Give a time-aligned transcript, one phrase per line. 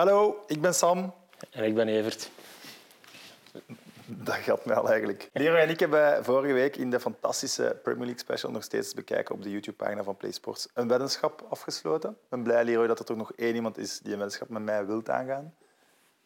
[0.00, 1.14] Hallo, ik ben Sam.
[1.50, 2.30] En ik ben Evert.
[4.06, 5.30] Dat geldt mij al eigenlijk.
[5.32, 8.94] Leroy en ik hebben vorige week in de fantastische Premier League special nog steeds te
[8.94, 12.10] bekijken op de YouTube-pagina van PlaySports een weddenschap afgesloten.
[12.10, 14.62] Ik ben blij, Leroy, dat er toch nog één iemand is die een weddenschap met
[14.62, 15.54] mij wilt aangaan.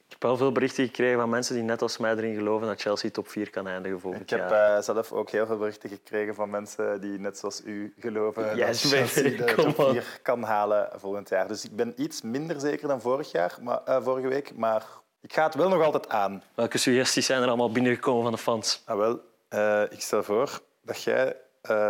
[0.07, 2.81] Ik heb wel veel berichten gekregen van mensen die net als mij erin geloven dat
[2.81, 4.77] Chelsea top 4 kan eindigen volgend Ik heb jaar.
[4.77, 8.83] eh, zelf ook heel veel berichten gekregen van mensen die net zoals u geloven Yes,
[8.83, 9.93] dat Chelsea baby, de top on.
[9.93, 11.49] 4 kan halen volgend jaar.
[11.49, 14.87] Dus ik ben iets minder zeker dan vorig jaar, maar, eh, vorige week, maar
[15.21, 16.43] ik ga het wel nog altijd aan.
[16.55, 18.83] Welke suggesties zijn er allemaal binnengekomen van de fans?
[18.85, 21.37] Ah, wel, eh, ik stel voor dat jij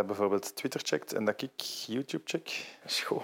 [0.05, 1.51] bijvoorbeeld Twitter checkt en dat ik
[1.87, 2.65] YouTube check.
[2.85, 3.21] Schoon.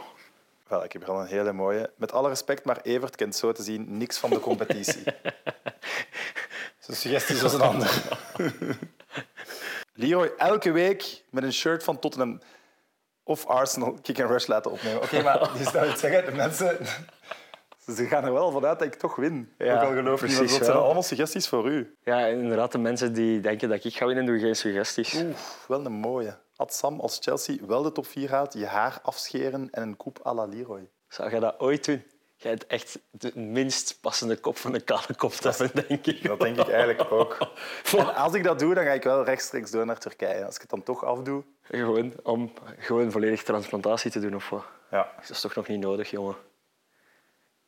[0.71, 1.91] Wel, ik heb al een hele mooie.
[1.95, 5.03] Met alle respect, maar Evert kent zo te zien niks van de competitie.
[6.80, 8.02] Zijn suggesties was een ander.
[9.94, 12.41] Leroy, elke week met een shirt van Tottenham
[13.23, 15.02] of Arsenal kick and rush laten opnemen.
[15.02, 16.77] Oké, maar die zou het zeggen, de mensen...
[17.95, 19.53] Ze gaan er wel vanuit dat ik toch win.
[19.58, 20.83] Ja, Ook al geloof ik niet, dat zijn wel.
[20.83, 21.95] allemaal suggesties voor u.
[22.03, 25.13] Ja, inderdaad, de mensen die denken dat ik ga winnen, doen geen suggesties.
[25.13, 25.35] Oeh,
[25.67, 26.38] wel een mooie.
[26.62, 30.20] Had Sam als Chelsea wel de top 4 haalt, je haar afscheren en een koep
[30.26, 30.90] à la Leroy.
[31.08, 32.03] Zou jij dat ooit doen?
[32.36, 36.23] Jij hebt echt de minst passende kop van een kale kop te hebben, denk ik.
[36.23, 37.38] Dat denk ik eigenlijk ook.
[37.98, 40.45] En als ik dat doe, dan ga ik wel rechtstreeks door naar Turkije.
[40.45, 41.44] Als ik het dan toch afdoe...
[41.62, 44.64] Gewoon om gewoon volledig transplantatie te doen of wat?
[44.92, 45.12] Ja.
[45.20, 46.36] Dat is toch nog niet nodig, jongen?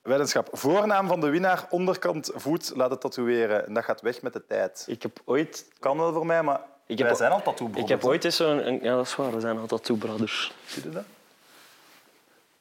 [0.01, 0.49] Weddenschap.
[0.51, 3.65] Voornaam van de winnaar, onderkant voet laten tatoeëren.
[3.65, 4.83] En dat gaat weg met de tijd.
[4.87, 5.67] Ik heb ooit...
[5.79, 8.35] Kan wel voor mij, maar Ik heb- wij zijn al tattoo Ik heb ooit eens
[8.35, 8.67] zo'n...
[8.67, 9.33] een- Ja, dat is waar.
[9.33, 10.51] We zijn altijd two brothers.
[10.65, 11.03] Zie je dat?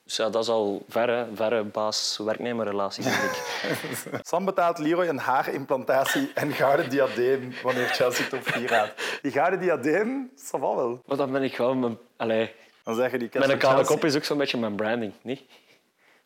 [0.05, 3.43] Dus ja, dat is al verre, verre baas-werknemerrelatie, denk ik.
[4.29, 8.93] Sam betaalt Leroy een haarimplantatie en gouden diadeem wanneer Chelsea top 4 gaat.
[9.23, 11.03] Die gouden diadeem, dat va wel.
[11.07, 11.75] Maar dan ben ik wel...
[11.75, 14.75] Mijn, allee, Dan zeg je die met een kale kop is ook zo'n beetje mijn
[14.77, 15.43] branding, niet?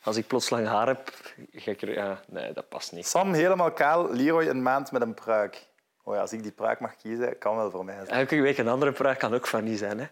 [0.02, 1.12] Als ik plots lang haar heb,
[1.52, 1.92] ga ik er...
[1.92, 3.06] Ja, nee, dat past niet.
[3.06, 5.66] Sam helemaal kaal, Leroy een maand met een pruik.
[6.08, 8.18] Oh ja, als ik die pruik mag kiezen, kan wel voor mij zijn.
[8.18, 9.98] Elke week een andere pruik kan ook funny zijn.
[9.98, 10.06] Hè?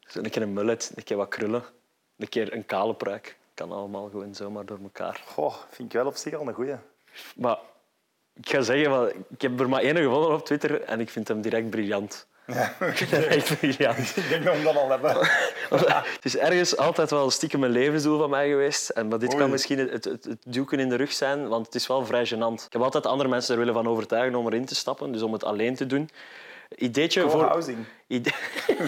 [0.00, 1.62] Zo een keer een mullet, een keer wat krullen,
[2.16, 3.36] een keer een kale pruik.
[3.54, 5.22] Kan allemaal gewoon zomaar door elkaar.
[5.26, 6.76] Goh, vind ik wel op zich al een goeie.
[7.36, 7.58] Maar
[8.34, 11.40] ik ga zeggen, ik heb er maar één gevonden op Twitter en ik vind hem
[11.40, 12.26] direct briljant.
[12.46, 13.50] Ja, hem echt
[14.16, 15.16] ik denk dat we dat al hebben.
[16.14, 18.88] Het is ergens altijd wel stiekem een levensdoel van mij geweest.
[18.88, 19.38] En, maar dit Oei.
[19.38, 22.64] kan misschien het, het, duwken in de rug zijn, want het is wel vrij gênant.
[22.66, 25.32] Ik heb altijd andere mensen er willen van overtuigen om erin te stappen, dus om
[25.32, 26.10] het alleen te doen.
[26.76, 27.40] Ideetje voor...
[27.40, 27.84] Co-housing.
[28.06, 28.30] Ide-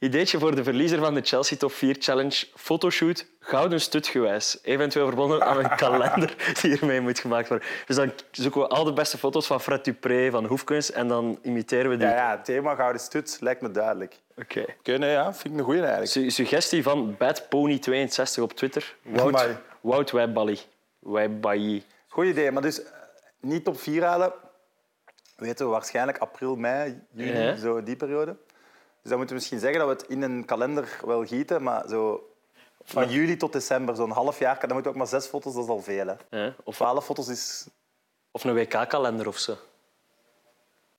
[0.00, 2.46] Ideetje voor de verliezer van de Chelsea Top 4 Challenge.
[2.54, 4.58] Fotoshoot, gouden stutgewijs.
[4.62, 7.68] Eventueel verbonden aan een kalender die ermee moet gemaakt worden.
[7.86, 11.38] Dus dan zoeken we al de beste foto's van Fred Dupré, van Hoefkens, en dan
[11.42, 12.06] imiteren we die.
[12.06, 14.20] Ja, ja, het thema Gouden Stut lijkt me duidelijk.
[14.36, 14.64] Oké.
[14.78, 16.10] Oké, nee, ja, vind ik een goeie eigenlijk.
[16.10, 18.94] Su- suggestie van Badpony62 op Twitter.
[19.02, 19.56] Wout, Amai.
[19.80, 20.58] Wout Wijbally.
[20.98, 21.82] Wijbailly.
[22.08, 22.90] Goed idee, maar dus eh,
[23.40, 24.32] niet top 4 halen.
[25.36, 27.56] Weten we waarschijnlijk april, mei, juni, Ja.
[27.56, 28.36] zo die periode.
[29.02, 31.88] Dus dan moeten we misschien zeggen dat we het in een kalender wel gieten, maar
[31.88, 32.30] zo
[32.84, 35.64] van juli tot december, zo'n half jaar, dan moeten we ook maar zes foto's, dat
[35.64, 36.16] is al veel.
[36.30, 36.52] Hè.
[36.64, 37.66] Of, Twaalf foto's is
[38.30, 39.56] of een WK-kalender of zo.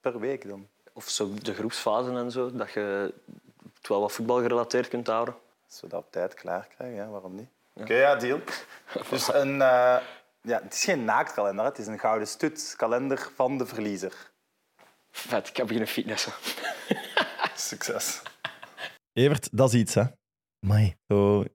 [0.01, 0.67] per week dan.
[0.93, 2.51] Of zo de groepsfasen en zo.
[2.51, 3.13] Dat je
[3.73, 5.35] het wel wat voetbal gerelateerd kunt houden.
[5.69, 7.49] Als we dat op tijd klaar krijgen, ja, waarom niet?
[7.73, 8.39] Oké, ja, deal.
[9.09, 9.97] Dus een, eh,
[10.41, 14.31] ja, het is geen naaktkalender, het is een gouden stut kalender van de verliezer.
[15.11, 16.33] Vet, ik ga beginnen fitnessen.
[17.67, 18.21] Succes.
[19.13, 20.03] Evert, dat is iets, hè?
[20.59, 20.95] Amai.
[21.07, 21.45] Zo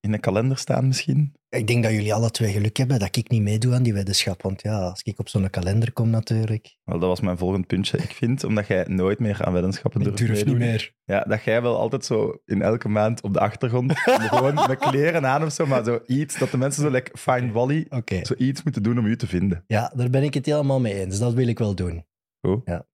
[0.00, 1.34] in een kalender staan misschien.
[1.48, 4.42] Ik denk dat jullie alle twee geluk hebben dat ik niet meedoe aan die weddenschap.
[4.42, 6.76] Want ja, als ik op zo'n kalender kom natuurlijk...
[6.84, 7.98] Wel, dat was mijn volgend puntje.
[7.98, 10.94] Ik vind, omdat jij nooit meer aan weddenschappen Ik durft durf niet meer.
[11.04, 13.98] Ja, dat jij wel altijd zo in elke maand op de achtergrond,
[14.30, 17.52] gewoon met kleren aan of zo, maar zo iets, dat de mensen zo like Find
[17.52, 18.24] Wally, Oké.
[18.24, 19.64] zo iets moeten doen om u te vinden.
[19.66, 21.18] Ja, daar ben ik het helemaal mee eens.
[21.18, 22.06] Dat wil ik wel doen.
[22.46, 22.60] Goed.
[22.64, 22.86] Ja.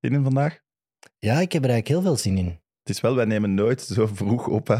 [0.00, 0.64] Zin in vandaag?
[1.18, 2.46] Ja, ik heb er eigenlijk heel veel zin in.
[2.82, 4.76] Het is wel, wij nemen nooit zo vroeg op, hè.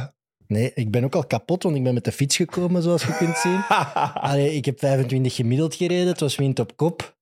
[0.47, 3.17] Nee, ik ben ook al kapot, want ik ben met de fiets gekomen, zoals je
[3.17, 3.61] kunt zien.
[4.31, 7.19] Allee, ik heb 25 gemiddeld gereden, het was wind op kop.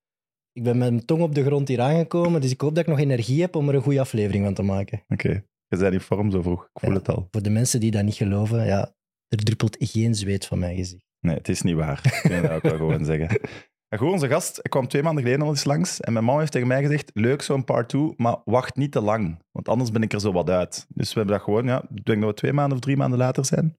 [0.52, 2.90] Ik ben met mijn tong op de grond hier aangekomen, dus ik hoop dat ik
[2.90, 5.02] nog energie heb om er een goede aflevering van te maken.
[5.08, 5.28] Oké,
[5.68, 6.62] je bent in vorm zo vroeg.
[6.64, 6.96] Ik voel Ja.
[6.96, 7.28] het al.
[7.30, 8.94] Voor de mensen die dat niet geloven, ja,
[9.28, 11.04] er druppelt geen zweet van mijn gezicht.
[11.20, 12.00] Nee, het is niet waar.
[12.22, 13.40] Ik kan dat ook wel gewoon zeggen.
[13.88, 16.00] En goed, onze gast hij kwam twee maanden geleden al eens langs.
[16.00, 19.00] En mijn mama heeft tegen mij gezegd, leuk zo'n part 2, maar wacht niet te
[19.00, 19.42] lang.
[19.52, 20.86] Want anders ben ik er zo wat uit.
[20.88, 23.18] Dus we hebben dat gewoon, ja, ik denk dat we twee maanden of drie maanden
[23.18, 23.78] later zijn.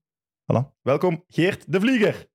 [0.54, 0.80] Voilà.
[0.82, 2.28] Welkom, Geert de Vlieger.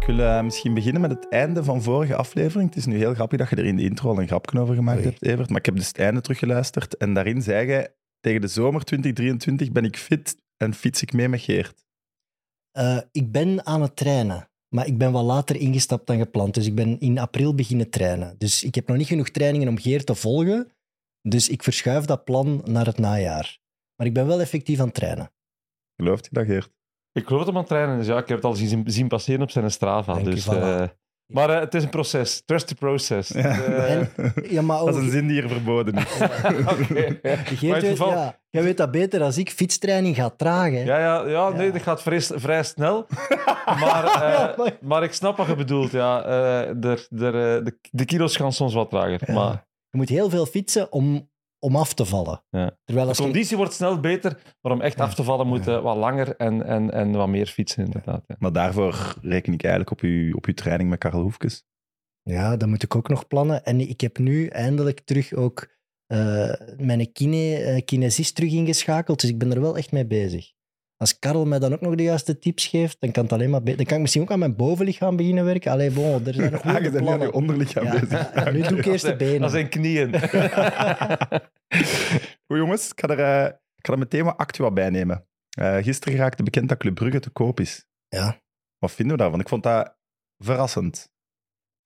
[0.00, 2.68] Ik wil eh, misschien beginnen met het einde van vorige aflevering.
[2.68, 4.74] Het is nu heel grappig dat je er in de intro al een grapje over
[4.74, 5.08] gemaakt Oei.
[5.08, 5.48] hebt, Evert.
[5.48, 6.96] Maar ik heb dus het einde teruggeluisterd.
[6.96, 11.28] En daarin zei je, tegen de zomer 2023 ben ik fit en fiets ik mee
[11.28, 11.84] met Geert.
[12.70, 16.54] Eh, ik ben aan het trainen, maar ik ben wat later ingestapt dan gepland.
[16.54, 18.34] Dus ik ben in april beginnen trainen.
[18.38, 20.72] Dus ik heb nog niet genoeg trainingen om Geert te volgen.
[21.22, 23.58] Dus ik verschuif dat plan naar het najaar.
[23.96, 25.32] Maar ik ben wel effectief aan het trainen.
[25.96, 26.79] Gelooft je dat, Geert?
[27.12, 28.06] Ik geloof dat hem aan het trainen is.
[28.06, 30.14] Ja, ik heb het al zien, zien passeren op zijn Strava.
[30.14, 30.82] Dus, eh,
[31.26, 32.42] maar eh, het is een proces.
[32.44, 33.28] Trust the process.
[33.28, 33.42] Ja.
[33.42, 34.10] Eh, En-
[34.50, 36.04] Ja, maar Dat is een zin die hier verboden is.
[37.58, 39.50] Geert weet, geval- ja, jij weet dat beter als ik.
[39.50, 40.70] Fietstraining gaat traag.
[40.70, 40.82] Hè?
[40.82, 43.06] Ja, ja, ja, nee, dat gaat vrij, vrij snel.
[43.64, 44.04] Maar,
[44.58, 45.90] eh, maar- ik snap wat je bedoelt.
[45.90, 46.22] Ja.
[46.22, 47.30] Eh, de, de,
[47.64, 49.20] de, de kilo's gaan soms wat trager.
[49.26, 49.34] Ja.
[49.34, 51.29] Maar Je moet heel veel fietsen om,
[51.60, 52.42] om af te vallen.
[52.50, 52.78] Ja.
[52.84, 55.04] Terwijl de als je, conditie wordt snel beter, maar om echt Ja.
[55.04, 58.24] af te vallen moet je wat langer en, en, en wat meer fietsen, inderdaad.
[58.26, 58.36] Ja.
[58.38, 61.64] Maar daarvoor reken ik eigenlijk op uw, op uw training met Karel Hoefkes.
[62.22, 63.64] Ja, dat moet ik ook nog plannen.
[63.64, 69.20] En ik heb nu eindelijk terug ook eh, mijn kine, eh, kinesist terug ingeschakeld.
[69.20, 70.52] Dus ik ben er wel echt mee bezig.
[71.00, 73.62] Als Karel mij dan ook nog de juiste tips geeft, dan kan het alleen maar
[73.62, 73.76] beter.
[73.76, 75.72] Dan kan ik misschien ook aan mijn bovenlichaam beginnen werken.
[75.72, 77.32] Allee, bon, er zijn nog Ah, je aan je plannen.
[77.32, 78.10] onderlichaam Ja, bezig.
[78.34, 79.40] ja, nu doe ik eerst de benen.
[79.40, 80.10] Dat zijn knieën.
[82.46, 83.44] Goed jongens, ik ga er, eh,
[83.76, 85.26] ik ga er meteen wat actua bij nemen.
[85.50, 87.86] Eh, gisteren raakte bekend dat Club Brugge te koop is.
[88.08, 88.40] Ja.
[88.78, 89.40] Wat vinden we daarvan?
[89.40, 89.96] Ik vond dat
[90.38, 91.12] verrassend.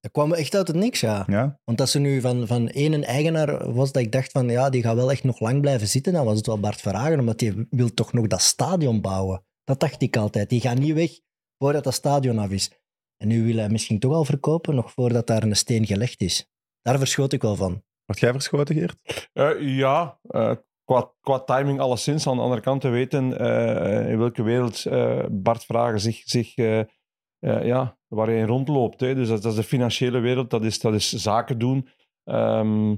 [0.04, 1.24] Dat kwam echt uit het niks, ja.
[1.26, 1.60] Ja?
[1.64, 4.70] Want als er nu van, van één een eigenaar was dat ik dacht van ja,
[4.70, 7.38] die gaat wel echt nog lang blijven zitten, dan was het wel Bart Verhagen, omdat
[7.38, 9.44] die wil toch nog dat stadion bouwen.
[9.64, 10.48] Dat dacht ik altijd.
[10.48, 11.10] Die gaat niet weg
[11.58, 12.70] voordat dat stadion af is.
[13.16, 16.50] En nu wil hij misschien toch al verkopen, nog voordat daar een steen gelegd is.
[16.82, 17.82] Daar verschoot ik wel van.
[18.04, 19.28] Word jij verschoten, Geert?
[19.32, 20.52] Eh, ja, eh,
[20.84, 22.26] qua, qua timing alleszins.
[22.26, 26.54] Aan de andere kant te weten eh, in welke wereld eh, Bart Vragen zich, zich
[27.44, 29.00] eh, ja, waar hij in rondloopt.
[29.00, 29.14] Hè.
[29.14, 31.88] Dus dat, dat is de financiële wereld, dat is, dat is zaken doen.
[32.24, 32.88] Ehm,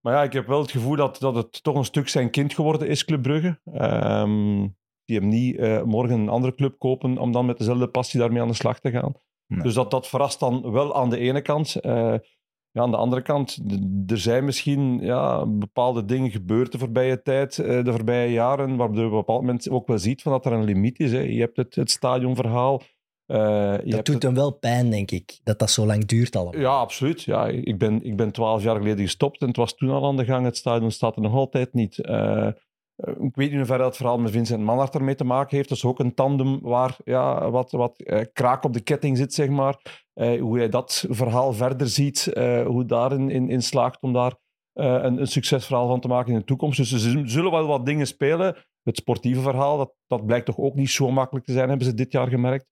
[0.00, 2.54] maar ja, ik heb wel het gevoel dat, dat het toch een stuk zijn kind
[2.54, 3.60] geworden is, Club Brugge.
[3.64, 4.68] Ehm,
[5.04, 8.42] die hem niet eh, morgen een andere club kopen om dan met dezelfde passie daarmee
[8.42, 9.12] aan de slag te gaan.
[9.46, 9.62] Nee.
[9.62, 11.74] Dus dat, dat verrast dan wel aan de ene kant.
[11.74, 12.14] Eh,
[12.70, 13.58] ja, aan de andere kant,
[14.06, 19.04] er zijn misschien ja, bepaalde dingen gebeurd de voorbije tijd, de voorbije jaren, waardoor je
[19.04, 21.12] op een bepaald moment ook wel ziet van dat er een limiet is.
[21.12, 21.20] Hè.
[21.20, 22.82] Je hebt het, het stadionverhaal.
[23.26, 26.60] Je Dat doet het- hem wel pijn, denk ik, dat dat zo lang duurt allemaal.
[26.60, 27.22] ja, absoluut.
[27.22, 30.16] Ja, ik ben ik ben twaalf jaar geleden gestopt en het was toen al aan
[30.16, 30.44] de gang.
[30.44, 31.98] Het stadion staat er nog altijd niet.
[31.98, 32.52] Eh, eh,
[33.20, 35.68] ik weet niet hoeverre dat verhaal met Vincent Manhart ermee te maken heeft.
[35.68, 38.02] Dat is ook een tandem waar ja, wat, wat
[38.32, 40.04] kraak op de ketting zit, zeg maar.
[40.40, 42.30] Hoe hij dat verhaal verder ziet,
[42.66, 44.34] hoe daarin in, in slaagt om daar
[44.72, 46.78] een, een succesverhaal van te maken in de toekomst.
[46.78, 48.56] Dus er zullen wel wat dingen spelen.
[48.82, 51.94] Het sportieve verhaal, dat, dat blijkt toch ook niet zo makkelijk te zijn, hebben ze
[51.94, 52.66] dit jaar gemerkt.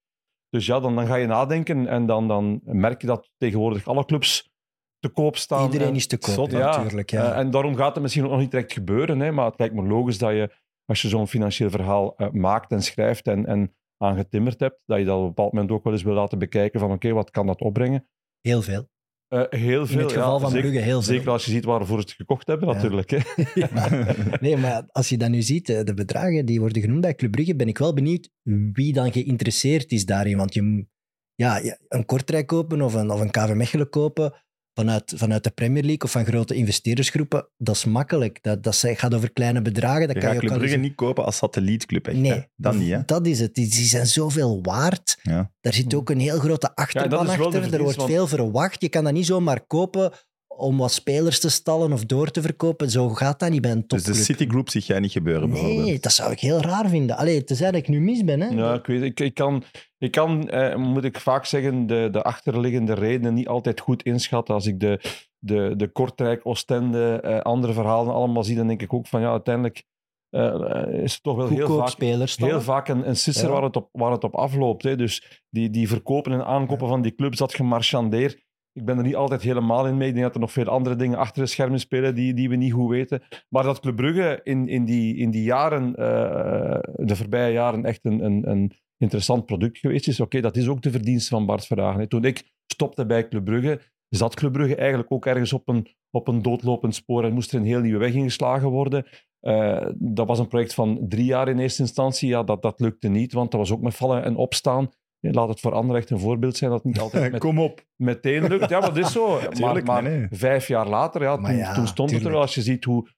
[0.55, 4.05] Dus ja, dan, dan ga je nadenken en dan, dan merk je dat tegenwoordig alle
[4.05, 4.53] clubs
[4.99, 5.65] te koop staan.
[5.65, 7.11] Iedereen En- is te koop, Zot, hè, ja, natuurlijk.
[7.11, 7.33] Ja.
[7.33, 9.21] eh, en daarom gaat het misschien ook nog niet direct gebeuren.
[9.21, 10.51] Hè, maar het lijkt me logisch dat je,
[10.85, 15.05] als je zo'n financieel verhaal eh, maakt en schrijft en, en aangetimmerd hebt, dat je
[15.05, 17.47] dat op een bepaald moment ook wel eens wil laten bekijken van oké, wat kan
[17.47, 18.09] dat opbrengen?
[18.41, 18.89] Heel veel.
[19.35, 19.99] Eh, heel veel.
[19.99, 21.15] In het geval ja, van zeker, Brugge heel veel.
[21.15, 22.75] Zeker als je ziet waarvoor ze het gekocht hebben, Ja.
[22.75, 23.11] natuurlijk.
[23.11, 23.19] Hè.
[24.41, 27.31] Nee, maar als je dat nu ziet, eh, de bedragen die worden genoemd bij Club
[27.31, 28.31] Brugge, ben ik wel benieuwd
[28.73, 30.37] wie dan geïnteresseerd is daarin.
[30.37, 30.87] Want je,
[31.35, 34.33] ja, een Kortrijk kopen of een, of een KV Mechelen kopen
[34.75, 38.39] vanuit, vanuit de Premier League of van grote investeerdersgroepen, dat is makkelijk.
[38.43, 40.07] Dat, dat gaat over kleine bedragen.
[40.07, 42.17] Dat Je kan gaat je ook Club Brugge niet kopen als satellietclub, echt.
[42.17, 43.01] Nee, Dat niet, hè?
[43.07, 43.55] Dat is het.
[43.55, 45.19] Die, die zijn zoveel waard.
[45.23, 45.53] Ja.
[45.61, 47.75] Daar zit ook een heel grote achterban achter.
[47.75, 48.81] Er wordt want- veel verwacht.
[48.81, 50.13] Je kan dat niet zomaar kopen
[50.57, 52.91] om wat spelers te stallen of door te verkopen.
[52.91, 54.15] Zo gaat dat niet bij een Dus topclub.
[54.17, 55.85] de Citigroup zie jij niet gebeuren, bijvoorbeeld.
[55.85, 57.17] Nee, dat zou ik heel raar vinden.
[57.17, 58.41] Allee, tenzij dat ik nu mis ben.
[58.41, 58.49] Hè?
[58.49, 59.63] Ja, ik weet ik, ik kan,
[59.99, 64.55] ik kan eh, moet ik vaak zeggen, de, de achterliggende redenen niet altijd goed inschatten.
[64.55, 65.01] Als ik de,
[65.39, 69.31] de, de Kortrijk, Oostende, eh, andere verhalen allemaal zie, dan denk ik ook van ja,
[69.31, 69.85] uiteindelijk
[70.31, 72.37] eh, is het toch wel heel vaak, spelers.
[72.37, 73.53] heel vaak een, een sisser Ja.
[73.53, 74.83] waar, het op, waar het op afloopt.
[74.83, 74.97] Hè.
[74.97, 78.43] Dus die, die verkopen en aankopen van die clubs, dat gemarchandeer.
[78.77, 80.09] Ik ben er niet altijd helemaal in mee.
[80.09, 82.57] Ik denk dat er nog veel andere dingen achter de schermen spelen die, die we
[82.57, 83.23] niet goed weten.
[83.49, 88.05] Maar dat Club Brugge in, in, die, in die jaren, eh, de voorbije jaren, echt
[88.05, 90.21] een, een, een interessant product geweest is.
[90.21, 92.09] Oké, dat is ook de verdienste van Bart Verhagen.
[92.09, 96.29] Toen ik stopte bij Club Brugge, zat Club Brugge eigenlijk ook ergens op een, op
[96.29, 99.07] een doodlopend spoor en moest er een heel nieuwe weg ingeslagen worden.
[99.41, 102.29] Eh, dat was een project van drie jaar in eerste instantie.
[102.29, 104.91] Ja, dat, dat lukte niet, want dat was ook met vallen en opstaan.
[105.25, 107.59] Ja, Laat het voor anderen echt een voorbeeld zijn dat het niet altijd met, Kom
[107.59, 107.85] op.
[107.97, 108.69] meteen lukt.
[108.71, 109.29] Ja, maar dat is zo.
[109.41, 110.27] maar Tuurlijk, maar nee, nee.
[110.31, 112.41] vijf jaar later, ja, toen, ja, toen stond het er wel.
[112.41, 113.09] Als je ziet hoe,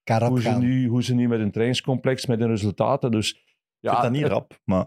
[0.40, 3.10] ze nu, hoe ze nu met hun trainingscomplex, met hun resultaten.
[3.10, 3.30] Dus
[3.80, 4.82] Ik vind dat niet het- rap, maar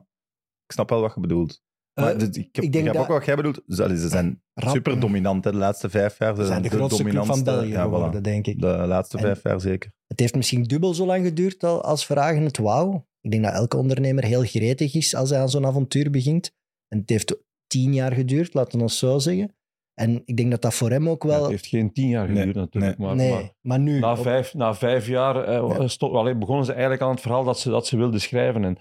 [0.66, 1.62] ik snap wel wat je bedoelt.
[1.94, 3.62] Maar Eh, ik heb, ik denk ik heb dat- ook wat jij bedoelt.
[3.68, 6.36] Ze, zijn Rap- super dominant hè, de laatste vijf jaar.
[6.36, 8.22] Ze zijn de grootste club van België ja, voilà.
[8.22, 8.60] denk ik.
[8.62, 9.92] De laatste En- vijf jaar zeker.
[10.08, 13.00] Het heeft misschien dubbel zo lang geduurd al- als Vragen het wou.
[13.22, 16.58] Ik denk dat elke ondernemer heel gretig is als hij aan zo'n avontuur begint.
[16.90, 19.56] En het heeft tien jaar geduurd, laten we ons zo zeggen.
[19.94, 21.42] En ik denk dat dat voor hem ook Ja, wel...
[21.42, 22.98] het heeft geen tien jaar Nee, geduurd natuurlijk.
[22.98, 24.00] Maar, nee, maar maar, nu...
[24.00, 25.88] na, op- vijf, na vijf jaar eh, Ja.
[25.88, 28.64] stop, allee, begonnen ze eigenlijk aan het verhaal dat ze, dat ze wilden schrijven.
[28.64, 28.78] En,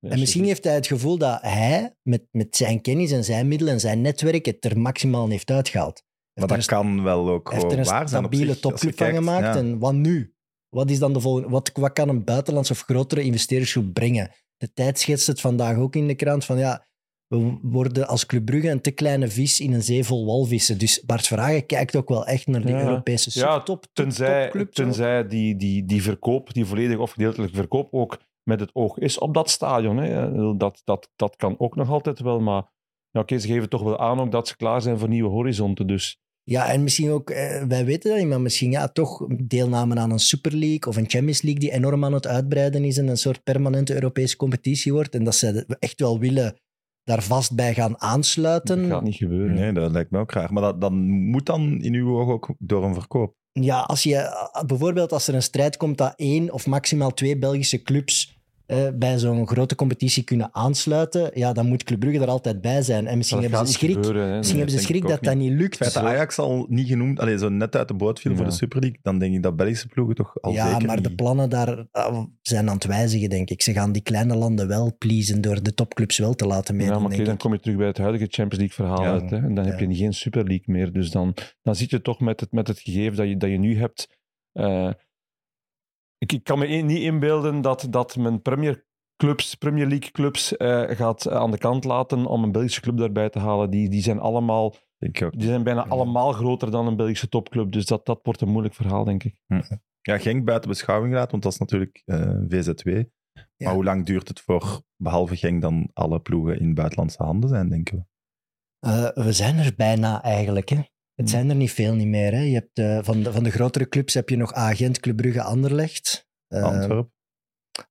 [0.00, 3.72] En misschien heeft hij het gevoel dat hij met, met zijn kennis en zijn middelen
[3.72, 6.02] en zijn netwerk het er maximaal heeft uitgehaald.
[6.34, 9.14] Maar dat kan wel ook een- hij heeft er een waar zijn stabiele topclub van
[9.14, 9.44] gemaakt.
[9.44, 9.56] Ja.
[9.56, 10.34] En wat nu?
[10.68, 14.30] Wat, is dan de volgende, wat, wat kan een buitenlandse of grotere investeerdersgroep brengen?
[14.56, 16.86] De tijd schetst het vandaag ook in de krant van ja,
[17.30, 20.78] we worden als Club Brugge een te kleine vis in een zee vol walvissen.
[20.78, 22.82] Dus Bart Verhagen kijkt ook wel echt naar de Ja.
[22.82, 27.88] Europese Ja, subtop, top, Tenzij, tenzij die, die, die verkoop, die volledig of gedeeltelijke verkoop,
[27.90, 29.96] ook met het oog is op dat stadion.
[29.96, 30.32] Hè.
[30.56, 32.62] Dat, dat, dat kan ook nog altijd wel, maar
[33.10, 35.86] ja, oké, ze geven toch wel aan ook dat ze klaar zijn voor nieuwe horizonten.
[35.86, 39.94] Dus Ja, en misschien ook, eh, wij weten dat niet, maar misschien ja, toch deelname
[39.94, 43.08] aan een Super League of een Champions League die enorm aan het uitbreiden is en
[43.08, 45.14] een soort permanente Europese competitie wordt.
[45.14, 46.60] En dat ze echt wel willen
[47.10, 48.82] daar vast bij gaan aansluiten.
[48.82, 49.54] dat gaat niet gebeuren.
[49.54, 50.52] Nee, dat lijkt me ook raar.
[50.52, 53.34] Maar dat, dat moet dan in uw ogen ook door een verkoop.
[53.52, 57.38] Ja, als je eh, bijvoorbeeld als er een strijd komt dat één of maximaal twee
[57.38, 58.39] Belgische clubs
[58.70, 62.82] eh, bij zo'n grote competitie kunnen aansluiten, ja, dan moet Club Brugge er altijd bij
[62.82, 63.06] zijn.
[63.06, 64.28] En misschien dat hebben ze schrik, gebeuren.
[64.28, 64.36] Hè.
[64.36, 65.78] misschien Nee, hebben ze schrik ik dat dat niet lukt.
[65.78, 68.44] Het feit dat Ajax al niet genoemd, allee, zo net uit de boot viel voor
[68.44, 68.50] Ja.
[68.50, 71.14] de Super League, dan denk ik dat Belgische ploegen toch al ja, zeker maar de
[71.14, 73.62] plannen daar eh, zijn aan het wijzigen, denk ik.
[73.62, 76.96] Ze gaan die kleine landen wel pleasen door de topclubs wel te laten Ja, meedoen,
[76.96, 77.40] maar oké, denk dan ik.
[77.40, 79.20] kom je terug bij het huidige Champions League verhaal Ja.
[79.20, 79.30] uit.
[79.30, 79.36] Hè?
[79.36, 79.88] En dan heb Ja.
[79.88, 80.92] je geen Super League meer.
[80.92, 83.58] Dus dan, dan zit je toch met het, met het gegeven dat je, dat je
[83.58, 84.18] nu hebt.
[84.52, 84.90] eh,
[86.20, 88.86] ik, ik kan me in- niet inbeelden dat, dat men Premier,
[89.16, 93.30] clubs, Premier League clubs eh, gaat aan de kant laten om een Belgische club daarbij
[93.30, 93.70] te halen.
[93.70, 95.32] Die, die zijn allemaal, Denk ik ook.
[95.38, 97.72] die zijn bijna allemaal groter dan een Belgische topclub.
[97.72, 99.40] Dus dat, dat wordt een moeilijk verhaal, denk ik.
[100.02, 102.88] Ja, Genk buiten beschouwing laat, want dat is natuurlijk eh, VZW.
[102.88, 103.04] Ja.
[103.66, 107.68] Maar hoe lang duurt het voor, behalve Genk, dan alle ploegen in buitenlandse handen zijn,
[107.68, 108.04] denken we?
[108.88, 110.68] Eh, we zijn er bijna eigenlijk.
[110.68, 110.80] Hè.
[111.20, 112.32] Het zijn er niet veel niet meer.
[112.32, 112.40] Hè.
[112.40, 115.42] Je hebt, eh, van, de, van de grotere clubs heb je nog Agent, Club Brugge,
[115.42, 116.28] Anderlecht.
[116.48, 117.12] Eh, Antwerpen.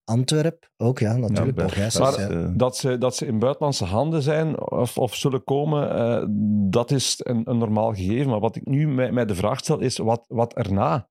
[0.03, 1.75] Antwerp, ook ja, natuurlijk.
[1.75, 2.29] Ja, maar- ja.
[2.29, 6.25] eh, Dat ze, dat ze in buitenlandse handen zijn of, of zullen komen, eh,
[6.69, 8.29] dat is een, een normaal gegeven.
[8.29, 11.09] Maar wat ik nu mij, mij de vraag stel, is wat, wat erna?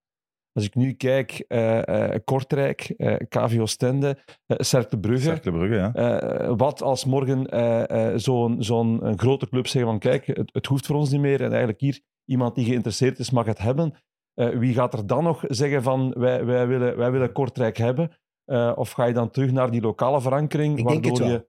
[0.58, 5.22] Als ik nu kijk, eh, eh, Kortrijk, eh KVO Stende, eh Cercle Brugge.
[5.22, 5.94] Cercle Brugge, ja.
[5.94, 10.66] Eh, wat als morgen eh, eh, zo'n zo'n grote club zegt van kijk, het, het
[10.66, 13.94] hoeft voor ons niet meer en eigenlijk hier iemand die geïnteresseerd is mag het hebben.
[14.34, 18.10] Eh, wie gaat er dan nog zeggen van wij, wij, willen, wij willen Kortrijk hebben?
[18.44, 20.78] Eh, of ga je dan terug naar die lokale verankering?
[20.78, 21.28] Ik denk het wel.
[21.28, 21.48] je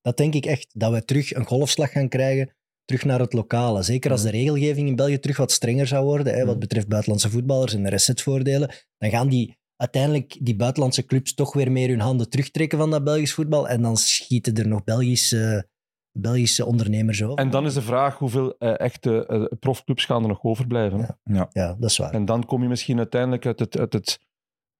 [0.00, 0.70] Dat denk ik echt.
[0.78, 2.54] Dat we terug een golfslag gaan krijgen,
[2.90, 3.82] terug naar het lokale.
[3.82, 7.30] Zeker als de regelgeving in België terug wat strenger zou worden, hè, wat betreft buitenlandse
[7.30, 12.00] voetballers en de resetvoordelen, dan gaan die uiteindelijk die buitenlandse clubs toch weer meer hun
[12.00, 15.68] handen terugtrekken van dat Belgisch voetbal en dan schieten er nog Belgische,
[16.12, 17.38] Belgische ondernemers over.
[17.38, 21.00] En dan is de vraag hoeveel eh, echte eh, profclubs gaan er nog overblijven.
[21.00, 21.34] hè?
[21.52, 22.12] Ja, dat is waar.
[22.12, 24.20] En dan kom je misschien uiteindelijk uit het, uit het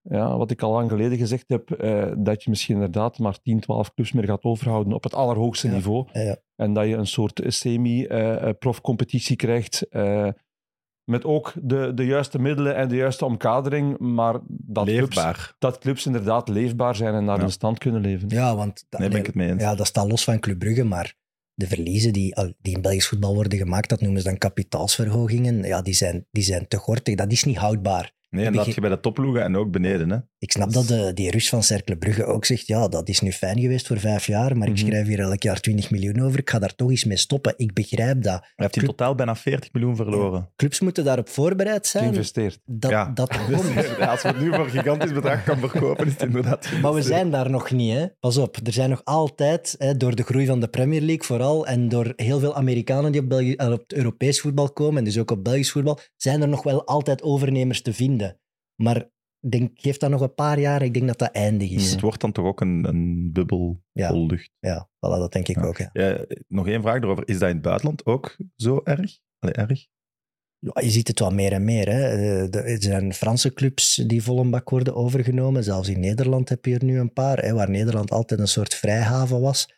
[0.03, 3.61] ja, wat ik al lang geleden gezegd heb, eh, dat je misschien inderdaad maar 10,
[3.61, 5.73] 12 clubs meer gaat overhouden op het allerhoogste Ja.
[5.75, 6.09] niveau.
[6.13, 6.37] Ja.
[6.57, 9.89] En dat je een soort semi-prof-competitie krijgt.
[9.89, 10.29] eh,
[11.05, 15.55] met ook de, de juiste middelen en de juiste omkadering, maar dat clubs, Leefbaar.
[15.59, 17.41] dat clubs inderdaad leefbaar zijn en naar Ja.
[17.43, 18.29] hun stand kunnen leven.
[18.29, 19.63] Ja, want Nee, ben ik het mee eens.
[19.63, 21.15] ja, dat staat los van Club Brugge, maar
[21.55, 25.63] de verliezen die, al- die in Belgisch voetbal worden gemaakt, dat noemen ze dan kapitaalsverhogingen,
[25.63, 27.15] ja, die, zijn, die zijn te gortig.
[27.15, 28.13] Dat is niet houdbaar.
[28.31, 30.11] Nee, en dat je bij de topploegen en ook beneden.
[30.11, 30.19] Hè.
[30.39, 33.33] Ik snap dat de, die Rus van Cercle Brugge ook zegt, ja, dat is nu
[33.33, 34.87] fijn geweest voor vijf jaar, maar ik Mhm.
[34.87, 37.55] schrijf hier elk jaar 20 miljoen over, ik ga daar toch eens mee stoppen.
[37.57, 38.41] Ik begrijp dat.
[38.41, 40.51] Hij heeft in Club- totaal bijna 40 miljoen verloren.
[40.57, 42.05] Clubs moeten daarop voorbereid zijn.
[42.05, 42.59] Geïnvesteerd.
[42.65, 43.11] Dat, Ja.
[43.15, 43.99] dat Dus, komt.
[44.09, 46.69] als we het nu voor een gigantisch bedrag kan verkopen, is het inderdaad...
[46.83, 48.07] Maar we zijn daar nog niet, hè.
[48.21, 51.67] Pas op, er zijn nog altijd, hè, door de groei van de Premier League vooral,
[51.67, 55.05] en door heel veel Amerikanen die op, België, eh, op het Europees voetbal komen, en
[55.05, 58.19] dus ook op Belgisch voetbal, zijn er nog wel altijd overnemers te vinden.
[58.83, 59.11] Maar
[59.49, 61.91] denk, geef dat nog een paar jaar, ik denk dat dat eindig is.
[61.91, 64.09] Het wordt dan toch ook een, een bubbel Ja.
[64.09, 64.51] vol lucht.
[64.59, 65.63] Ja, voilà, dat denk ik Ja.
[65.63, 65.79] ook.
[65.79, 65.91] Ja.
[65.93, 67.29] Ja, nog één vraag erover.
[67.29, 69.19] Is dat in het buitenland ook zo erg?
[69.39, 69.87] Allee, erg?
[70.59, 71.89] Ja, je ziet het wel meer en meer.
[71.89, 72.09] Hè.
[72.09, 75.65] Eh, Er zijn Franse clubs die vol een bak worden overgenomen.
[75.65, 77.39] Zelfs in Nederland heb je er nu een paar.
[77.39, 79.75] Hè, waar Nederland altijd een soort vrijhaven was,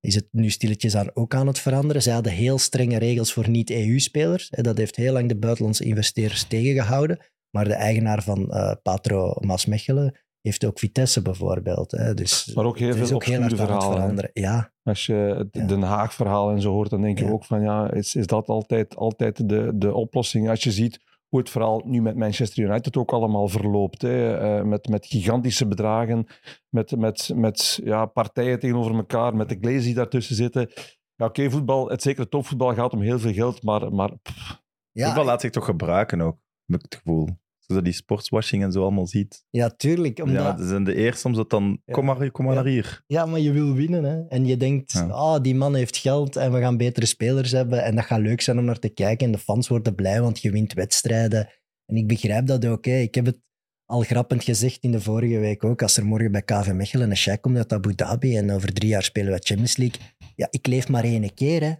[0.00, 2.02] is het nu stilletjes aan ook aan het veranderen.
[2.02, 4.48] Zij hadden heel strenge regels voor niet-EU-spelers.
[4.50, 7.18] Dat heeft heel lang de buitenlandse investeerders tegengehouden.
[7.54, 11.90] Maar de eigenaar van eh, Patro Maasmechelen heeft ook Vitesse bijvoorbeeld.
[11.90, 12.14] Hè.
[12.14, 14.30] Dus Maar ook heel het is veel ook heel hard verhalen, veranderen.
[14.32, 15.66] Ja, Als je het Ja.
[15.66, 17.30] Den Haag-verhaal en zo hoort, dan denk je Ja.
[17.30, 20.48] ook van ja, is, is dat altijd, altijd de, de oplossing?
[20.48, 24.64] Als je ziet hoe het verhaal nu met Manchester United ook allemaal verloopt, hè, eh,
[24.64, 26.26] met, met gigantische bedragen,
[26.68, 30.70] met, met, met ja, partijen tegenover elkaar, met de Glazers die daartussen zitten.
[31.14, 35.06] Ja, oké, voetbal, het zeker topvoetbal gaat om heel veel geld, maar, maar pff, ja,
[35.06, 36.36] Voetbal laat zich toch gebruiken ook,
[36.72, 37.28] heb ik het gevoel.
[37.66, 39.44] Je die sportswashing en zo allemaal ziet.
[39.50, 40.18] ja tuurlijk.
[40.18, 41.80] Omdat, Ja, ze zijn de eerste om zo dan...
[41.84, 41.92] Ja.
[41.94, 42.62] Kom maar, kom maar Ja.
[42.62, 43.02] naar hier.
[43.06, 44.04] Ja, maar je wil winnen.
[44.04, 44.22] Hè?
[44.28, 47.84] En je denkt, ah, die man heeft geld en we gaan betere spelers hebben.
[47.84, 49.26] En dat gaat leuk zijn om naar te kijken.
[49.26, 51.48] En de fans worden blij, want je wint wedstrijden.
[51.86, 52.84] En ik begrijp dat ook.
[52.84, 52.96] Hè.
[52.98, 53.38] Ik heb het
[53.84, 55.82] al grappend gezegd in de vorige week ook.
[55.82, 58.88] Als er morgen bij KV Mechelen een check komt uit Abu Dhabi en over drie
[58.88, 60.00] jaar spelen we Champions League.
[60.36, 61.60] Ja, ik leef maar één keer.
[61.62, 61.72] Hè.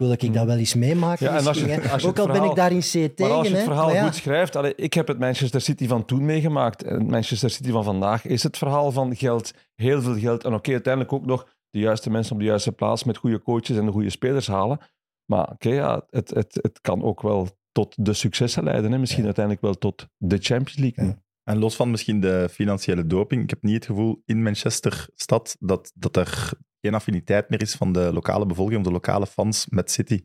[0.00, 1.26] Wil ik dat wel eens meemaken?
[1.26, 3.12] Ja, en als je- als je ook al ben verhaal- ik daar in C tegen.
[3.18, 3.68] Maar als je het hè.
[3.68, 6.82] verhaal ja, goed schrijft, allee, ik heb het Manchester City van toen meegemaakt.
[6.82, 10.44] En het Manchester City van vandaag is het verhaal van geld, heel veel geld.
[10.44, 13.76] En oké, uiteindelijk ook nog de juiste mensen op de juiste plaats met goede coaches
[13.76, 14.78] en de goede spelers halen.
[15.24, 18.92] Maar oké, ja, het, het, het kan ook wel tot de successen leiden.
[18.92, 18.98] Hè?
[18.98, 21.04] Misschien uiteindelijk wel tot de Champions League.
[21.06, 21.22] Ja.
[21.44, 25.56] En los van misschien de financiële doping, ik heb niet het gevoel in Manchester stad
[25.58, 29.66] dat, dat er geen affiniteit meer is van de lokale bevolking of de lokale fans
[29.68, 30.24] met City.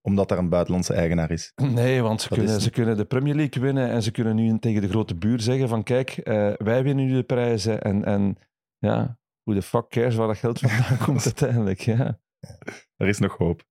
[0.00, 1.52] Omdat er een buitenlandse eigenaar is.
[1.54, 4.58] Nee, want ze Dat kunnen, ze kunnen de Premier League winnen en ze kunnen nu
[4.58, 7.82] tegen de grote buur zeggen van kijk, eh, wij winnen nu de prijzen.
[7.82, 8.36] En, en
[8.78, 11.80] ja, hoe de fuck cares waar dat geld vandaan komt uiteindelijk.
[11.80, 12.20] Ja.
[12.96, 13.64] Er is nog hoop.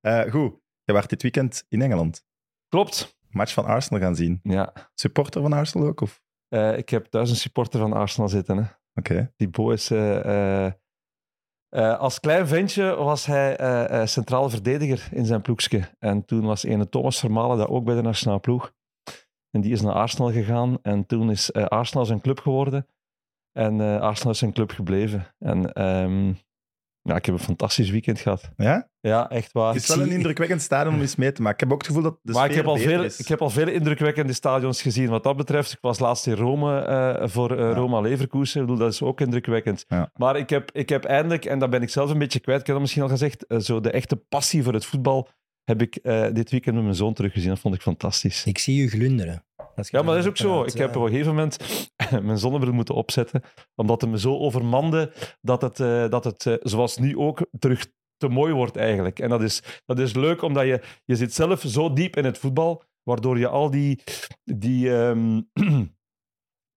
[0.00, 2.26] Eh, goed, je was dit weekend in Engeland.
[2.68, 3.18] Klopt.
[3.28, 4.40] Match van Arsenal gaan zien.
[4.42, 4.72] Ja.
[4.94, 6.00] Supporter van Arsenal ook?
[6.00, 6.22] Of?
[6.48, 8.56] Eh, ik heb een supporter van Arsenal zitten.
[8.56, 8.64] Hè.
[8.94, 9.32] Oké.
[9.36, 9.76] Die Bo
[11.68, 15.90] eh, als klein ventje was hij eh, eh, centraal verdediger in zijn ploegske.
[15.98, 18.72] En toen was ene Thomas Vermalen dat ook bij de nationale ploeg.
[19.50, 20.78] En die is naar Arsenal gegaan.
[20.82, 22.86] En toen is eh, Arsenal zijn club geworden.
[23.52, 25.34] En Arsenal is zijn club gebleven.
[25.38, 26.32] En ehm,
[27.08, 28.50] ja, ik heb een fantastisch weekend gehad.
[28.56, 28.88] Ja?
[29.00, 29.74] Ja, echt waar.
[29.74, 31.56] Het is wel een indrukwekkend stadion om eens mee te maken.
[31.56, 33.18] Ik heb ook het gevoel dat de maar ik heb, al veel, is.
[33.18, 35.72] ik heb al vele indrukwekkende stadions gezien wat dat betreft.
[35.72, 37.72] Ik was laatst in Rome eh, voor eh, Ja.
[37.72, 38.60] Roma Leverkusen.
[38.60, 39.84] Ik bedoel, dat is ook indrukwekkend.
[39.88, 40.10] Ja.
[40.14, 42.66] Maar ik heb, ik heb eindelijk, en dat ben ik zelf een beetje kwijt, ik
[42.66, 45.28] heb dat misschien al gezegd, eh, zo de echte passie voor het voetbal
[45.68, 47.48] heb ik eh, dit weekend met mijn zoon teruggezien.
[47.48, 48.44] Dat vond ik fantastisch.
[48.44, 49.44] Ik zie je glunderen.
[49.74, 50.62] Je Ja, maar dat is ook zo.
[50.64, 51.56] Ik heb op een gegeven moment
[52.26, 53.42] mijn zonnebril moeten opzetten,
[53.74, 57.86] omdat het me zo overmande dat het, eh, dat het eh, zoals nu ook, terug
[58.16, 59.18] te mooi wordt eigenlijk.
[59.18, 62.38] En dat is, dat is leuk, omdat je, je zit zelf zo diep in het
[62.38, 64.02] voetbal, waardoor je al die,
[64.44, 65.40] die, ehm,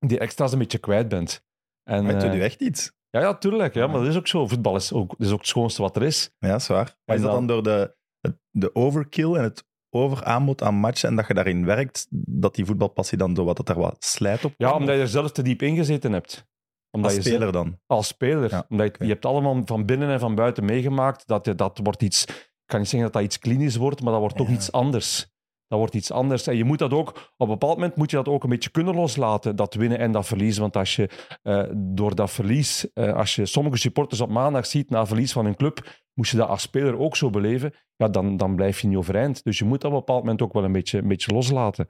[0.08, 1.44] die extra's een beetje kwijt bent.
[1.84, 2.92] En, Maar het doet u echt iets.
[3.10, 3.74] ja, ja, tuurlijk.
[3.74, 4.48] Ja, maar dat is ook zo.
[4.48, 6.32] Voetbal is ook, is ook het schoonste wat er is.
[6.40, 6.96] Ja, dat is waar.
[7.06, 11.10] Maar is dat dan- dan door de, het- de overkill en het overaanbod aan matchen
[11.10, 14.46] en dat je daarin werkt, dat die voetbalpassie dan zo wat, dat er wat slijt
[14.46, 16.50] op Ja, omdat je er zelf te diep ingezeten hebt.
[16.92, 17.80] Omdat Als je speler dan.
[17.88, 18.50] Als speler.
[18.50, 21.28] Ja, Omdat je, je hebt allemaal van binnen en van buiten meegemaakt.
[21.28, 22.26] Dat, je- dat wordt iets...
[22.26, 24.54] Ik kan niet zeggen dat dat iets klinisch wordt, maar dat wordt toch Ja.
[24.54, 25.31] iets anders.
[25.72, 26.48] Dat wordt iets anders.
[26.48, 27.10] En je moet dat ook...
[27.10, 29.56] Op een bepaald moment moet je dat ook een beetje kunnen loslaten.
[29.56, 30.62] Dat winnen en dat verliezen.
[30.62, 31.10] Want als je
[31.42, 32.94] eh, door dat verlies...
[32.94, 36.38] eh, als je sommige supporters op maandag ziet na verlies van een club, moest je
[36.38, 39.44] dat als speler ook zo beleven, ja, dan, dan blijf je niet overeind.
[39.44, 41.88] Dus je moet dat op een bepaald moment ook wel een beetje, een beetje loslaten.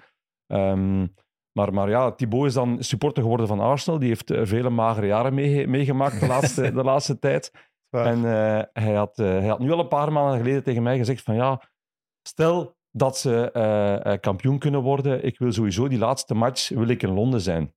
[0.48, 1.08] Ehm,
[1.52, 4.00] maar, maar ja, Thibaut is dan supporter geworden van Arsenal.
[4.00, 7.52] Die heeft eh, vele magere jaren mee- meegemaakt de laatste, de laatste tijd.
[7.92, 8.24] En
[8.74, 11.62] hij, had, hij had nu al een paar maanden geleden tegen mij gezegd van ja,
[12.28, 16.88] stel dat ze eh, eh, kampioen kunnen worden, ik wil sowieso die laatste match wil
[16.88, 17.74] ik in Londen zijn.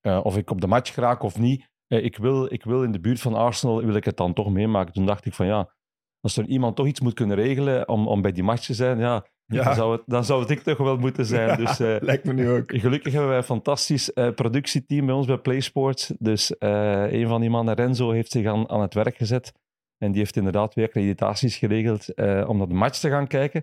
[0.00, 3.00] Eh, of ik op de match raak of niet, ik, wil, ik wil in de
[3.00, 4.92] buurt van Arsenal, wil ik het dan toch meemaken.
[4.92, 5.74] Toen dacht ik van ja,
[6.20, 8.98] als er iemand toch iets moet kunnen regelen om, om bij die match te zijn,
[8.98, 11.58] ja, Dan, zou het, dan zou het ik toch wel moeten zijn.
[11.64, 12.72] Dus lijkt me nu ook.
[12.78, 16.12] Gelukkig hebben wij een fantastisch productieteam bij ons bij PlaySports.
[16.18, 19.52] Dus een van die mannen, Renzo, heeft zich aan, aan het werk gezet.
[19.98, 22.14] En die heeft inderdaad weer accreditaties geregeld
[22.46, 23.62] om naar de match te gaan kijken.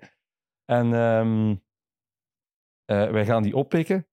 [0.72, 1.56] En ehm,
[2.86, 4.08] eh, wij gaan die oppikken.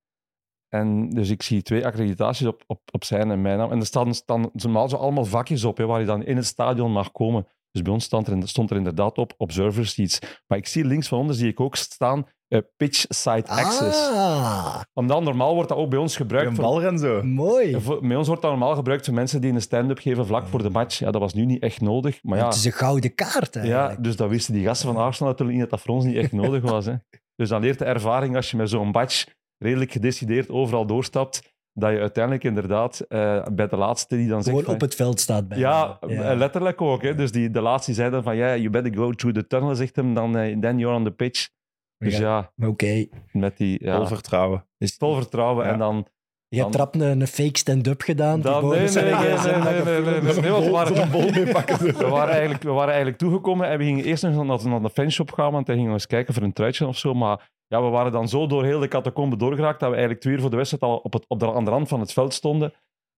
[0.69, 3.71] En dus ik zie twee accreditaties op, op, op zijn en mijn naam.
[3.71, 6.47] En er staan, staan normaal zo allemaal vakjes op, hè, waar je dan in het
[6.47, 7.47] stadion mag komen.
[7.73, 10.19] Dus bij ons stond er, stond er inderdaad op, observer seats.
[10.47, 14.09] Maar ik zie links van onder zie ik ook staan, eh, pitch side access.
[14.13, 16.49] Ah, Omdat normaal wordt dat ook bij ons gebruikt.
[16.49, 17.23] Een voor- bal en zo.
[17.23, 17.71] mooi.
[17.71, 20.47] ja, voor- bij ons wordt dat normaal gebruikt voor mensen die een stand-up geven vlak
[20.47, 20.99] voor de match.
[20.99, 22.19] Ja, dat was nu niet echt nodig.
[22.23, 24.03] Maar ja, Het is een gouden kaart ja eigenlijk.
[24.05, 26.33] dus dat wisten die gasten van Arsenal natuurlijk niet dat dat voor ons niet echt
[26.33, 26.85] nodig was.
[26.87, 26.95] Hè.
[27.37, 29.27] Dus dan leert de ervaring als je met zo'n badge
[29.59, 34.59] redelijk gedecideerd overal doorstapt, dat je uiteindelijk inderdaad eh, bij de laatste die dan zegt...
[34.59, 37.03] Gewoon op het veld staat bij ja, eh, letterlijk ook.
[37.03, 37.15] Hè.
[37.15, 39.75] Dus die, de laatste die zei dan van, ja, you better go through the tunnel,
[39.75, 41.49] zegt hem, dan eh, then you're on the pitch.
[41.99, 43.07] Dus ja, Oké.
[43.33, 43.85] met die...
[43.85, 44.65] Ja, Vol vertrouwen.
[44.79, 45.67] vol vertrouwen.
[45.67, 45.73] Ja.
[45.73, 46.07] En dan
[46.49, 48.35] Je hebt trap een, een fake stand-up gedaan.
[48.35, 49.65] die Dan, nee, nee, nee, nee, weggezet.
[49.65, 50.95] nee, nee, nee, nee, nee, want we waren,
[51.99, 54.91] we, waren eigenlijk, we waren eigenlijk toegekomen en we gingen eerst nog naar, naar de
[54.91, 57.15] fanshop gaan, want dan gingen we eens kijken voor een truitje of zo.
[57.15, 60.35] Maar ja, we waren dan zo door heel de catacombe doorgeraakt dat we eigenlijk twee
[60.35, 62.73] uur voor de wedstrijd al op, het, op de andere rand van het veld stonden.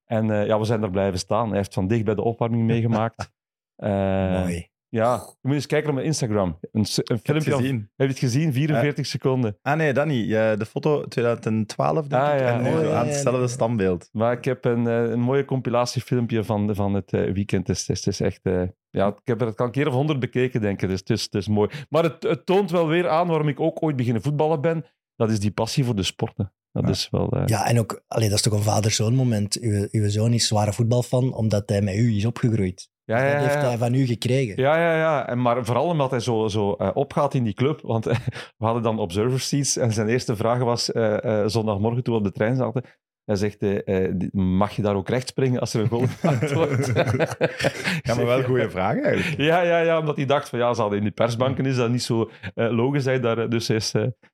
[0.05, 1.49] En eh, ja, we zijn er blijven staan.
[1.49, 3.31] Hij heeft van dicht bij de opwarming meegemaakt.
[3.77, 4.69] Eh, Mooi.
[4.89, 6.59] Ja, je moet eens kijken op mijn Instagram.
[6.73, 7.73] Een, een filmpje.
[7.73, 8.53] Heb je het gezien?
[8.53, 9.59] 44 seconden.
[9.63, 10.29] Ah nee, dat niet.
[10.31, 12.41] De foto 2012, denk Ah, ik.
[12.41, 12.47] ja.
[12.47, 14.09] En nu Oh, zo ja, aan hetzelfde standbeeld.
[14.13, 17.67] Maar ik heb een, eh, een mooie compilatiefilmpje van, van het weekend.
[17.67, 18.41] Het is, het is echt...
[18.91, 20.89] ja, ik heb het al een keer of honderd bekeken, denk ik.
[20.89, 21.71] Dus het is, het is mooi.
[21.89, 24.85] Maar het, het toont wel weer aan waarom ik ook ooit beginnen voetballen ben.
[25.17, 26.53] Dat is die passie voor de sporten.
[26.73, 26.91] Dat Ja.
[26.91, 27.29] is wel...
[27.31, 29.59] eh, Ja, en ook, allee, dat is toch een vader-zoon moment.
[29.61, 32.89] Uw, uw zoon is zware voetbalfan, omdat hij met u is opgegroeid.
[33.05, 33.69] ja, ja, Dat ja, heeft ja.
[33.69, 34.63] hij van u gekregen.
[34.63, 35.29] Ja, ja, ja.
[35.29, 37.81] En maar vooral omdat hij zo, zo eh, opgaat in die club.
[37.81, 38.05] Want
[38.59, 42.27] we hadden dan observer seats en zijn eerste vraag was eh, zondagmorgen toen we op
[42.27, 42.85] de trein zaten.
[43.31, 46.53] Hij zegt, eh, eh, mag je daar ook recht springen als er een goal gemaakt
[46.53, 46.87] wordt?
[48.03, 49.41] Ja, maar wel een goede vraag eigenlijk.
[49.41, 51.91] Ja, ja, ja, omdat hij dacht van ja, ze hadden in die persbanken is dat
[51.91, 53.05] niet zo eh, logisch.
[53.05, 53.93] Hij daar, dus hij is,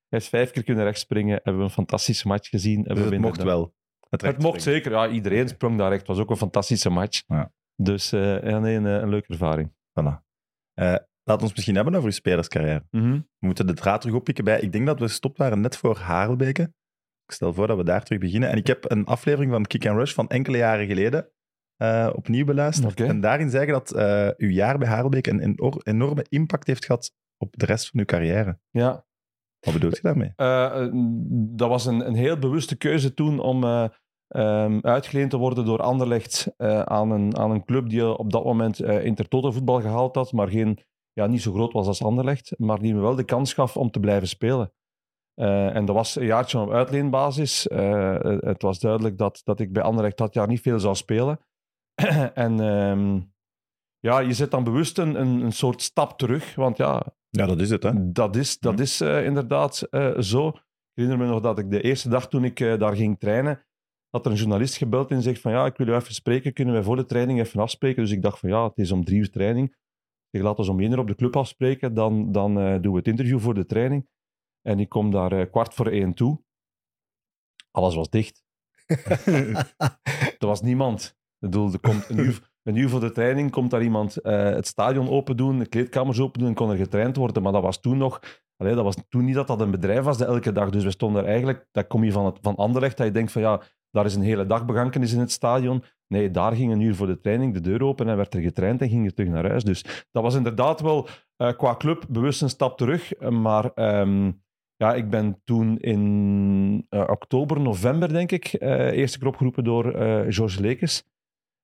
[0.08, 1.34] hij vijf keer kunnen rechtspringen.
[1.34, 2.82] Hebben we een fantastische match gezien.
[2.82, 3.74] Dus het mocht wel.
[4.08, 4.92] Het, Het mocht zeker.
[4.92, 6.00] Ja, iedereen sprong daar recht.
[6.00, 7.22] Het was ook een fantastische match.
[7.26, 7.52] Ja.
[7.74, 9.72] Dus ja, nee, een, een leuke ervaring.
[10.00, 10.24] Voilà.
[11.22, 12.84] Laat ons misschien hebben over uw spelerscarrière.
[12.90, 13.12] Mhm.
[13.12, 14.60] We moeten de draad terug oppikken bij...
[14.60, 16.72] Ik denk dat we gestopt waren net voor Harelbeke.
[17.26, 18.48] Ik stel voor dat we daar terug beginnen.
[18.48, 21.30] En ik heb een aflevering van Kick and Rush van enkele jaren geleden
[21.76, 23.00] eh, opnieuw beluisterd.
[23.00, 27.12] En daarin zeggen dat eh, uw jaar bij Harelbeke een enor- enorme impact heeft gehad
[27.38, 28.58] op de rest van uw carrière.
[28.70, 29.04] Ja,
[29.60, 30.32] Wat bedoelt je daarmee?
[30.36, 30.88] Eh,
[31.56, 33.88] dat was een, een heel bewuste keuze toen om eh,
[34.28, 36.52] ehm, uitgeleend te worden door Anderlecht
[36.84, 40.78] aan, een, aan een club die op dat moment Intertoto voetbal gehaald had, maar geen,
[41.12, 43.90] ja, niet zo groot was als Anderlecht, maar die me wel de kans gaf om
[43.90, 44.72] te blijven spelen.
[45.36, 47.68] Eh, en dat was een jaartje op uitleenbasis.
[47.68, 51.40] Eh, het was duidelijk dat, dat ik bij Anderlecht dat jaar niet veel zou spelen.
[52.34, 53.20] en ehm,
[53.98, 57.70] ja, je zet dan bewust een, een, soort stap terug, want ja, Ja, dat is
[57.70, 58.12] het, hè?
[58.12, 58.82] dat is, dat Mhm.
[58.82, 60.48] is eh, inderdaad zo.
[60.48, 63.66] Ik herinner me nog dat ik de eerste dag toen ik daar ging trainen,
[64.10, 66.74] dat er een journalist gebeld en zegt van ja, ik wil u even spreken, kunnen
[66.74, 68.02] wij voor de training even afspreken?
[68.02, 69.76] Dus ik dacht van ja, het is om drie uur training.
[70.30, 73.08] Ik laten we om één uur op de club afspreken, dan, dan doen we het
[73.08, 74.08] interview voor de training.
[74.66, 76.42] En ik kom daar eh, kwart voor één toe.
[77.70, 78.44] Alles was dicht.
[80.38, 81.04] Er was niemand.
[81.06, 84.42] Ik bedoel, er komt een uur, een uur voor de training komt daar iemand eh,
[84.42, 87.42] het stadion open doen, de kleedkamers open doen en kon er getraind worden.
[87.42, 88.20] Maar dat was toen nog...
[88.56, 90.70] Allee, dat was toen niet dat dat een bedrijf was dat elke dag.
[90.70, 91.68] Dus we stonden er eigenlijk...
[91.72, 94.22] Dat kom je van, het, van Anderlecht, dat je denkt van ja, daar is een
[94.22, 95.82] hele dag begankenis in het stadion.
[96.06, 98.80] Nee, daar ging een uur voor de training de deur open en werd er getraind
[98.80, 99.64] en ging je terug naar huis.
[99.64, 103.18] Dus dat was inderdaad wel eh, qua club bewust een stap terug.
[103.20, 104.30] Maar ehm,
[104.76, 109.92] ja, ik ben toen in eh, oktober, november, denk ik, eh eerste keer opgeroepen door
[109.94, 111.04] eh Georges Lekes.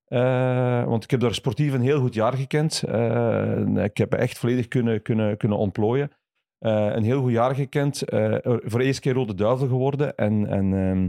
[0.05, 2.83] Eh, want ik heb daar sportief een heel goed jaar gekend.
[2.83, 6.11] Eh, ik heb echt volledig kunnen, kunnen, kunnen ontplooien.
[6.59, 8.03] Eh, een heel goed jaar gekend.
[8.03, 10.17] Eh, voor de eerste keer Rode Duivel geworden.
[10.17, 11.09] En, en ehm,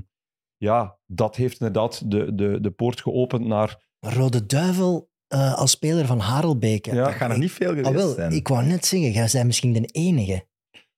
[0.57, 3.77] ja, dat heeft inderdaad de, de, de poort geopend naar...
[3.99, 6.95] Rode Duivel eh, als speler van Harelbeke.
[6.95, 7.03] Ja.
[7.03, 8.31] Dat gaan er niet veel geweest Ah, wel, zijn.
[8.31, 10.45] ik wou net zeggen, jij bent misschien de enige.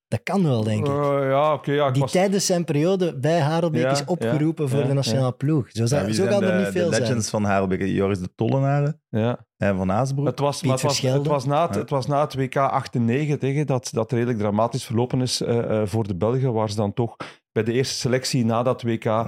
[0.08, 0.94] Dat kan wel, denk ik.
[0.94, 1.72] Eh, ja, oké.
[1.72, 4.88] ja, ik die was- tijdens zijn periode bij Harelbeek Ja, is opgeroepen ja, voor ja,
[4.88, 5.66] de nationale ploeg.
[5.72, 7.08] Zo, zo zijn gaan er de, niet veel de zijn.
[7.08, 7.94] legends van Harelbeke?
[7.94, 9.46] Joris de Tollenaren ja.
[9.58, 10.28] en Van Azenbroek.
[10.28, 11.30] Het was, het, was, het, Verschelde.
[11.30, 11.80] was na het, Ja.
[11.82, 15.88] het was na het WK 98 hè, dat, dat redelijk dramatisch verlopen is eh, eh,
[15.88, 17.16] voor de Belgen, waar ze dan toch
[17.52, 19.26] bij de eerste selectie na dat WK eh,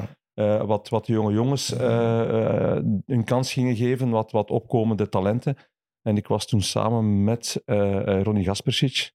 [0.63, 5.57] wat, wat jonge jongens eh, eh, een kans gingen geven, wat, wat opkomende talenten.
[6.01, 9.11] En ik was toen samen met eh, eh, Ronnie Gaspersic.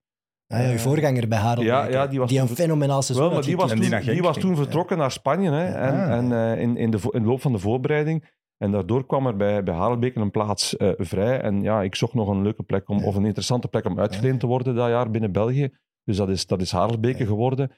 [0.52, 1.66] Ah, ja, uw voorganger bij Harelbeek.
[1.72, 4.00] Ja, ja, die was een toen- fenomenaal seizoen Wel, maar had die was, en toen,
[4.00, 7.22] die die was toen vertrokken naar Spanje hè, en, en eh, in, in, de, in
[7.22, 8.30] de loop van de voorbereiding.
[8.58, 11.40] En daardoor kwam er bij, bij Harelbeek een plaats eh, vrij.
[11.40, 13.04] En ja, ik zocht nog een leuke plek om, Ja.
[13.06, 15.68] of een interessante plek om uitgeleend te worden dat jaar binnen België.
[16.04, 17.26] Dus dat is, dat is Harelbeke Ja.
[17.26, 17.70] geworden.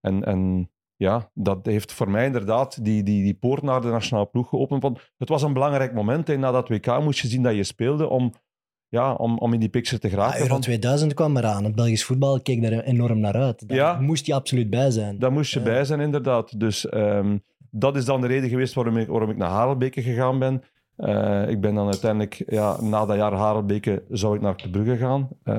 [0.00, 4.26] En, en ja, dat heeft voor mij inderdaad die, die, die poort naar de nationale
[4.26, 4.82] ploeg geopend.
[4.82, 6.28] Want het was een belangrijk moment.
[6.28, 8.32] En na dat WK moest je zien dat je speelde om,
[8.92, 10.38] ja, om, om in die picture te Ah, geraken.
[10.38, 11.64] Euro Want 2000 kwam eraan.
[11.64, 13.68] Het Belgisch voetbal keek daar enorm naar uit.
[13.68, 14.00] Daar Ja.
[14.00, 15.18] moest je absoluut bij zijn.
[15.18, 15.64] Daar moest je Ja.
[15.64, 16.60] bij zijn, inderdaad.
[16.60, 17.36] Dus ehm,
[17.70, 20.62] dat is dan de reden geweest waarom ik, waarom ik naar Harelbeke gegaan ben.
[20.96, 24.96] Eh, ik ben dan uiteindelijk, ja, na dat jaar Harelbeke, zou ik naar Club Brugge
[24.96, 25.54] gaan, eh,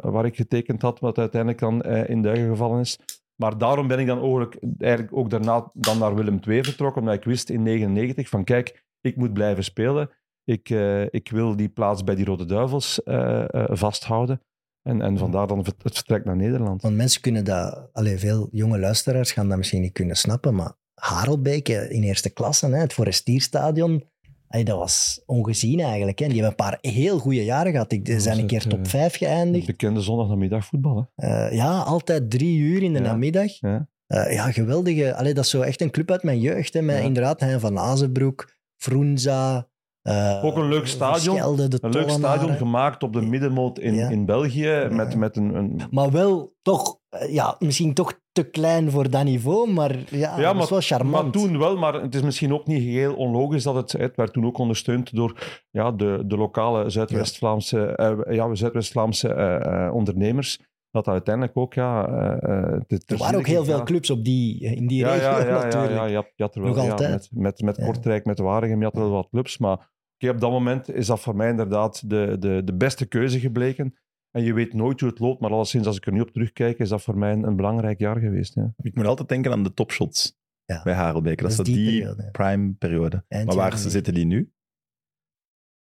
[0.00, 2.98] waar ik getekend had, wat uiteindelijk dan eh, in duigen gevallen is.
[3.36, 7.16] Maar daarom ben ik dan eigenlijk, eigenlijk ook daarna dan naar Willem II vertrokken, omdat
[7.16, 10.10] ik wist in 1999 van kijk, ik moet blijven spelen.
[10.44, 14.40] Ik, eh, ik wil die plaats bij die Rode Duivels eh, eh, vasthouden.
[14.82, 16.82] En, en vandaar dan het vertrek naar Nederland.
[16.82, 17.88] Want mensen kunnen dat...
[17.92, 22.66] Allee, veel jonge luisteraars gaan dat misschien niet kunnen snappen, maar Harelbeek in eerste klasse,
[22.66, 24.04] hè, het Forestierstadion.
[24.48, 26.18] Ay, dat was ongezien eigenlijk.
[26.18, 26.26] Hè.
[26.28, 27.90] Die hebben een paar heel goede jaren gehad.
[27.90, 29.66] Die zijn een keer top 5 geëindigd.
[29.66, 31.10] Bekende zondagnamiddag voetbal.
[31.14, 31.26] Hè?
[31.46, 33.04] Eh, ja, altijd drie uur in de Ja.
[33.04, 33.60] namiddag.
[33.60, 33.88] Ja.
[34.06, 35.14] Eh, ja, geweldige.
[35.14, 36.74] Allee, dat is zo echt een club uit mijn jeugd.
[36.74, 37.02] Hè, met Ja.
[37.02, 39.68] inderdaad Hein van Azenbroek, Vroenza.
[40.04, 41.38] Eh, Ook een leuk stadion.
[41.80, 44.08] Een leuk stadion gemaakt op de middenmoot in, Ja.
[44.08, 44.88] in België.
[44.90, 49.24] Met, met een, een, Maar wel toch, eh, ja, misschien toch te klein voor dat
[49.24, 51.22] niveau, maar ja, is wel charmant.
[51.22, 54.32] Maar toen wel, maar het is misschien ook niet heel onlogisch dat het, het werd
[54.32, 57.94] toen ook ondersteund door ja, de, de lokale Zuidwest-Vlaamse
[58.28, 60.60] ja, eh, ondernemers.
[60.90, 62.08] Dat uiteindelijk ook, ja...
[62.08, 65.62] er waren ook heel veel clubs op die, in die ja, regio ja, ja, ja,
[65.64, 65.92] natuurlijk.
[65.92, 67.10] ja, je had er wel, Nog ja, altijd.
[67.10, 67.84] met, met, met Ja.
[67.84, 69.58] Kortrijk, met Waregem, je had wel wat clubs.
[69.58, 69.92] Maar
[70.30, 73.94] op dat moment is dat voor mij inderdaad de, de, de beste keuze gebleken.
[74.30, 76.78] En je weet nooit hoe het loopt, maar alleszins als ik er nu op terugkijk,
[76.78, 78.54] is dat voor mij een, een belangrijk jaar geweest.
[78.54, 78.74] Ja.
[78.82, 80.82] Ik moet altijd denken aan de topshots Ja.
[80.82, 81.42] bij Harelbeke.
[81.42, 82.28] Dat, Dat is die die periode.
[82.30, 83.24] prime periode.
[83.28, 84.52] Maar waar zitten die nu?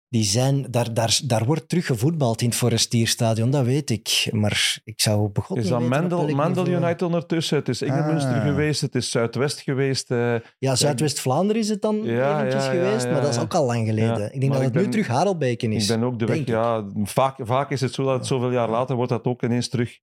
[0.09, 4.29] Die zijn, daar, daar, daar wordt terug gevoetbald in het Forestierstadion, dat weet ik.
[4.31, 6.66] Maar ik zou begot Is dat Mendel, Mendel.
[6.69, 7.57] United ondertussen?
[7.59, 8.42] Het is Ingemünster Ah.
[8.42, 10.11] geweest, het is Zuidwest geweest.
[10.11, 13.55] eh, Ja, Zuidwest-Vlaanderen is het dan Ja, eventjes ja, ja, geweest, maar dat is ook
[13.55, 14.35] al lang geleden.
[14.35, 15.88] Ik denk maar dat het nu terug Harelbeken is.
[15.90, 18.71] ik ben ook de weg, ja, vaak, vaak is het zo dat het zoveel jaar
[18.71, 19.99] later wordt dat ook ineens terug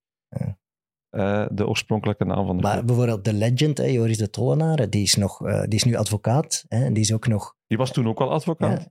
[1.10, 5.02] eh, de oorspronkelijke naam van de Maar bijvoorbeeld de legend, hè, Joris de Tollenaar, die
[5.04, 6.66] is, nog, eh, die is nu advocaat.
[6.68, 7.56] Hè, en die is ook nog...
[7.68, 8.89] Die was toen ook al advocaat.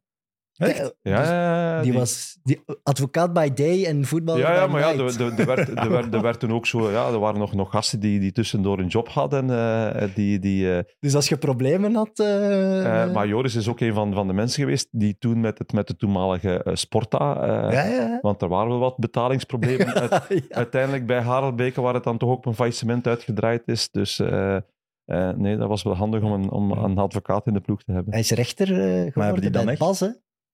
[0.56, 0.78] Echt?
[1.02, 4.72] Ja, dus ja, ja, die, was die, advocaat by day en voetbal Ja, ja by
[4.72, 6.90] maar ja, er, er, er werd, er, werd, er werd toen ook zo...
[6.90, 9.50] Ja, er waren nog, nog gasten die, die tussendoor een job hadden.
[9.50, 12.18] eh, die, die, eh, Dus als je problemen had...
[12.18, 15.58] eh, eh, maar Joris is ook een van, van de mensen geweest die toen met,
[15.58, 17.36] het, met de toenmalige Sporta...
[17.36, 18.18] eh, ja, ja.
[18.20, 22.36] Want er waren wel wat betalingsproblemen uit, uiteindelijk bij Harelbeke, waar het dan toch ook
[22.36, 23.90] op een faillissement uitgedraaid is.
[23.90, 24.56] Dus eh,
[25.04, 27.92] eh, nee, dat was wel handig om een, om een advocaat in de ploeg te
[27.92, 28.12] hebben.
[28.12, 29.82] Hij is rechter eh, hebben die geworden dan bij echt?
[29.82, 30.08] Bas, hè?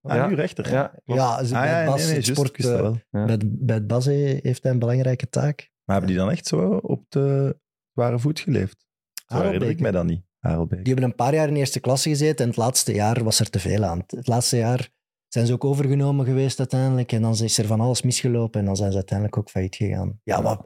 [0.09, 0.27] Ah, Ja.
[0.27, 0.71] nu rechter.
[0.73, 0.93] Ja.
[1.05, 3.01] Ja, dus Ah, bij ja, nee, Bas, nee, het sport, eh, wel.
[3.11, 3.25] Ja.
[3.25, 5.71] bij, bij het Bas eh, heeft hij een belangrijke taak.
[5.85, 7.59] Maar hebben die dan echt zo op de
[7.93, 8.87] zware voet geleefd?
[9.27, 10.23] Zo herinner ik mij dat niet.
[10.69, 13.51] Die hebben een paar jaar in eerste klasse gezeten en het laatste jaar was er
[13.51, 14.03] te veel aan.
[14.07, 14.89] Het laatste jaar
[15.29, 18.77] zijn ze ook overgenomen geweest uiteindelijk en dan is er van alles misgelopen en dan
[18.77, 20.21] zijn ze uiteindelijk ook failliet gegaan.
[20.25, 20.59] Ja, maar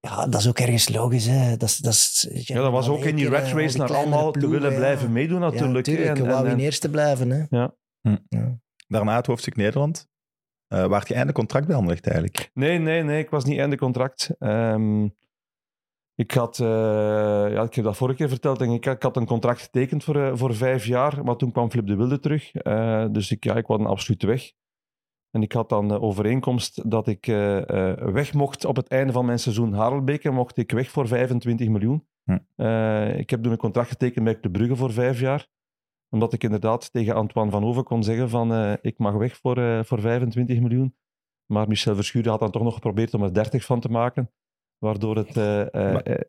[0.00, 1.26] ja, dat is ook ergens logisch.
[1.26, 1.56] Hè.
[1.56, 4.48] Dat, is, dat, is, Ja, dat was ook in die rat race naar allemaal te
[4.48, 5.86] willen blijven meedoen Ja, natuurlijk.
[5.86, 5.92] hè.
[5.92, 6.18] natuurlijk.
[6.18, 7.30] En- wou en- in en- eerste blijven.
[7.30, 7.44] Hè.
[7.48, 7.74] Ja.
[8.00, 8.16] Hm.
[8.28, 8.58] Ja.
[8.86, 10.08] Daarna het hoofdstuk Nederland.
[10.66, 12.50] Eh waar je einde contract bij Anderlecht eigenlijk?
[12.54, 14.30] Nee, nee, nee, ik was niet einde contract.
[14.38, 15.08] Ehm,
[16.14, 16.66] ik had, eh,
[17.52, 20.16] ja, ik heb dat vorige keer verteld, denk ik, ik had een contract getekend voor,
[20.16, 22.50] eh, voor vijf jaar, maar toen kwam Flip de Wilde terug.
[23.12, 24.52] Dus ik, ja, ik was absoluut weg.
[25.30, 27.26] En ik had dan de overeenkomst dat ik
[28.12, 32.06] weg mocht op het einde van mijn seizoen Harelbeke, mocht ik weg voor 25 miljoen.
[32.24, 32.32] Hm.
[33.18, 35.46] Ik heb toen een contract getekend bij de Brugge voor vijf jaar
[36.14, 39.58] omdat ik inderdaad tegen Antoine Van Hoven kon zeggen van eh, ik mag weg voor,
[39.58, 40.96] eh, voor 25 miljoen.
[41.46, 44.30] Maar Michel Verschuren had dan toch nog geprobeerd om er 30 van te maken.
[44.78, 46.26] Waardoor het eh, Maar-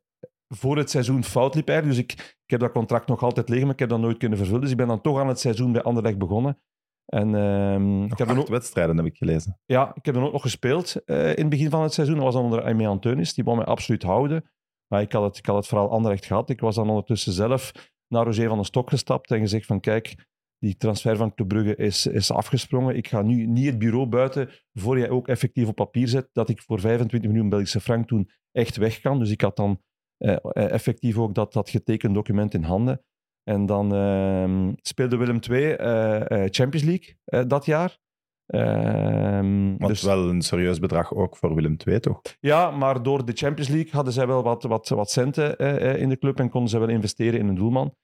[0.48, 1.98] voor het seizoen fout liep eigenlijk.
[1.98, 4.38] Dus ik, ik heb dat contract nog altijd liggen, maar ik heb dat nooit kunnen
[4.38, 4.62] vervullen.
[4.62, 6.60] Dus ik ben dan toch aan het seizoen bij Anderlecht begonnen.
[7.06, 9.60] En ehm, ik, heb ook, wedstrijden heb ik gelezen.
[9.66, 12.16] ja, ik heb dan ook nog gespeeld in het begin van het seizoen.
[12.16, 13.34] Dat was dan onder Aimé Anteunis.
[13.34, 14.50] Die wou mij absoluut houden.
[14.88, 16.50] Maar ik had het, ik had het vooral Anderlecht gehad.
[16.50, 17.72] Ik was dan ondertussen zelf
[18.16, 20.16] naar Roger van den Stok gestapt en gezegd van kijk,
[20.60, 22.96] die transfer van Club Brugge is, is afgesprongen.
[22.96, 26.50] Ik ga nu niet het bureau buiten voor jij ook effectief op papier zet dat
[26.50, 29.20] ik voor 25 miljoen Belgische frank toen echt weg kan.
[29.20, 29.82] Dus ik had dan
[30.18, 33.02] eh, eh, effectief ook dat, dat getekend document in handen.
[33.44, 37.98] En dan ehm, speelde Willem II eh, eh, Champions League eh, dat jaar.
[38.46, 42.22] Ehm, Want dus- wel een serieus bedrag ook voor Willem II, toch?
[42.40, 46.10] ja, maar door de Champions League hadden zij wel wat, wat, wat centen eh, in
[46.10, 47.96] de club en konden ze wel investeren in een doelman.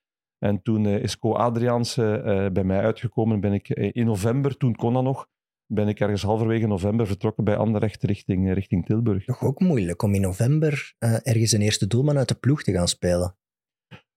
[0.43, 2.15] En toen eh, is Co Adriaans eh,
[2.49, 3.39] bij mij uitgekomen.
[3.39, 5.27] Ben ik eh, in november, toen kon dat nog,
[5.65, 9.25] ben ik ergens halverwege november vertrokken bij Anderlecht richting, richting Tilburg.
[9.25, 12.87] Toch ook moeilijk om in november ergens een eerste doelman uit de ploeg te gaan
[12.87, 13.37] spelen.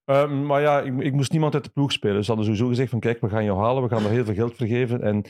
[0.03, 2.21] Eh, maar ja, ik, ik moest niemand uit de ploeg spelen.
[2.21, 4.33] Ze hadden sowieso gezegd van kijk, we gaan jou halen, we gaan er heel veel
[4.33, 5.01] geld voor geven.
[5.01, 5.23] En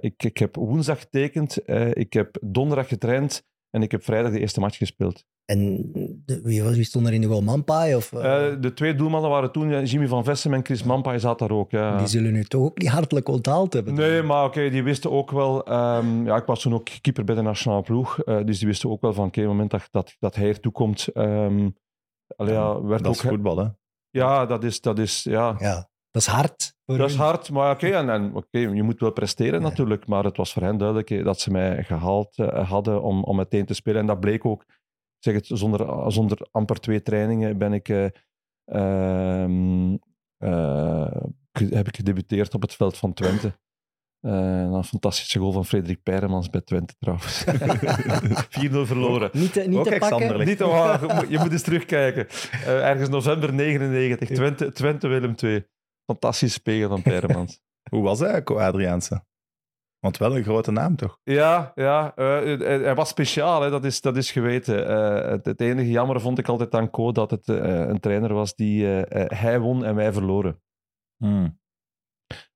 [0.00, 4.60] ik, ik heb woensdag getekend, ik heb donderdag getraind en ik heb vrijdag de eerste
[4.60, 5.24] match gespeeld.
[5.44, 5.90] En
[6.24, 7.42] de, wie, wie stond er in de goal?
[7.42, 7.94] Mampai?
[7.94, 11.18] Of, eh, Eh, de twee doelmannen waren toen ja, Jimmy van Vessem en Chris Mampa.
[11.18, 11.70] zat daar ook.
[11.70, 11.98] Ja.
[11.98, 13.94] Die zullen nu toch ook niet hartelijk onthaald hebben.
[13.94, 15.64] Nee, maar oké, die wisten ook wel.
[15.66, 18.18] ehm, ja, ik was toen ook keeper bij de nationale ploeg.
[18.18, 20.72] eh, dus die wisten ook wel van: oké, het moment dat, dat, dat hij ertoe
[20.72, 21.08] komt.
[21.14, 23.66] allee, ja, werd dat ook, is voetbal, hè?
[24.10, 24.80] Ja, dat is.
[24.80, 25.54] Dat is ja.
[25.58, 26.74] Ja, dat is hard.
[26.84, 30.06] Dat is hard, maar oké, en, je moet wel presteren natuurlijk.
[30.06, 33.36] Maar het was voor hen duidelijk eh, dat ze mij gehaald eh, hadden om, om
[33.36, 34.00] meteen te spelen.
[34.00, 34.64] En dat bleek ook.
[35.18, 38.04] zeg het, zonder, zonder amper twee trainingen ben ik, eh,
[38.64, 39.96] ehm,
[41.52, 43.52] heb ik gedebuteerd op het veld van Twente.
[44.26, 47.44] Uh, een fantastische goal van Frederik Peiremans bij Twente trouwens.
[47.44, 47.48] 4-0
[48.70, 49.30] verloren.
[49.32, 50.46] Niet te, niet te pakken.
[50.46, 52.26] Niet te, oh, je moet eens terugkijken.
[52.66, 55.66] Ergens november 99, Twente, Twente Willem 2
[56.10, 57.60] fantastisch speler van Peermans.
[57.90, 59.24] Hoe was hij eigenlijk, Adriaanse?
[60.00, 61.18] Want wel een grote naam, toch?
[61.22, 64.88] Ja, ja eh, eh, hij, was speciaal, dat, is, dat is geweten.
[64.88, 68.86] Eh, het, enige jammer vond ik altijd aan Co dat het een trainer was die
[69.14, 70.62] hij won en wij verloren.
[71.16, 71.59] Hmm.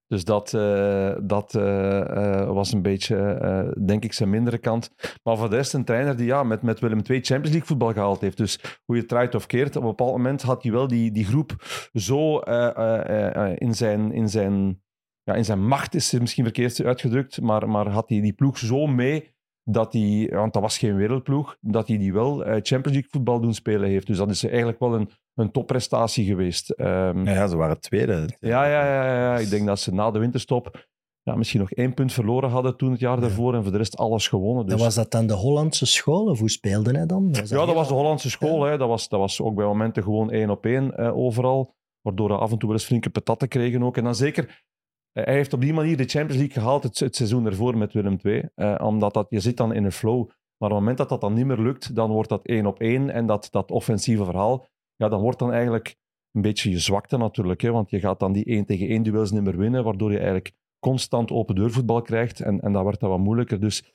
[0.06, 4.90] Dus dat, eh, dat eh, eh, was een beetje, denk ik, zijn mindere kant.
[5.22, 7.92] Maar voor de rest een trainer die ja, met, met Willem II Champions League voetbal
[7.92, 8.36] gehaald heeft.
[8.36, 11.12] Dus hoe je het draait of keert, op een bepaald moment had hij wel die,
[11.12, 11.56] die groep
[11.92, 14.82] zo in, zijn, in, zijn,
[15.22, 18.86] ja, in zijn macht, is misschien verkeerd uitgedrukt, maar, maar had hij die ploeg zo
[18.86, 19.32] mee
[19.64, 23.54] dat hij, want dat was geen wereldploeg, dat hij die wel Champions League voetbal doen
[23.54, 24.06] spelen heeft.
[24.06, 26.70] Dus dat is eigenlijk wel een, een topprestatie geweest.
[26.70, 28.28] Ehm, Ja, ze waren tweede.
[28.40, 29.38] ja, ja, ja, ja, ja.
[29.38, 30.86] Ik denk dat ze na de winterstop
[31.22, 33.96] ja, misschien nog één punt verloren hadden toen het jaar daarvoor en voor de rest
[33.96, 34.64] alles gewonnen.
[34.66, 34.74] Dus.
[34.74, 37.28] En was dat dan de Hollandse school of hoe speelde hij dan?
[37.28, 38.62] Was ja, dat heel- was de Hollandse school.
[38.62, 38.78] Hè.
[38.78, 41.74] Dat, was, dat was ook bij momenten gewoon één op één eh, overal.
[42.00, 43.96] Waardoor we af en toe wel eens flinke patatten kregen ook.
[43.96, 44.64] En dan zeker,
[45.12, 47.92] eh, hij heeft op die manier de Champions League gehaald het, het seizoen ervoor met
[47.92, 48.48] Willem II.
[48.54, 50.28] Eh, omdat dat, je zit dan in een flow.
[50.58, 52.80] Maar op het moment dat dat dan niet meer lukt, dan wordt dat één op
[52.80, 53.10] één.
[53.10, 54.66] En dat, dat offensieve verhaal,
[54.96, 55.96] ja, dan wordt dan eigenlijk
[56.32, 57.60] een beetje je zwakte natuurlijk.
[57.60, 60.16] Hè, want je gaat dan die één tegen één duels niet meer winnen, waardoor je
[60.16, 62.40] eigenlijk constant open deurvoetbal krijgt.
[62.40, 63.60] En, en dat werd dan wat moeilijker.
[63.60, 63.94] Dus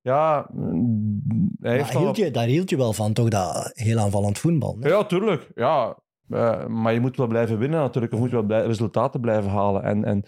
[0.00, 1.20] ja, mm,
[1.60, 3.28] hij heeft Maar dan hield je, daar hield je wel van, toch?
[3.28, 4.76] Dat heel aanvallend voetbal.
[4.80, 5.50] ja, tuurlijk.
[5.54, 5.96] Ja,
[6.28, 8.12] Eh, maar je moet wel blijven winnen natuurlijk.
[8.12, 9.82] Je moet wel blij- resultaten blijven halen.
[9.82, 10.24] En, en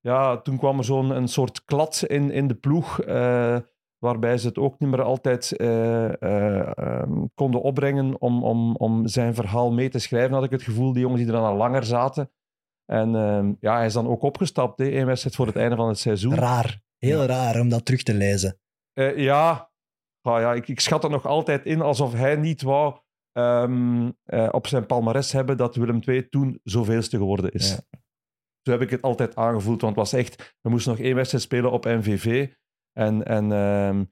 [0.00, 3.00] ja, toen kwam er zo'n een soort klad in, in de ploeg.
[3.00, 3.56] eh,
[4.04, 9.06] waarbij ze het ook niet meer altijd eh, eh, ehm, konden opbrengen om, om, om
[9.06, 10.92] zijn verhaal mee te schrijven, had ik het gevoel.
[10.92, 12.30] Die jongens die er dan al langer zaten.
[12.84, 14.78] En ehm, ja, hij is dan ook opgestapt.
[14.78, 16.34] Hè, één wedstrijd voor het einde van het seizoen.
[16.34, 16.82] Raar.
[16.98, 18.58] Heel raar om dat terug te lezen.
[18.92, 19.70] Eh, ja,
[20.22, 22.98] Ah, ja ik, ik schat er nog altijd in alsof hij niet wou
[23.32, 27.70] ehm, eh, op zijn palmares hebben dat Willem II toen zoveelste geworden is.
[27.70, 27.98] Ja.
[28.62, 30.56] Zo heb ik het altijd aangevoeld, want het was echt...
[30.60, 32.48] We moesten nog één wedstrijd spelen op MVV.
[32.92, 34.04] En, en ehm,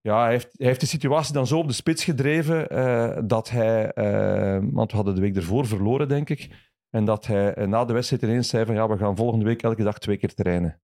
[0.00, 3.50] ja, hij heeft, hij heeft de situatie dan zo op de spits gedreven eh, dat
[3.50, 3.92] hij...
[3.92, 6.70] eh, want we hadden de week ervoor verloren, denk ik.
[6.90, 9.62] En dat hij eh, na de wedstrijd ineens zei van ja, we gaan volgende week
[9.62, 10.80] elke dag twee keer trainen.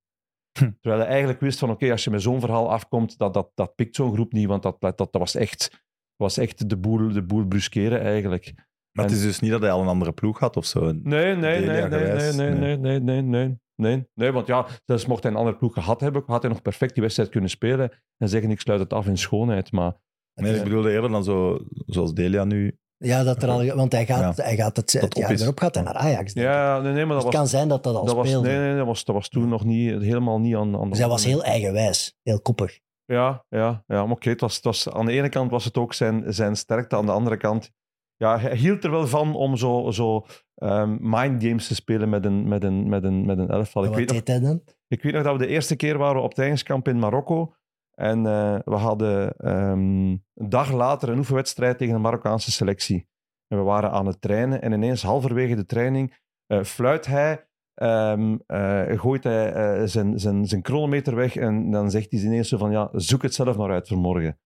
[0.81, 3.75] Terwijl hij eigenlijk wist van oké, als je met zo'n verhaal afkomt, dat, dat, dat
[3.75, 5.85] pikt zo'n groep niet, want dat, dat, dat was echt,
[6.17, 8.53] was echt de, boel, de boel bruskeren eigenlijk.
[8.93, 10.93] Maar het is dus niet dat hij al een andere ploeg had of zo.
[10.93, 12.51] Nee, nee, nee, nee, nee, nee.
[12.51, 16.01] nee, nee, nee, nee, nee, nee, want ja, zelfs mocht hij een andere ploeg gehad
[16.01, 19.07] hebben, had hij nog perfect die wedstrijd kunnen spelen en zeggen ik sluit het af
[19.07, 19.97] in schoonheid, maar
[20.43, 22.79] Nee, ik bedoelde eerder dan zo, zoals Delia nu.
[22.97, 25.41] Ja, dat er al, want hij gaat, hij gaat het, het op jaar is.
[25.41, 26.33] erop gaat hij naar Ajax.
[26.33, 28.49] ja, nee, nee, maar dat het was, kan zijn dat dat al dat was, speelde.
[28.49, 30.99] nee, nee, dat was, dat was toen nog niet, helemaal niet aan, aan de Dus
[30.99, 32.81] hij was heel eigenwijs, heel koppig.
[33.05, 35.79] Ja, ja, ja maar oké, het was, het was, aan de ene kant was het
[35.79, 37.71] ook zijn, zijn sterkte, aan de andere kant...
[38.18, 42.24] Ja, hij hield er wel van om zo, zo ehm, mind games te spelen met
[42.24, 43.83] een, met een, met een, met een elftal.
[43.83, 44.62] Ik wat weet, nog, dan?
[44.88, 47.54] ik weet nog dat we de eerste keer waren op trainingskamp in Marokko.
[47.94, 53.09] En eh, we hadden ehm, een dag later een oefenwedstrijd tegen de Marokkaanse selectie.
[53.48, 58.37] En we waren aan het trainen en ineens halverwege de training eh, fluit hij, ehm,
[58.46, 62.70] eh, gooit hij zijn, zijn, zijn chronometer weg en dan zegt hij ineens zo van
[62.70, 64.38] ja, zoek het zelf maar uit voor morgen.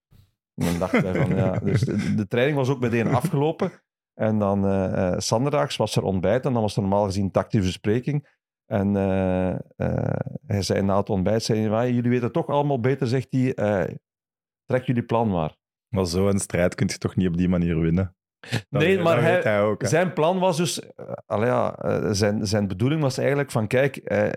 [0.55, 3.71] En dan dachten wij van ja, dus de, de training was ook meteen afgelopen.
[4.13, 4.61] En dan
[5.21, 8.41] zanderdaags was er ontbijt en dan was er normaal gezien tactische bespreking.
[8.65, 9.55] En eh,
[10.45, 13.53] hij zei na het ontbijt, zei hij, "Ah, jullie weten toch allemaal beter, zegt hij,
[14.65, 15.55] trek jullie plan maar.
[15.87, 18.15] Maar zo'n strijd kun je toch niet op die manier winnen?
[18.49, 19.85] Dat Nee, weet- maar hij- hij ook.
[19.87, 20.81] Zijn plan was dus,
[21.25, 24.29] allee, ja, eh, zijn, zijn bedoeling was eigenlijk van, kijk, eh,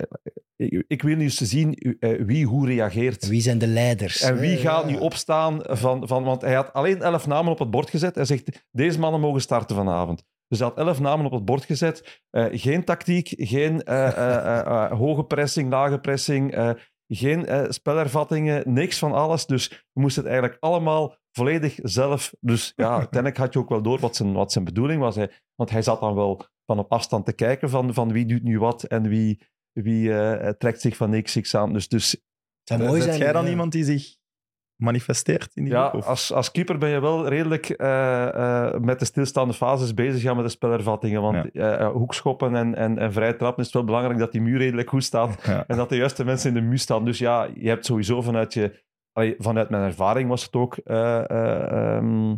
[0.55, 3.27] ik, ik wil nu eens zien wie hoe reageert.
[3.27, 4.21] Wie zijn de leiders?
[4.21, 6.23] En wie gaat nu opstaan van, van...
[6.23, 8.15] Want hij had alleen elf namen op het bord gezet.
[8.15, 10.23] Hij zegt, deze mannen mogen starten vanavond.
[10.47, 12.21] Dus hij had elf namen op het bord gezet.
[12.29, 16.69] Eh, geen tactiek, geen eh, eh, eh, eh, hoge pressing, lage pressing, eh,
[17.07, 19.45] geen eh, spelervattingen, niks van alles.
[19.45, 22.33] Dus we moesten het eigenlijk allemaal volledig zelf...
[22.39, 25.15] Dus ja, uiteindelijk had je ook wel door wat zijn, wat zijn bedoeling was.
[25.15, 28.43] Hij, want hij zat dan wel van op afstand te kijken van, van wie doet
[28.43, 29.41] nu wat en wie,
[29.71, 31.73] wie eh, trekt zich van niks niks aan.
[31.73, 32.21] Dus, dus Het
[32.63, 33.21] zou mooi Zet zijn.
[33.21, 33.49] jij dan ja.
[33.49, 34.16] iemand die zich
[34.77, 36.01] manifesteert in die Ja, groep?
[36.01, 36.07] Of?
[36.07, 38.27] als, als keeper ben je wel redelijk eh,
[38.65, 41.21] eh, met de stilstaande fases bezig ja, met de spelervattingen.
[41.21, 44.57] Want eh, hoekschoppen en, en, en vrije trappen is het wel belangrijk dat die muur
[44.57, 45.63] redelijk goed staat Ja.
[45.67, 47.05] en dat de juiste mensen in de muur staan.
[47.05, 48.83] Dus ja, je hebt sowieso vanuit je...
[49.11, 52.35] allee, vanuit mijn ervaring was het ook eh, eh, ehm,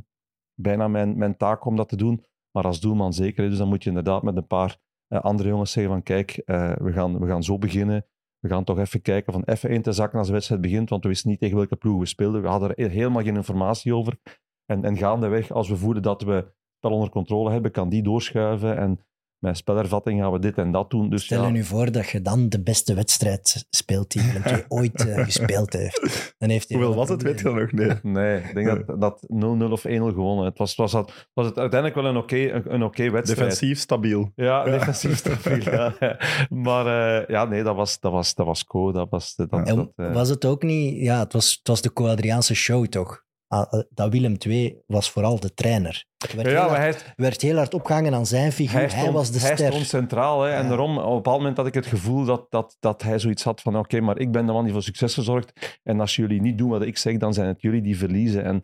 [0.54, 2.26] bijna mijn, mijn taak om dat te doen.
[2.52, 3.50] Maar als doelman zeker.
[3.50, 4.78] Dus dan moet je inderdaad met een paar
[5.08, 8.06] andere jongens zeggen van kijk, we, gaan, we gaan zo beginnen.
[8.40, 11.04] We gaan toch even kijken van even in te zakken als de wedstrijd begint, want
[11.04, 12.42] we wisten niet tegen welke ploeg we speelden.
[12.42, 14.20] We hadden er helemaal geen informatie over.
[14.66, 18.78] En, en gaandeweg, als we voelen dat we spel onder controle hebben, kan die doorschuiven.
[18.78, 19.00] En
[19.40, 21.10] met spelervatting gaan we dit en dat doen.
[21.10, 24.44] Dus Stel ja, je nu voor dat je dan de beste wedstrijd speelt die Willem
[24.44, 26.34] II ooit eh, gespeeld heeft.
[26.38, 27.72] Dan heeft was het, weet je nog?
[27.72, 27.98] Nee.
[28.20, 30.46] Nee, ik denk dat, dat 0-0 of 1-0 gewonnen.
[30.46, 33.50] Het was, was, dat, was het uiteindelijk wel een oké een, een oké wedstrijd.
[33.50, 34.32] Defensief stabiel.
[34.36, 35.64] Ja, defensief stabiel.
[35.64, 35.94] ja.
[36.50, 36.86] Maar
[37.20, 38.92] eh, ja, nee, dat was, dat was, dat was co.
[38.92, 41.02] Dat was, dat, En dat, eh, was het ook niet...
[41.04, 43.28] Ja, het was, het was de Co-Adriaanse show, toch?
[43.50, 46.06] Ah, eh, Dat Willem II was vooral de trainer.
[46.18, 48.80] Er werd, ja, heel, hard, hij, werd heel hard opgehangen aan zijn figuur.
[48.80, 49.72] Hij, stond, was de hij ster.
[49.72, 50.42] stond centraal.
[50.42, 53.20] Hè, En daarom, op een bepaald moment had ik het gevoel dat, dat, dat hij
[53.20, 55.80] zoiets had van oké, maar ik ben de man die voor succes gezorgd.
[55.84, 58.44] En als jullie niet doen wat ik zeg, dan zijn het jullie die verliezen.
[58.44, 58.64] En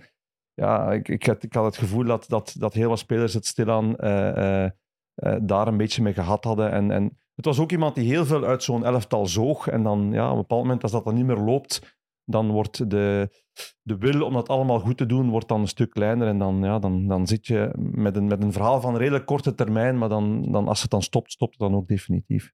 [0.53, 3.45] ja, ik, ik, had, ik had het gevoel dat, dat, dat heel wat spelers het
[3.45, 4.71] stilaan eh, eh,
[5.41, 6.71] daar een beetje mee gehad hadden.
[6.71, 9.67] En, en het was ook iemand die heel veel uit zo'n elftal zoog.
[9.67, 11.94] En dan ja, op een bepaald moment, als dat dan niet meer loopt,
[12.25, 13.29] dan wordt de,
[13.81, 16.27] de wil om dat allemaal goed te doen, wordt dan een stuk kleiner.
[16.27, 19.25] En dan, ja, dan, dan zit je met een, met een verhaal van een redelijk
[19.25, 22.51] korte termijn, maar dan, dan, als het dan stopt, stopt het dan ook definitief.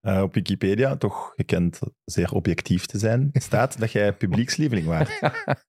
[0.00, 5.20] Eh, op Wikipedia, toch gekend zeer objectief te zijn, staat dat jij publiekslieveling waart.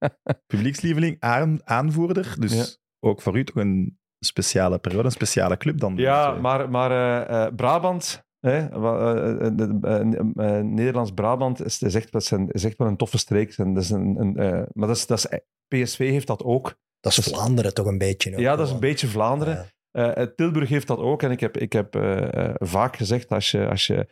[0.54, 2.36] publiekslieveling, aan, aanvoerder.
[2.40, 2.66] Dus Ja.
[3.10, 5.96] ook voor u toch een speciale periode, een speciale club dan.
[5.96, 12.14] Ja, maar, maar eh, eh, Brabant, hè, eh, eh, eh, eh, Nederlands-Brabant is, is, echt,
[12.48, 13.58] is wel een toffe streek.
[13.58, 16.76] En dat is een, een, eh, maar dat is, dat is, PSV heeft dat ook.
[17.00, 18.34] Dat is Vlaanderen toch een beetje.
[18.34, 19.54] ook ja, dat is een beetje Vlaanderen.
[19.54, 19.66] Ja.
[19.92, 21.24] Eh, eh, Tilburg heeft dat ook.
[21.24, 24.08] En ik heb, ik heb eh, eh, vaak gezegd, als je als, je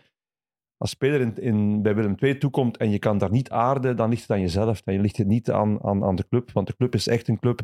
[0.77, 4.09] als speler in, in, bij Willem II toekomt en je kan daar niet aarden, dan
[4.09, 4.81] ligt het aan jezelf.
[4.81, 6.51] Dan ligt het niet aan, aan, aan de club.
[6.51, 7.61] Want de club is echt een club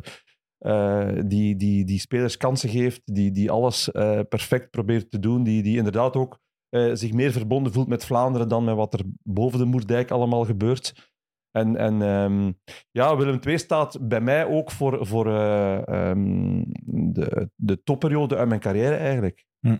[0.58, 5.42] eh, die, die, die spelers kansen geeft, die, die alles eh, perfect probeert te doen,
[5.42, 6.38] die, die inderdaad ook
[6.70, 10.44] eh, zich meer verbonden voelt met Vlaanderen dan met wat er boven de Moerdijk allemaal
[10.44, 11.08] gebeurt.
[11.50, 12.52] En, en ehm,
[12.90, 16.62] ja, Willem II staat bij mij ook voor, voor eh, ehm,
[17.12, 19.44] de, de topperiode uit mijn carrière eigenlijk.
[19.60, 19.76] Hm.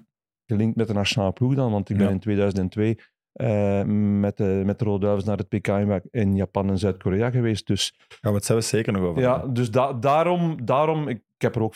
[0.47, 2.13] Gelinkt met de nationale ploeg dan, want ik ben Ja.
[2.13, 2.99] in 2002
[3.33, 3.83] eh,
[4.21, 7.67] met, de, met de Rode Duivels naar het PK in, in Japan en Zuid-Korea geweest.
[7.67, 9.55] Dus, Gaan we het zelfs zeker nog over ja, hebben.
[9.55, 11.75] dus da- daarom, daarom ik, ik heb er ook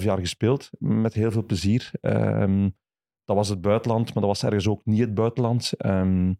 [0.00, 1.90] 4,5 jaar gespeeld, met heel veel plezier.
[2.00, 2.68] Ehm,
[3.26, 5.72] dat was het buitenland, maar dat was ergens ook niet het buitenland.
[5.76, 6.32] Ehm,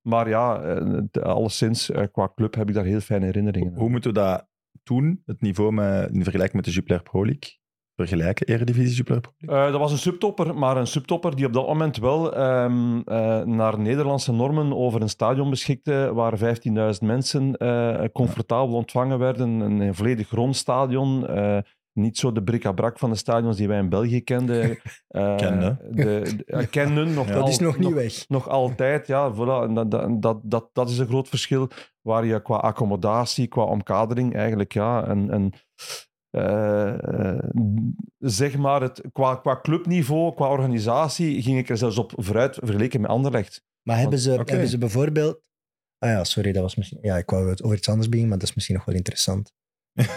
[0.00, 3.78] maar ja, eh, alleszins, eh, qua club heb ik daar heel fijne herinneringen aan.
[3.78, 4.48] Hoe moeten we dat
[4.82, 7.56] doen, het niveau met, in vergelijking met de Jupiler Pro League?
[7.94, 9.66] Vergelijken, Eredivisie Jupiler Pro League?
[9.66, 13.42] Eh, dat was een subtopper, maar een subtopper die op dat moment wel ehm, eh,
[13.42, 17.56] naar Nederlandse normen over een stadion beschikte waar 15.000 mensen
[18.12, 19.48] comfortabel ontvangen werden.
[19.48, 21.26] Een, een volledig rond stadion.
[21.98, 24.78] Niet zo de bric-à-brac van de stadions die wij in België kenden.
[25.08, 25.78] Eh, Kenden.
[25.90, 27.34] De, de- kennen nog Ja.
[27.34, 28.28] Dat is nog niet weg.
[28.28, 29.68] nog altijd, ja, voilà.
[29.68, 29.90] En dat,
[30.22, 31.68] dat, dat, dat, is een groot verschil.
[32.00, 35.52] Waar je qua accommodatie, qua omkadering eigenlijk, ja, en, en
[36.30, 37.38] eh, eh,
[38.18, 43.00] zeg maar, het, qua, qua clubniveau, qua organisatie, ging ik er zelfs op vooruit vergeleken
[43.00, 43.64] met Anderlecht.
[43.82, 45.40] Maar hebben ze, hebben ze bijvoorbeeld...
[45.98, 46.98] Ah ja, sorry, dat was misschien...
[47.02, 49.52] Ja, ik wou het over iets anders beginnen, maar dat is misschien nog wel interessant.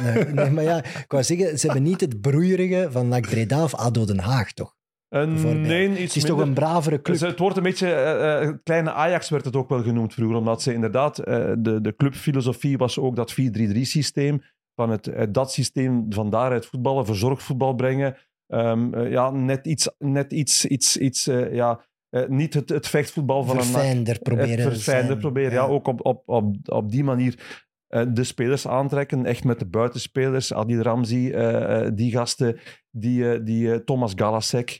[0.03, 3.63] Nee, nee, maar ja, ik wou zeggen, ze hebben niet het broeierige van NAC Breda
[3.63, 4.75] of ADO Den Haag, toch?
[5.09, 5.67] En Bijvoorbeeld.
[5.67, 6.31] nee, iets Het is minder.
[6.31, 7.19] toch een bravere club?
[7.19, 10.37] Dus het wordt een beetje, eh, eh, kleine Ajax werd het ook wel genoemd vroeger,
[10.37, 14.41] omdat ze inderdaad, eh, de, de clubfilosofie was ook dat 4-3-3 systeem,
[14.75, 18.17] van het, dat systeem van daaruit voetballen, verzorgd voetbal brengen.
[18.51, 22.87] Ehm, eh, ja, net iets, net iets, iets, iets eh, ja, eh, niet het, het
[22.87, 23.63] vechtvoetbal van een.
[23.63, 25.65] Verfijnder proberen het verfijnder proberen, ja.
[25.65, 27.61] ook op, op, op, op die manier
[27.91, 29.25] eh, de spelers aantrekken.
[29.25, 34.79] Echt met de buitenspelers, Adil Ramzi, eh, eh, die gasten, die, die Thomas Galasek,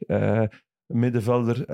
[0.86, 1.66] middenvelder.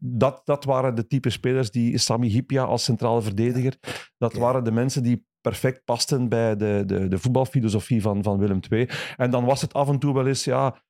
[0.00, 3.76] dat, dat waren de type spelers die Sami Hipia als centrale verdediger,
[4.18, 8.60] dat waren de mensen die perfect pasten bij de, de, de voetbalfilosofie van, van Willem
[8.70, 8.88] II.
[9.16, 10.82] En dan was het af en toe wel eens, ja,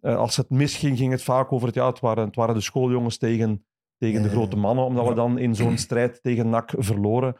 [0.00, 3.16] als het misging, ging het vaak over het, ja, het waren, het waren de schooljongens
[3.16, 3.66] tegen,
[3.98, 7.36] tegen de grote mannen, omdat we dan in zo'n strijd tegen NAC verloren.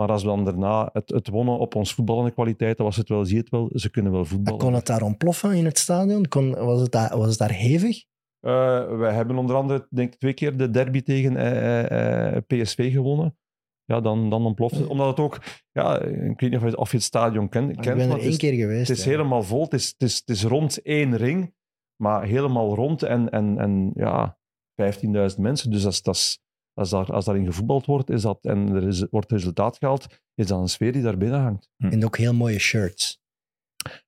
[0.00, 3.24] Maar als we dan daarna het, het wonnen op ons voetballende kwaliteiten, was het wel,
[3.24, 4.60] zie je het wel, ze kunnen wel voetballen.
[4.60, 6.28] Kon het daar ontploffen in het stadion?
[6.28, 8.04] Kon, was, het daar, was het daar hevig?
[8.40, 12.92] Eh, wij hebben onder andere, denk ik, twee keer de derby tegen eh, eh, PSV
[12.92, 13.36] gewonnen.
[13.84, 14.86] Ja, dan, dan ontploft het.
[14.86, 15.38] Omdat het ook,
[15.70, 17.96] ja, ik weet niet of je, of je het stadion ken- Ik kent.
[17.96, 18.88] ben er het één is, keer geweest.
[18.88, 19.10] het is ja.
[19.10, 19.62] helemaal vol.
[19.62, 21.54] Het is, het, is, het is rond één ring,
[22.02, 24.38] maar helemaal rond en, en, en ja,
[24.82, 25.70] 15.000 mensen.
[25.70, 26.38] Dus als, dat is-
[26.74, 30.46] als, daar, als daarin gevoetbald wordt is dat, en er is, wordt resultaat gehaald, is
[30.46, 31.68] dat een sfeer die daar binnen hangt.
[31.78, 33.18] En ook heel mooie shirts.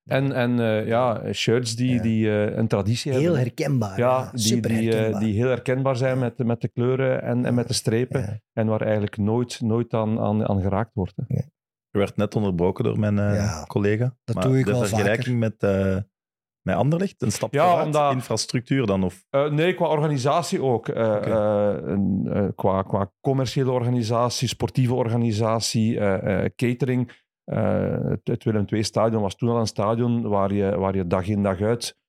[0.05, 2.03] En, en eh, ja, shirts die, Ja.
[2.03, 3.41] die eh, een traditie Heel hebben.
[3.41, 3.99] herkenbaar.
[3.99, 5.21] Ja, die, super die, eh, herkenbaar.
[5.21, 8.21] die heel herkenbaar zijn met, met de kleuren en, en met de strepen.
[8.21, 8.41] Ja.
[8.53, 11.13] En waar eigenlijk nooit, nooit aan, aan, aan geraakt wordt.
[11.17, 11.35] Hè.
[11.91, 14.17] Je werd net onderbroken door mijn eh, Ja, collega.
[14.25, 15.97] dat maar doe ik de wel vergelijking met, eh
[16.63, 19.05] met Anderlecht, een stap Ja, vooruit, omdat- infrastructuur dan?
[19.05, 19.25] Of...
[19.31, 20.89] Eh, nee, qua organisatie ook.
[20.89, 25.95] Eh, eh, een, qua, qua commerciële organisatie, sportieve organisatie,
[26.57, 27.21] catering.
[27.45, 31.43] Het, het Willem II-stadion was toen al een stadion waar je, waar je dag in
[31.43, 32.01] dag uit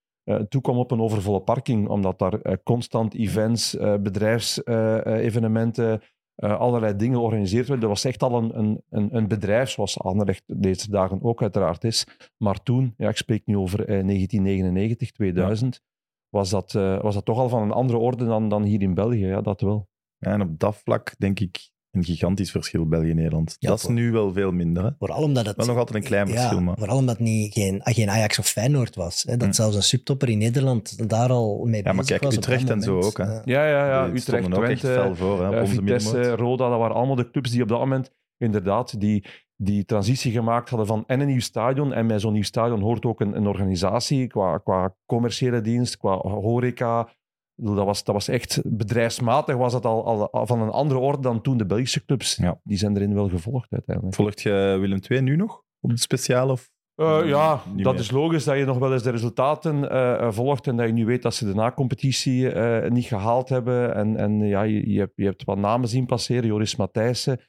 [0.49, 6.01] toekwam op een overvolle parking, omdat daar constant events, bedrijfsevenementen,
[6.35, 7.87] eh, allerlei dingen georganiseerd werden.
[7.87, 12.05] Dat was echt al een, een, een, bedrijf, zoals Anderlecht deze dagen ook uiteraard is.
[12.37, 15.81] Maar toen, ja, ik spreek nu over eh, 1999, 2000,
[16.29, 18.93] was, dat, eh, was dat toch al van een andere orde dan, dan hier in
[18.93, 19.25] België.
[19.25, 19.87] Ja, dat wel.
[20.17, 23.55] Ja, en op dat vlak denk ik een gigantisch verschil België-Nederland.
[23.59, 24.83] Ja, dat is voor- nu wel veel minder.
[24.83, 24.89] Hè?
[24.99, 25.55] Vooral omdat het...
[25.55, 26.77] Wel nog altijd een klein ja, verschil, maar...
[26.77, 29.23] Vooral omdat het niet, geen, geen Ajax of Feyenoord was.
[29.27, 29.53] Hè, dat Hm.
[29.53, 32.69] zelfs een subtopper in Nederland daar al mee Ja, maar bezig kijk, was op Utrecht
[32.69, 33.23] en zo ook, hè.
[33.33, 33.41] Ja.
[33.43, 34.05] Ja, ja.
[34.05, 36.39] Die Utrecht, stonden ook echt Twente, fel voor, hè, op eh, onze Vitesse, middenmoot.
[36.39, 39.25] Roda, dat waren allemaal de clubs die op dat moment inderdaad die,
[39.55, 41.93] die transitie gemaakt hadden van en een nieuw stadion.
[41.93, 46.15] En bij zo'n nieuw stadion hoort ook een, een organisatie qua, qua commerciële dienst, qua
[46.17, 47.09] horeca.
[47.55, 51.41] Dat was, dat was echt bedrijfsmatig, was dat al, al, van een andere orde dan
[51.41, 52.35] toen de Belgische clubs.
[52.35, 52.59] Ja.
[52.63, 54.15] Die zijn erin wel gevolgd uiteindelijk.
[54.15, 56.49] Volgt je Willem II nu nog op de speciaal?
[56.49, 56.71] Of...
[56.95, 58.01] Eh, ja, Niet dat meer.
[58.01, 60.93] is logisch dat je nog wel eens de resultaten eh, eh, volgt en dat je
[60.93, 62.55] nu weet dat ze de na-competitie
[62.89, 63.95] niet gehaald hebben.
[63.95, 66.45] En, en ja, je, je, hebt, je hebt wat namen zien passeren.
[66.45, 67.39] Joris Matthijssen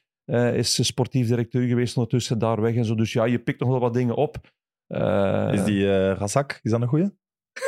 [0.53, 2.95] is sportief directeur geweest ondertussen daar weg en zo.
[2.95, 4.37] Dus ja, je pikt nog wel wat dingen op.
[5.51, 7.09] Is die Razak, is dat een goeie?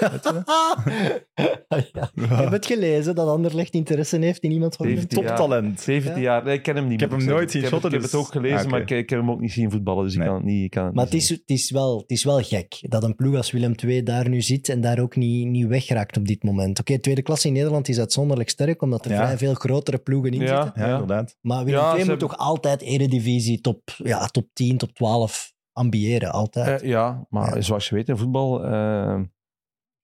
[1.93, 2.09] Ja.
[2.15, 5.27] Ik heb het gelezen dat Anderlecht interesse heeft in iemand van Willem 17 II.
[5.29, 5.37] jaar.
[5.37, 5.81] Toptalent.
[5.81, 6.43] 17 jaar.
[6.43, 6.93] Nee, ik ken hem niet.
[6.93, 8.65] Ik heb hem nooit zien ik heb, shotten, Ik heb dus- het ook gelezen, Ah,
[8.71, 10.03] maar ik, ik heb hem ook niet zien voetballen.
[10.03, 10.23] Dus Nee.
[10.23, 12.11] ik kan het niet, ik kan het Maar niet het is, het, is wel, het
[12.11, 15.15] is wel gek dat een ploeg als Willem II daar nu zit en daar ook
[15.15, 16.79] niet, niet wegraakt op dit moment.
[16.79, 19.17] Oké, tweede klasse in Nederland is uitzonderlijk sterk, omdat er Ja.
[19.25, 20.63] vrij veel grotere ploegen in Ja.
[20.63, 20.81] zitten.
[20.85, 21.35] Ja, inderdaad.
[21.41, 26.31] Maar Willem II moet hebben- toch altijd eredivisie top, ja, top 10, top 12 ambiëren,
[26.31, 26.81] altijd.
[26.81, 27.61] Eh, ja, maar Ja.
[27.61, 28.63] zoals je weet in voetbal...
[28.63, 29.19] eh,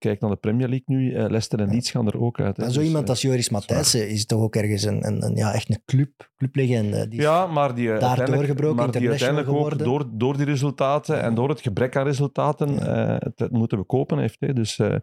[0.03, 1.13] kijk naar de Premier League nu.
[1.13, 2.57] eh, Leicester en Leeds gaan er ook uit.
[2.57, 2.63] hè.
[2.63, 5.35] en zo Dus, iemand eh, als Joris Matthijssen is toch ook ergens een, een, een-
[5.35, 7.07] ja, echt een club, clublegende.
[7.07, 11.35] Die Ja, maar die, uiteindelijk- doorgebroken, maar die uiteindelijk ook door, door die resultaten en
[11.35, 14.39] door het gebrek aan resultaten eh, het, het moeten we kopen heeft.
[14.39, 14.53] Hè.
[14.53, 14.95] Dus eh,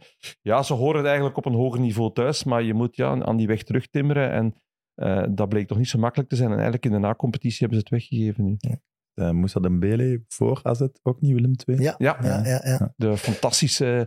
[0.42, 3.46] ja, ze horen eigenlijk op een hoger niveau thuis, maar je moet ja, aan die
[3.46, 4.54] weg terugtimmeren en
[4.94, 6.48] eh, dat bleek toch niet zo makkelijk te zijn.
[6.48, 8.56] En eigenlijk in de na-competitie hebben ze het weggegeven nu.
[9.14, 11.80] Uh, Moussa Dembele voor AZ, ook niet Willem II.
[11.82, 12.92] Ja, Ja, ja, ja, ja.
[12.96, 14.06] de fantastische Ja.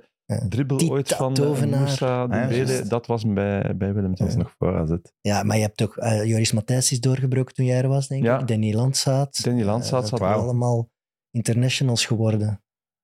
[0.50, 1.74] Dribbel Die ooit van tovenaar.
[1.74, 2.90] uh, Moussa Dembele, juist.
[2.90, 4.38] dat was bij, bij Willem Dat was II.
[4.38, 4.94] nog voor AZ.
[5.22, 5.98] Ja, maar je hebt toch...
[5.98, 8.40] eh, Joris Matthijs is doorgebroken toen jij er was, denk Ja.
[8.40, 8.48] ik.
[8.48, 9.44] Danny Landsaat.
[9.44, 10.42] Danny Landsaat Eh, zat dat wauw.
[10.42, 10.90] allemaal
[11.32, 12.62] internationals geworden.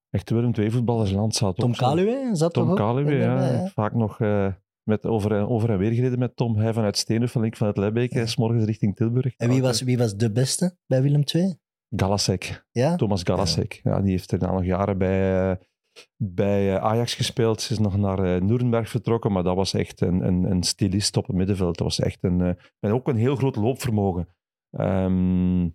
[0.10, 1.86] Echt Willem II-voetballers land zat Tom ook zo.
[1.86, 3.68] Kaluwe zat toch Tom Kaluwe, ja.
[3.68, 4.54] Vaak nog eh,
[4.84, 6.58] met over, en- over en weer gereden met Tom.
[6.58, 8.26] Hij vanuit en ik van het Lebbeek, Ja.
[8.26, 9.34] s morgens richting Tilburg.
[9.38, 11.58] En wie was, wie was de beste bij Willem II?
[11.96, 12.96] Galasek, Ja?
[12.96, 13.80] Thomas Galasek.
[13.84, 14.02] Ja.
[14.02, 15.58] die heeft er na nog jaren bij, eh,
[16.18, 17.62] bij eh, Ajax gespeeld.
[17.62, 21.18] Ze is nog naar eh, Nuremberg vertrokken, maar dat was echt een, een, een stilist
[21.18, 21.78] op het middenveld.
[21.78, 24.28] Dat was echt een, eh, en ook een heel groot loopvermogen.
[24.72, 25.68] Ehm,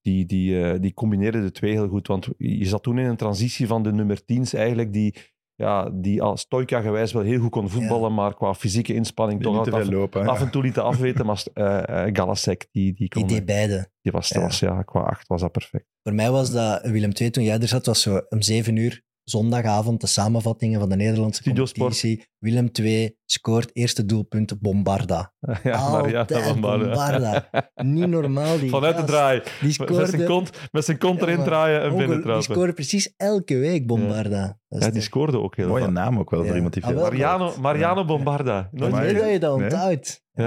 [0.00, 3.66] die, die, die combineerde de twee heel goed, want je zat toen in een transitie
[3.66, 5.14] van de nummer 10's eigenlijk, die,
[5.54, 9.72] ja, die als Stoika-gewijs wel heel goed kon voetballen, maar qua fysieke inspanning Die toch
[9.72, 10.26] af, lopen.
[10.26, 11.26] af en toe liet afweten.
[11.26, 11.44] Maar
[12.16, 13.90] Galasek, die, die, Die kon, deed beide.
[14.00, 14.40] die was, Ja.
[14.40, 15.86] was ja, qua acht was dat perfect.
[16.02, 19.02] Voor mij was dat Willem II, toen jij er zat, was zo om zeven uur
[19.24, 22.26] zondagavond de samenvattingen van de Nederlandse competitie.
[22.38, 25.32] Willem II scoort eerste doelpunt Bombarda.
[25.62, 26.84] Ja, Altijd Bombarda.
[26.84, 27.48] Bombarda.
[27.74, 28.58] Niet normaal.
[28.58, 29.12] Die Vanuit de gast.
[29.12, 29.40] draai.
[29.40, 32.32] Die Met zijn scoorde, kont, met zijn kont Ja, erin maar draaien en onge- binnen
[32.32, 34.58] die scoorde precies elke week Bombarda.
[34.68, 35.92] Ja, die scoorde ook heel Mooie vaak.
[35.92, 36.46] naam ook wel Ja.
[36.46, 37.08] voor iemand die Ah, veel wel.
[37.08, 38.68] Mariano, Mariano Bombarda.
[38.72, 39.14] Nooit meer?
[39.14, 39.64] dat je dat Nee.
[39.64, 40.22] onthoudt.
[40.32, 40.44] Ja.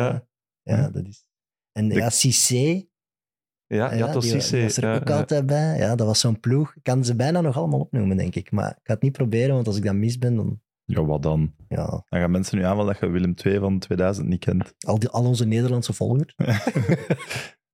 [0.64, 0.76] Ja.
[0.78, 0.90] Ja.
[0.90, 1.26] dat is...
[1.72, 2.86] En De- ja, Cissé,
[3.68, 4.56] Ja, ja, toch die, Cissé.
[4.56, 5.18] die was er Ja, ook ja.
[5.18, 5.78] altijd bij.
[5.78, 6.76] Ja, dat was zo'n ploeg.
[6.76, 8.52] Ik kan ze bijna nog allemaal opnoemen, denk ik.
[8.52, 10.60] Maar ik ga het niet proberen, want als ik dat mis ben, dan...
[10.86, 11.54] Ja, wat dan?
[11.68, 14.74] Ja, Dan gaan mensen nu aanvallen dat je Willem II van 2000 niet kent.
[14.86, 16.36] al, die, al onze Nederlandse volgers.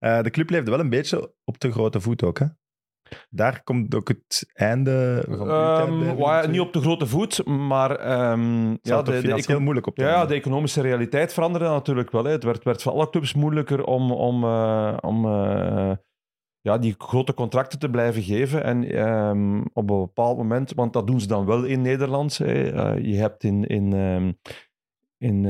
[0.01, 2.45] Eh, de club leefde wel een beetje op de grote voet ook, hè?
[3.29, 8.69] Daar komt ook het einde van tijd bij niet op de grote voet, maar ehm,
[8.81, 12.23] ja, de, eco- moeilijk op ja, de economische realiteit veranderde natuurlijk wel.
[12.23, 12.31] Hè.
[12.31, 15.91] Het werd, werd voor alle clubs moeilijker om, om, eh, om eh,
[16.61, 18.63] ja, die grote contracten te blijven geven.
[18.63, 22.37] En ehm, op een bepaald moment, want dat doen ze dan wel in Nederland.
[22.37, 22.71] Hè.
[22.71, 23.93] Eh, je hebt in, in,
[25.17, 25.41] in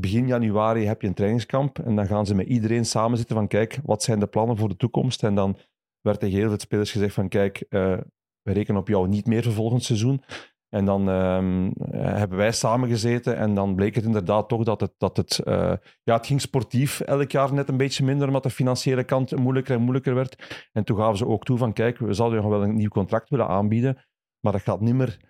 [0.00, 3.48] begin januari heb je een trainingskamp en dan gaan ze met iedereen samen zitten van
[3.48, 5.22] kijk, wat zijn de plannen voor de toekomst?
[5.22, 5.56] En dan
[6.02, 7.98] werd tegen heel veel spelers gezegd van kijk, eh,
[8.42, 10.22] we rekenen op jou niet meer voor volgend seizoen.
[10.68, 14.94] En dan ehm, eh, hebben wij samengezeten en dan bleek het inderdaad toch dat het,
[14.98, 15.72] dat het, eh,
[16.02, 19.74] ja, het ging sportief elk jaar net een beetje minder, omdat de financiële kant moeilijker
[19.74, 20.68] en moeilijker werd.
[20.72, 23.30] En toen gaven ze ook toe van, kijk, we zouden je wel een nieuw contract
[23.30, 23.98] willen aanbieden,
[24.40, 25.28] maar dat gaat niet meer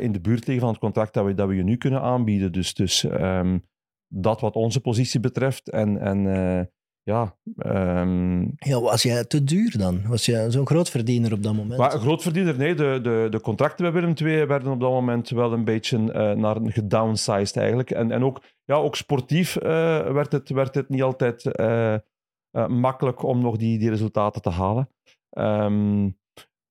[0.00, 2.52] in de buurt liggen van het contract dat we, dat we je nu kunnen aanbieden.
[2.52, 3.58] Dus, dus ehm,
[4.08, 5.70] dat wat onze positie betreft.
[5.70, 6.26] En, en
[7.10, 10.06] ja, ehm, Ja, was jij te duur dan?
[10.06, 11.78] Was je zo'n groot verdiener op dat moment?
[11.78, 15.28] maar een groot Nee, de, de, de contracten bij Willem II werden op dat moment
[15.28, 17.90] wel een beetje eh, naar een gedownsized eigenlijk.
[17.90, 21.96] En, en ook, ja, ook sportief eh, werd, het, werd het niet altijd eh,
[22.66, 24.88] makkelijk om nog die, die resultaten te halen.
[25.30, 26.02] Ehm,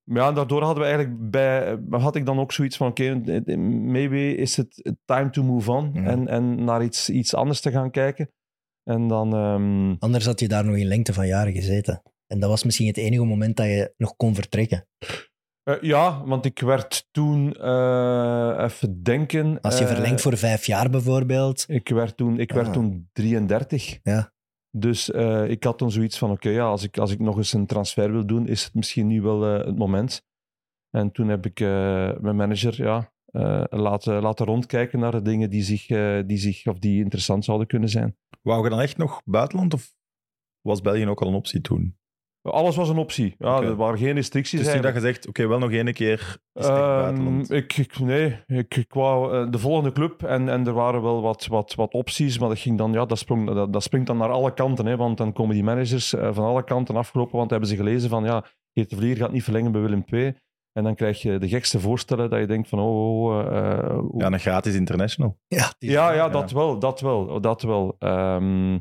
[0.04, 3.16] maar ja, daardoor hadden we eigenlijk bij, had ik dan ook zoiets van, oké,
[3.58, 7.92] maybe is het time to move on en, en naar iets, iets anders te gaan
[7.92, 8.30] kijken.
[8.90, 9.34] En dan...
[9.34, 12.02] ehm, Anders had je daar nog in lengte van jaren gezeten.
[12.28, 14.88] En dat was misschien het enige moment dat je nog kon vertrekken.
[15.64, 19.62] Eh, ja, want ik werd toen, eh, even denken...
[19.62, 21.66] Als je eh, verlengt voor vijf jaar bijvoorbeeld.
[21.68, 22.74] Ik werd toen, ik werd Ah.
[22.74, 24.00] toen 33.
[24.04, 24.34] Ja.
[24.78, 25.10] Dus
[25.48, 28.12] ik had toen zoiets van, oké, ja, als, ik, als ik nog eens een transfer
[28.12, 30.24] wil doen, is het misschien nu wel het moment.
[30.90, 31.60] En toen heb ik
[32.22, 36.68] mijn manager ja, eh, laten, laten rondkijken naar de dingen die, zich, eh, die, zich,
[36.68, 38.18] of die interessant zouden kunnen zijn.
[38.42, 39.94] Wou je dan echt nog buitenland of
[40.62, 41.98] was België ook al een optie toen?
[42.42, 43.36] Alles was een optie.
[43.38, 43.62] Ja.
[43.62, 44.64] Er waren geen restricties.
[44.64, 47.52] Dus niet dat je zegt, oké, wel nog één keer buitenland.
[47.52, 51.22] ik, ik, nee, ik, ik wou eh, de volgende club en, en er waren wel
[51.22, 54.18] wat, wat, wat opties, maar dat, ging dan, ja, dat, sprong, dat, dat springt dan
[54.18, 54.86] naar alle kanten.
[54.86, 58.24] Hè, want dan komen die managers van alle kanten afgelopen, want hebben ze gelezen van
[58.24, 60.36] ja, Geert de Vlier gaat niet verlengen bij Willem II.
[60.74, 63.98] En dan krijg je de gekste voorstellen dat je denkt van oh, oh, eh, eh,
[64.00, 65.40] hoe- Ja, een gratis international.
[65.48, 67.96] Ja, ja, ja, dat wel, dat wel, dat wel.
[68.00, 68.80] Ehm,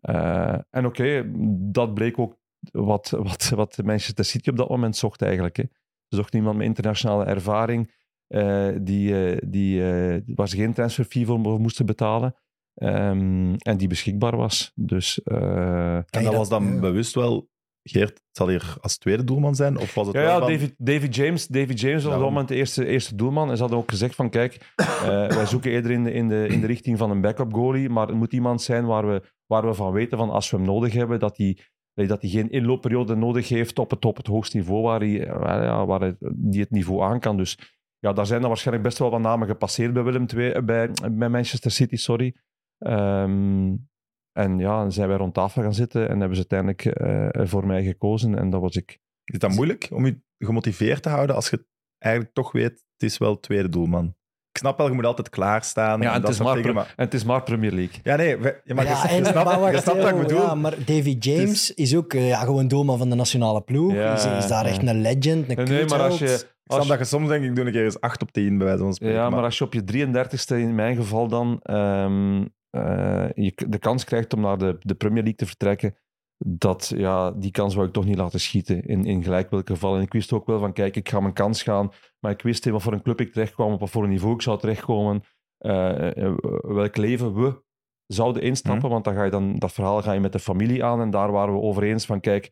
[0.00, 1.30] eh, en oké,
[1.72, 2.36] dat bleek ook
[2.72, 5.56] wat, wat, wat Manchester City op dat moment zocht eigenlijk.
[5.56, 5.64] Hè.
[6.08, 7.94] Ze zochten iemand met internationale ervaring,
[8.26, 12.34] eh, die, eh, die, eh, waar ze geen transferfee voor mo- moesten betalen.
[12.74, 14.72] ehm, en die beschikbaar was.
[14.74, 17.48] Dus eh, En dat dat- was dan bewust wel,
[17.82, 19.78] Geert zal hier als tweede doelman zijn?
[19.78, 22.48] Of was het Ja, ja van- David, David James, David James was op dat moment
[22.48, 23.48] de eerste, eerste doelman.
[23.50, 26.46] En ze hadden ook gezegd van, kijk, eh, wij zoeken eerder in de, in, de,
[26.48, 29.66] in de richting van een backup goalie, maar het moet iemand zijn waar we, waar
[29.66, 31.58] we van weten van als we hem nodig hebben, dat hij
[31.94, 35.40] dat hij geen inloopperiode nodig heeft op het, op het hoogste niveau waar hij, eh,
[35.64, 37.36] ja, waar hij die het niveau aan kan.
[37.36, 37.58] Dus
[37.98, 40.90] ja, daar zijn dan waarschijnlijk best wel wat namen gepasseerd bij Willem II, eh, bij,
[41.12, 42.34] bij Manchester City, sorry.
[42.78, 43.74] Ehm,
[44.32, 47.66] en ja, dan zijn wij rond tafel gaan zitten en hebben ze uiteindelijk eh, voor
[47.66, 48.38] mij gekozen.
[48.38, 48.98] En dat was ik.
[49.24, 51.66] Is dat moeilijk om je gemotiveerd te houden als je
[51.98, 54.14] eigenlijk toch weet, het is wel tweede doelman?
[54.50, 56.00] Ik snap wel, je moet altijd klaarstaan.
[56.00, 56.94] Ja, en het, is maar, maar...
[56.96, 58.00] en het is maar Premier League.
[58.02, 60.10] Ja, nee, we- ja, maar ja, je, en, je snapt, maar wacht, je snapt wat
[60.10, 60.40] ik bedoel.
[60.42, 63.92] ja, maar Davy James is ook eh, ja, gewoon doelman van de nationale ploeg.
[63.92, 64.70] Ja, is, is daar ja.
[64.70, 66.30] echt een legend, een Nee, nee, maar als je, Ik
[66.64, 68.66] snap als, dat je soms denk ik, doe een keer eens 8 op 10 bij
[68.66, 69.16] wijze van spreken.
[69.16, 72.44] ja, maar als je op je 33ste, in mijn geval dan, ehm,
[72.76, 75.96] eh, je de kans krijgt om naar de, de Premier League te vertrekken,
[76.44, 79.96] dat, ja, die kans wou ik toch niet laten schieten in, in gelijk welke geval.
[79.96, 82.66] En ik wist ook wel van, kijk, ik ga mijn kans gaan, maar ik wist
[82.66, 84.58] in wat voor een club ik terecht kwam, op wat voor een niveau ik zou
[84.58, 85.22] terechtkomen,
[85.58, 87.62] eh, eh, welk leven we
[88.06, 88.92] zouden instappen, Mhm.
[88.92, 91.32] want dan ga je dan, dat verhaal ga je met de familie aan en daar
[91.32, 92.50] waren we over eens van, kijk,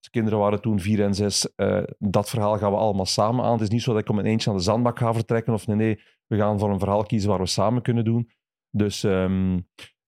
[0.00, 1.52] de kinderen waren toen vier en zes,
[1.98, 3.52] dat verhaal gaan we allemaal samen aan.
[3.52, 5.66] Het is niet zo dat ik om een eentje aan de zandbak ga vertrekken, of
[5.66, 8.30] nee, nee, we gaan voor een verhaal kiezen waar we samen kunnen doen.
[8.76, 9.58] Dus ehm,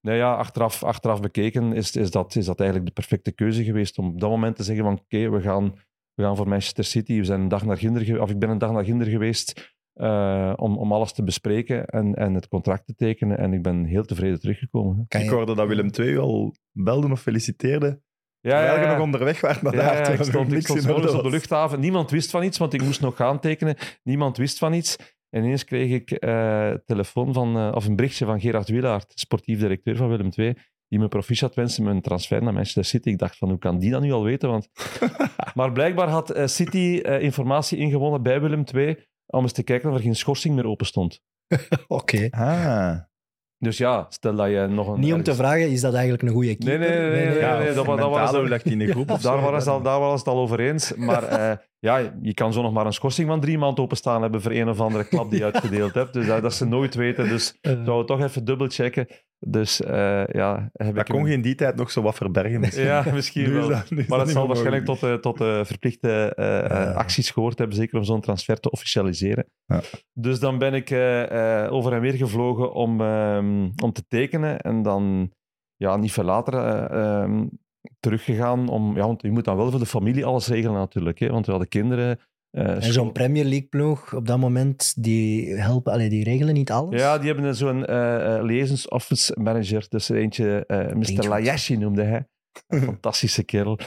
[0.00, 3.98] nou ja, achteraf, achteraf bekeken is, is, dat, is dat eigenlijk de perfecte keuze geweest
[3.98, 5.74] om op dat moment te zeggen van oké, we, gaan,
[6.14, 7.16] we gaan voor Manchester City.
[7.18, 10.52] We zijn een dag naar Ginder, of ik ben een dag naar Ginder geweest eh,
[10.56, 13.38] om, om alles te bespreken en, en het contract te tekenen.
[13.38, 15.04] En ik ben heel tevreden teruggekomen.
[15.08, 18.02] Kan Ik hoorde dat Willem II al belde of feliciteerde.
[18.40, 18.92] Ja, ja, je ja.
[18.92, 19.96] nog onderweg was naar Ja, daar.
[19.96, 21.80] ja, terwijl ik stond, ik stond op de luchthaven.
[21.80, 23.76] Niemand wist van iets, want ik moest nog gaan tekenen.
[24.02, 24.96] Niemand wist van iets.
[25.34, 29.58] En ineens kreeg ik eh telefoon van, eh, of een berichtje van Gerard Wielaert, sportief
[29.58, 30.54] directeur van Willem II,
[30.88, 33.08] die me proficiat wenste met een transfer naar Manchester City.
[33.08, 34.48] Ik dacht van, hoe kan die dat nu al weten?
[34.48, 34.68] Want...
[35.54, 39.90] maar blijkbaar had eh, City eh, informatie ingewonnen bij Willem II om eens te kijken
[39.90, 41.20] of er geen schorsing meer open stond.
[41.88, 42.28] Oké.
[42.30, 42.98] Ah.
[43.58, 45.00] Dus ja, stel dat je nog een...
[45.00, 46.78] Niet om te vragen, is dat eigenlijk een goede keeper?
[46.78, 47.72] Nee, nee, nee, nee,
[48.32, 49.62] nee, lag die in de groep of Daar waren,
[50.18, 54.52] ze ja, je kan zo nog maar een schorsing van drie maanden openstaan hebben voor
[54.52, 56.12] een of andere klap die je uitgedeeld hebt.
[56.12, 57.28] Dus dat, dat ze nooit weten.
[57.28, 59.06] Dus Eh, zou het toch even dubbelchecken.
[59.38, 62.14] Dus eh, ja, heb Dat ik kon hem- je in die tijd nog zo wat
[62.14, 62.60] verbergen.
[62.64, 62.84] misschien.
[62.84, 63.68] Ja, misschien wel.
[63.68, 66.32] dat- Maar dat zal waarschijnlijk tot, de, tot de verplichte
[66.96, 69.46] acties gehoord hebben, zeker om zo'n transfer te officialiseren.
[69.66, 69.80] Ja.
[70.12, 74.58] Dus dan ben ik eh, eh, over en weer gevlogen om, ehm, om te tekenen.
[74.60, 75.30] En dan,
[75.76, 77.46] ja, niet veel later, eh, ehm,
[78.04, 78.68] teruggegaan.
[78.68, 81.18] Om, ja, want je moet dan wel voor de familie alles regelen natuurlijk.
[81.18, 82.18] Hè, want we hadden kinderen,
[82.50, 86.70] Eh, En zo'n Premier League ploeg op dat moment, die helpen, allee, die regelen niet
[86.70, 87.00] alles.
[87.00, 87.80] Ja, die hebben zo'n
[88.46, 89.86] liaisons office manager.
[89.88, 91.28] Dus eentje, Klinkt Mr.
[91.28, 92.26] Layashi noemde hij.
[92.66, 93.78] Een fantastische kerel.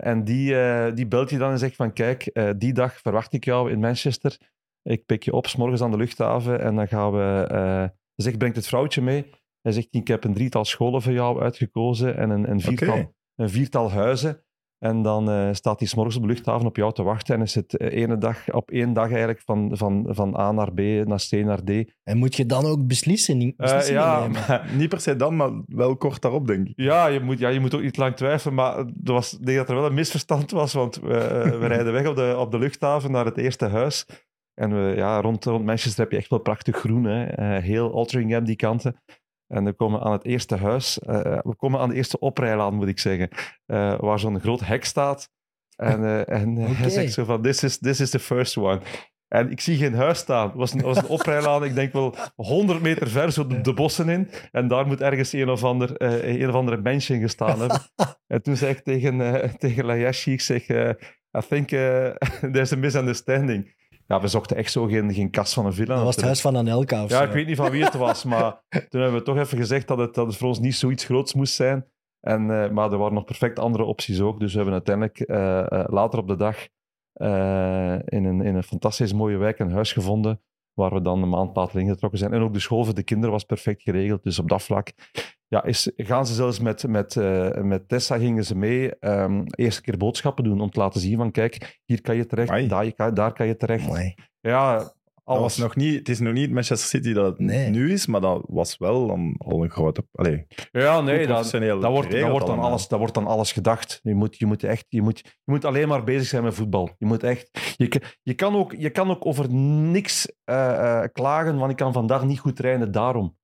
[0.00, 0.56] En die,
[0.92, 4.38] die belt je dan en zegt van kijk, die dag verwacht ik jou in Manchester.
[4.82, 6.60] Ik pik je op, 's morgens aan de luchthaven.
[6.60, 7.46] En dan gaan we...
[7.48, 9.24] hij zegt, brengt het vrouwtje mee.
[9.60, 12.16] Hij zegt, ik heb een drietal scholen voor jou uitgekozen.
[12.16, 13.14] En een, een, viertal.
[13.36, 14.38] Een viertal huizen.
[14.78, 17.34] En dan eh, staat hij 's morgens op de luchthaven op jou te wachten.
[17.34, 20.72] En is het eh, ene dag, op één dag eigenlijk van, van, van A naar
[20.72, 21.70] B, naar C naar D.
[22.02, 25.50] En moet je dan ook beslissen, Eh, beslissingen ja, maar- Niet per se dan, maar
[25.66, 26.72] wel kort daarop, denk ik.
[26.76, 28.54] ja, je moet, ja, je moet ook niet lang twijfelen.
[28.54, 30.72] Maar er was, ik denk dat er wel een misverstand was.
[30.72, 34.06] Want we, we rijden weg op de, op de luchthaven naar het eerste huis.
[34.54, 37.04] En we, ja, rond, rond Manchester heb je echt wel prachtig groen.
[37.04, 37.24] Hè?
[37.24, 38.96] Eh, heel Altrincham, die kanten.
[39.54, 40.98] En we komen aan het eerste huis.
[40.98, 43.28] eh, we komen aan de eerste oprijlaan, moet ik zeggen.
[43.66, 45.30] eh, waar zo'n groot hek staat.
[45.76, 48.80] En, eh, en eh, hij zegt zo van, this is, this is the first one.
[49.28, 50.46] En ik zie geen huis staan.
[50.46, 53.72] Het was een, was een oprijlaan, ik denk wel 100 meter ver, zo de, de
[53.74, 54.30] bossen in.
[54.52, 57.80] En daar moet ergens een of, ander, eh, een of andere mensje gestaan hebben.
[58.26, 60.88] en toen zei ik tegen, eh tegen Layashi, ik zeg, eh,
[61.38, 62.06] I think eh,
[62.52, 63.74] there's a misunderstanding.
[64.06, 65.94] Ja, we zochten echt zo geen, geen kast van een villa.
[65.94, 67.24] Dat was het huis van Anelka of Ja, zo.
[67.24, 69.98] ik weet niet van wie het was, maar toen hebben we toch even gezegd dat
[69.98, 71.86] het, dat het voor ons niet zoiets groots moest zijn.
[72.20, 74.40] En, eh, maar er waren nog perfect andere opties ook.
[74.40, 76.68] Dus we hebben uiteindelijk eh, eh, later op de dag
[78.04, 80.40] in, een, in een fantastisch mooie wijk een huis gevonden,
[80.72, 82.32] waar we dan een maand later ingetrokken zijn.
[82.32, 84.22] En ook de school voor de kinderen was perfect geregeld.
[84.22, 84.92] Dus op dat vlak
[85.48, 89.82] ja, is, gaan ze zelfs met, met, eh, met Tessa gingen ze mee ehm eerste
[89.82, 92.92] keer boodschappen doen om te laten zien van kijk, hier kan je terecht, daar, je
[92.92, 93.86] kan, daar kan je terecht.
[94.40, 95.42] Ja, Dat alles.
[95.42, 97.70] was nog niet, het is nog niet Manchester City dat het Nee.
[97.70, 100.06] nu is, maar dat was wel dan al een grote...
[100.12, 104.00] Allee, Ja, nee, dat, dat, wordt, dat, wordt dan alles, dat wordt dan alles gedacht.
[104.02, 106.90] Je moet, je moet, echt, je moet, je moet alleen maar bezig zijn met voetbal.
[106.98, 111.56] Je, moet echt, je, je, kan, ook, je kan ook over niks eh, eh, klagen,
[111.58, 113.36] want ik kan vandaag niet goed trainen daarom.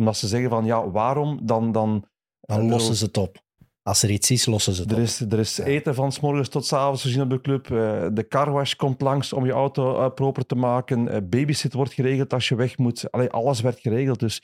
[0.00, 1.40] Omdat ze zeggen van, ja, waarom?
[1.42, 1.72] Dan...
[1.72, 2.04] dan
[2.40, 3.42] Dan eh, lossen ze het op.
[3.82, 5.02] Als er iets is, lossen ze het er op.
[5.02, 7.64] is, er is eten van s morgens tot s avonds voorzien op de club.
[7.70, 11.08] Eh, de carwash komt langs om je auto eh, proper te maken.
[11.08, 13.10] Eh, babysit wordt geregeld als je weg moet.
[13.10, 14.18] Allee, alles werd geregeld.
[14.20, 14.42] Dus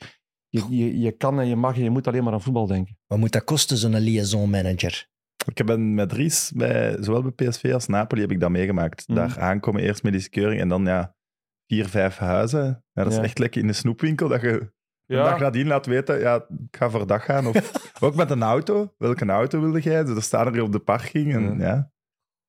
[0.49, 2.97] je, je, je kan en je mag en je moet alleen maar aan voetbal denken.
[3.07, 5.07] Wat moet dat kosten, zo'n liaison manager?
[5.53, 9.07] Ik ben met Ries, bij, zowel bij PSV als Napoli, heb ik dat meegemaakt.
[9.07, 9.17] Mhm.
[9.17, 11.15] Daar aankomen, eerst medische keuring en dan ja,
[11.67, 12.83] vier, vijf huizen.
[12.93, 13.23] Ja, dat is Ja.
[13.23, 14.71] echt lekker in de snoepwinkel, dat je
[15.07, 15.17] Ja.
[15.19, 16.35] een dag nadien laat weten, ja,
[16.69, 17.47] ik ga voor dag gaan.
[17.47, 17.71] Of
[18.03, 18.93] ook met een auto.
[18.97, 20.03] Welke auto wilde jij?
[20.03, 21.33] Dus er staan er hier op de parking.
[21.33, 21.91] En, ja.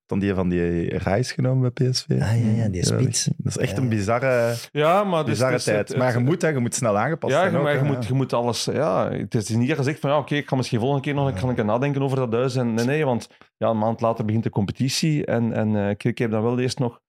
[0.06, 2.10] Dan die van die reis genomen bij PSV.
[2.10, 3.24] Ah, ja, ja, die Ja, spits.
[3.24, 3.82] Dat is echt Ja.
[3.82, 5.88] een bizarre, Ja, maar dus, bizarre dus tijd.
[5.88, 7.52] het- maar het- je moet, hè, je moet snel aangepast ja, zijn.
[7.52, 7.84] je, ook, maar je, hè.
[7.84, 8.64] moet, je moet alles...
[8.64, 11.50] Ja, het is niet gezegd van, ja, oké, ik ga misschien volgende keer nog kan
[11.50, 12.56] ik nadenken over dat huis.
[12.56, 15.24] En, nee, nee, want ja, een maand later begint de competitie.
[15.26, 17.00] En, en eh, ik, ik heb dan wel eerst nog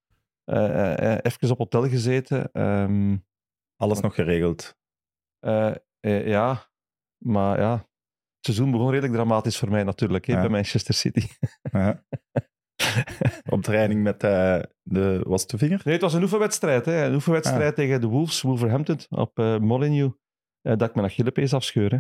[0.44, 2.50] eh, eh, even op hotel gezeten.
[2.52, 3.16] Ehm,
[3.78, 4.76] Alles nog geregeld.
[5.40, 6.70] Eh, eh, ja,
[7.26, 7.88] maar ja...
[8.40, 10.40] Het seizoen begon redelijk dramatisch voor mij natuurlijk, hè, Ja.
[10.40, 11.28] bij Manchester City.
[11.72, 12.04] Ja.
[13.56, 15.22] Op training met eh, de...
[15.28, 15.82] Was het de vinger?
[15.84, 16.86] Nee, het was een oefenwedstrijd.
[16.86, 17.06] Hè.
[17.06, 20.16] Een oefenwedstrijd tegen de Wolves, Wolverhampton, op Molineux.
[20.62, 21.92] Eh, dat ik mijn Achillepees afscheur.
[21.92, 22.00] Hè.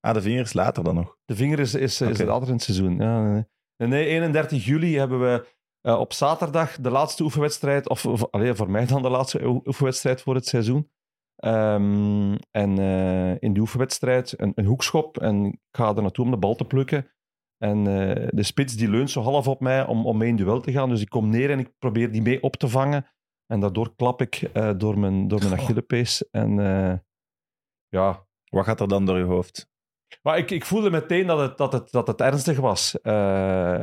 [0.00, 1.16] Ah, de vinger is later dan nog.
[1.24, 2.24] De vinger is, is, is Oké.
[2.24, 2.96] later in het seizoen.
[2.96, 3.44] Ja, nee,
[3.76, 3.88] nee.
[3.88, 5.46] nee, 31 juli hebben we
[5.96, 10.22] op zaterdag de laatste oefenwedstrijd, of, of allee, voor mij dan de laatste oe- oefenwedstrijd
[10.22, 10.90] voor het seizoen.
[11.38, 16.30] Ehm, en eh, in die oefenwedstrijd een, een hoekschop en ik ga er naartoe om
[16.30, 17.10] de bal te plukken.
[17.58, 20.60] En eh, de spits die leunt zo half op mij om, om mee in duel
[20.60, 20.88] te gaan.
[20.88, 23.06] Dus ik kom neer en ik probeer die mee op te vangen.
[23.46, 25.52] En daardoor klap ik eh, door mijn, door mijn.
[25.52, 26.30] Achillepees.
[26.30, 26.50] En
[27.88, 29.68] ja, Wat gaat er dan door je hoofd?
[30.22, 32.98] maar ik, ik voelde meteen dat het, dat het, dat het ernstig was.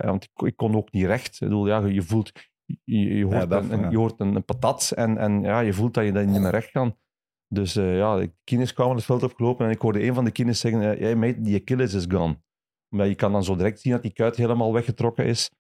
[0.01, 1.33] Want ik, ik kon ook niet recht.
[1.33, 2.31] Ik bedoel, ja, je voelt...
[2.83, 3.89] Je, je hoort, dat, een, een- ja.
[3.89, 6.51] je hoort een, een patat en, en ja, je voelt dat je dat niet meer
[6.51, 6.97] recht kan.
[7.47, 10.31] Dus eh, ja, de kines kwamen het veld opgelopen en ik hoorde een van de
[10.31, 12.37] kines zeggen, eh, hey mate, die Achilles is gone.
[12.95, 15.51] Maar je kan dan zo direct zien dat die kuit helemaal weggetrokken is.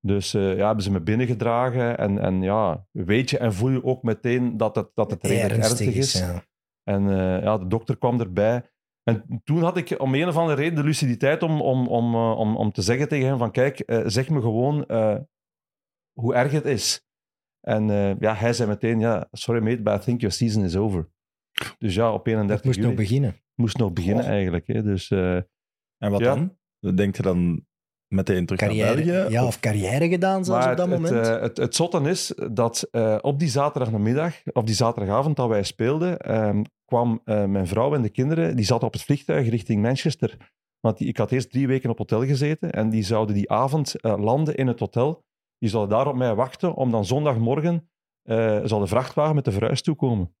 [0.00, 3.84] Dus eh, ja, hebben ze me binnengedragen en, en ja, weet je en voel je
[3.84, 6.12] ook meteen dat het, dat het redelijk ernstig, is.
[6.12, 6.46] ja.
[6.82, 7.08] En
[7.42, 8.70] ja, de dokter kwam erbij.
[9.02, 12.56] En toen had ik om een of andere reden de luciditeit om, om, om, om,
[12.56, 14.76] om te zeggen tegen hem van kijk, zeg me gewoon
[16.20, 17.06] hoe erg het is.
[17.60, 17.86] En
[18.20, 21.08] ja, hij zei meteen, ja, sorry mate, but I think your season is over.
[21.78, 23.36] Dus ja, op 31 Dat moest juli nog beginnen.
[23.54, 24.66] moest nog beginnen eigenlijk.
[24.66, 24.82] Hè.
[24.82, 25.34] Dus eh,
[25.98, 26.34] En wat Ja.
[26.34, 26.56] dan?
[26.94, 27.66] Denk je dan
[28.14, 29.32] meteen terug naar Carrière, België?
[29.32, 31.14] ja, Of- of carrière gedaan zelfs maar op dat het, moment.
[31.26, 35.48] Het, eh, het, het zotte is dat eh, op die zaterdagmiddag, of die zaterdagavond dat
[35.48, 39.48] wij speelden, ehm, kwam eh, mijn vrouw en de kinderen, die zaten op het vliegtuig
[39.48, 40.36] richting Manchester.
[40.80, 44.00] Want die, ik had eerst drie weken op hotel gezeten en die zouden die avond
[44.00, 45.24] eh, landen in het hotel.
[45.58, 47.90] Die zouden daar op mij wachten om dan zondagmorgen
[48.22, 50.36] eh zal de vrachtwagen met de verhuis toekomen.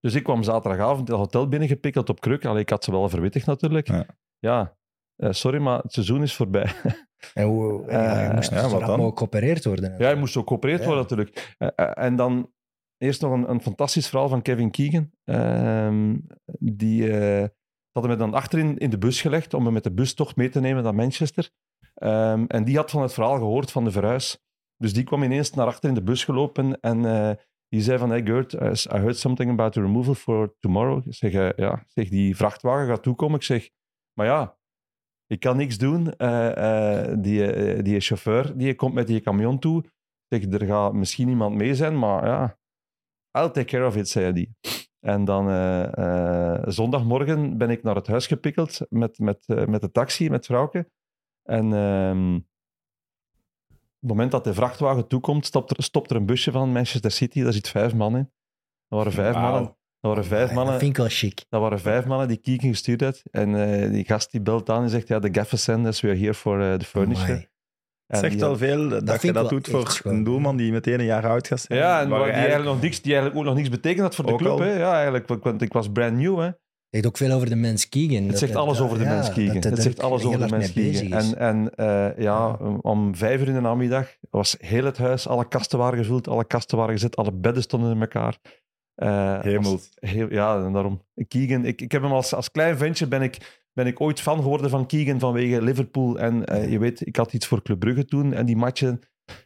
[0.00, 2.44] Dus ik kwam zaterdagavond het hotel binnengepikkeld op kruk.
[2.44, 3.88] Allee, ik had ze wel verwittigd natuurlijk.
[3.88, 4.06] Ja.
[4.38, 4.76] Ja,
[5.16, 6.72] eh, sorry, maar het seizoen is voorbij.
[7.34, 9.16] En hoe, ja, je Eh, moest ja, dan?
[9.16, 9.90] geopereerd worden.
[9.90, 10.86] Ja, hij moest ook geopereerd Ja.
[10.86, 11.54] worden natuurlijk.
[11.58, 12.52] Eh, en dan
[12.98, 15.10] eerst nog een, een fantastisch verhaal van Kevin Keegan.
[15.24, 16.16] Ehm,
[16.58, 17.48] die eh,
[17.92, 20.60] hadden me dan achterin in de bus gelegd om me met de bustocht mee te
[20.60, 21.50] nemen naar Manchester.
[21.94, 24.38] Ehm, en die had van het verhaal gehoord van de verhuis.
[24.76, 27.30] Dus die kwam ineens naar achter in de bus gelopen en eh,
[27.74, 28.52] die zei van, hey Gert,
[28.92, 31.06] I heard something about the removal for tomorrow.
[31.06, 33.36] Ik zeg, eh, ja, zeg, die vrachtwagen gaat toekomen.
[33.36, 33.70] Ik zeg,
[34.12, 34.58] maar ja,
[35.26, 36.16] ik kan niks doen.
[36.16, 39.84] Eh, die, die chauffeur die komt met die camion toe.
[40.28, 42.58] Zeg, er gaat misschien iemand mee zijn, maar ja,
[43.38, 44.48] I'll take care of it, zei hij.
[45.00, 45.44] En dan
[46.72, 50.90] zondagmorgen ben ik naar het huis gepikkeld met, met, met de taxi, met vrouwke.
[51.42, 52.38] En ehm,
[54.08, 57.42] het moment dat de vrachtwagen toekomt, stopt er, stopt er een busje van Manchester City.
[57.42, 58.30] Daar zit vijf man in.
[58.88, 59.62] Dat waren vijf mannen.
[60.00, 60.72] Dat waren vijf mannen.
[60.72, 61.44] Dat vind ik wel chic.
[61.48, 63.22] Dat waren vijf mannen die Kieken gestuurd had.
[63.30, 66.08] En eh, die gast die belt aan en zegt, ja, de gaffer send us, we
[66.08, 67.48] are here for eh, the furniture.
[68.06, 71.28] Het zegt al veel dat, je dat doet voor een doelman die meteen een jaar
[71.28, 71.78] oud gaat zijn.
[71.78, 74.26] Ja, en Waar die, eigenlijk nog niks, die eigenlijk ook nog niks betekend had voor
[74.26, 74.58] de Ook club.
[74.58, 74.78] Hè?
[74.78, 76.40] Ja, eigenlijk, want- want ik was brand new.
[76.40, 76.50] Hè?
[76.94, 78.28] Het zegt ook veel over de mens Keegan.
[78.28, 79.56] Het zegt alles over de mens Keegan.
[79.56, 81.12] Het zegt alles over de mens Keegan.
[81.12, 85.48] En, en eh, ja, om vijf uur in de namiddag was heel het huis, alle
[85.48, 88.38] kasten waren gevuld, alle kasten waren gezet, alle bedden stonden in elkaar.
[88.94, 89.70] Eh, Hemel.
[89.70, 91.02] was Heel, ja, en daarom.
[91.28, 94.42] Keegan, ik, ik heb hem als, als klein ventje, ben ik, ben ik ooit fan
[94.42, 96.18] geworden van Keegan vanwege Liverpool.
[96.18, 99.00] En eh, je weet, ik had iets voor Club Brugge toen en die matchen.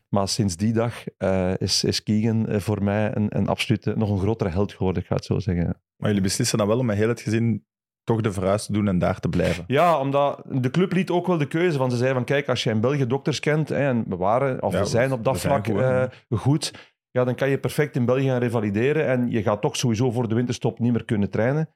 [0.08, 4.18] Maar sinds die dag eh, is, is Keegan voor mij een, een absolute, nog een
[4.18, 5.80] grotere held geworden, ik ga het zo zeggen.
[5.98, 7.66] Maar jullie beslissen dan wel om met heel het gezin
[8.04, 9.64] toch de verhuis te doen en daar te blijven.
[9.66, 11.78] Ja, omdat de club liet ook wel de keuze.
[11.78, 14.62] Want ze zei van, kijk, als je in België dokters kent, hè, en we waren,
[14.62, 17.96] of Ja, we zijn op dat vlak goed, eh, goed, ja, dan kan je perfect
[17.96, 19.06] in België gaan revalideren.
[19.06, 21.68] En je gaat toch sowieso voor de winterstop niet meer kunnen trainen.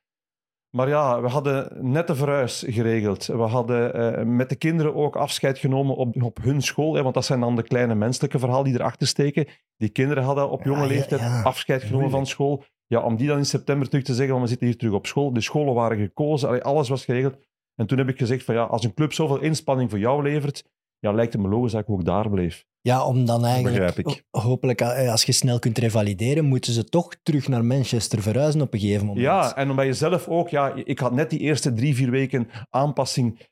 [0.77, 3.27] Maar ja, we hadden net de verhuis geregeld.
[3.27, 6.95] We hadden eh, met de kinderen ook afscheid genomen op, op hun school.
[6.95, 9.47] Hè, want dat zijn dan de kleine menselijke verhalen die erachter steken.
[9.77, 11.43] Die kinderen hadden op jonge Ja, ja, leeftijd ja.
[11.43, 12.65] afscheid genomen van school.
[12.93, 15.07] Ja, om die dan in september terug te zeggen, van we zitten hier terug op
[15.07, 15.33] school.
[15.33, 17.37] De scholen waren gekozen, allee, alles was geregeld.
[17.75, 20.65] En toen heb ik gezegd van ja, als een club zoveel inspanning voor jou levert,
[20.99, 22.65] ja, lijkt het me logisch dat ik ook daar bleef.
[22.81, 27.49] Ja, om dan eigenlijk, hopelijk, eh, als je snel kunt revalideren, moeten ze toch terug
[27.49, 29.25] naar Manchester verhuizen op een gegeven moment.
[29.25, 32.49] Ja, en omdat je zelf ook, ja, ik had net die eerste drie, vier weken
[32.71, 33.49] aanpassing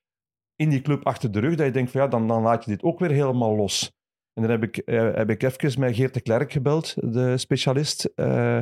[0.57, 2.70] in die club achter de rug, dat je denkt van ja, dan, dan laat je
[2.70, 3.93] dit ook weer helemaal los.
[4.32, 8.05] En dan heb ik, eh, heb ik even met Geert de Klerk gebeld, de specialist,
[8.05, 8.59] eh,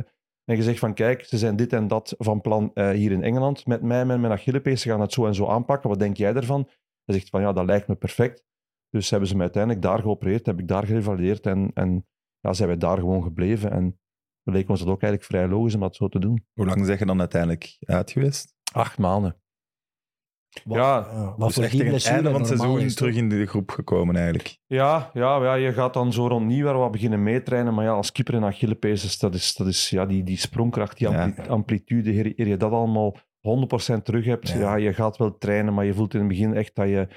[0.49, 3.65] en gezegd van kijk, ze zijn dit en dat van plan eh, hier in Engeland
[3.65, 6.17] met mij en met mijn Achillespees, ze gaan het zo en zo aanpakken, wat denk
[6.17, 6.69] jij daarvan?
[7.03, 8.43] Hij zegt van ja, dat lijkt me perfect.
[8.89, 12.07] Dus hebben ze me uiteindelijk daar geopereerd, heb ik daar gerevalideerd en, en
[12.39, 13.71] ja, zijn wij daar gewoon gebleven.
[13.71, 13.99] En
[14.41, 16.45] we leken ons dat ook eigenlijk vrij logisch om dat zo te doen.
[16.53, 18.55] Hoe lang zeg je dan uiteindelijk uit geweest?
[18.71, 19.41] Acht maanden.
[20.63, 23.15] Wat, Ja, wat dus voor echt die tegen het einde van het seizoen is, terug
[23.15, 24.57] in de groep gekomen eigenlijk.
[24.67, 27.73] Ja, ja, ja, je gaat dan zo rond nieuwjaar wat beginnen meetrainen.
[27.73, 31.09] Maar ja, als keeper en Achillespees, dat is, dat is ja, die, die sprongkracht, die
[31.09, 31.33] Ja.
[31.47, 34.57] amplitude, eer, eer je dat allemaal 100% terug hebt, Ja.
[34.59, 34.75] ja.
[34.75, 37.07] je gaat wel trainen, maar je voelt in het begin echt dat je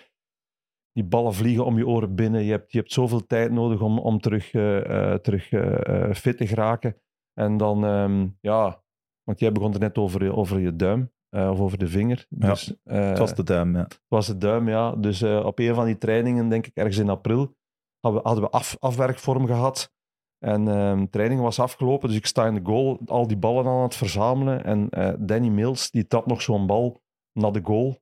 [0.92, 2.44] die ballen vliegen om je oren binnen.
[2.44, 6.14] Je hebt, je hebt zoveel tijd nodig om, om terug, eh, eh, terug eh, eh,
[6.14, 6.96] fit te geraken.
[7.34, 8.82] En dan, ehm, ja,
[9.22, 12.26] want jij begon er net over, over je duim, eh, of over de vinger.
[12.28, 13.88] Ja, Dus, eh, Het was de duim, ja.
[14.08, 14.92] was de duim, ja.
[14.92, 17.56] Dus eh, op een van die trainingen, denk ik ergens in april,
[18.00, 19.92] hadden we, hadden we af, afwerkvorm gehad.
[20.38, 23.66] En ehm de training was afgelopen, dus ik sta in de goal, al die ballen
[23.66, 24.64] aan het verzamelen.
[24.64, 24.88] En
[25.26, 27.02] Danny Mills, die trapt nog zo'n bal
[27.32, 28.00] naar de goal.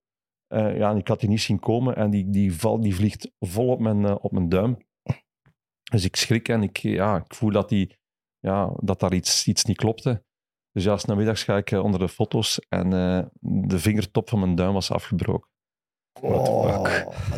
[0.48, 3.68] Ja, en ik had die niet zien komen en die, die, val, die vliegt vol
[3.68, 4.78] op mijn, op mijn duim.
[5.90, 7.98] Dus ik schrik en ik, ja, ik voel dat, die,
[8.38, 10.24] ja, dat daar iets, iets niet klopte.
[10.72, 13.20] Dus ja, 's namiddags ga ik eh, onder de foto's en eh,
[13.68, 15.48] de vingertop van mijn duim was afgebroken.
[16.22, 16.84] Oh,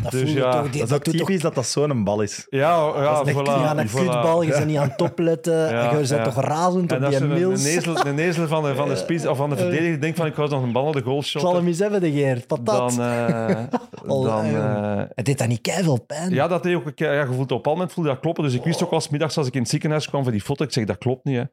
[0.01, 2.45] dat Dus ja, toch, die- Dat is doet toch dat dat zo'n bal is.
[2.49, 3.43] Ja, ja, Dat voilà.
[3.43, 3.91] Ja, een voilà.
[3.93, 5.53] kutbal, je bent niet aan het opletten.
[5.53, 6.23] Ja, en je bent ja.
[6.23, 7.63] toch razend En op dat die is een, een, Mills.
[7.65, 10.35] ezel, een ezel van de, van de, spits, of van de verdediger denkt van ik
[10.35, 12.47] was nog een bal naar de goal Ik zal hem eens hebben, de Geert.
[12.47, 12.95] Patat.
[12.95, 13.63] Dan, eh,
[14.07, 16.29] Oh, dan eh, Het deed dat niet keiveel pijn.
[16.33, 18.43] ja, dat deed ook, ja, je voelt op een moment voelde dat kloppen.
[18.43, 20.63] Dus ik wist ook als middags als ik in het ziekenhuis kwam voor die foto,
[20.63, 21.35] ik zeg dat klopt niet.
[21.37, 21.43] Hè.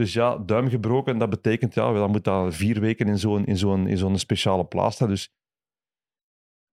[0.00, 3.56] Dus ja, duim gebroken, dat betekent ja, dan moet dat vier weken in zo'n in
[3.56, 5.08] zo'n in zo'n speciale plaats staan.
[5.08, 5.32] Dus,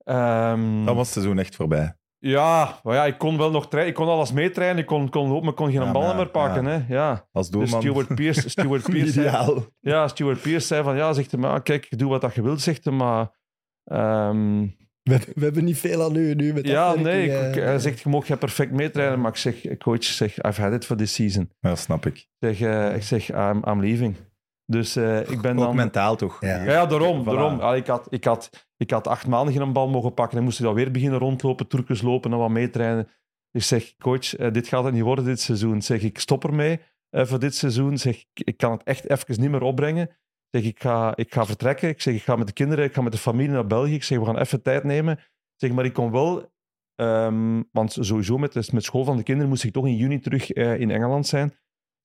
[0.03, 1.95] Ehm, Dan was het seizoen echt voorbij.
[2.17, 3.93] Ja, maar ja, ik kon wel nog trainen.
[3.93, 4.77] Ik kon alles meetrainen.
[4.77, 6.63] Ik kon, kon lopen, maar ik kon geen Ja, bal maar meer pakken.
[6.63, 6.69] ja.
[6.69, 6.93] Hè.
[6.93, 7.27] Ja.
[7.31, 7.81] Als Dus doelman.
[7.81, 11.97] Stuart Pearce, Stuart Pearce zei, ja, Stuart Pearce zei van, ja, zegt hij, maar kijk,
[11.97, 13.39] doe wat dat je wilt, zegt hij, maar
[13.83, 14.67] ehm,
[15.07, 17.49] We, we hebben niet veel aan u nu met Ja, nee, eh.
[17.49, 20.61] ik, ik- hij zegt, je mag je perfect meetrainen, maar ik zeg, coach, zeg, I've
[20.61, 21.49] had it for this season.
[21.59, 22.15] Ja, snap ik.
[22.15, 24.15] Ik zeg, eh, ik zeg I'm, I'm leaving.
[24.65, 25.75] Dus eh, ik ben Ook dan...
[25.75, 26.41] mentaal toch?
[26.41, 26.63] Ja.
[26.63, 27.21] Ja, daarom.
[27.21, 27.25] Voilà.
[27.25, 27.73] daarom.
[27.75, 30.65] Ik, had, ik, had, ik had acht maanden geen bal mogen pakken en moest ik
[30.65, 33.07] dan weer beginnen rondlopen, trucjes lopen en wat meetrainen.
[33.51, 35.81] Ik zeg, coach, eh, dit gaat het niet worden dit seizoen.
[35.81, 36.79] Zeg, ik stop ermee
[37.09, 37.97] eh, voor dit seizoen.
[37.97, 40.09] Zeg, ik, ik kan het echt even niet meer opbrengen.
[40.49, 41.89] Zeg, ik ga, ik ga vertrekken.
[41.89, 43.93] Ik zeg, ik ga met de kinderen, ik ga met de familie naar België.
[43.93, 45.19] Ik zeg, we gaan even tijd nemen.
[45.55, 46.51] Zeg, maar ik kom wel...
[46.95, 50.51] ehm, want sowieso met, met school van de kinderen moest ik toch in juni terug
[50.51, 51.49] eh, in Engeland zijn.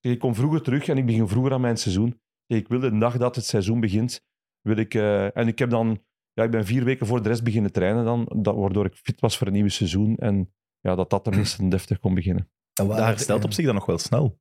[0.00, 2.20] Zeg, ik kom vroeger terug en ik begin vroeger aan mijn seizoen.
[2.46, 4.20] Zeg, ik wil de dag dat het seizoen begint,
[4.60, 4.94] wil ik...
[4.94, 6.02] eh, en ik heb dan...
[6.32, 9.20] Ja, ik ben vier weken voor de rest beginnen trainen dan, dat, waardoor ik fit
[9.20, 10.16] was voor een nieuw seizoen.
[10.16, 12.50] En ja, dat dat tenminste deftig kon beginnen.
[12.80, 14.40] En waar- Dat herstelt op zich dan nog wel snel.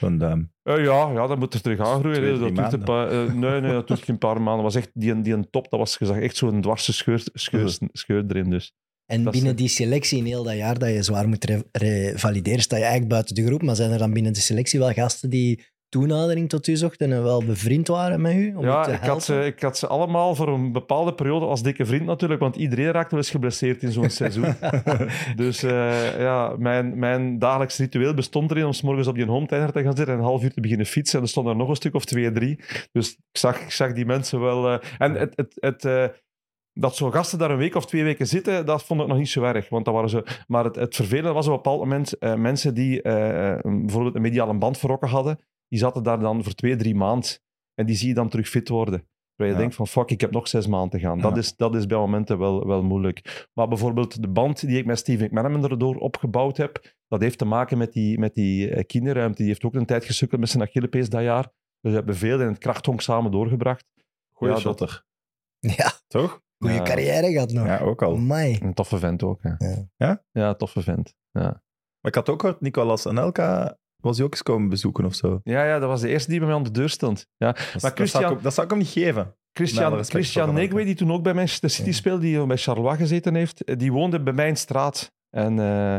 [0.00, 2.16] Want, ehm, Eh, ja, ja, dat moet er terug aangroeien.
[2.18, 4.64] Twee, dat duurt een paar, eh, nee, nee, dat duurt geen paar maanden.
[4.64, 7.78] Dat was echt die, die een top, dat was gezegd echt zo'n dwarse scheur, scheur,
[7.92, 8.50] scheur erin.
[8.50, 8.72] Dus.
[9.06, 9.58] En Dat binnen het.
[9.58, 13.12] die selectie in heel dat jaar dat je zwaar moet re- revalideren, sta je eigenlijk
[13.12, 13.62] buiten de groep.
[13.62, 15.64] Maar zijn er dan binnen de selectie wel gasten die
[15.96, 18.54] toenadering tot u zochten en wel bevriend waren met u?
[18.54, 21.62] Om Ja, te ik had, ze, ik had ze allemaal voor een bepaalde periode als
[21.62, 24.54] dikke vriend natuurlijk, want iedereen raakt wel eens geblesseerd in zo'n seizoen.
[25.36, 29.46] dus eh, ja, mijn, mijn dagelijks ritueel bestond erin om 's morgens op die home
[29.46, 31.18] trainer te gaan zitten en een half uur te beginnen fietsen.
[31.18, 32.60] En er stonden er nog een stuk of twee, drie.
[32.92, 34.68] Dus ik zag, ik zag die mensen wel...
[34.68, 36.04] eh, en het, het, het, eh,
[36.72, 39.28] dat zo'n gasten daar een week of twee weken zitten, dat vond ik nog niet
[39.28, 39.68] zo erg.
[39.68, 40.22] Want dat waren zo...
[40.46, 44.78] Maar het, het vervelende was op een bepaald moment mensen die bijvoorbeeld een mediale band
[44.78, 45.38] verrokken hadden,
[45.68, 47.30] die zaten daar dan voor twee, drie maanden.
[47.74, 49.08] En die zie je dan terug fit worden.
[49.34, 49.58] Waar je Ja.
[49.58, 51.20] denkt van, fuck, ik heb nog zes maanden te gaan.
[51.20, 53.46] Dat, is, dat is bij momenten wel, wel moeilijk.
[53.54, 57.44] Maar bijvoorbeeld de band die ik met Steven McManaman erdoor opgebouwd heb, dat heeft te
[57.44, 59.36] maken met die, met die eh, kinderruimte.
[59.38, 61.42] Die heeft ook een tijd gesukkeld met zijn Achillepees dat jaar.
[61.80, 63.84] Dus we hebben veel in het krachthonk samen doorgebracht.
[64.32, 65.04] goeie Ja, dat- shotter.
[65.58, 66.42] Ja, Toch?
[66.58, 66.82] goede Ja.
[66.82, 67.66] carrière gehad nog.
[67.66, 68.14] Ja, ook al.
[68.14, 68.58] Amai.
[68.62, 69.42] Een toffe vent ook.
[69.42, 69.54] Hè.
[69.96, 70.24] Ja?
[70.30, 71.14] Ja, toffe vent.
[71.30, 71.40] Ja.
[72.00, 75.40] Maar ik had ook gehoord, Nicolas Anelka was hij ook eens komen bezoeken of zo.
[75.42, 77.26] ja, ja, dat was de eerste die bij mij aan de deur stond.
[77.36, 77.52] Ja.
[77.52, 79.36] Dat, dat, Christian- zou ik, ook- dat zou ik hem niet geven.
[79.52, 81.94] Christian, respect Christian voor Negwe, die toen ook bij Manchester City Ja.
[81.94, 85.12] speelde, die bij Charleroi gezeten heeft, eh, die woonde bij mijn straat.
[85.30, 85.96] En eh,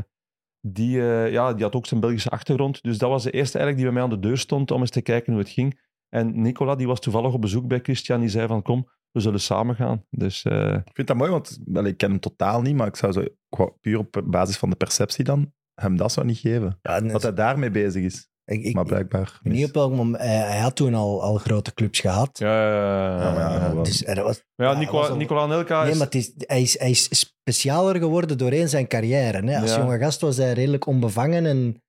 [0.62, 2.82] die, eh, ja, die had ook zijn Belgische achtergrond.
[2.84, 4.90] Dus dat was de eerste eigenlijk die bij mij aan de deur stond om eens
[4.90, 5.80] te kijken hoe het ging.
[6.10, 9.40] En Nicola, die was toevallig op bezoek bij Christian, die zei van kom, we zullen
[9.40, 10.04] samen gaan.
[10.10, 12.96] Dus eh, Ik vind dat mooi, want wel, ik ken hem totaal niet, maar ik
[12.96, 16.80] zou zo, qua- puur op basis van de perceptie dan, hem dat zou niet geven.
[16.82, 18.28] Ja, Dat hij daarmee bezig is.
[18.46, 20.24] ik, ik, Maar blijkbaar niet op welk moment.
[20.24, 22.38] Hij, hij had toen al, al grote clubs gehad.
[22.38, 23.82] ja, ja, ja, Ja.
[23.84, 25.98] Dus er was, Maar ja, Nicola, was al- Nicola Anelka nee, is...
[25.98, 27.10] maar het is, hij, is, hij is
[27.44, 29.46] specialer geworden doorheen zijn carrière.
[29.52, 29.60] Hè?
[29.60, 29.80] Als Ja.
[29.80, 31.82] jonge gast was hij redelijk onbevangen en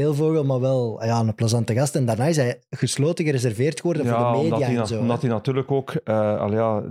[0.00, 1.94] speelvogel, maar wel ja, een plezante gast.
[1.94, 5.00] En daarna is hij gesloten gereserveerd geworden voor de omdat media hij, en zo.
[5.00, 5.26] omdat hè.
[5.26, 6.82] hij natuurlijk ook, al ja,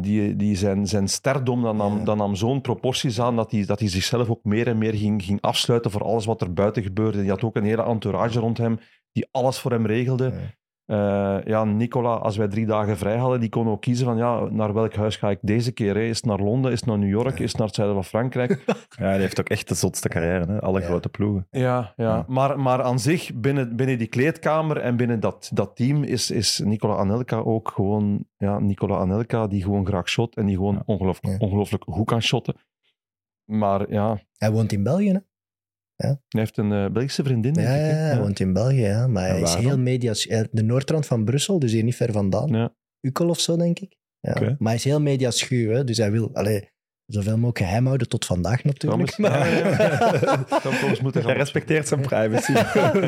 [0.00, 2.04] die, die zijn, zijn sterdom dan nam, Ja.
[2.04, 5.24] dan nam zo'n proporties aan dat hij, dat hij zichzelf ook meer en meer ging,
[5.24, 7.20] ging afsluiten voor alles wat er buiten gebeurde.
[7.20, 8.78] Die had ook een hele entourage rond hem
[9.12, 10.24] die alles voor hem regelde.
[10.24, 10.56] Ja.
[10.88, 14.44] Eh, ja, Nicola, als wij drie dagen vrij hadden, die kon ook kiezen van ja,
[14.50, 15.94] naar welk huis ga ik deze keer?
[15.94, 16.00] Hè?
[16.00, 16.72] Is het naar Londen?
[16.72, 17.38] Is het naar New York?
[17.38, 18.64] Is het naar het zuiden van Frankrijk?
[18.98, 20.60] Ja, die heeft ook echt de zotste carrière, hè?
[20.60, 20.86] alle Ja.
[20.86, 21.46] grote ploegen.
[21.50, 21.92] Ja, ja.
[21.96, 22.24] Ja.
[22.28, 26.60] Maar, maar aan zich, binnen, binnen die kleedkamer en binnen dat, dat team, is, is
[26.64, 28.24] Nicola Anelka ook gewoon...
[28.36, 30.82] Ja, Nicola Anelka, die gewoon graag shot en die gewoon Ja.
[30.86, 31.46] ongelooflijk, Ja.
[31.46, 32.54] ongelooflijk goed kan shotten.
[33.44, 35.10] Maar ja, Hij woont in België.
[35.12, 35.18] Hè?
[36.06, 38.80] Hij heeft een eh, Belgische vriendin, denk Ja, ik, ja, hij woont in België.
[38.80, 39.06] Ja.
[39.06, 40.26] Maar hij is heel media's.
[40.26, 42.48] eh, De noordrand van Brussel, dus hier niet ver vandaan.
[42.48, 42.74] Ja.
[43.00, 43.96] Ukkel of zo, denk ik.
[44.20, 44.34] Ja.
[44.40, 45.70] Maar hij is heel mediaschuw.
[45.70, 45.84] Hè?
[45.84, 46.70] Dus hij wil allee,
[47.06, 49.16] zoveel mogelijk geheim houden tot vandaag natuurlijk.
[49.16, 50.06] Ja, maar- Ja, ja,
[50.62, 51.00] ja.
[51.02, 52.52] Moeten Hij respecteert zijn privacy.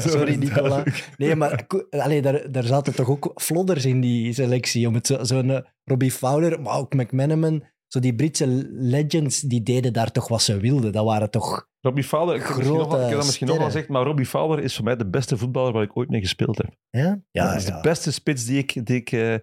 [0.00, 0.82] Zo Sorry, Nicola.
[1.16, 4.88] Nee, maar allee, daar, daar zaten toch ook flodders in die selectie.
[4.88, 7.64] Om het zo- Zo'n eh, Robbie Fowler, maar ook McManaman.
[7.92, 10.92] Zo die Britse legends, die deden daar toch wat ze wilden.
[10.92, 11.68] Dat waren toch...
[11.80, 14.04] Robbie Fowler, ik heb, misschien nog, Grote ik heb dat misschien nog wel gezegd, maar
[14.04, 16.74] Robbie Fowler is voor mij de beste voetballer waar ik ooit mee gespeeld heb.
[16.90, 17.22] Ja?
[17.30, 17.76] Ja, dat is ja.
[17.76, 18.86] de beste spits die ik...
[18.86, 19.34] Die ik, eh,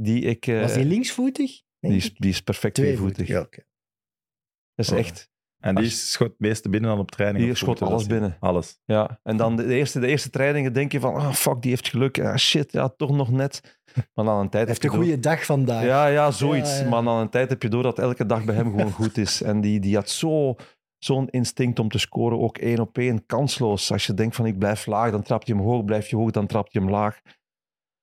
[0.00, 1.62] die ik eh, Was die linksvoetig?
[1.80, 3.28] die, is, die is perfect tweevoetig.
[3.28, 3.64] Ja, oké.
[4.74, 4.98] Dat is Oh.
[4.98, 5.32] echt...
[5.64, 7.44] En die schot het meeste binnen dan op training.
[7.44, 8.10] Die of hoe schot alles zien?
[8.10, 8.36] binnen.
[8.40, 8.78] Alles.
[8.84, 11.88] Ja, en dan de eerste, de eerste trainingen denk je van, ah fuck, die heeft
[11.88, 12.20] geluk.
[12.20, 13.78] Ah, shit, ja, toch nog net.
[14.14, 15.84] Maar na een tijd heeft een door- goede dag vandaag.
[15.84, 16.78] Ja, ja, zoiets.
[16.78, 16.88] Ja, ja.
[16.88, 19.42] Maar na een tijd heb je door dat elke dag bij hem gewoon goed is.
[19.42, 20.54] En die, die had zo,
[20.98, 23.92] zo'n instinct om te scoren, ook één op één, kansloos.
[23.92, 26.30] Als je denkt van, ik blijf laag, dan trap je hem hoog, blijf je hoog,
[26.30, 27.20] dan trap je hem laag.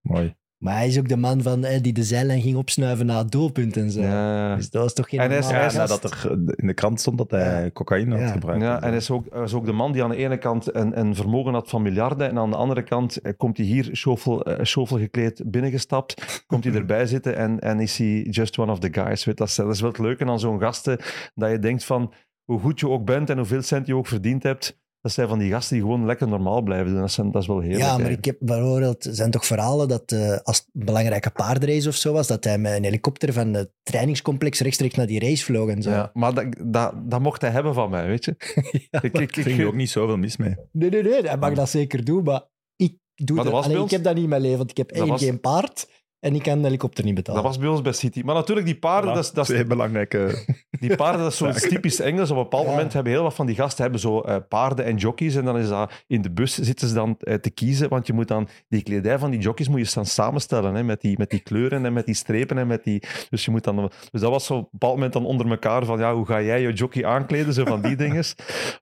[0.02, 0.36] Mooi.
[0.62, 3.32] Maar hij is ook de man van, eh, die de zijlijn ging opsnuiven na het
[3.32, 4.02] doelpunt en zo.
[4.02, 4.56] Ja.
[4.56, 7.18] Dus dat was toch geen En hij is- Ja, nadat er in de krant stond
[7.18, 8.32] dat hij cocaïne had Ja.
[8.32, 8.62] gebruikt.
[8.64, 11.00] Ja, en hij is ook, is ook de man die aan de ene kant een,
[11.00, 14.44] een vermogen had van miljarden en aan de andere kant eh, komt hij hier schoffel,
[14.44, 18.80] eh, schoffel gekleed binnengestapt, komt hij erbij zitten en, en is hij just one of
[18.80, 19.26] the guys.
[19.26, 21.00] Weet, dat, is, dat is wel het leuke aan zo'n gasten,
[21.36, 24.44] dat je denkt van hoe goed je ook bent en hoeveel cent je ook verdiend
[24.44, 27.00] hebt, dat zijn van die gasten die gewoon lekker normaal blijven doen.
[27.02, 27.84] Dat, zijn, dat is wel heerlijk.
[27.84, 31.30] Ja, maar ik heb bijvoorbeeld, er zijn toch verhalen dat eh, als het een belangrijke
[31.30, 35.20] paardenrace of zo was, dat hij met een helikopter van het trainingscomplex rechtstreeks naar die
[35.20, 35.90] race vloog en zo.
[35.90, 38.36] Ja, maar dat, dat, dat mocht hij hebben van mij, weet je.
[38.92, 40.56] Ja, Ik, ik, Ik vind er ook niet zoveel mis mee.
[40.72, 42.42] Nee, nee, nee, hij mag dat zeker doen, maar
[42.76, 43.54] ik doe Maar dat dat.
[43.54, 45.24] was Allee, bij ik heb dat niet in mijn leven, want ik heb één was-
[45.24, 47.42] geen paard en ik kan een helikopter niet betalen.
[47.42, 48.22] dat was bij ons bij City.
[48.26, 50.30] Maar natuurlijk, die paarden, dat is, dat is, Twee belangrijke...
[50.80, 52.32] Die paarden, dat is zo typisch Engels.
[52.32, 52.70] Op een bepaald Ja.
[52.70, 55.36] moment hebben heel wat van die gasten hebben zo eh, paarden en jockeys.
[55.36, 57.90] En dan is dat in de bus zitten ze dan eh, te kiezen.
[57.90, 60.76] Want je moet dan die kledij van die jockeys moet je staan samenstellen.
[60.76, 62.58] Hè, met, die, met die kleuren en met die strepen.
[62.58, 65.14] En met die, dus, je moet dan, dus dat was zo op een bepaald moment
[65.14, 67.54] dan onder elkaar van ja, hoe ga jij je jockey aankleden?
[67.54, 68.24] Zo van die dingen.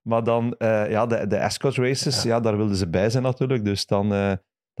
[0.02, 2.40] Maar dan eh, ja, de, de escort races, ja.
[2.40, 3.64] daar wilden ze bij zijn natuurlijk.
[3.64, 4.32] Dus dan eh,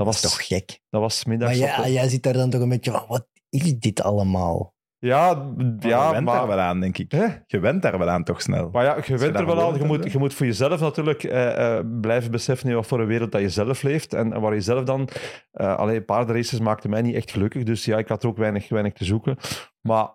[0.04, 0.80] dat was, toch gek.
[0.90, 1.58] dat was 's Maar middags.
[1.58, 4.74] ja, op- jij zit daar dan toch een beetje van, wat is dit allemaal?
[4.98, 6.46] ja, Ja, ja, je went daar maar...
[6.46, 7.12] wel aan, denk ik.
[7.12, 7.26] Hè?
[7.46, 8.68] Je went daar wel aan, toch snel.
[8.72, 9.72] Maar ja, je went daar er wel aan.
[9.72, 13.00] Je bent, moet, je moet voor jezelf natuurlijk eh, eh, blijven beseffen in wat voor
[13.00, 14.14] een wereld dat je zelf leeft.
[14.14, 15.08] En, en waar je zelf dan...
[15.52, 17.62] eh alleen paardenraces maakten mij niet echt gelukkig.
[17.62, 19.36] Dus ja, ik had er ook weinig, weinig te zoeken.
[19.80, 20.08] Maar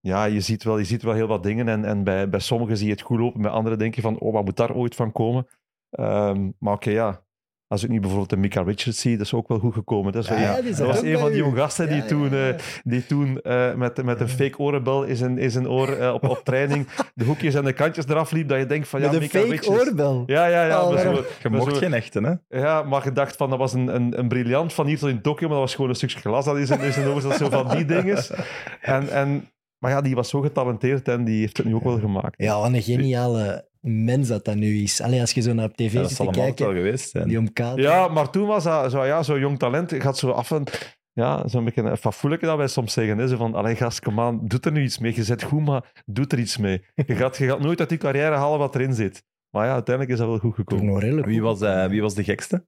[0.00, 1.68] ja, je ziet wel, je ziet wel heel wat dingen.
[1.68, 3.42] En, en bij, bij sommigen zie je het goed lopen.
[3.42, 5.46] Bij anderen denk je van, oh, wat moet daar ooit van komen?
[5.90, 7.26] Ehm, maar oké, ja.
[7.68, 10.12] Als ik nu bijvoorbeeld de Mika Richards zie, dat is ook wel goed gekomen.
[10.12, 12.48] Dat, is wel- Ja, is dat was een van die jonge gasten die toen, ja.
[12.48, 12.54] eh,
[12.84, 16.28] die toen eh, met, met een fake orenbel in zijn, in zijn oor eh, op,
[16.28, 19.18] op training de hoekjes en de kantjes eraf liep, dat je denkt van ja, een
[19.18, 19.86] Mika fake Richards.
[19.88, 20.22] oorbel.
[20.26, 20.82] Ja, ja, ja.
[20.82, 21.24] Oh, maar zo-?
[21.42, 22.58] Je mocht zo- geen echte, hè?
[22.60, 25.20] ja, maar je dacht van dat was een, een, een briljant van hier tot in
[25.20, 27.36] Tokio, maar dat was gewoon een stukje glas dat in zijn, in zijn ogen zat,
[27.36, 28.18] zo van die dingen.
[28.80, 29.48] En, en,
[29.78, 32.34] maar ja, die was zo getalenteerd en die heeft het nu ook wel gemaakt.
[32.42, 35.00] Ja, wat een geniale mens dat dat nu is.
[35.00, 37.28] Alleen als je zo naar op tv Ja, dat zit te wel kijken, geweest zijn.
[37.28, 37.78] die omkaart.
[37.78, 40.02] Ja, maar toen was dat zo, ja, zo jong talent.
[40.02, 40.64] Had zo af en
[41.12, 43.18] ja, zo'n beetje een fafoeleke dat wij soms zeggen.
[43.18, 43.28] Hè?
[43.28, 45.14] Zo van, allee gast, kom aan, doe er nu iets mee.
[45.14, 46.84] Je zet goed, maar doe er iets mee.
[46.94, 49.22] Je gaat, je gaat nooit uit die carrière halen wat erin zit.
[49.50, 51.24] Maar ja, uiteindelijk is dat wel goed gekomen.
[51.24, 52.66] Wie was, eh, wie was de gekste?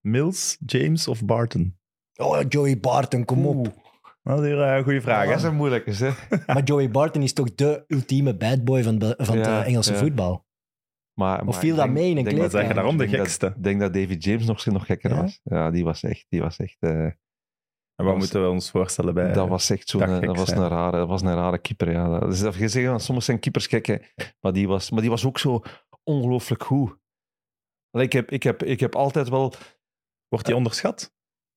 [0.00, 1.76] Mills, James of Barton?
[2.16, 3.80] Oh, Joey Barton, kom op.
[4.22, 6.10] Dat is hier eh, een goede vraag, dat is een moeilijke, hè?
[6.46, 9.66] Maar Joey Barton is toch de ultieme bad boy van, de- van Ja, het eh,
[9.68, 9.98] Engelse ja.
[9.98, 10.44] voetbal.
[11.14, 12.96] Maar, maar viel ik dat denk- mee in een denk Maar dat- zeg je daarom
[12.96, 13.46] de ik denk gekste?
[13.46, 15.20] dat- Ik denk dat David James nog, nog gekker Ja?
[15.20, 15.40] was.
[15.42, 16.26] Ja, die was echt...
[16.28, 17.04] Die was echt eh,
[17.94, 19.32] En wat moeten we ons voorstellen bij...
[19.32, 20.00] dat was echt zo'n...
[20.00, 20.60] dat Dat, gek was zijn.
[20.60, 22.18] een rare, dat was een rare keeper, ja.
[22.18, 23.96] Dat is dat je zegt, van, soms zijn keepers gek, hè.
[24.40, 25.62] Maar die was, maar die was ook zo
[26.02, 26.96] ongelooflijk goed.
[27.90, 29.52] Allee, Ik heb, ik, heb, ik heb altijd wel...
[30.28, 31.11] Wordt die onderschat?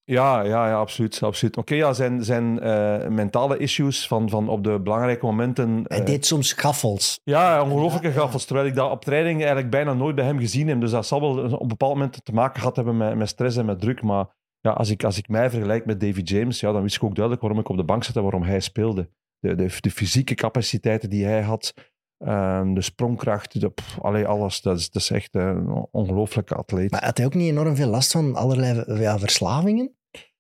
[0.08, 1.24] Ja, ja, ja absoluut.
[1.24, 1.58] absoluut.
[1.58, 5.84] Oké, ja, zijn, zijn eh, mentale issues van, van op de belangrijke momenten...
[5.88, 7.20] Hij eh, deed soms gaffels.
[7.24, 8.20] Ja, ongelooflijke Ja, ja.
[8.20, 8.46] gaffels.
[8.46, 10.82] Terwijl ik dat op training eigenlijk bijna nooit bij hem gezien heb.
[10.82, 13.58] Dus dat zal wel op een bepaald moment te maken gehad hebben met, met stress
[13.58, 14.02] en met druk.
[14.02, 14.26] Maar
[14.60, 17.16] ja, als, ik, als ik mij vergelijk met Davy James, ja, dan wist ik ook
[17.16, 19.10] duidelijk waarom ik op de bank zat en waarom hij speelde.
[19.40, 21.74] De, de, de fysieke capaciteiten die hij had,
[22.18, 24.62] ehm, de sprongkracht, de, pff, allee, alles.
[24.62, 26.92] Dat is, dat is echt een ongelooflijke atleet.
[26.92, 29.95] Maar had hij ook niet enorm veel last van allerlei ja, verslavingen?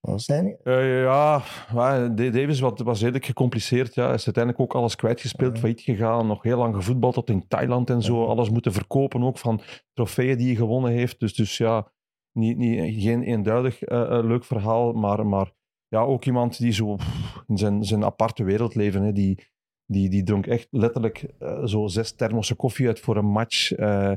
[0.05, 0.25] Wat?
[0.63, 1.41] Eh, ja,
[2.09, 3.95] Davis was, was redelijk gecompliceerd.
[3.95, 4.05] Ja.
[4.05, 5.59] Hij is uiteindelijk ook alles kwijtgespeeld, Ja.
[5.59, 6.27] failliet gegaan.
[6.27, 8.21] Nog heel lang gevoetbald tot in Thailand en zo.
[8.21, 8.27] Ja.
[8.27, 9.61] Alles moeten verkopen ook van
[9.93, 11.19] trofeeën die hij gewonnen heeft.
[11.19, 11.91] Dus, dus ja,
[12.31, 14.93] niet, niet, geen eenduidig eh, eh, leuk verhaal.
[14.93, 15.51] Maar, maar
[15.87, 16.97] ja, ook iemand die zo
[17.47, 19.01] in zijn, zijn aparte wereld leven.
[19.01, 19.11] Hè.
[19.11, 19.47] Die,
[19.85, 23.71] die, die dronk echt letterlijk eh, zo zes thermossen koffie uit voor een match.
[23.71, 24.11] Eh,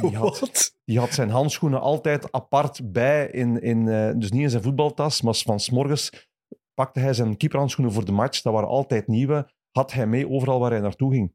[0.00, 4.50] die had, die had zijn handschoenen altijd apart bij, in, in, eh, dus niet in
[4.50, 6.30] zijn voetbaltas, maar van s'morgens
[6.74, 8.42] pakte hij zijn keeperhandschoenen voor de match.
[8.42, 9.52] Dat waren altijd nieuwe.
[9.70, 11.32] Had hij mee overal waar hij naartoe ging.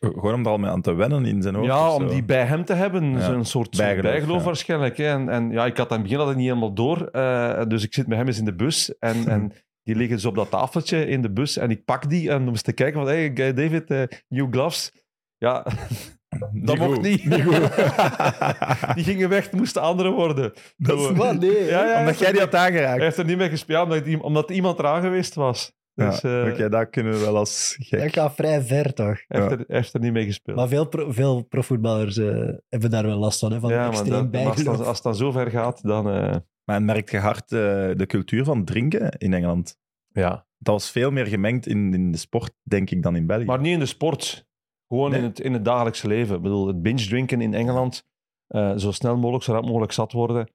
[0.00, 1.66] Gewoon om er al mee aan te wennen in zijn hoofd.
[1.66, 3.10] ja, om die bij hem te hebben.
[3.10, 4.46] Ja, Zo'n soort bijgeloof, bijgeloof, bijgeloof ja.
[4.46, 4.96] waarschijnlijk.
[4.96, 5.06] Hè.
[5.06, 7.06] En, en ja, ik had aan het begin dat niet helemaal door.
[7.06, 8.98] eh, dus ik zit met hem eens in de bus.
[8.98, 9.52] En, en
[9.84, 11.56] die liggen dus op dat tafeltje in de bus.
[11.56, 13.08] En ik pak die en om eens te kijken van...
[13.08, 14.92] Hey, David, eh, new gloves.
[15.38, 15.66] Ja,
[16.52, 17.02] dat mocht goed.
[17.02, 17.22] niet.
[18.94, 20.52] die gingen weg, moesten andere worden.
[20.76, 21.40] Dat is Wat?
[21.40, 21.64] Nee.
[21.64, 22.96] Ja, ja, hij Omdat jij die niet- had aangeraakt.
[22.96, 25.72] Hij heeft er niet mee gespeeld, ja, omdat, omdat iemand eraan geweest was.
[25.94, 28.00] Dus ja, eh, Oké, dat kunnen we wel als gek.
[28.00, 29.22] Dat gaat vrij ver, toch?
[29.26, 29.56] hij, heeft Ja.
[29.58, 30.56] er, heeft er niet mee gespeeld.
[30.56, 33.88] Maar veel, pro, veel profvoetballers eh, hebben daar wel last van, hè, van ja, maar,
[33.88, 34.76] extreem als, bijgeloof.
[34.78, 36.10] het- als het dan zo ver gaat, dan...
[36.10, 37.58] eh, Maar merkt je hard eh,
[37.94, 39.78] de cultuur van drinken in Engeland?
[40.12, 40.46] ja.
[40.58, 43.44] Dat was veel meer gemengd in, in de sport, denk ik, dan in België.
[43.44, 44.46] Maar niet in de sport.
[44.88, 45.18] Gewoon Nee?
[45.20, 46.36] in, het, in het dagelijkse leven.
[46.36, 48.06] Ik bedoel, het binge drinken in Engeland,
[48.46, 50.50] eh, zo snel mogelijk, zo rap mogelijk zat worden.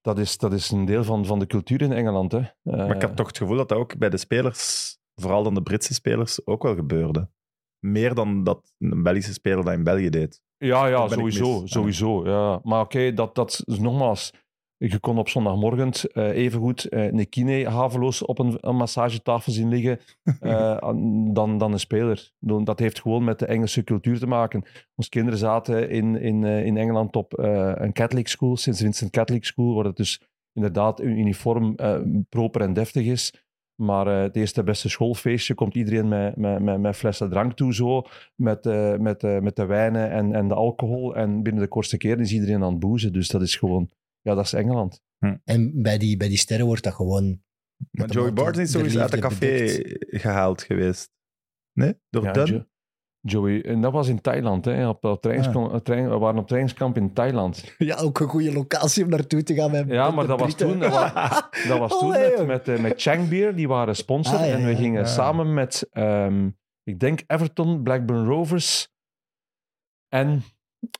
[0.00, 2.32] dat is, dat is een deel van, van de cultuur in Engeland.
[2.32, 2.38] Hè.
[2.38, 5.54] Eh, Maar ik had toch het gevoel dat dat ook bij de spelers, vooral dan
[5.54, 7.30] de Britse spelers, ook wel gebeurde.
[7.78, 10.42] Meer dan dat een Belgische speler dat in België deed.
[10.56, 11.62] Ja, ja, sowieso.
[11.66, 12.60] sowieso ja.
[12.62, 14.32] Maar oké, dat, dat is nogmaals.
[14.88, 19.68] Je kon op zondagmorgen eh evengoed eh een kine haveloos op een, een massagetafel zien
[19.68, 19.98] liggen
[20.40, 20.92] eh,
[21.32, 22.30] dan, dan een speler.
[22.38, 24.62] Dat heeft gewoon met de Engelse cultuur te maken.
[24.94, 28.76] Onze kinderen zaten in, in, eh, in Engeland op een Catholic school, St.
[28.76, 30.22] Vincent Catholic School, waar het dus
[30.52, 31.74] inderdaad een uniform
[32.28, 33.32] proper en deftig is.
[33.82, 38.02] Maar het eerste beste schoolfeestje komt iedereen met, met, met, met flessen drank toe, zo,
[38.36, 41.16] met, eh, met, eh, met de wijnen en, en de alcohol.
[41.16, 43.12] En binnen de kortste keer is iedereen aan het boezen.
[43.12, 43.90] Dus dat is gewoon,
[44.22, 45.00] ja, dat is Engeland.
[45.44, 47.24] En bij die, bij die sterren wordt dat gewoon...
[47.76, 50.20] Maar Met de Joey Barton is de eens uit liefde café bedekt.
[50.20, 51.10] gehaald geweest.
[51.72, 52.00] Nee?
[52.10, 52.70] Door Ja, Dunn?
[53.20, 54.64] Joey, en dat was in Thailand.
[54.64, 57.64] Hè, op, op trainingskamp, trein, we waren op trainingskamp in Thailand.
[57.78, 59.70] Ja, ook een goede locatie om naartoe te gaan.
[59.70, 61.12] Met, Ja, maar de dat was toen, dat was,
[61.68, 64.38] dat was toen Allee, met, met, eh, met Chang Beer, die waren sponsor.
[64.38, 65.06] Ah, ja, en we gingen ja.
[65.06, 66.50] samen met, ehm,
[66.82, 68.88] ik denk, Everton, Blackburn Rovers
[70.08, 70.42] en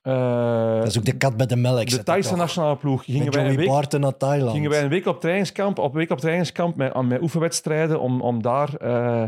[0.02, 1.88] eh, Dat is ook de kat bij de melk.
[1.90, 3.04] de Thaise nationale ploeg.
[3.04, 4.52] Gingen wij, een Joey week, Barton naar Thailand.
[4.52, 8.20] gingen wij een week op trainingskamp, op week op trainingskamp met, aan- met oefenwedstrijden om,
[8.20, 8.74] om daar...
[8.74, 9.24] eh,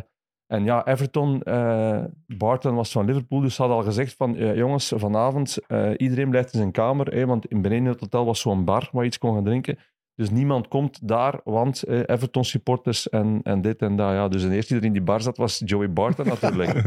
[0.46, 4.92] en ja, Everton, eh, Barton was van Liverpool, dus ze had al gezegd van jongens,
[4.96, 8.40] vanavond, eh, iedereen blijft in zijn kamer, hè, want in beneden in het hotel was
[8.40, 9.78] zo'n bar waar je iets kon gaan drinken.
[10.14, 14.10] Dus niemand komt daar, want eh, Everton supporters en, en dit en dat.
[14.10, 14.28] Ja.
[14.28, 16.72] Dus de eerste die er in die bar zat was Joey Barton natuurlijk.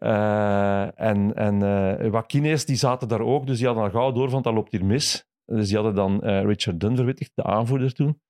[0.00, 4.42] Eh, en en Wakine's die zaten daar ook, dus die hadden al gauw door van
[4.42, 5.28] dat loopt hier mis.
[5.44, 8.20] Dus die hadden dan eh, Richard Dunn verwittigd, de aanvoerder toen.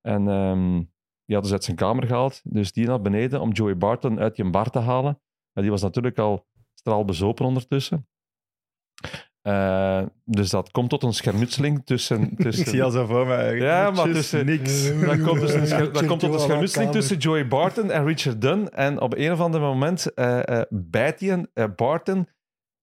[0.00, 0.78] En ehm,
[1.24, 2.40] die hadden ze uit zijn kamer gehaald.
[2.44, 5.20] Dus die naar beneden om Joey Barton uit die bar te halen.
[5.52, 8.08] Maar die was natuurlijk al straalbezopen ondertussen.
[9.42, 12.30] Eh, dus dat komt tot een schermutseling tussen...
[12.36, 13.42] tussen Ik zie al zo voor me.
[13.54, 15.00] Ja, maar tussen- Niks.
[15.00, 18.40] dan komt, dus een, scher- dan komt tot een schermutseling tussen Joey Barton en Richard
[18.40, 18.68] Dunn.
[18.68, 21.46] En op een of ander moment eh, eh, bijt hij
[21.76, 22.28] Barton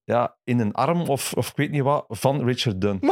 [0.03, 2.99] ja, in een arm of, of ik weet niet wat van Richard Dunn.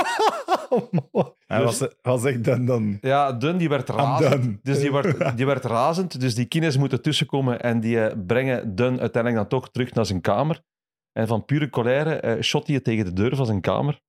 [1.47, 2.97] Was, was echt dan dan.
[3.01, 4.59] Ja, Dunn die werd I'm razend.
[4.63, 6.19] Dus die werd, die werd razend.
[6.19, 10.21] Dus die kines moeten tussenkomen en die brengen Dunn uiteindelijk dan toch terug naar zijn
[10.21, 10.61] kamer.
[11.17, 14.01] En van pure colère eh, shot hij het tegen de deur van zijn kamer.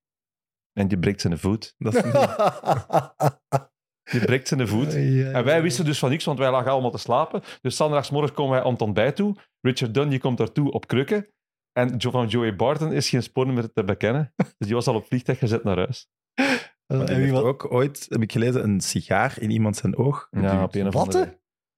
[0.72, 1.74] En die breekt zijn voet.
[1.78, 2.12] Dat is niet-
[4.12, 4.94] Die breekt zijn voet.
[4.94, 7.42] En wij wisten dus van niks, want wij lagen allemaal te slapen.
[7.60, 9.36] Dus zondagsmorgen komen wij aan het ontbijt toe.
[9.60, 11.28] Richard Dunn die komt daartoe op krukken.
[11.72, 14.32] En van Joey Barton is geen spoor meer te bekennen.
[14.36, 16.08] Dus die was al op vliegtuig gezet naar huis.
[16.34, 16.46] Die
[16.86, 20.28] En wie heeft wat- ook ooit, heb ik gelezen, een sigaar in iemand zijn oog.
[20.30, 21.24] Ja, op een of Wat, andere...
[21.24, 21.32] hè?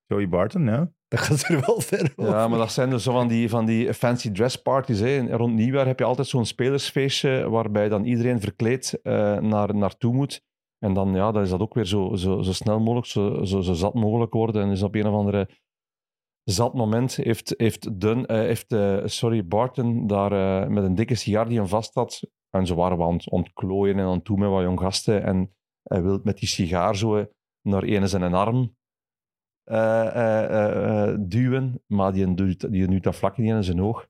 [0.07, 0.93] Joey Barton, ja.
[1.11, 2.12] Dat gaat er wel ver.
[2.16, 5.01] Ja, maar dat zijn dus zo van die, van die fancy dress parties.
[5.01, 5.37] Hè.
[5.37, 10.43] Rond nieuwjaar heb je altijd zo'n spelersfeestje waarbij dan iedereen verkleed eh, naar, naartoe moet.
[10.78, 13.61] En dan, ja, dan is dat ook weer zo, zo, zo snel mogelijk, zo, zo,
[13.61, 14.62] zo zat mogelijk worden.
[14.62, 15.49] En dus op een of andere
[16.45, 21.49] zat moment heeft, heeft, Dun, eh, heeft eh, sorry, Barton daar met een dikke sigaar
[21.49, 22.20] die hem vast had.
[22.51, 25.23] En ze waren aan het ontklooien en aan het doen met wat jong gasten.
[25.23, 27.27] En hij wil met die sigaar zo
[27.62, 28.78] naar een zijn arm
[31.29, 34.09] duwen, maar die duwt, die duwt dat vlak niet in zijn oog.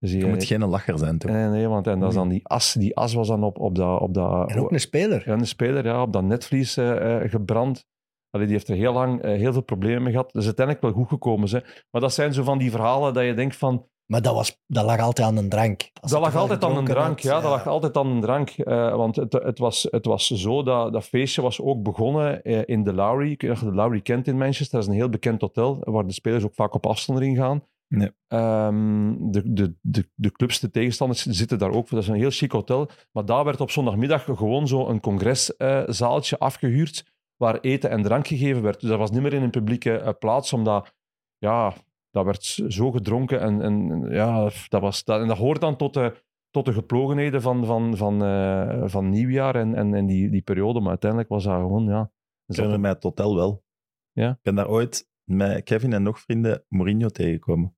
[0.00, 1.30] Dus Je moet geen lacher zijn, toch?
[1.30, 3.74] nee, nee, want en dat is dan die as, die as was dan op, op
[3.74, 4.00] dat...
[4.00, 5.22] Op dat En ook een speler.
[5.26, 7.86] ja, een speler, ja, op dat netvlies eh, eh, gebrand.
[8.30, 10.32] Allee, die heeft er heel lang eh, heel veel problemen mee gehad.
[10.32, 11.48] Dat is uiteindelijk wel goed gekomen.
[11.48, 11.84] Ze.
[11.90, 13.88] Maar dat zijn zo van die verhalen dat je denkt van...
[14.10, 15.90] Maar dat, was, dat lag altijd aan een drank.
[16.00, 17.20] Als Dat lag altijd aan een drank.
[17.20, 18.50] had, Ja, dat lag altijd aan een drank.
[18.50, 22.62] Eh, want het, het, was, het was zo dat dat feestje was ook begonnen eh,
[22.64, 23.30] in de Lowry.
[23.30, 24.78] Ik weet niet of je de Lowry kent in Manchester.
[24.78, 27.62] Dat is een heel bekend hotel waar de spelers ook vaak op afzondering gaan.
[27.88, 28.10] Nee.
[28.28, 31.90] Ehm, de, de, de, de clubs, de tegenstanders zitten daar ook.
[31.90, 32.88] Dat is een heel chic hotel.
[33.12, 37.04] Maar daar werd op zondagmiddag gewoon zo een congreszaaltje afgehuurd
[37.36, 38.80] waar eten en drank gegeven werd.
[38.80, 40.94] Dus dat was niet meer in een publieke eh, plaats, omdat
[41.38, 41.74] ja,
[42.24, 43.40] dat werd zo gedronken.
[43.40, 47.42] En, en ja, dat, was, dat, en dat hoort dan tot de, tot de geplogenheden
[47.42, 50.80] van, van, van, eh, van nieuwjaar en, en, en die, die periode.
[50.80, 52.10] Maar uiteindelijk was dat gewoon, ja...
[52.46, 53.64] Ik herinner mij het hotel wel.
[54.12, 54.30] Ja?
[54.30, 57.76] Ik ben daar ooit met Kevin en nog vrienden Mourinho tegengekomen.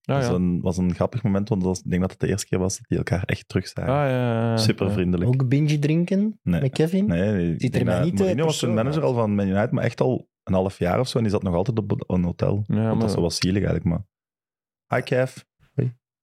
[0.00, 0.30] Ja, Dat ja.
[0.30, 2.58] was, een, was een grappig moment, want was- ik denk dat het de eerste keer
[2.58, 3.92] was dat die elkaar echt terug zagen.
[3.92, 4.56] Ah, ja, ja, ja.
[4.56, 5.28] Super vriendelijk.
[5.30, 6.60] Ook binge drinken Nee.
[6.60, 7.06] met Kevin?
[7.06, 9.84] Nee, nee, er mij niet, eh, Mourinho was persoon manager al van Man United, maar
[9.84, 11.16] echt al een half jaar of zo.
[11.16, 12.64] En die zat nog altijd op een hotel.
[12.66, 14.04] Ja, Want maar- dat is was zielig eigenlijk, maar...
[14.94, 15.36] Hi, Kev.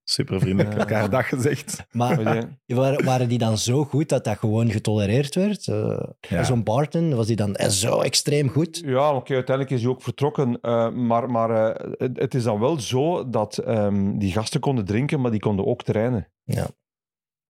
[0.10, 0.80] Super vriendelijk, Ja.
[0.80, 1.86] elkaar dag gezegd.
[1.92, 2.24] Maar
[2.66, 5.68] waren, waren die dan zo goed dat dat gewoon getolereerd werd?
[5.68, 6.44] Eh, Ja.
[6.44, 8.82] Zo'n Barton, was die dan eh, zo extreem goed?
[8.86, 10.62] Ja, oké, uiteindelijk is hij ook vertrokken.
[10.62, 14.86] eh, maar maar eh, het, het is dan wel zo dat ehm, die gasten konden
[14.86, 16.32] drinken, maar die konden ook trainen.
[16.44, 16.68] Ja.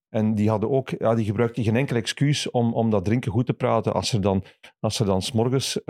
[0.08, 3.46] En die, hadden ook, ja, die gebruikten geen enkel excuus om, om dat drinken goed
[3.46, 3.92] te praten.
[3.94, 4.44] Als er dan,
[4.80, 5.80] als er dan s'morgens...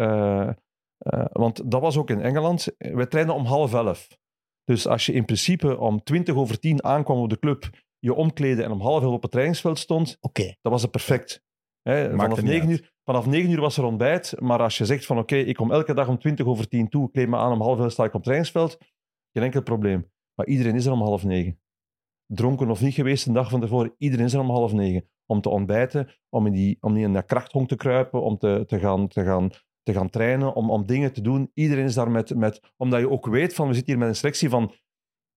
[1.09, 2.69] eh, want dat was ook in Engeland.
[2.79, 4.09] We trainen om half elf.
[4.65, 8.65] Dus als je in principe om 20 over 10 aankwam op de club, je omkleden
[8.65, 11.43] en om half elf op het trainingsveld stond, Oké, dat was het perfect.
[11.83, 12.79] Hè, vanaf, niet 9 uit.
[12.79, 15.73] uur, vanaf 9 uur was er ontbijt, maar als je zegt van oké, ik kom
[15.73, 18.09] elke dag om 20 over 10 toe, kleed me aan om half elf sta ik
[18.09, 18.79] op het trainingsveld,
[19.33, 20.11] geen enkel probleem.
[20.35, 21.61] Maar iedereen is er om half negen.
[22.27, 25.09] Dronken of niet geweest een dag van tevoren, iedereen is er om half negen.
[25.27, 28.65] Om te ontbijten, om in, die, om niet in dat krachthong te kruipen, om te,
[28.67, 29.51] te, gaan, te, gaan,
[29.89, 31.51] te gaan trainen, om, om dingen te doen.
[31.55, 32.73] Iedereen is daar met, met...
[32.77, 34.75] Omdat je ook weet van, we zitten hier met een selectie van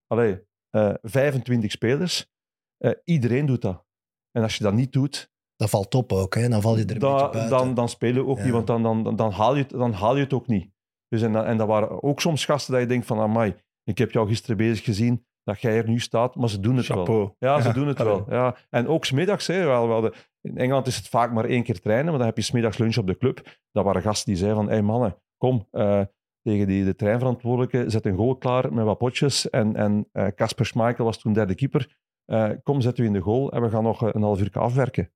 [0.08, 2.30] allee, eh 25 spelers.
[2.78, 3.86] Eh, iedereen doet dat.
[4.32, 6.36] En als je dat niet doet, dat valt op ook.
[6.36, 6.50] Hè?
[6.50, 7.50] Dan val je er een beetje buiten.
[7.50, 8.44] dan, dan spelen ook Ja.
[8.44, 10.72] niet, want dan, dan, dan, haal je het, dan haal je het ook niet.
[11.08, 13.98] Dus en, dat- en dat waren ook soms gasten dat je denkt van, amai, ik
[13.98, 17.36] heb jou gisteren bezig gezien, dat jij er nu staat, maar ze doen het wel.
[17.40, 18.14] Ja, ze doen het Allee.
[18.14, 18.26] wel.
[18.30, 18.56] Ja.
[18.70, 21.80] En ook smiddags, hè, wel, wel de, in Engeland is het vaak maar één keer
[21.80, 23.60] trainen, maar dan heb je smiddags lunch op de club.
[23.72, 26.02] Dat waren gasten die zeiden van, hé hey mannen, kom, eh,
[26.42, 29.50] tegen die, de treinverantwoordelijke, zet een goal klaar met wat potjes.
[29.50, 31.98] En en, eh, Casper Schmeichel was toen derde keeper.
[32.26, 35.12] Eh, kom, zet u in de goal en we gaan nog een half uur afwerken.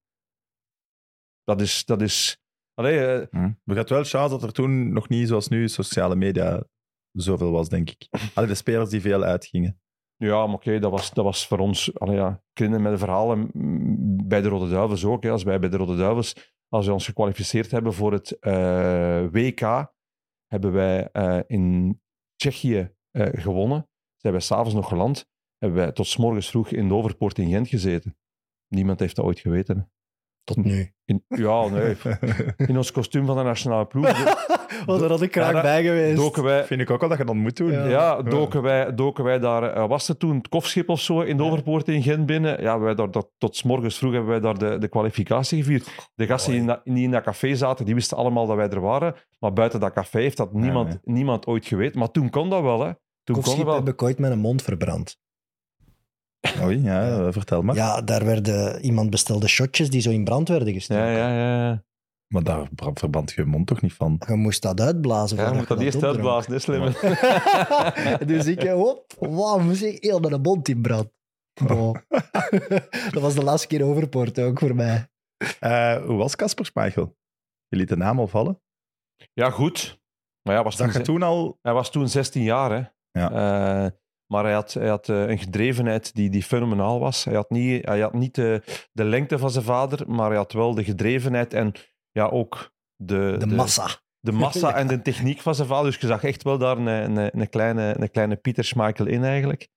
[1.43, 1.85] Dat is...
[1.85, 2.43] Dat is
[2.73, 3.51] allee, Hm.
[3.63, 6.63] We gaat wel chance dat er toen nog niet zoals nu sociale media
[7.11, 8.07] zoveel was, denk ik.
[8.33, 9.79] Allee, de spelers die veel uitgingen.
[10.17, 11.99] Ja, oké, dat, was, dat was voor ons...
[11.99, 13.49] Allee, ja, kinderen met de verhalen
[14.27, 15.23] bij de Rode Duivels ook.
[15.23, 15.31] Hè.
[15.31, 19.93] Als wij bij de Rode Duivels, als we ons gekwalificeerd hebben voor het eh, WK,
[20.45, 22.01] hebben wij eh, in
[22.35, 23.89] Tsjechië eh, gewonnen.
[24.15, 25.27] Zijn wij s'avonds nog geland.
[25.57, 28.17] Hebben wij tot 's morgens vroeg in de overpoort in Gent gezeten.
[28.67, 29.91] Niemand heeft dat ooit geweten.
[30.45, 30.91] Tot nu.
[31.05, 31.95] In, ja, nee.
[32.69, 34.23] In ons kostuum van de nationale ploeg
[34.85, 36.15] Wat er had ik graag bij geweest.
[36.15, 37.71] doken wij, Vind ik ook wel dat je dat moet doen.
[37.71, 37.85] Ja.
[37.85, 41.37] Ja, doken wij, doken wij daar, eh, was het toen het kofschip of zo, in
[41.37, 42.61] de overpoort in Gent binnen.
[42.61, 46.11] Ja, wij daar, dat, tot 's morgens vroeg hebben wij daar de, de kwalificatie gevierd.
[46.15, 48.69] De gasten die in, dat, die in dat café zaten, die wisten allemaal dat wij
[48.69, 49.15] er waren.
[49.39, 50.99] Maar buiten dat café heeft dat niemand, nee.
[51.03, 51.99] niemand ooit geweten.
[51.99, 52.91] Maar toen kon dat wel, hè.
[53.23, 53.75] Toen kon dat wel.
[53.75, 55.17] heb ik ooit met een mond verbrand.
[56.63, 57.75] Oei, ja, vertel maar.
[57.75, 61.03] Ja, daar werden iemand bestelde shotjes die zo in brand werden gestoken.
[61.03, 61.83] Ja, ja, ja.
[62.27, 64.21] Maar daar verband je mond toch niet van?
[64.27, 65.37] Je moest dat uitblazen.
[65.37, 66.15] Ja, je moet dat eerst opdronk.
[66.15, 66.93] uitblazen, hè, slim.
[68.35, 71.13] dus ik, hop, wauw, moest ik heel met een mond in brand.
[73.11, 75.09] Dat was de laatste keer overpoort ook voor mij.
[75.59, 77.17] Eh, hoe was Casper Schmeichel?
[77.67, 78.61] Je liet de naam al vallen.
[79.33, 79.99] Ja, goed.
[80.41, 81.59] Maar ja, was toen, Zag je toen al...
[81.61, 82.83] hij was toen 16 jaar, hè.
[83.19, 83.31] Ja.
[83.85, 83.91] Eh,
[84.27, 87.23] maar hij had, hij had eh, een gedrevenheid die, die fenomenaal was.
[87.23, 88.61] Hij had niet, hij had niet de,
[88.91, 91.71] de lengte van zijn vader, maar hij had wel de gedrevenheid en
[92.11, 93.87] ja, ook de, De massa.
[94.19, 95.85] de massa en de techniek van zijn vader.
[95.91, 99.23] Dus je zag echt wel daar een, een, een, kleine, een kleine Pieter Schmeichel in
[99.23, 99.69] eigenlijk.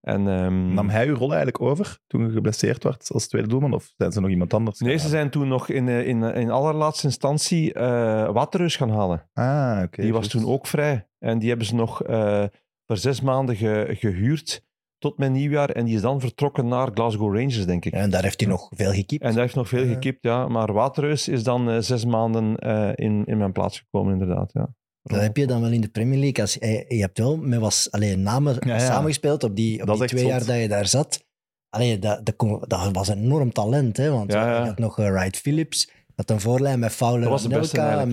[0.00, 3.72] En, ehm, Nam hij uw rol eigenlijk over toen je geblesseerd werd als tweede doelman?
[3.72, 4.78] Of zijn ze nog iemand anders?
[4.80, 9.30] nee, ze zijn toen nog in, eh, in, in allerlaatste instantie eh Waterreus gaan halen.
[9.32, 10.02] Ah, oké.
[10.02, 11.08] die was toen ook vrij.
[11.18, 12.44] En die hebben ze nog eh,
[12.86, 14.64] voor zes maanden ge- gehuurd
[14.98, 15.70] tot mijn nieuwjaar.
[15.70, 17.92] En die is dan vertrokken naar Glasgow Rangers, denk ik.
[17.92, 19.22] En daar heeft hij nog veel gekiept.
[19.22, 20.48] En daar heeft nog veel gekipt, ja.
[20.48, 24.50] Maar Waterreus is dan eh, zes maanden eh, in, in mijn plaats gekomen, inderdaad.
[24.52, 24.68] Ja.
[25.02, 26.40] Dat heb je dan wel in de Premier League.
[26.44, 28.78] Als, je, je hebt wel met was, allee, namen Ja, ja.
[28.78, 30.30] samengespeeld op die, op Dat die twee zot.
[30.30, 31.24] jaar dat je daar zat.
[31.68, 33.96] Allee, dat, dat, dat was een enorm talent.
[33.96, 37.30] Hè, want Ja, je had nog eh, Wright Phillips, had een voorlijn met Fowler Dat
[37.44, 38.06] Anelka,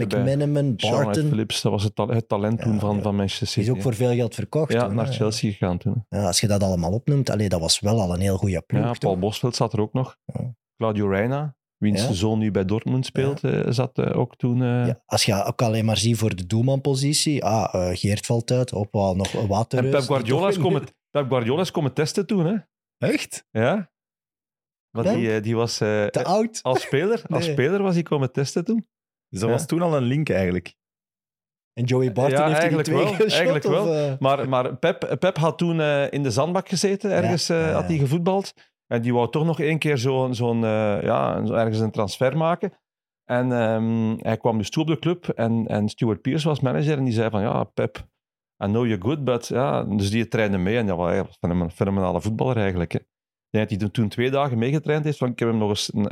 [0.92, 1.28] Wright Barton.
[1.28, 3.02] Phillips, dat was het, ta- het talent toen Ja, van, ja.
[3.02, 3.70] van Manchester Die City.
[3.70, 4.72] is ook voor veel geld verkocht.
[4.74, 5.12] ja, toen, naar hè.
[5.12, 6.06] Chelsea gegaan toen.
[6.10, 8.84] Ja, als je dat allemaal opnoemt, allee, dat was wel al een heel goede ploeg.
[8.84, 8.92] Ja?
[9.00, 10.18] Paul Bosveld zat er ook nog.
[10.26, 10.54] Ja.
[10.78, 12.12] Claudio Reina, wiens Ja.
[12.14, 14.62] zoon nu bij Dortmund speelt, eh, zat eh, ook toen...
[14.62, 18.74] eh, Ja, als je ook alleen maar ziet voor de doelmanpositie, ah, Geert valt uit,
[18.74, 19.90] op wel nog een en.
[19.90, 22.56] Pep die Guardiola, is komen, Pep Guardiola is komen testen toen, hè.
[23.08, 23.46] Echt?
[23.52, 23.92] Ja.
[24.98, 25.80] Want die, eh, die was...
[25.82, 26.60] eh, Te oud.
[26.62, 28.86] als speler, als speler was hij komen testen toen.
[29.30, 29.48] Dus Ja.
[29.48, 30.76] was toen al een link eigenlijk.
[31.74, 33.94] En Joey Barton Ja, heeft die eigenlijk twee wel, eigenlijk of, wel.
[33.94, 34.20] eh?
[34.20, 37.88] Maar, maar Pep, Pep had toen eh, in de zandbak gezeten, ergens eh, Ja, had
[37.88, 38.54] hij gevoetbald.
[38.88, 42.38] En die wou toch nog één keer zo'n zo'n eh, ja, zo ergens een transfer
[42.38, 42.74] maken.
[43.24, 46.98] En ehm, hij kwam dus toe op de club en, en Stuart Pearce was manager
[46.98, 47.98] en die zei van ja, Pep,
[48.64, 51.28] I know you're good, but ja, dus die trainde mee en ja, wel, hij was
[51.28, 52.92] een fenomen- fenomenale voetballer eigenlijk.
[52.92, 53.00] Hè.
[53.54, 55.70] Ik denk dat hij toen- toen twee dagen meegetraind heeft, want ik heb hem nog
[55.70, 56.06] eens een,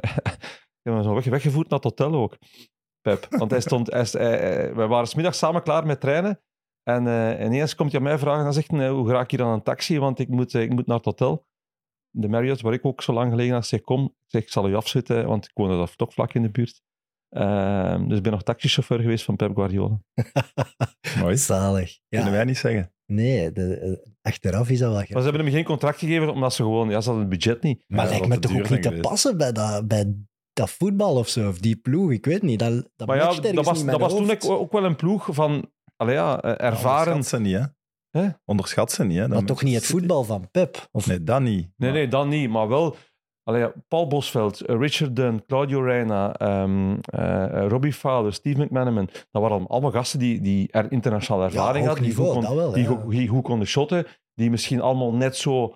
[0.81, 2.37] ik heb hem zo weg, weggevoerd naar het hotel ook.
[3.01, 6.41] Pep, want hij stond, hij, wij waren smiddags samen klaar met trainen
[6.83, 9.43] en eh, ineens komt hij aan mij vragen en zegt, hij, hoe ga ik hier
[9.43, 11.45] aan een taxi, want ik moet, eh, ik moet naar het hotel.
[12.09, 14.69] De Marriott, waar ik ook zo lang gelegen had, zegt, kom, ik zeg, ik zal
[14.69, 16.81] u afzetten, want ik woonde daar toch vlak in de buurt.
[17.29, 19.99] Ehm, dus ik ben nog taxichauffeur geweest van Pep Guardiola.
[21.21, 21.37] Mooi.
[21.37, 21.97] Zalig.
[22.09, 22.33] Kunnen Ja.
[22.35, 22.93] wij niet zeggen.
[23.11, 26.53] Nee, de, eh, achteraf is dat wel Maar ze hebben hem geen contract gegeven, omdat
[26.53, 26.89] ze gewoon...
[26.89, 27.83] Ja, ze hadden het budget niet.
[27.87, 30.15] Maar Ja, lijkt me toch ook niet te passen bij dat, bij
[30.53, 32.11] dat voetbal of zo, of die ploeg.
[32.11, 32.59] Ik weet niet.
[32.59, 35.71] Dat, dat Maar ja, dat was, dat was toen ook, wel een ploeg van...
[35.95, 37.13] Allee, ja, eh, ervaren...
[37.13, 37.63] Onderschat ze niet, hè?
[38.21, 38.29] Hè?
[38.45, 39.27] Onderschat ze niet, hè?
[39.27, 40.87] Maar Dat toch niet het voetbal van Pep.
[40.91, 41.55] Of, Nee, dat niet.
[41.55, 42.49] Nee, Maar- nee, dan niet.
[42.49, 42.95] Maar wel
[43.43, 49.09] allee, Paul Bosveld, eh, Richard Dunn, Claudio Reina, ehm, eh, eh, Robbie Fowler, Steve McManaman.
[49.31, 52.03] Dat waren allemaal gasten die, die er internationale ervaring hadden.
[52.03, 52.89] Die, niveau, goed kon, dat wel, die, ja.
[52.89, 54.05] goed- die goed konden shotten.
[54.33, 55.75] Die misschien allemaal net zo...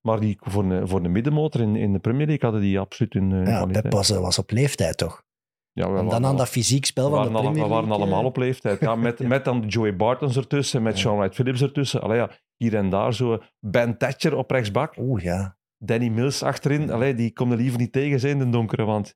[0.00, 3.14] Maar die voor een, voor een middenmotor in, in de Premier League hadden die absoluut
[3.14, 5.24] een ja, Pep was, was op leeftijd toch?
[5.72, 7.92] Ja, we En dan aan dat fysiek spel we van de Premier we waren League,
[7.92, 8.80] allemaal op leeftijd.
[8.80, 10.98] Ja, met, met dan de Joey Bartons ertussen, met.
[10.98, 12.02] Sean Wright Phillips ertussen.
[12.02, 13.38] Allee, ja, hier en daar zo.
[13.60, 14.96] Ben Thatcher op rechtsbak.
[14.98, 15.56] Oeh, ja.
[15.86, 19.14] Danny Mills achterin, allee, die kon er liever niet tegen zijn in de donkere, want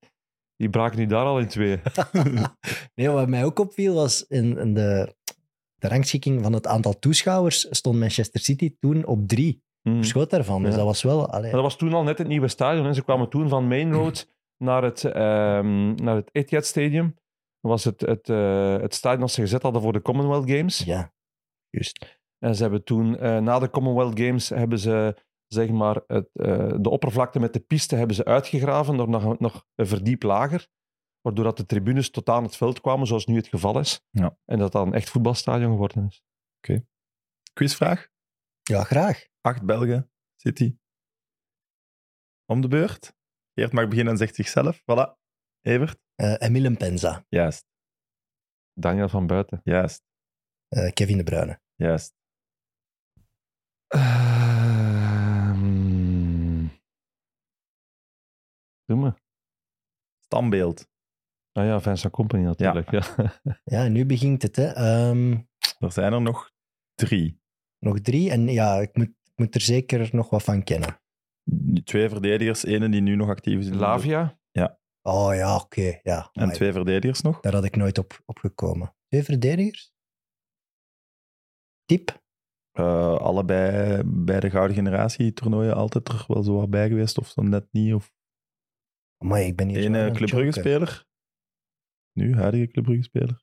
[0.56, 1.80] die braken nu daar al in twee.
[2.94, 5.14] Nee, wat mij ook opviel was in, in de,
[5.74, 9.62] de rangschikking van het aantal toeschouwers stond Manchester City toen op drie.
[9.82, 9.96] Hmm.
[9.96, 10.62] Verschoot daarvan.
[10.62, 10.76] Dus Ja.
[10.76, 11.30] dat was wel...
[11.30, 12.86] allee, dat was toen al net het nieuwe stadion.
[12.86, 17.04] En ze kwamen toen van Main Road naar het, ehm, naar het Etihad Stadium.
[17.60, 20.78] Dat was het, het, eh, het stadion dat ze gezet hadden voor de Commonwealth Games.
[20.78, 21.12] Ja,
[21.70, 22.18] juist.
[22.38, 25.14] En ze hebben toen, eh, na de Commonwealth Games, hebben ze
[25.52, 29.66] zeg maar, het, eh, de oppervlakte met de piste hebben ze uitgegraven door nog, nog
[29.74, 30.68] een verdiep lager.
[31.20, 34.04] Waardoor dat de tribunes tot aan het veld kwamen, zoals nu het geval is.
[34.10, 34.38] Ja.
[34.44, 36.22] En dat dat een echt voetbalstadion geworden is.
[37.52, 38.08] Quizvraag.
[38.62, 39.26] Ja, graag.
[39.40, 40.76] Acht Belgen, City.
[42.46, 43.14] Om de beurt.
[43.54, 44.80] Geert mag beginnen en zegt zichzelf.
[44.80, 45.18] Voilà.
[45.60, 45.98] Evert.
[46.14, 47.66] Eh Emile Penza, Juist,
[48.72, 49.60] Daniel van Buiten.
[49.64, 50.02] juist,
[50.68, 51.60] eh, Kevin De Bruyne.
[51.74, 52.14] juist.
[58.90, 59.12] Doe me.
[60.24, 60.88] Stambeeld.
[61.52, 62.90] Ah ja, Vincent Company natuurlijk.
[62.90, 63.02] Ja.
[63.64, 64.56] Ja, nu begint het.
[64.56, 64.66] Hè.
[64.66, 65.32] Ehm,
[65.78, 66.50] Er zijn er nog
[66.94, 67.40] drie.
[67.78, 68.30] nog drie.
[68.30, 71.00] En ja, ik moet, ik moet er zeker nog wat van kennen.
[71.84, 73.66] Twee verdedigers, ene die nu nog actief is.
[73.66, 74.38] in de- Lavia.
[75.02, 75.98] Oh ja, oké.
[76.02, 76.30] ja.
[76.32, 77.40] En Maar twee verdedigers nog.
[77.40, 78.94] Daar had ik nooit op, op gekomen.
[79.08, 79.92] Twee verdedigers?
[81.84, 82.22] Typ?
[82.72, 87.18] Eh, allebei bij de gouden generatie toernooien altijd er wel zo wat bij geweest.
[87.18, 87.94] Of zo net niet.
[87.94, 88.12] Of
[89.24, 91.04] Maar ik ben hier ene het Club Brugge speler.
[92.12, 93.42] Nu, huidige Club Brugge speler.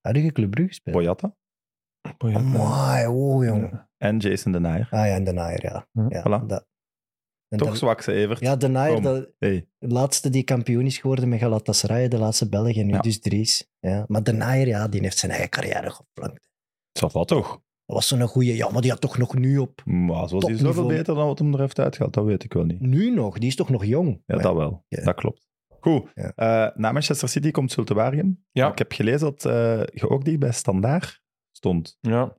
[0.00, 0.98] Huidige Club Brugge speler.
[0.98, 1.36] Boyata.
[2.18, 3.90] Amai, oh jongen.
[3.96, 4.88] En Jason de Naaier.
[4.90, 5.88] Ah ja, en de Naaier, ja.
[5.92, 6.46] Hm, ja voilà.
[6.46, 6.68] dat-
[7.48, 8.40] en Toch dat- zwak, ze Evert.
[8.40, 9.02] Ja, de Naaier, Kom.
[9.02, 9.68] dat, Hey.
[9.78, 13.70] de laatste die kampioen is geworden met Galatasaray, de laatste Belg, en nu dus Dries.
[13.80, 14.04] Ja.
[14.08, 16.40] Maar de Naaier, ja, die heeft zijn eigen carrière geplankt.
[16.92, 17.62] Zat wat toch?
[17.90, 19.82] Dat was zo'n goeie, ja, maar die had toch nog nu op.
[19.84, 20.74] Maar zoals hij Topniveau.
[20.74, 22.80] zoveel beter dan wat hem er heeft uitgehaald, dat weet ik wel niet.
[22.80, 24.08] Nu nog, die is toch nog jong?
[24.08, 24.84] Ja, Maar dat wel.
[24.88, 25.04] Ja.
[25.04, 25.48] Dat klopt.
[25.80, 26.10] Goed.
[26.14, 26.32] Ja.
[26.34, 28.44] Eh, na Manchester City komt Zulte Waregem.
[28.50, 28.70] Ja.
[28.70, 31.22] Ik heb gelezen dat eh, je ook dicht bij Standaard
[31.52, 31.96] stond.
[32.00, 32.36] Ja,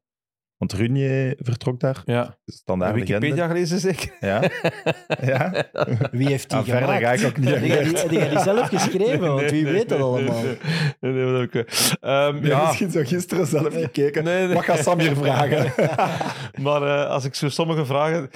[0.61, 2.01] Want Runier vertrok daar.
[2.05, 2.37] ja.
[2.45, 3.53] Standaard Wikipedia legende.
[3.53, 4.11] gelezen zeker?
[4.19, 4.41] Ja.
[5.31, 5.65] ja.
[6.11, 7.03] Wie heeft die Ah, verder gemaakt?
[7.03, 10.41] ga ik ook niet Die had die, zelf geschreven, want wie weet dat allemaal.
[10.41, 10.57] Nee,
[10.99, 12.27] nee, nee, dat ook, eh.
[12.27, 12.47] Ehm, Ja.
[12.47, 14.23] ja, Misschien zo gisteren zelf gekeken.
[14.23, 14.55] Nee, nee.
[14.55, 15.73] Wat gaat Sam hier vragen?
[16.65, 18.29] maar eh, als ik zo sommige vragen...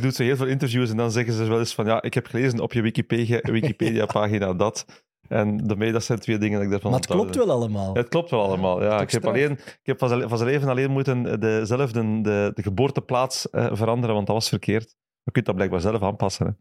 [0.00, 2.26] Doet zo heel veel interviews en dan zeggen ze wel eens van ja, ik heb
[2.26, 4.84] gelezen op je Wikipedia- Wikipedia-pagina dat.
[5.28, 7.94] En daarmee, dat zijn twee dingen dat ik daarvan Maar het klopt wel allemaal.
[7.94, 9.00] Het klopt wel allemaal, ja.
[9.00, 12.62] Ik heb, alleen, ik heb van zijn leven alleen moeten de, zelf de, de, de
[12.62, 14.96] geboorteplaats eh, veranderen, want dat was verkeerd.
[15.22, 16.46] Je kunt dat blijkbaar zelf aanpassen.
[16.46, 16.52] Hè.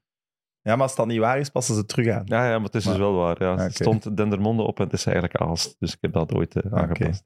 [0.70, 2.22] Ja, maar als dat niet waar is, passen ze terug aan.
[2.26, 3.44] Ja, ja, maar het is Maar- dus wel waar.
[3.44, 3.58] Ja.
[3.58, 5.76] Het stond Dendermonde op en het is eigenlijk Aalst.
[5.80, 7.24] Dus ik heb dat ooit eh, aangepast.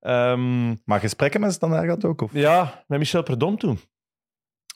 [0.00, 2.20] Ehm, Maar gesprekken met Standaard gaat ook?
[2.20, 2.32] Of?
[2.32, 3.78] ja, met Michel Predom toen.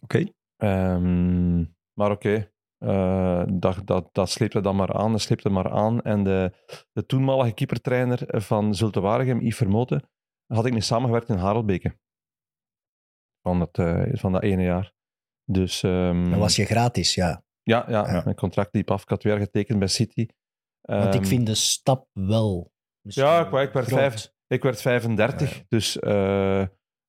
[0.03, 0.25] Oké.
[0.57, 1.59] Ehm,
[1.93, 6.03] maar oké, eh, dat, dat, dat sleepte dan maar aan, dat sleepte maar aan.
[6.03, 6.53] En de,
[6.93, 10.11] de toenmalige keepertrainer van Zulte Waregem, Yves Vermoten,
[10.47, 11.99] had ik mee samengewerkt in Harelbeke.
[13.43, 14.93] Van, het, eh, van dat ene jaar.
[15.45, 17.43] Dus ehm, Dan was je gratis, ja.
[17.63, 18.23] ja, ja, Ja.
[18.25, 19.03] mijn contract liep af.
[19.03, 20.27] Ik had weer getekend bij City.
[20.81, 22.73] Want ik Ehm, vind de stap wel...
[23.01, 25.63] Ja, ik, ik werd vijf, ik werd 35, Ja.
[25.69, 26.67] dus eh,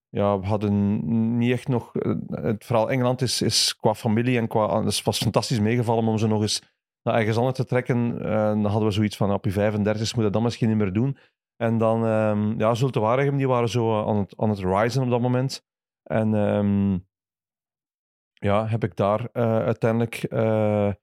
[0.10, 1.96] ja, we hadden niet echt nog...
[1.96, 4.84] eh, Het verhaal Engeland is, is qua familie en qua...
[4.84, 6.62] Het was fantastisch meegevallen om ze nog eens
[7.04, 8.22] naar ergens anders te trekken.
[8.22, 10.94] Eh, dan hadden we zoiets van, op je 35 moet je dat misschien niet meer
[10.94, 11.18] doen.
[11.56, 15.10] En dan, ehm ja, Zulte Waregem, die waren zo aan het, aan het risen op
[15.10, 15.66] dat moment.
[16.04, 16.98] En ehm,
[18.34, 20.94] ja, heb ik daar eh, uiteindelijk eh,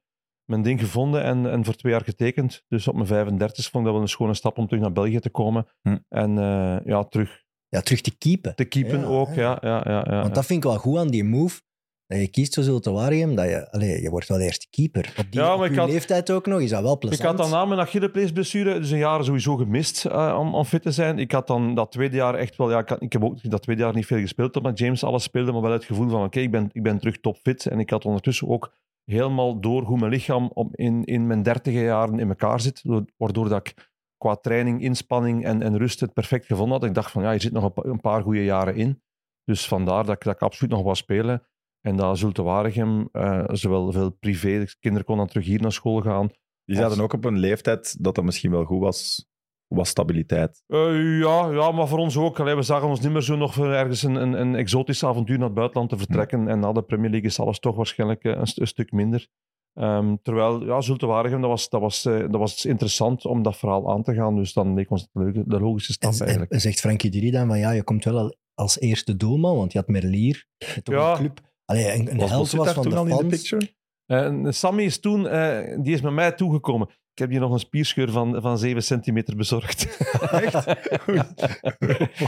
[0.45, 2.65] mijn ding gevonden en, en voor twee jaar getekend.
[2.69, 5.19] Dus op mijn 35 vond ik dat wel een schone stap om terug naar België
[5.19, 5.67] te komen.
[5.83, 5.99] Hm.
[6.09, 8.55] En eh, ja, terug Ja, terug te keepen.
[8.55, 9.35] te keepen Ja, ook.
[9.35, 9.59] ja.
[9.61, 11.61] Ja, ja, ja, Want dat vind ik wel goed aan die move.
[12.07, 15.15] dat je kiest voor Zulte Waregem, dat je, allee, je wordt wel eerst keeper.
[15.19, 17.21] Op die Ja, op had- leeftijd ook nog, is dat wel plezant.
[17.21, 20.83] Ik had dan na mijn Achillespeesblessure dus een jaar sowieso gemist eh, om, om fit
[20.83, 21.19] te zijn.
[21.19, 22.71] Ik had dan dat tweede jaar echt wel...
[22.71, 25.23] Ja, ik, had- ik heb ook dat tweede jaar niet veel gespeeld omdat James alles
[25.23, 27.67] speelde, maar wel het gevoel van oké, ik, ben, ik ben terug topfit.
[27.67, 28.73] En ik had ondertussen ook
[29.05, 32.81] helemaal door hoe mijn lichaam op, in, in mijn dertige jaren in elkaar zit.
[32.83, 36.89] Wa- Waardoor dat ik qua training, inspanning en, en rust het perfect gevonden had.
[36.89, 39.03] Ik dacht van ja, je zit nog een, pa- een paar goede jaren in.
[39.45, 41.47] Dus vandaar dat ik, dat ik absoluut nog wou spelen.
[41.81, 45.73] En dat Zulte Waregem, eh, zowel veel privé, de kinderen konden dan terug hier naar
[45.73, 46.29] school gaan.
[46.65, 49.27] Die zaten ook op een leeftijd dat dat misschien wel goed was.
[49.67, 50.63] Was stabiliteit.
[50.67, 52.41] Eh, ja, ja, maar voor ons ook.
[52.41, 55.37] Allee, we zagen ons niet meer zo nog voor ergens een, een, een exotisch avontuur
[55.39, 56.49] naar het buitenland te vertrekken.
[56.49, 59.29] En na de Premier League is alles toch waarschijnlijk eh, een stuk minder.
[59.77, 63.57] Ehm, terwijl, ja, Zulte Waregem, dat was, dat, was, eh, dat was interessant om dat
[63.57, 64.37] verhaal aan te gaan.
[64.37, 66.53] Dus dan leek ons het de, leuke- de logische stap En, en, eigenlijk.
[66.53, 69.73] en zegt Frankie Drie dan van ja, je komt wel al als eerste doelman, want
[69.73, 70.47] je had Merlier.
[70.83, 71.11] Toch Ja.
[71.11, 71.41] een club.
[71.65, 73.29] Allee, een, een Was held was van toen de al in de fans.
[73.33, 73.75] picture?
[74.07, 76.89] En Sammy is toen, eh, die is met mij toegekomen.
[76.89, 79.99] Ik heb hier nog een spierscheur van, van 7 centimeter bezorgd.
[80.31, 80.65] Echt?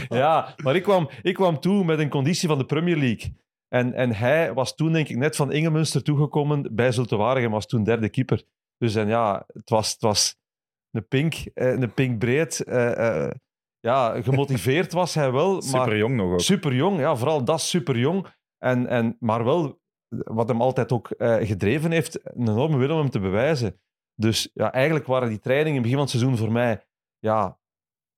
[0.08, 3.34] ja, maar ik kwam, ik kwam toe met een conditie van de Premier League.
[3.68, 7.66] En, en hij was toen, denk ik, net van Ingemünster toegekomen bij Zulte Waregem, was
[7.66, 8.42] toen derde keeper.
[8.78, 10.36] Dus en ja, het was, het was
[10.90, 12.64] een pink, eh, een pink breed.
[12.64, 13.30] eh, eh,
[13.80, 16.40] ja, gemotiveerd was hij wel, maar Super jong nog ook.
[16.40, 16.98] super jong.
[16.98, 18.26] Ja, vooral dat super jong.
[18.58, 22.98] En, en, maar wel, wat hem altijd ook eh, gedreven heeft, een enorme wil om
[22.98, 23.80] hem te bewijzen.
[24.14, 26.86] Dus ja, eigenlijk waren die trainingen in het begin van het seizoen voor mij
[27.18, 27.58] ja,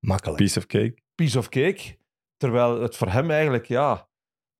[0.06, 0.38] Makkelijk.
[0.38, 0.94] Piece of cake.
[1.14, 1.98] piece of cake.
[2.36, 4.08] Terwijl het voor hem eigenlijk, ja...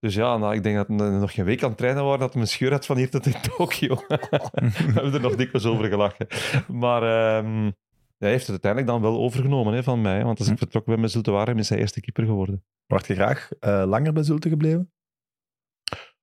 [0.01, 2.33] Dus ja, nou, ik denk dat hij nog geen week aan het trainen was, dat
[2.33, 3.95] hij een scheur had van hier tot in Tokio.
[4.09, 6.27] We hebben er nog dikwijls over gelachen.
[6.69, 7.71] Maar ehm,
[8.19, 10.25] hij heeft het uiteindelijk dan wel overgenomen hè, van mij.
[10.25, 10.59] Want als ik Hm.
[10.59, 12.65] vertrokken ben met Zulte Waregem, is hij eerste keeper geworden.
[12.87, 14.93] Word je graag eh, langer bij Zulte gebleven?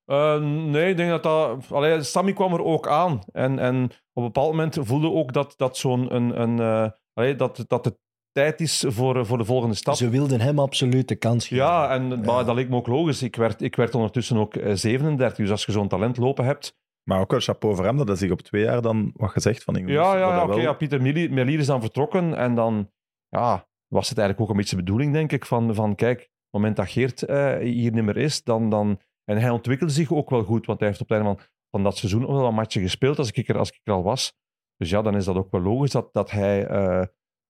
[0.06, 1.72] Eh, nee, ik denk dat dat...
[1.72, 3.22] Allee, Sammy kwam er ook aan.
[3.32, 6.16] En, en op een bepaald moment voelde ook dat, dat zo'n...
[6.16, 7.98] Een, een, eh, allee, dat, dat het
[8.38, 9.96] tijd is voor, voor de volgende stap.
[9.96, 11.66] Ze wilden hem absoluut de kans geven.
[11.66, 13.22] Ja, en Maar dat leek me ook logisch.
[13.22, 15.38] Ik werd, ik werd ondertussen ook eh, 37.
[15.38, 16.78] Dus als je zo'n talent lopen hebt...
[17.04, 19.64] Maar ook wel chapeau voor hem dat hij zich op twee jaar dan wat gezegd
[19.64, 19.76] van.
[19.76, 20.48] Ja, ja, oké.
[20.48, 22.38] wel- ja, Pieter Merlier is dan vertrokken.
[22.38, 22.92] En dan
[23.30, 26.26] ja, was het eigenlijk ook een beetje de bedoeling, denk ik, van, van kijk, op
[26.26, 28.70] het moment dat Geert eh, hier niet meer is, dan...
[28.70, 31.46] dan en hij ontwikkelde zich ook wel goed, want hij heeft op het einde van,
[31.72, 34.04] van dat seizoen ook wel een matje gespeeld als ik, er, als ik er al
[34.04, 34.34] was.
[34.78, 37.04] Dus ja, dan is dat ook wel logisch dat, dat hij eh,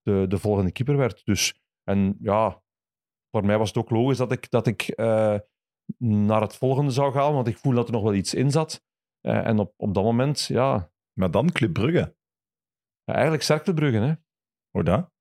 [0.08, 1.26] de, de volgende keeper werd.
[1.26, 2.62] Dus, en ja,
[3.32, 5.40] voor mij was het ook logisch dat ik, dat ik eh,
[5.98, 8.86] naar het volgende zou gaan, want ik voel dat er nog wel iets in zat.
[9.22, 12.16] Eh, en op, op dat moment, ja, Maar dan Club Brugge.
[13.04, 14.14] eigenlijk Cerkelbrugge, hè.
[14.70, 15.12] Hoe dat?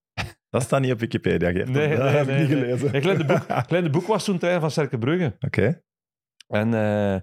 [0.48, 1.68] Dat staat niet op Wikipedia, Geert.
[1.68, 2.64] Nee, dat nee, heb nee, ik niet nee.
[2.64, 2.94] gelezen.
[2.94, 5.36] Een kleine boek, kleine boek was toen tijd van Cerkelbrugge.
[5.40, 5.82] Oké.
[6.46, 7.20] En eh,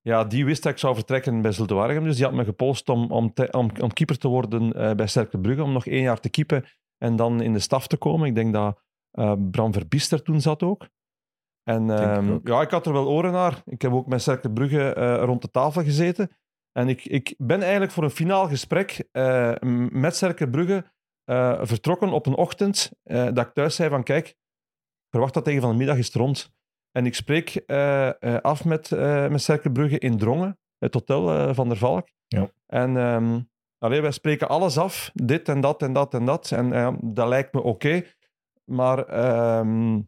[0.00, 2.04] ja, die wist dat ik zou vertrekken bij Zulte Waregem.
[2.04, 5.62] Dus die had me gepolst om, om, te- om, om keeper te worden bij Cerkelbrugge.
[5.62, 6.64] Om nog één jaar te keepen
[6.98, 8.28] en dan in de staf te komen.
[8.28, 8.80] Ik denk dat
[9.10, 10.88] eh, Bram Verbiest er toen zat ook.
[11.68, 13.62] En ik ehm, ja, ik had er wel oren naar.
[13.64, 16.30] Ik heb ook met Cerkelbrugge eh, rond de tafel gezeten.
[16.72, 19.54] En ik, ik ben eigenlijk voor een finaal gesprek eh,
[19.90, 20.84] met Cerkelbrugge
[21.24, 24.36] eh, vertrokken op een ochtend dat ik thuis zei van kijk,
[25.10, 26.52] verwacht dat tegen van de middag is het rond.
[26.92, 27.62] En ik spreek
[28.42, 28.90] af met,
[29.30, 32.08] met Cerkelbrugge in Drongen, het hotel van der Valk.
[32.26, 32.50] Ja.
[32.66, 33.40] En ehm
[33.78, 36.50] allee, wij spreken alles af, dit en dat en dat en dat.
[36.52, 38.02] En eh, dat lijkt me oké.
[38.64, 40.00] Maar ehm,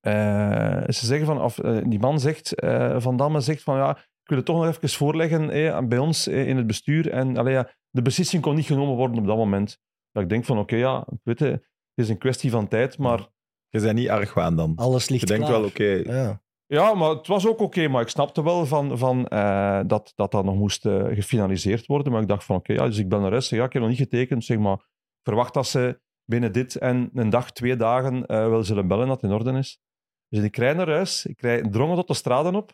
[0.00, 3.90] eh, ze zeggen van, of, eh, die man zegt, eh, Van Damme zegt van ja,
[3.96, 7.10] ik wil het toch nog even voorleggen eh, bij ons eh, in het bestuur.
[7.10, 9.78] En allee, ja, de beslissing kon niet genomen worden op dat moment.
[10.12, 11.62] Dat ik denk van oké, ja, weet je, het
[11.94, 13.28] is een kwestie van tijd, maar
[13.68, 14.72] Je bent niet argwaan dan.
[14.76, 15.58] Alles ligt Je denkt klaar.
[15.60, 16.42] wel, oké, Ja.
[16.72, 17.88] Ja, maar het was ook oké.
[17.88, 22.12] maar ik snapte wel van, van, eh, dat, dat dat nog moest eh, gefinaliseerd worden.
[22.12, 23.48] Maar ik dacht van, oké, ja, dus ik naar huis.
[23.48, 24.44] Zeg, ja, ik heb nog niet getekend.
[24.44, 24.88] Zeg maar,
[25.22, 29.20] verwacht dat ze binnen dit en een dag, twee dagen eh, wel zullen bellen dat
[29.20, 29.80] het in orde is.
[30.28, 31.26] Dus ik rijd naar huis.
[31.26, 32.72] Ik rijd drongen tot de straten op.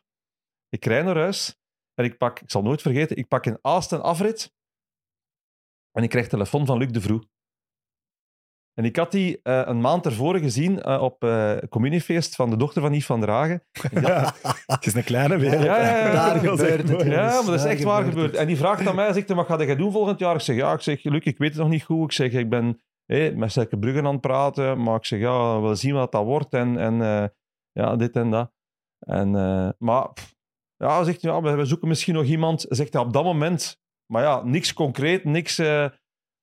[0.68, 1.60] Ik rijd naar huis.
[1.94, 3.60] En ik pak, ik zal nooit vergeten, ik pak een
[4.02, 4.54] afrit.
[5.92, 7.28] En ik krijg telefoon van Luc de Vroe.
[8.78, 12.56] En ik had die eh, een maand ervoor gezien eh, op eh communiefeest van de
[12.56, 13.62] dochter van Yves van der Hagen.
[14.00, 14.34] Ja,
[14.66, 15.62] het is een kleine wereld.
[15.64, 16.12] Ja, ja, ja.
[16.12, 17.34] Daar Dat is echt gebeurt het, ja.
[17.34, 18.34] Maar dat is echt waar gebeurd.
[18.34, 20.34] En die vraagt aan mij, zegt hij, wat ga jij doen volgend jaar?
[20.34, 22.04] Ik zeg, ja, ik zeg, Luc, ik weet het nog niet goed.
[22.04, 22.80] Ik zeg, ik ben
[23.34, 26.54] met Cerke Bruggen aan het praten, maar ik zeg, ja, we zien wat dat wordt
[26.54, 27.28] en, en eh,
[27.72, 28.52] ja, dit en dat.
[28.98, 30.34] En, eh, maar, pff,
[30.76, 33.80] ja, zegt ja, we, we zoeken misschien nog iemand, zegt hij op dat moment.
[34.12, 35.58] Maar ja, niks concreet, niks.
[35.58, 35.88] eh,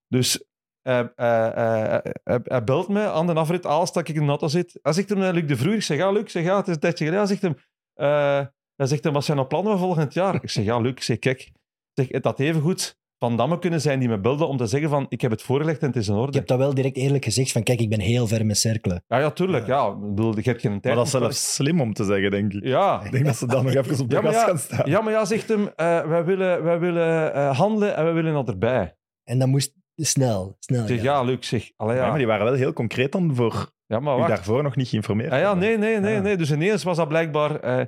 [0.07, 0.45] dus
[0.85, 4.27] eh, eh, eh, hij- hij belt me aan de afrit Aalst dat ik in de
[4.29, 4.79] auto zit.
[4.81, 6.67] Hij zegt hem, eh, Luc de Vroer, ik zeg, ja, Luc, ik zeg, ja, het
[6.67, 7.25] is een tijdje geleden.
[7.27, 7.55] Hij zegt hem,
[7.93, 8.45] eh,
[8.75, 10.35] Hij zegt, en wat zijn nou plannen voor volgend jaar?
[10.43, 11.51] Ik zeg, ja, Luc, ik zeg, kijk, ik
[11.93, 14.89] zeg, het had even goed Van Damme kunnen zijn die me belde om te zeggen
[14.89, 16.37] van, ik heb het voorgelegd en het is in Ik orde.
[16.37, 19.03] heb dat wel direct eerlijk gezegd van kijk, ik ben heel ver met cirkelen.
[19.07, 19.67] Ja, ja, tuurlijk.
[19.67, 19.87] Ja.
[19.87, 20.83] Ik bedoel, je hebt geen tijd.
[20.83, 22.63] Maar dat is zelfs slim om te zeggen, denk ik.
[22.63, 23.01] Ja.
[23.03, 24.89] Ik denk dat ze dan nog even op de Ja, ja, gaan staan.
[24.89, 28.33] ja, maar ja, zegt hem, eh, wij willen, wij willen eh, handelen en wij willen
[28.33, 28.95] dat erbij.
[29.23, 30.81] En dat moest snel, snel.
[30.81, 31.05] Ik zeg, gaan.
[31.05, 32.07] ja, Luc, zeg, allee, Ja, ja.
[32.09, 34.29] maar die waren wel heel concreet dan voor Ja, maar u wacht.
[34.29, 35.31] daarvoor nog niet geïnformeerd.
[35.31, 36.21] Ah, ja, nee, nee, nee, Ja.
[36.21, 36.37] nee.
[36.37, 37.59] Dus ineens was dat blijkbaar...
[37.59, 37.81] eh,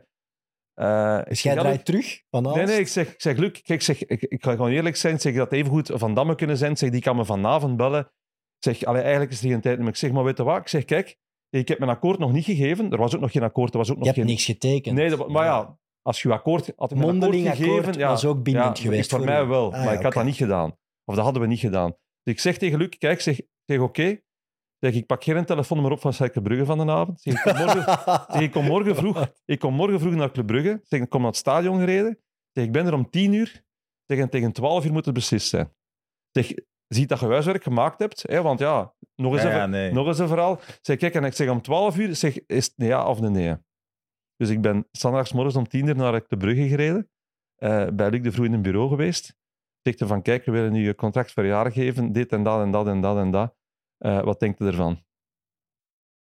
[0.73, 2.57] eh, ik Dus zeg, jij ja, draait Luc- terug van alles?
[2.57, 4.95] Nee, nee, ik zeg, ik zeg Luc, kijk, ik zeg, ik, ik ga gewoon eerlijk
[4.95, 5.13] zijn.
[5.13, 6.77] Ik zeg dat even goed Van Damme kunnen zijn.
[6.77, 7.99] Zeg, die kan me vanavond bellen.
[8.59, 9.87] Ik zeg, allee, eigenlijk is er geen tijd meer.
[9.87, 10.57] Ik zeg, maar weet je wat?
[10.57, 11.17] Ik zeg, kijk,
[11.49, 12.91] ik heb mijn akkoord nog niet gegeven.
[12.91, 13.71] Er was ook nog geen akkoord.
[13.71, 14.27] Er was ook Je nog hebt geen...
[14.29, 14.95] niks getekend.
[14.95, 18.09] Nee, dat, maar ja, als je akkoord had ik mijn Mondeling akkoord akkoord gegeven, ja,
[18.09, 19.45] was ook bindend ja, geweest Voor voor mij u.
[19.45, 20.77] wel, Ah, maar ja, ik had dat niet gedaan.
[21.09, 21.89] Of dat hadden we niet gedaan.
[22.23, 24.19] Dus ik zeg tegen Luc, kijk, zeg, zeg oké.
[24.79, 27.21] Zeg, ik pak geen telefoonnummer op van Cercle Brugge van de avond.
[27.21, 27.83] Zeg, ik, kom morgen,
[28.33, 30.79] zeg, ik, kom morgen vroeg, ik kom morgen vroeg naar Club Brugge.
[30.83, 32.19] Zeg, ik kom naar het stadion gereden.
[32.51, 33.63] Zeg, ik ben er om tien uur.
[34.05, 35.73] Zeg, en tegen twaalf uur moet het beslist zijn.
[36.31, 36.51] Zeg,
[36.87, 38.23] ziet dat je huiswerk gemaakt hebt.
[38.27, 39.91] Hè, want ja, nog eens, Ja, een, ja, nee.
[39.91, 40.59] nog eens een verhaal.
[40.81, 43.55] Zeg, kijk, en ik zeg om 12 uur, zeg, is het een ja of nee?
[44.35, 47.09] Dus ik ben zondagsmorgens om 10 uur naar de Brugge gereden.
[47.55, 49.35] eh, bij Luc de Vroeg in een bureau geweest.
[49.81, 52.11] Zegt hij van, kijk, we willen nu je contract jaar geven.
[52.11, 53.55] Dit en dat en dat en dat en dat.
[53.97, 55.05] Eh, wat denkt u ervan?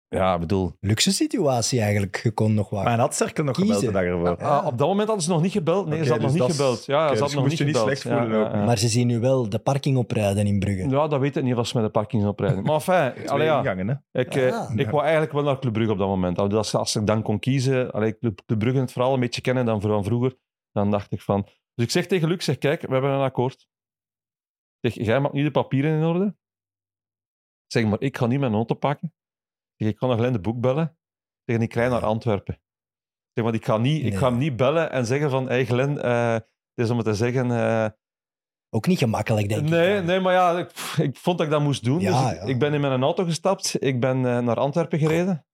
[0.09, 0.73] Ja, ik bedoel...
[0.81, 2.20] Luxe situatie eigenlijk.
[2.23, 2.93] Je kon nog Maar wat.
[2.93, 3.74] hij had Cerkel nog Kiezen.
[3.74, 4.47] gebeld de dag ervoor.
[4.47, 4.57] Ja.
[4.59, 5.87] ah, op dat moment hadden ze nog niet gebeld.
[5.87, 6.85] Nee, ze hadden dus nog niet gebeld.
[6.85, 7.99] Ja, ze dus hadden je nog moest niet je niet gebeld.
[7.99, 8.53] slecht voelen ja, ook.
[8.53, 8.65] ja, ja.
[8.65, 10.89] Maar ze zien nu wel de parking oprijden in Brugge.
[10.89, 12.66] Ja, dat weet ik niet of ze met de parkingsopleiding.
[12.66, 13.59] Maar enfin, allee, ja.
[13.59, 14.20] ingangen, hè.
[14.20, 14.70] Ik, eh, Ah.
[14.77, 16.39] ik wou eigenlijk wel naar Club Brugge op dat moment.
[16.39, 19.81] Als, als ik dan kon kiezen, allee, Club, Brugge het verhaal een beetje kennen dan
[19.81, 20.35] van vroeger,
[20.73, 21.47] dan dacht ik van...
[21.77, 23.69] Dus ik zeg tegen Luc, zeg, kijk, we hebben een akkoord.
[24.81, 26.27] Ik zeg, jij maakt nu de papieren in orde.
[27.65, 29.09] Ik zeg, maar ik ga niet mijn auto pakken.
[29.74, 30.85] Ik zeg, ik kan nog alleen de boek bellen.
[30.85, 32.55] Ik zeg, en ik rij naar Antwerpen.
[32.55, 34.19] Ik zeg, want ik ga, niet, ik Nee.
[34.19, 36.44] ga hem niet bellen en zeggen van, hey Glenn, eh, het
[36.74, 37.51] is om het te zeggen...
[37.51, 37.89] eh,
[38.70, 39.69] Ook niet gemakkelijk, denk ik.
[39.69, 40.70] Nee, nee, maar ja, ik,
[41.09, 42.01] ik vond dat ik dat moest doen.
[42.01, 42.47] Ja, dus ik, ja.
[42.47, 43.82] ik ben in mijn auto gestapt.
[43.82, 45.47] Ik ben eh, naar Antwerpen gereden.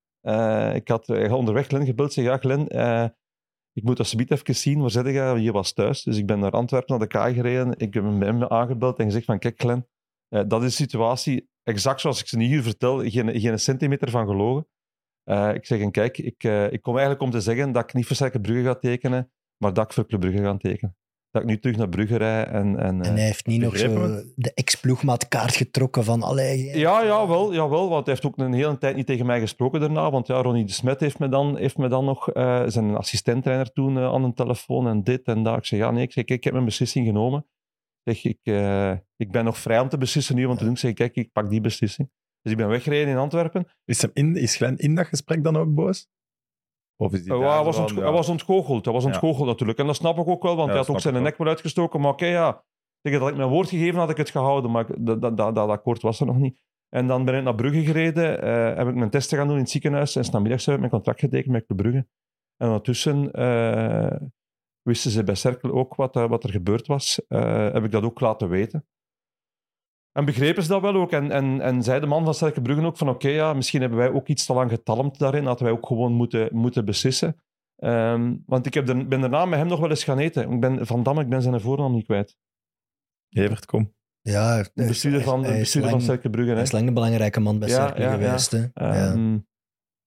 [0.77, 2.13] Ik had eh, onderweg Glenn gebeld.
[2.13, 2.67] Zeg, ja, Glenn,
[3.73, 4.81] ik moet alsjeblieft even zien.
[4.81, 5.37] Waar zit je?
[5.41, 6.03] Je was thuis.
[6.03, 7.75] Dus ik ben naar Antwerpen, naar de K gereden.
[7.77, 9.87] Ik heb hem aangebeld en gezegd van, kijk Glenn,
[10.29, 11.49] eh, dat is de situatie.
[11.63, 13.11] Exact zoals ik ze nu hier vertel.
[13.11, 14.67] Geen, geen centimeter van gelogen.
[15.25, 17.95] Eh, ik zeg, en kijk, ik, eh, ik kom eigenlijk om te zeggen dat ik
[17.95, 20.97] niet voor Brugge ga tekenen, maar dat ik voor Club ga tekenen.
[21.33, 22.79] Dat ik nu terug naar Brugge rij en...
[22.79, 26.23] en, eh, En hij heeft niet nog zo de ex-ploegmaatkaart getrokken van...
[26.23, 29.41] Allee, Ja, ja, wel, jawel, want hij heeft ook een hele tijd niet tegen mij
[29.41, 30.11] gesproken daarna.
[30.11, 33.73] Want ja, Ronnie de Smet heeft me dan, heeft me dan nog, eh, zijn assistenttrainer
[33.73, 35.57] toen, eh, aan een telefoon en dit en dat.
[35.57, 37.47] Ik zeg, ja, nee, ik, zeg, kijk, ik heb mijn beslissing genomen.
[38.03, 40.73] Ik, zeg, ik, eh, ik ben nog vrij om te beslissen nu, want te doen,
[40.73, 42.11] ik zeg, kijk, ik pak die beslissing.
[42.43, 43.67] Dus ik ben weggereden in Antwerpen.
[43.85, 46.09] Is, hem in, is Glenn in dat gesprek dan ook boos?
[47.03, 48.13] Of is die Hij was, hij ja.
[48.13, 49.79] was ontgoocheld, hij was ontgoocheld natuurlijk.
[49.79, 52.01] En dat snap ik ook wel, want hij had ook zijn nek wel uitgestoken.
[52.01, 52.65] Maar oké, ja,
[53.01, 54.71] zeg, dat ik mijn woord gegeven had, ik het gehouden.
[54.71, 56.61] Maar dat, dat, dat, dat akkoord was er nog niet.
[56.89, 59.63] En dan ben ik naar Brugge gereden, eh, heb ik mijn testen gaan doen in
[59.63, 60.17] het ziekenhuis.
[60.17, 62.07] En s'namiddags heb ik mijn contract getekend met Club Brugge.
[62.57, 64.17] En ondertussen eh,
[64.83, 67.27] wisten ze bij Cercle ook wat, eh, wat er gebeurd was.
[67.29, 68.87] Eh, heb ik dat ook laten weten.
[70.13, 71.11] En begrepen ze dat wel ook.
[71.13, 73.99] En, en, en zei de man van Cercle Brugge ook van oké, ja, misschien hebben
[73.99, 75.45] wij ook iets te lang getalmd daarin.
[75.47, 77.37] Hadden wij ook gewoon moeten, moeten beslissen.
[77.77, 80.51] Ehm, want ik heb ben daarna met hem nog wel eens gaan eten.
[80.51, 82.37] Ik ben, van Damme, ik ben zijn voornaam niet kwijt.
[83.29, 83.95] Evert, kom.
[84.21, 86.53] Ja, De bestuurder van, hij is bestuurder van lang- Cercle Brugge.
[86.53, 88.17] Hij is lang een belangrijke man bij Ja, Cercle ja, ja.
[88.17, 88.51] geweest.
[88.51, 88.59] Hè?
[88.59, 89.13] ja.
[89.13, 89.39] Ehm,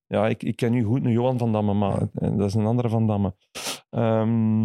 [0.05, 2.65] ja, ik, ik ken nu goed een Johan van Damme, maar eh, dat is een
[2.65, 3.35] andere van Damme.
[3.89, 4.59] Ehm,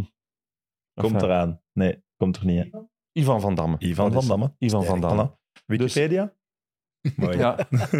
[0.94, 1.60] Komt enfin, eraan.
[1.72, 2.72] Nee, komt er niet.
[2.72, 2.78] Hè.
[3.12, 3.76] Ivan van Damme.
[3.78, 4.54] Ivan van Damme.
[4.58, 5.30] Ivan van Damme.
[5.30, 5.62] Voilà.
[5.66, 6.34] Wikipedia?
[7.16, 7.38] Mooi.
[7.38, 7.56] Ja,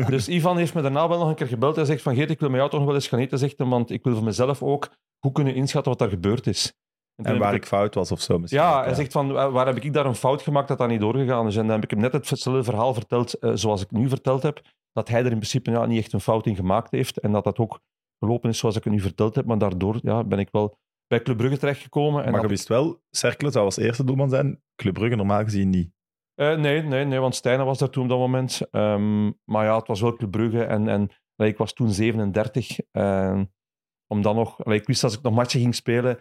[0.09, 1.77] dus Ivan heeft me daarna wel nog een keer gebeld.
[1.77, 3.39] Hij zegt van Geert, ik wil met jou toch nog wel eens gaan eten.
[3.39, 4.89] Zegt want ik wil voor mezelf ook
[5.19, 6.75] goed kunnen inschatten wat er gebeurd is.
[7.23, 8.61] En, waar ik ik fout was of zo misschien.
[8.61, 11.01] Ja, ook, hij zegt van, waar heb ik daar een fout gemaakt dat dat niet
[11.01, 11.57] doorgegaan is?
[11.57, 14.61] En dan heb ik hem net hetzelfde verhaal verteld eh, zoals ik nu verteld heb.
[14.93, 17.19] Dat hij er in principe ja, niet echt een fout in gemaakt heeft.
[17.19, 17.81] En dat dat ook
[18.19, 19.45] gelopen is zoals ik het nu verteld heb.
[19.45, 22.25] Maar daardoor ja, ben ik wel bij Club Brugge terechtgekomen.
[22.25, 24.63] En Maar je wist wel, Cercle zou als eerste doelman zijn.
[24.81, 25.93] Club normaal gezien niet.
[26.35, 28.61] Eh, nee, nee, nee, want Stijnen was daar toen op dat moment.
[28.71, 30.69] Ehm, maar ja, het was wel Club.
[30.69, 32.79] En, en ik was toen 37.
[32.91, 33.41] eh,
[34.07, 34.65] om dan nog...
[34.65, 36.19] ik wist als ik nog matchen ging spelen,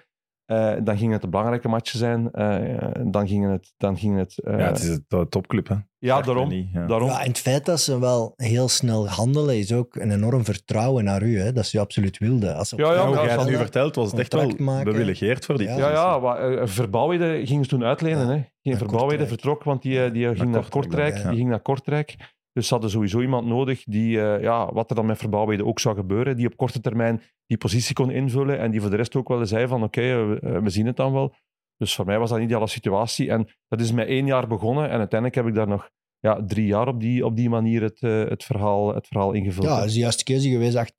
[0.50, 2.32] eh, dan gingen het de belangrijke matchen zijn.
[2.32, 3.74] Eh, dan ging het...
[3.78, 5.76] Dan ging het eh, ja, het is een to- topclub, hè.
[5.98, 6.50] ja, daarom.
[6.50, 6.86] niet, ja.
[6.88, 7.10] daarom.
[7.10, 11.04] Ja, en het feit dat ze wel heel snel handelen is ook een enorm vertrouwen
[11.04, 11.40] naar u.
[11.40, 11.52] Hè?
[11.52, 12.56] Dat ze u absoluut wilden.
[12.56, 14.92] Als Ja, ja, Ja, het nu vertelt, was het echt wel maken.
[14.92, 15.78] bewilligeerd voor die Ja.
[15.78, 18.28] Ja, ja, maar uh, Verbouwheden gingen ze toen uitlenen.
[18.28, 18.34] Ja.
[18.34, 18.44] Hè.
[18.62, 19.28] Geen Kortrijk.
[19.28, 21.28] vertrok, want die, die ging naar Kortrijk ja.
[21.30, 22.16] Die ging naar Kortrijk.
[22.60, 25.80] Dus ze hadden sowieso iemand nodig die, eh, ja, wat er dan met Verbouwheden ook
[25.80, 29.16] zou gebeuren, die op korte termijn die positie kon invullen en die voor de rest
[29.16, 31.34] ook wel zei van oké, eh, we, eh, we zien het dan wel.
[31.78, 33.30] Dus voor mij was dat een ideale situatie.
[33.30, 36.66] En dat is met één jaar begonnen en uiteindelijk heb ik daar nog ja, drie
[36.66, 38.00] jaar op die, op die manier het,
[38.30, 39.68] het, verhaal, het verhaal ingevuld.
[39.68, 40.92] Ja, dat is de juiste keuze geweest, ach-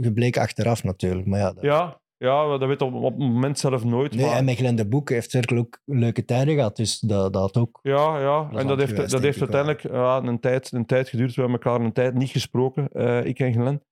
[0.00, 1.26] gebleken achteraf natuurlijk.
[1.26, 4.14] Maar ja, dat- ja, ja, dat weet op, op het moment zelf nooit.
[4.14, 4.36] Nee, maar...
[4.36, 7.78] en met Glenn de Boek heeft Cercle ook leuke tijden gehad, dus dat, dat ook...
[7.82, 8.48] Ja, ja.
[8.52, 11.34] en dat heeft, geweest, dat heeft uiteindelijk ja, een, tijd, een tijd geduurd.
[11.34, 13.82] We hebben elkaar een tijd niet gesproken, eh, ik en Glenn.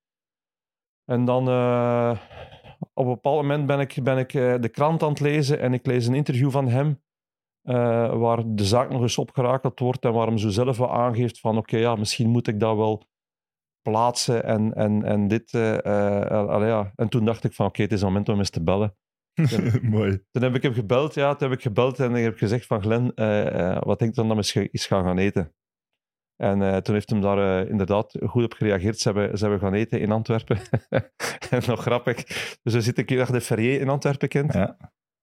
[1.04, 2.18] En dan eh,
[2.92, 5.72] op een bepaald moment ben ik, ben ik eh, de krant aan het lezen en
[5.72, 7.04] ik lees een interview van hem
[8.18, 11.56] waar de zaak nog eens opgerakeld wordt en waar hem zo zelf wel aangeeft van
[11.56, 13.02] oké, ja, misschien moet ik dat wel
[13.90, 15.54] plaatsen en, en, en dit.
[15.54, 16.92] eh, eh, allee, ja.
[16.96, 18.96] En toen dacht ik van oké, het is het moment om eens te bellen.
[19.82, 20.22] Mooi.
[20.30, 22.82] Toen heb ik hem gebeld, ja, toen heb ik gebeld en ik heb gezegd van
[22.82, 25.54] Glenn, eh, wat denk je dan dat we eens gaan gaan eten?
[26.36, 28.98] En toen heeft hem daar inderdaad goed op gereageerd.
[28.98, 30.58] Ze hebben, ze hebben gaan eten in Antwerpen.
[31.50, 32.24] en nog grappig.
[32.62, 34.52] Dus we zitten een keer dat je de Ferrier in Antwerpen kent.
[34.52, 34.76] Ja.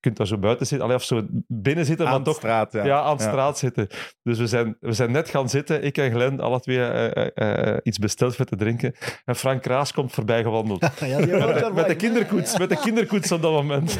[0.04, 2.38] Je kunt daar zo buiten zitten, allee, of zo binnen zitten, maar Aan de toch
[2.38, 2.86] straat, ja.
[2.86, 3.88] ja, aan de straat zitten.
[4.24, 7.68] Dus we zijn, we zijn net gaan zitten, ik en Glenn, alle twee eh, eh,
[7.68, 8.96] eh, iets besteld voor te drinken.
[9.26, 10.82] En Frank Kraas komt voorbij gewandeld.
[11.00, 11.72] Ja, Met de, erbij.
[11.72, 14.00] met de kinderkoets, met de kinderkoets op dat moment.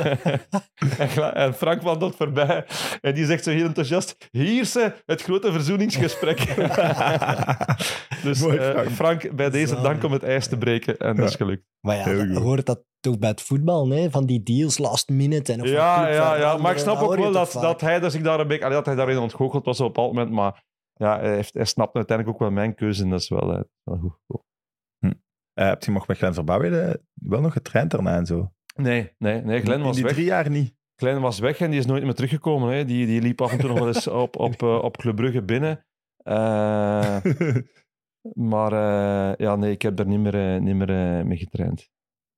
[1.34, 2.66] en, Frank wandelt voorbij
[3.02, 6.38] en die zegt zo heel enthousiast: Hier ze, het grote verzoeningsgesprek.
[8.24, 8.90] dus Mooi, Frank.
[8.90, 9.84] Frank, bij deze Zalig.
[9.84, 10.98] dank om het ijs te breken.
[10.98, 11.64] En dat is gelukt.
[11.80, 14.10] Maar ja, hoort dat toch bij het voetbal, nee?
[14.10, 15.54] van die deals last minute.
[15.54, 16.58] En of Ja, een club ja, ja.
[16.58, 18.86] Maar ik snap dat ook wel dat, dat hij dus ik daar een beetje, dat
[18.86, 20.32] hij daarin ontgoocheld was op een bepaald moment.
[20.32, 20.64] Maar
[20.94, 23.62] ja, hij, heeft, hij snapt uiteindelijk ook wel mijn keuze en dat is wel, eh,
[23.84, 24.42] wel goed.
[25.54, 28.54] Eh, heb je nog met Glenn Verbouwheden wel nog getraind daarna en zo?
[28.76, 29.62] Nee, nee, nee.
[29.62, 30.14] Glenn In was die weg.
[30.14, 30.76] drie jaar niet.
[30.96, 32.74] Klein was weg en die is nooit meer teruggekomen.
[32.74, 32.86] Hè.
[32.86, 35.44] Die, die liep af en toe nog wel eens op, op, eh, op Club Brugge
[35.44, 35.86] binnen.
[36.18, 37.18] Eh,
[38.52, 41.90] maar eh, ja, nee, ik heb er niet meer, eh, niet meer eh, mee getraind.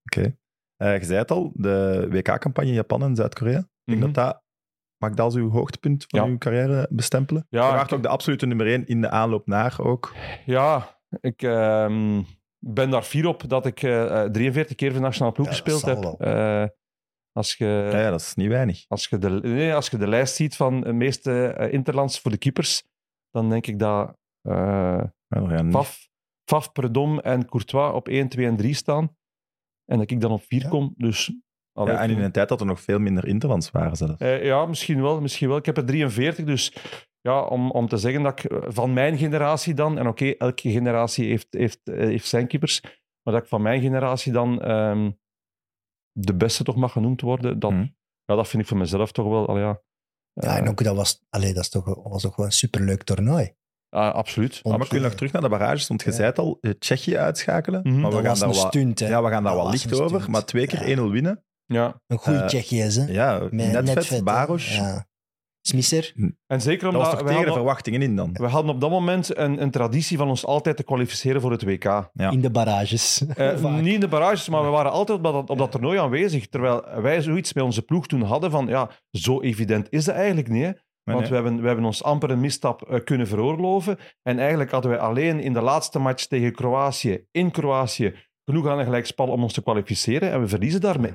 [0.03, 0.21] Oké.
[0.21, 0.31] Eh,
[0.77, 3.59] je zei het al, de WK-campagne Japan en Zuid-Korea.
[3.59, 4.11] Ik denk Mhm.
[4.11, 4.43] dat dat...
[4.97, 6.25] Mag dat als uw hoogtepunt van Ja.
[6.27, 7.45] uw carrière bestempelen?
[7.49, 10.13] Ja, ik- ook de absolute nummer één in de aanloop naar ook.
[10.45, 12.21] Ja, ik ehm,
[12.59, 15.51] ben daar fier op dat ik eh, eh, 43 keer voor de nationale ploeg Ja,
[15.53, 16.03] gespeeld heb.
[16.19, 16.65] Eh,
[17.31, 17.65] als je...
[17.91, 18.85] Ja, ja, dat is niet weinig.
[18.87, 22.31] Als je, de, nee, als je de lijst ziet van de meeste eh, interlands voor
[22.31, 22.83] de keepers,
[23.31, 25.01] dan denk ik dat eh
[25.69, 26.07] Faf,
[26.49, 29.15] Faf, Predom en Courtois op 1, 2 en 3 staan.
[29.85, 30.69] En dat ik dan op 4 Ja.
[30.69, 30.93] kom.
[30.97, 31.33] Dus,
[31.73, 34.19] allee, ja, en in een tijd dat er nog veel minder interlands waren zelfs.
[34.21, 35.57] eh, ja, misschien wel, misschien wel.
[35.57, 36.75] Ik heb er 43, dus
[37.21, 40.71] ja, om, om te zeggen dat ik eh, van mijn generatie dan, en oké, elke
[40.71, 42.81] generatie heeft, heeft, eh, heeft zijn keepers,
[43.21, 45.11] maar dat ik van mijn generatie dan ehm,
[46.11, 47.87] de beste toch mag genoemd worden, dat, Mhm.
[48.25, 49.81] ja, dat vind ik voor mezelf toch wel, al ja.
[50.33, 53.03] Ja, en eh, ook dat was, allee, dat is toch, was toch wel een superleuk
[53.03, 53.53] toernooi.
[53.95, 54.59] Ah, absoluut.
[54.63, 56.15] Maar we kunnen nog terug naar de barrages, want je Ja.
[56.15, 57.79] zei het al, eh, Tsjechië uitschakelen.
[57.83, 57.99] Mhm.
[57.99, 59.07] Maar we dat gaan was daar een wat, stunt, hè.
[59.07, 60.27] ja, we gaan daar Dat wel licht over, stunt.
[60.31, 60.95] maar twee keer Ja.
[60.97, 61.43] 1-0 winnen.
[61.65, 62.01] Ja.
[62.07, 63.05] Een goede Eh, Tsjechiërs, hè.
[63.07, 64.23] Ja, Met Netvet, hè.
[64.23, 64.75] Baros.
[64.75, 65.05] Ja.
[65.61, 66.13] Smisser.
[66.47, 68.29] En zeker Dat omdat we, tegen verwachtingen in dan?
[68.33, 71.63] we hadden op dat moment een, een traditie van ons altijd te kwalificeren voor het
[71.63, 71.83] WK.
[71.83, 72.29] Ja.
[72.31, 73.25] In de barrages.
[73.35, 76.47] Eh, niet in de barrages, maar we waren altijd op dat, op dat toernooi aanwezig.
[76.47, 80.47] Terwijl wij zoiets bij onze ploeg toen hadden van, ja, zo evident is dat eigenlijk
[80.49, 80.63] niet.
[80.63, 80.71] Hè?
[81.05, 81.29] Want nee.
[81.29, 83.97] We, hebben, we hebben ons amper een misstap eh, kunnen veroorloven.
[84.21, 88.15] En eigenlijk hadden wij alleen in de laatste match tegen Kroatië, in Kroatië,
[88.45, 90.31] genoeg aan een gelijkspel om ons te kwalificeren.
[90.31, 91.13] En we verliezen daar met 1-0.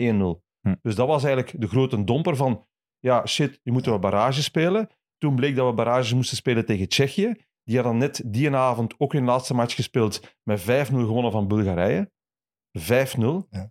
[0.61, 0.75] Hm.
[0.83, 2.67] Dus dat was eigenlijk de grote domper van,
[2.99, 4.89] ja, shit, nu moeten we barrage spelen.
[5.19, 7.35] Toen bleek dat we barrages moesten spelen tegen Tsjechië.
[7.65, 12.11] Die hadden net die avond ook hun laatste match gespeeld met 5-0 gewonnen van Bulgarije.
[12.79, 12.83] 5-0.
[13.51, 13.71] Ja.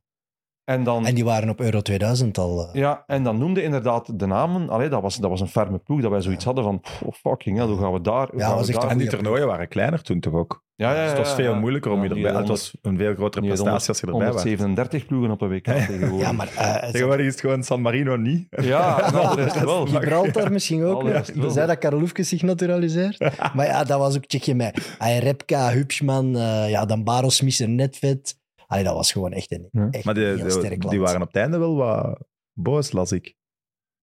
[0.69, 1.05] En dan...
[1.05, 2.67] En die waren op Euro 2000 al.
[2.67, 4.69] eh, Ja, en dan noemde inderdaad de namen.
[4.69, 7.57] Allee, dat, was, dat was een ferme ploeg, dat wij zoiets hadden van oh, fucking
[7.57, 8.27] hell, hoe gaan we daar...
[8.31, 10.63] hoe Ja, gaan was we echt daar- En die toernooien waren kleiner toen toch ook?
[10.75, 11.59] Ja, ja, ja, Dus het was ja, veel ja.
[11.59, 12.33] moeilijker om Ja, je erbij...
[12.39, 14.43] Het was een veel grotere prestatie als je erbij was.
[14.43, 16.19] 137 ploegen op een WK tegenwoordig.
[16.27, 18.47] Ja, maar eh, het- Tegenwoordig is het gewoon San Marino niet.
[18.49, 18.95] Ja,
[19.35, 19.85] de rest wel.
[19.85, 21.43] Gibraltar misschien ook rest wel.
[21.43, 23.19] Tenzij dat Karloufke zich naturaliseert.
[23.53, 28.37] maar ja, dat was ook Tsjechië met Repka, Hupschman, eh, ja, dan Baros, Smisser, Netvet.
[28.71, 29.87] Allee, dat was gewoon echt een Ja.
[29.91, 32.19] echt Maar die, heel die, sterk die waren op het einde wel wat
[32.53, 33.35] boos, las ik.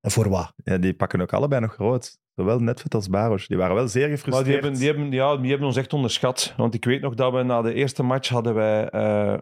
[0.00, 0.52] En voor wat?
[0.64, 2.18] Ja, die pakken ook allebei nog rood.
[2.34, 3.46] Zowel Netvet als Baros.
[3.46, 4.34] Die waren wel zeer gefrustreerd.
[4.34, 6.54] Maar die hebben, die, hebben, ja, die hebben ons echt onderschat.
[6.56, 8.88] Want ik weet nog dat we na de eerste match hadden wij...
[8.88, 9.40] eh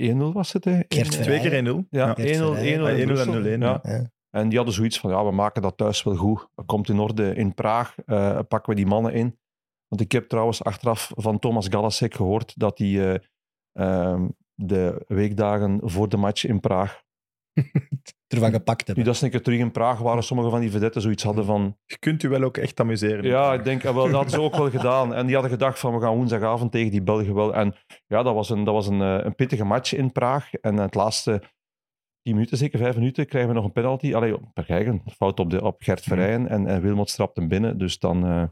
[0.00, 0.80] 1-0 was het, hè?
[0.88, 1.20] Gert 1-0.
[1.20, 1.88] Twee keer 1-0.
[1.90, 2.80] Ja, 1-0 Gert 1-0 Verheyen.
[2.80, 3.42] Ah, 1-0 in en Brussel.
[3.42, 3.80] 0-1, Ja.
[3.82, 4.10] Ja.
[4.30, 6.48] En die hadden zoiets van, ja, we maken dat thuis wel goed.
[6.54, 7.34] Dat komt in orde.
[7.34, 9.38] In Praag eh, pakken we die mannen in.
[9.88, 13.20] Want ik heb trouwens achteraf van Thomas Galasek gehoord dat hij eh,
[13.78, 17.02] ehm, de weekdagen voor de match in Praag
[18.26, 19.04] ervan gepakt Nu hebben.
[19.04, 21.76] dat ze een keer terug in Praag waren, sommige van die vedetten zoiets hadden van...
[21.84, 23.24] Je kunt u wel ook echt amuseren.
[23.24, 25.14] Ja, ik denk, eh, wel, dat hadden ze ook wel gedaan.
[25.14, 27.54] En die hadden gedacht van, we gaan woensdagavond tegen die Belgen wel.
[27.54, 27.74] En
[28.06, 30.54] ja, dat was een, dat was een, eh, een pittige match in Praag.
[30.54, 31.42] En het laatste
[32.22, 34.14] tien minuten, zeker vijf minuten, krijgen we nog een penalty.
[34.14, 36.48] Allee, we krijgen een fout op, de, op Gert Verrijen.
[36.48, 37.78] En, en Wilmot strapt hem binnen.
[37.78, 38.26] Dus dan...
[38.26, 38.42] eh,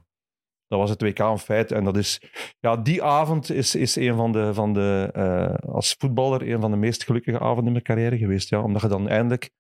[0.69, 1.73] dat was het WK een feit.
[1.73, 2.21] En dat is...
[2.61, 4.55] Ja, die avond is, is een van de...
[4.55, 8.49] Van de eh, als voetballer een van de meest gelukkige avonden in mijn carrière geweest.
[8.49, 9.51] Ja, omdat je dan eindelijk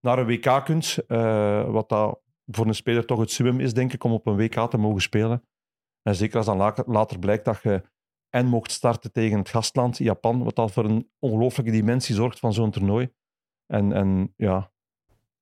[0.00, 0.98] naar een WK kunt.
[1.06, 4.36] eh, wat dat voor een speler toch het summum is, denk ik, om op een
[4.36, 5.44] WK te mogen spelen.
[6.02, 7.82] En zeker als dan la- later blijkt dat je
[8.28, 12.52] en mocht starten tegen het gastland, Japan, wat al voor een ongelooflijke dimensie zorgt van
[12.52, 13.12] zo'n toernooi.
[13.66, 14.72] En, en ja,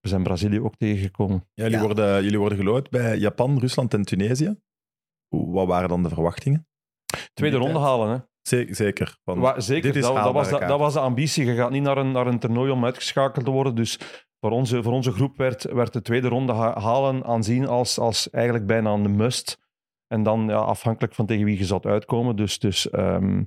[0.01, 1.36] we zijn Brazilië ook tegengekomen.
[1.55, 1.85] Ja, jullie, Ja.
[1.85, 4.57] Worden, jullie worden geloot bij Japan, Rusland en Tunesië.
[5.29, 6.67] Wat waren dan de verwachtingen?
[7.35, 8.19] Tweede ronde halen, hè.
[8.43, 8.75] Zeker.
[8.75, 9.19] zeker.
[9.25, 11.45] Van, Wa- zeker, dit is dat, dat, was de, dat was de ambitie.
[11.45, 13.75] Je gaat niet naar een, naar een toernooi om uitgeschakeld te worden.
[13.75, 13.99] Dus
[14.41, 18.31] voor onze, voor onze groep werd, werd de tweede ronde ha- halen aanzien als, als
[18.31, 19.59] eigenlijk bijna een must.
[20.07, 22.37] En dan ja, afhankelijk van tegen wie je zat uitkomen.
[22.37, 23.43] Dus, dus ehm,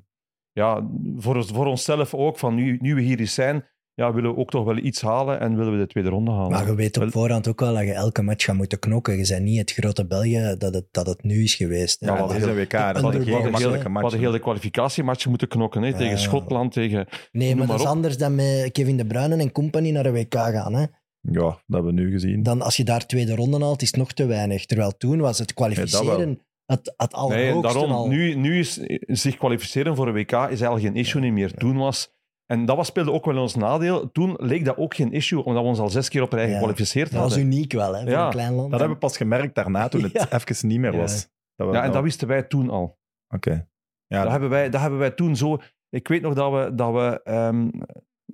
[0.51, 3.67] ja, voor, voor onszelf ook, van nu, nu we hier eens zijn,
[4.01, 6.51] ja, willen we ook toch wel iets halen en willen we de tweede ronde halen.
[6.51, 9.17] Maar je weet op voorhand ook wel dat je elke match gaat moeten knokken.
[9.17, 11.99] Je bent niet het grote België dat het, dat het nu is geweest.
[11.99, 12.05] hè.
[12.05, 12.71] Ja, we dat is hadden een WK.
[12.71, 13.43] Dat een is geen underdog.
[13.43, 14.01] gemakkelijke we match.
[14.01, 15.81] hadden heel de kwalificatiematchen moeten knokken.
[15.81, 16.17] Hè, Ja, tegen ja.
[16.17, 17.07] Schotland, tegen...
[17.31, 17.87] nee, maar maar dat is op.
[17.91, 20.73] anders dan met Kevin De Bruyne en compagnie naar de WK gaan.
[20.73, 20.85] Hè.
[21.21, 22.43] Ja, dat hebben we nu gezien.
[22.43, 24.65] Dan als je daar tweede ronde haalt, is het nog te weinig.
[24.65, 28.07] Terwijl toen was het kwalificeren het, het Nee, allerhoogste daarom, al.
[28.07, 28.73] nu, nu is
[29.07, 31.53] zich kwalificeren voor een WK is eigenlijk geen issue niet meer.
[31.53, 32.11] Toen was,
[32.51, 35.43] en dat was, speelde ook wel in ons nadeel, toen leek dat ook geen issue,
[35.43, 36.53] omdat we ons al zes keer op rij Ja.
[36.53, 37.51] gekwalificeerd dat was hadden.
[37.53, 38.69] uniek wel, hè, voor Ja, een klein land.
[38.71, 40.31] Dat hebben we pas gemerkt daarna, toen het Ja.
[40.31, 40.97] even niet meer Ja.
[40.99, 41.29] was.
[41.55, 42.97] Dat we, Ja, en dat wisten wij toen al.
[43.35, 43.67] Oké.
[44.07, 45.57] Ja, Dat hebben, wij, dat hebben wij toen zo...
[45.89, 46.75] Ik weet nog dat we...
[46.75, 47.63] Dat we ehm,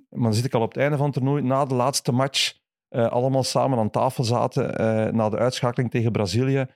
[0.08, 2.54] maar dan zit ik al op het einde van het toernooi, na de laatste match,
[2.88, 6.66] eh, allemaal samen aan tafel zaten, eh, na de uitschakeling tegen Brazilië,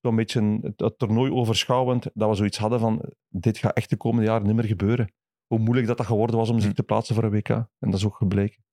[0.00, 3.90] zo'n beetje een- het, het toernooi overschouwend, dat we zoiets hadden van, dit gaat echt
[3.90, 5.12] de komende jaren niet meer gebeuren.
[5.52, 7.48] Hoe moeilijk dat, dat geworden was om zich te plaatsen voor een WK.
[7.48, 8.64] En dat is ook gebleken.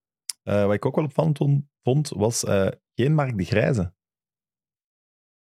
[0.44, 3.94] Eh, wat ik ook wel opvallend vond- vond, was eh, geen Mark de Grijze.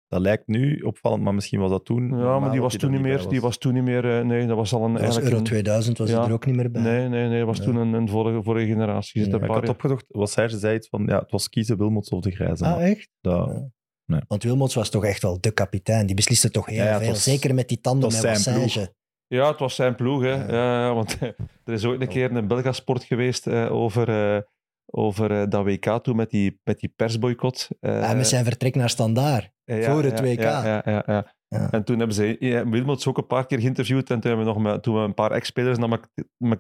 [0.08, 2.18] Dat lijkt nu opvallend, maar misschien was dat toen.
[2.18, 3.28] Ja, maar die was toen er niet meer...
[3.30, 4.18] Die was toen niet meer...
[4.18, 4.92] eh, nee, dat was al een...
[4.94, 6.18] Dat was eigenlijk Euro een- 2000, was Ja.
[6.20, 6.82] hij er ook niet meer bij.
[6.82, 7.38] Nee, nee, nee.
[7.38, 7.64] Dat was Ja.
[7.64, 9.22] toen een, een vorige, vorige generatie.
[9.28, 12.10] Ja, een Ik had opgezocht, was Serge zei iets van, ja, het was kiezen Wilmots
[12.10, 12.66] of de Grijze.
[12.66, 13.10] Ah, echt?
[13.22, 13.70] dat,
[14.06, 14.24] Ja.
[14.28, 16.06] Want Wilmots was toch echt wel de kapitein.
[16.06, 17.10] Die besliste toch heel Ja, ja, het veel.
[17.12, 18.94] was- Zeker met die tanden het zijn Wassage.
[19.28, 20.22] Ja, het was zijn ploeg.
[20.22, 20.30] Hè.
[20.46, 20.86] Ja.
[20.86, 20.94] Ja.
[20.94, 21.30] want eh,
[21.66, 24.42] er is ooit een keer een Belgasport geweest eh, over, eh,
[24.86, 27.70] over eh, dat WK toen met die, met die persboycott.
[27.80, 29.50] Eh, Ah, met zijn vertrek naar Standaard.
[29.64, 30.40] ja, voor het WK.
[30.40, 31.34] Ja, ja, ja, ja.
[31.48, 31.72] Ja.
[31.72, 34.10] En toen hebben ze ja, Wilmots ook een paar keer geïnterviewd.
[34.10, 36.00] En toen, hebben we nog met, toen we een paar ex-spelers naar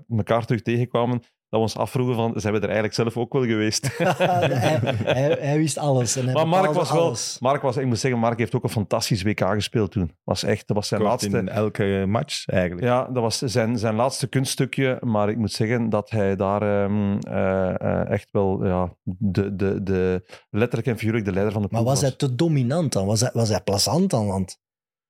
[0.10, 1.22] elkaar terug tegenkwamen,
[1.60, 3.90] we ons afvroegen van, zijn we er eigenlijk zelf ook wel geweest?
[3.98, 6.16] hij, hij, hij wist alles.
[6.16, 7.02] En hij maar Mark was wel...
[7.02, 7.38] alles.
[7.40, 10.12] Mark was, ik moet zeggen, Mark heeft ook een fantastisch WK gespeeld toen.
[10.24, 11.38] Was echt, dat was zijn Kort laatste...
[11.38, 12.88] in elke match eigenlijk.
[12.88, 14.98] Ja, dat was zijn, zijn laatste kunststukje.
[15.02, 19.84] Maar ik moet zeggen dat hij daar ehm, eh, eh, echt wel ja, de, de,
[19.84, 23.06] de, letterlijk en figuurlijk de leider van de Maar ploeg was hij te dominant dan?
[23.06, 24.28] Was hij, was hij plezant dan?
[24.28, 24.64] Want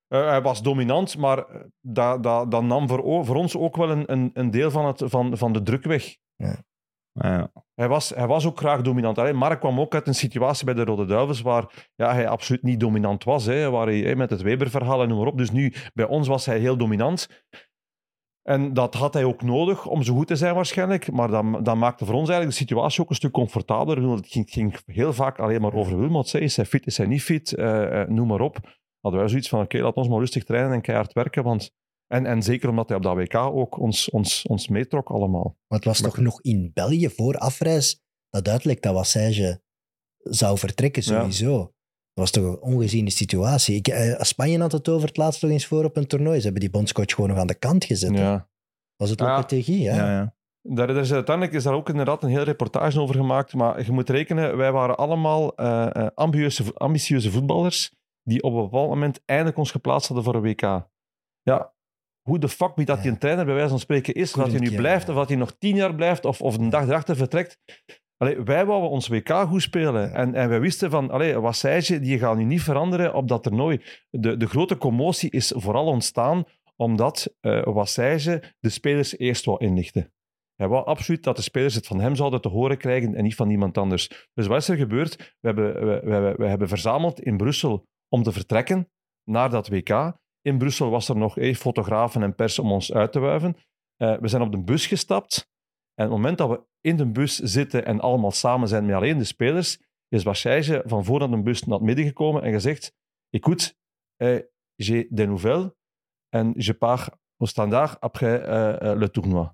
[0.08, 3.90] Eh, hij was dominant, maar eh, dat, dat, dat nam voor, voor ons ook wel
[3.90, 6.16] een, een, een deel van, het, van, van de druk weg.
[6.36, 6.64] Ja.
[7.74, 9.18] Hij was, hij was ook graag dominant.
[9.18, 12.62] Allee, Mark kwam ook uit een situatie bij de Rode Duivels waar ja, hij absoluut
[12.62, 13.44] niet dominant was.
[13.44, 15.38] Hè, waar hij, hè, met het Weber-verhaal en noem maar op.
[15.38, 17.44] Dus nu, bij ons was hij heel dominant.
[18.42, 21.12] En dat had hij ook nodig om zo goed te zijn waarschijnlijk.
[21.12, 24.06] Maar dat, dat maakte voor ons eigenlijk de situatie ook een stuk comfortabeler.
[24.06, 26.34] Want Het ging, heel vaak alleen maar over Wilmot.
[26.34, 27.54] Is hij fit, is hij niet fit?
[27.54, 28.56] Eh, eh, noem maar op.
[29.00, 31.42] Hadden wij zoiets van, oké, laat ons maar rustig trainen en keihard werken.
[31.42, 31.74] Want,
[32.06, 35.56] en, en zeker omdat hij op dat WK ook ons, ons, ons meetrok allemaal.
[35.68, 39.60] maar het was toch nog in België voor afreis dat uitlekt dat Wassage
[40.18, 41.56] zou vertrekken sowieso.
[41.58, 41.70] Dat
[42.14, 43.76] was toch een ongeziene situatie.
[43.76, 46.36] Ik, eh, Spanje had het over het laatst nog eens voor op een toernooi.
[46.36, 48.14] Ze hebben die bondscoach gewoon nog aan de kant gezet.
[48.14, 48.22] hè.
[48.22, 48.48] Ja.
[48.96, 49.34] Was het Ja.
[49.36, 49.94] Lopetegui, ja.
[49.94, 50.34] Ja, ja.
[50.62, 53.54] Daar, daar is, uiteindelijk is daar ook inderdaad een hele reportage over gemaakt.
[53.54, 58.62] Maar je moet rekenen, wij waren allemaal eh, eh, ambitieuze, ambitieuze voetballers die op een
[58.62, 60.88] bepaald moment eindelijk ons geplaatst hadden voor een WK.
[61.42, 61.74] Ja,
[62.26, 64.50] hoe de fuck wie dat die een trainer bij wijze van spreken is, of dat
[64.50, 67.16] hij nu blijft, of dat hij nog tien jaar blijft, of, of een dag erachter
[67.16, 67.58] vertrekt.
[68.16, 70.14] Allee, wij wouden ons WK goed spelen.
[70.14, 73.82] En, en wij wisten van, allee, Wassage, die gaat nu niet veranderen op dat toernooi.
[74.10, 76.44] De, de grote commotie is vooral ontstaan
[76.76, 77.34] omdat
[77.64, 80.12] Wassage de spelers eerst wou inlichten.
[80.56, 83.34] Hij wou absoluut dat de spelers het van hem zouden te horen krijgen en niet
[83.34, 84.28] van iemand anders.
[84.34, 85.16] Dus wat is er gebeurd?
[85.16, 88.90] We hebben, we, we, we hebben verzameld in Brussel om te vertrekken
[89.24, 90.14] naar dat WK.
[90.46, 93.56] In Brussel was er nog eh, fotografen en pers om ons uit te wuiven.
[93.96, 95.50] Eh, we zijn op de bus gestapt
[95.96, 99.18] En het moment dat we in de bus zitten en allemaal samen zijn met alleen
[99.18, 99.78] de spelers,
[100.08, 102.94] is Bachage van vooraan de bus naar het midden gekomen en gezegd
[103.30, 103.74] écoute,
[104.16, 104.38] eh,
[104.74, 105.70] j'ai des nouvelles
[106.28, 109.50] en je pars au standard après eh, eh, le tournoi.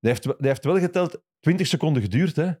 [0.00, 2.52] Dat heeft, heeft wel geteld 20 seconden geduurd, hè?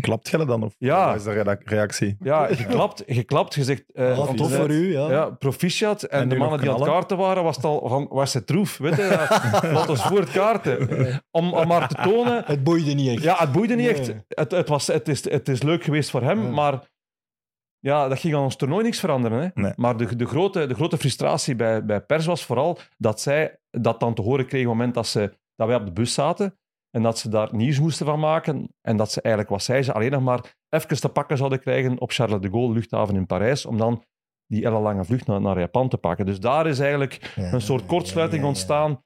[0.00, 0.62] Klapt jij dat dan?
[0.62, 1.14] Of Ja.
[1.14, 2.16] is de rea- reactie?
[2.20, 3.92] Ja, geklapt, geklapt gezegd.
[3.92, 5.10] eh, Oh, tof voor u, ja.
[5.10, 6.02] Ja, proficiat.
[6.02, 8.46] En, En de mannen die aan het kaarten waren, was het al van, was het
[8.46, 8.78] troef.
[8.78, 9.26] Weet je?
[9.72, 10.88] Laat ons voor het kaarten.
[11.30, 12.42] Om, om maar te tonen.
[12.46, 13.22] Het boeide niet echt.
[13.22, 13.94] Ja, het boeide niet Nee.
[13.94, 14.14] echt.
[14.28, 16.80] Het, het, was, het, is, het is leuk geweest voor hem, maar
[17.78, 19.40] ja, dat ging aan ons toernooi niks veranderen.
[19.40, 19.48] Hè?
[19.62, 19.72] Nee.
[19.76, 24.00] Maar de, de, grote, de grote frustratie bij, bij pers was vooral dat zij dat
[24.00, 26.58] dan te horen kregen op het moment dat, ze, dat wij op de bus zaten.
[26.90, 28.74] En dat ze daar nieuws moesten van maken.
[28.80, 32.00] En dat ze eigenlijk, wat zij ze, alleen nog maar even te pakken zouden krijgen
[32.00, 33.66] op Charles de Gaulle luchthaven in Parijs.
[33.66, 34.04] Om dan
[34.46, 36.26] die ellenlange vlucht naar, naar Japan te pakken.
[36.26, 38.56] Dus daar is eigenlijk Ja, een soort kortsluiting ja, ja, ja.
[38.56, 39.02] ontstaan.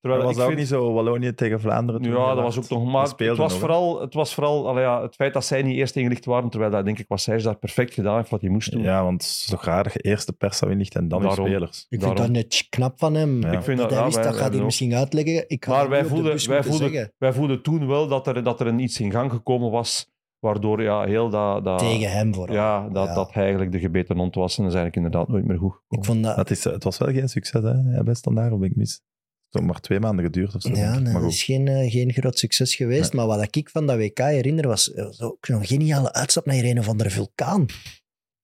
[0.00, 2.02] Terwijl was ik dat ook vind- niet zo Wallonië tegen Vlaanderen?
[2.02, 2.84] toen ja, dat was ook nog.
[2.92, 5.76] Maar het was, nog, vooral, het was vooral allee, ja, het feit dat zij niet
[5.76, 6.48] eerst ingelicht waren.
[6.50, 8.82] Terwijl dat, denk ik, was zij daar perfect gedaan heeft wat hij moest doen.
[8.82, 11.78] Ja, want dat je eerst de pers zou inlichten en dan de spelers.
[11.80, 12.20] Ik vind Daarom.
[12.20, 13.40] dat net knap van hem.
[13.42, 13.52] Ja.
[13.52, 15.44] Ik vind dat dat, ja, wist, wij- dat gaat hij misschien uitleggen.
[15.48, 18.78] Ik Maar wij voelden, wij, voelden, wij voelden toen wel dat er, dat er een
[18.78, 20.10] iets in gang gekomen was.
[20.38, 21.64] Waardoor ja, heel dat.
[21.64, 22.54] dat Tegen hem vooral.
[22.56, 23.14] Ja, dat, Ja.
[23.14, 24.56] dat hij eigenlijk de gebeten hond was.
[24.58, 25.74] En dat is eigenlijk inderdaad nooit meer goed.
[25.88, 26.36] Ik vond dat...
[26.36, 27.72] Dat is, het was wel geen succes, hè?
[27.96, 29.00] Ja, bij Standaard, of ben ik mis?
[29.50, 30.68] Het heeft maar twee maanden geduurd of zo.
[30.68, 33.12] Ja, nee, maar dat is geen, eh, geen groot succes geweest.
[33.12, 36.78] Maar wat ik van dat WK herinner, was eh, zo- zo'n geniale uitstap naar een
[36.78, 37.66] of andere vulkaan.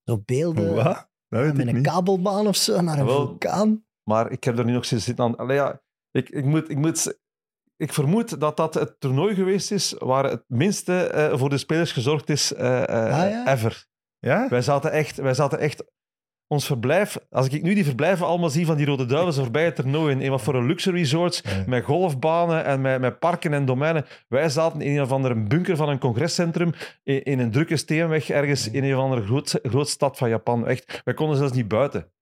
[0.04, 1.08] Zo beelden Wat?
[1.28, 1.86] Met een niet.
[1.86, 3.84] kabelbaan of zo naar een Wel, vulkaan.
[4.02, 5.36] Maar ik heb er nu nog zitten zitten aan.
[5.36, 7.18] Allee, ja, ik, ik, moet, ik, moet,
[7.76, 11.92] ik vermoed dat dat het toernooi geweest is waar het minste eh, voor de spelers
[11.92, 13.52] gezorgd is eh, eh, Ah, ja?
[13.52, 13.86] ever.
[14.18, 14.48] Ja?
[14.48, 15.84] Wij zaten echt, wij zaten echt
[16.54, 17.18] ons verblijf.
[17.30, 20.30] Als ik nu die verblijven allemaal zie van die Rode Duivels voorbij het toernooi, in
[20.30, 21.64] wat voor een luxe resorts, Ja.
[21.66, 24.04] met golfbanen en met, met parken en domeinen.
[24.28, 26.72] Wij zaten in een of andere bunker van een congrescentrum
[27.02, 30.66] in, in een drukke steenweg ergens in een of andere groot, groot stad van Japan.
[30.66, 32.12] Echt, wij konden zelfs niet buiten.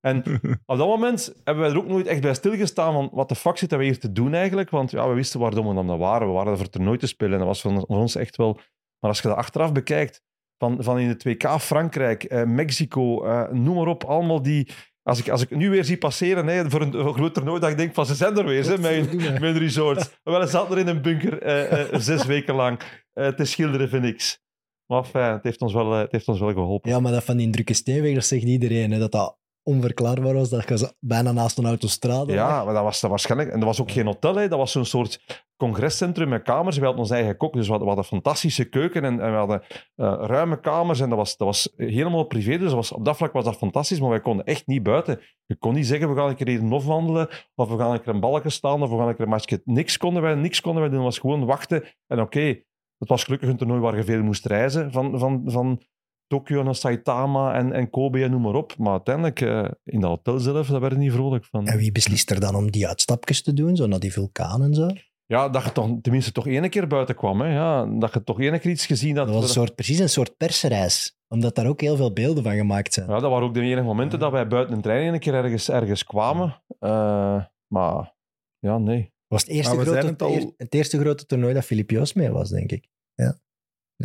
[0.00, 0.22] En
[0.66, 3.58] op dat moment hebben wij er ook nooit echt bij stilgestaan van wat de fuck
[3.58, 4.70] zitten we hier te doen eigenlijk?
[4.70, 6.26] Want ja, we wisten waarom we dan waren.
[6.26, 8.52] We waren er voor het toernooi te spelen en dat was voor ons echt wel...
[9.00, 10.22] Maar als je dat achteraf bekijkt,
[10.58, 14.68] van, van in de 2K Frankrijk, eh, Mexico, eh, noem maar op, allemaal die...
[15.02, 17.34] Als ik, als ik het nu weer zie passeren hè, voor een, voor een groot
[17.34, 20.20] toernooi, dat ik denk van ze zijn er weer, hè, met hun resort.
[20.22, 22.80] Wel, ze zaten er in een bunker eh, zes weken lang
[23.12, 24.38] te schilderen, vind ik.
[24.86, 26.90] Maar fijn, het heeft ons wel, het heeft ons wel geholpen.
[26.90, 28.90] Ja, maar dat van die drukke steenweg, dat zegt iedereen.
[28.90, 29.37] Hè, dat dat
[29.68, 32.32] onverklaarbaar was, dat je bijna naast een autostrade.
[32.32, 33.50] Ja, maar dat was dat waarschijnlijk.
[33.50, 34.48] En dat was ook geen hotel, hè.
[34.48, 36.76] dat was zo'n soort congrescentrum met kamers.
[36.76, 39.36] We hadden ons eigen kok, dus we hadden, we hadden fantastische keuken en, en we
[39.36, 39.62] hadden
[39.94, 41.00] eh, ruime kamers.
[41.00, 44.00] En dat was, dat was helemaal privé, dus was, op dat vlak was dat fantastisch,
[44.00, 45.20] maar wij konden echt niet buiten.
[45.46, 48.02] Je kon niet zeggen, we gaan een keer hier nog wandelen, of we gaan een
[48.02, 49.60] keer een balken staan, of we gaan een keer een matchje.
[49.64, 51.84] Niks konden wij, niks konden wij doen, was gewoon wachten.
[52.06, 52.62] En oké,
[52.98, 55.80] het was gelukkig een toernooi waar je veel moest reizen, van, van, van
[56.28, 58.76] Tokio naar Saitama en, en Kobe en noem maar op.
[58.78, 61.66] Maar uiteindelijk, eh, in dat hotel zelf, daar werd ik niet vrolijk van.
[61.66, 64.74] En wie beslist er dan om die uitstapjes te doen, zo naar die vulkaan en
[64.74, 64.88] zo?
[65.26, 67.40] Ja, dat je toch, tenminste toch één keer buiten kwam.
[67.40, 67.52] Hè?
[67.52, 69.26] Ja, dat je toch één keer iets gezien had.
[69.26, 72.54] Dat was een soort, precies een soort persreis, omdat daar ook heel veel beelden van
[72.56, 73.08] gemaakt zijn.
[73.08, 75.70] Ja, dat waren ook de enige momenten dat wij buiten een trein een keer ergens,
[75.70, 76.62] ergens kwamen.
[76.78, 78.14] Eh, maar
[78.58, 79.12] ja, nee.
[79.26, 82.50] was het eerste, grote, het al- het eerste grote toernooi dat Filip Joos mee was,
[82.50, 82.88] denk ik.
[83.14, 83.38] Ja.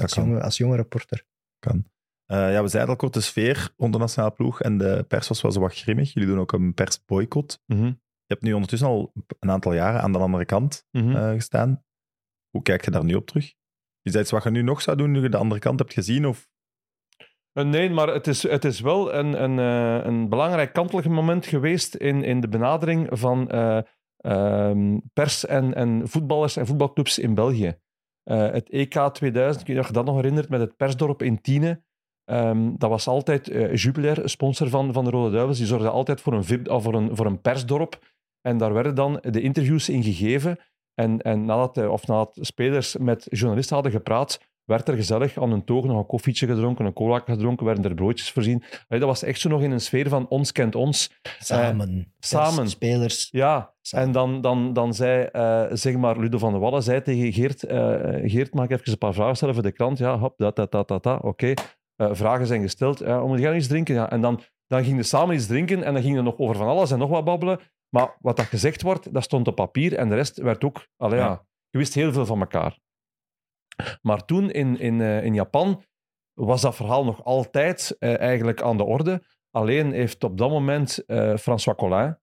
[0.02, 0.26] Als, kan.
[0.26, 1.26] jonge, als jonge reporter.
[2.26, 5.28] Eh, ja, we zeiden al kort de sfeer rond de nationale ploeg en de pers
[5.28, 6.14] was wel zo wat grimmig.
[6.14, 7.62] Jullie doen ook een persboycott.
[7.66, 11.16] Mhm, Je hebt nu ondertussen al een aantal jaren aan de andere kant mhm.
[11.16, 11.84] eh, gestaan.
[12.50, 13.54] Hoe kijk je daar nu op terug?
[14.02, 15.94] Is dat iets wat je nu nog zou doen, nu je de andere kant hebt
[15.94, 16.28] gezien?
[16.28, 16.50] Of...
[17.52, 19.58] Eh, Nee, maar het is, het is wel een, een,
[20.08, 23.80] een belangrijk kantelijk moment geweest in, in de benadering van eh,
[24.18, 27.78] ehm, pers en, en voetballers en voetbalclubs in België.
[28.24, 31.42] Het EK 2000, ik weet niet of je dat nog herinnert, met het persdorp in
[31.42, 31.84] Tiene.
[32.26, 35.58] Ehm, dat was altijd eh Jubilair, sponsor van, van de Rode Duivels.
[35.58, 38.00] Die zorgde altijd voor een, VIP, of voor, een, voor een persdorp.
[38.42, 40.60] En daar werden dan de interviews in gegeven.
[40.94, 45.52] En, en nadat, eh, of nadat spelers met journalisten hadden gepraat, werd er gezellig aan
[45.52, 48.64] een toog nog een koffietje gedronken, een cola gedronken, werden er broodjes voorzien.
[48.88, 51.12] Allee, dat was echt zo nog in een sfeer van ons kent ons.
[51.40, 52.14] Samen.
[52.20, 52.56] samen.
[52.56, 53.28] Pers, Spelers.
[53.32, 54.06] Ja, Samen.
[54.06, 57.64] en dan, dan, dan zei, eh, zeg maar, Ludo van der Wallen zei tegen Geert,
[57.64, 57.80] eh,
[58.30, 59.98] Geert, mag ik even een paar vragen stellen voor de krant?
[59.98, 61.48] Ja, hop, dat, dat, dat, dat, dat, oké.
[61.48, 61.64] Eh,
[62.12, 63.00] vragen zijn gesteld.
[63.00, 63.96] Ja, moet jij iets drinken?
[63.96, 64.10] Ja.
[64.10, 66.68] En dan, dan gingen we samen iets drinken en dan ging er nog over van
[66.68, 67.60] alles en nog wat babbelen.
[67.90, 70.88] Maar wat dat gezegd wordt, dat stond op papier en de rest werd ook...
[70.98, 71.46] Allee, ja.
[71.70, 72.80] Je wist heel veel van elkaar.
[74.02, 75.84] Maar toen in, in, eh, in Japan
[76.34, 79.24] was dat verhaal nog altijd eh, eigenlijk aan de orde.
[79.56, 82.18] Alleen heeft op dat moment eh, François Collin,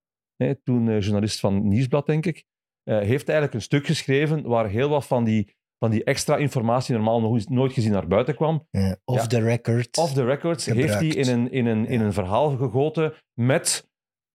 [0.62, 2.44] toen eh, journalist van Nieuwsblad, denk ik,
[2.82, 6.94] eh, heeft eigenlijk een stuk geschreven waar heel wat van die, van die extra informatie
[6.94, 8.66] normaal nog nooit gezien naar buiten kwam.
[8.70, 9.26] Eh, off Ja.
[9.26, 9.96] the record.
[9.96, 12.04] Off the records heeft hij in een, in een, in Ja.
[12.04, 13.88] een verhaal gegoten met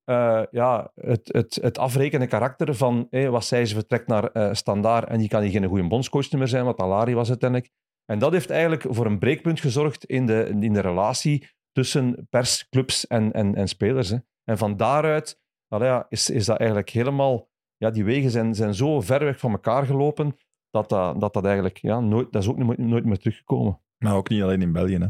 [0.04, 5.10] eh, ja, het, het, het afrekenen karakter van wat zij ze vertrekt naar eh standaard
[5.10, 7.72] en die kan hier geen goede bondscoach meer zijn, wat Alari was uiteindelijk.
[8.06, 12.70] En dat heeft eigenlijk voor een breekpunt gezorgd in de, in de relatie tussen pers,
[12.70, 14.10] clubs en, en, en spelers.
[14.10, 14.18] Hè.
[14.44, 17.48] En van daaruit ja, is, is dat eigenlijk helemaal...
[17.78, 20.36] Ja, die wegen zijn, zijn zo ver weg van elkaar gelopen
[20.76, 21.78] dat dat, dat, dat eigenlijk...
[21.78, 23.80] Ja, nooit, dat is ook nooit, nooit meer teruggekomen.
[23.98, 24.98] Maar ook niet alleen in België.
[24.98, 25.08] Hè.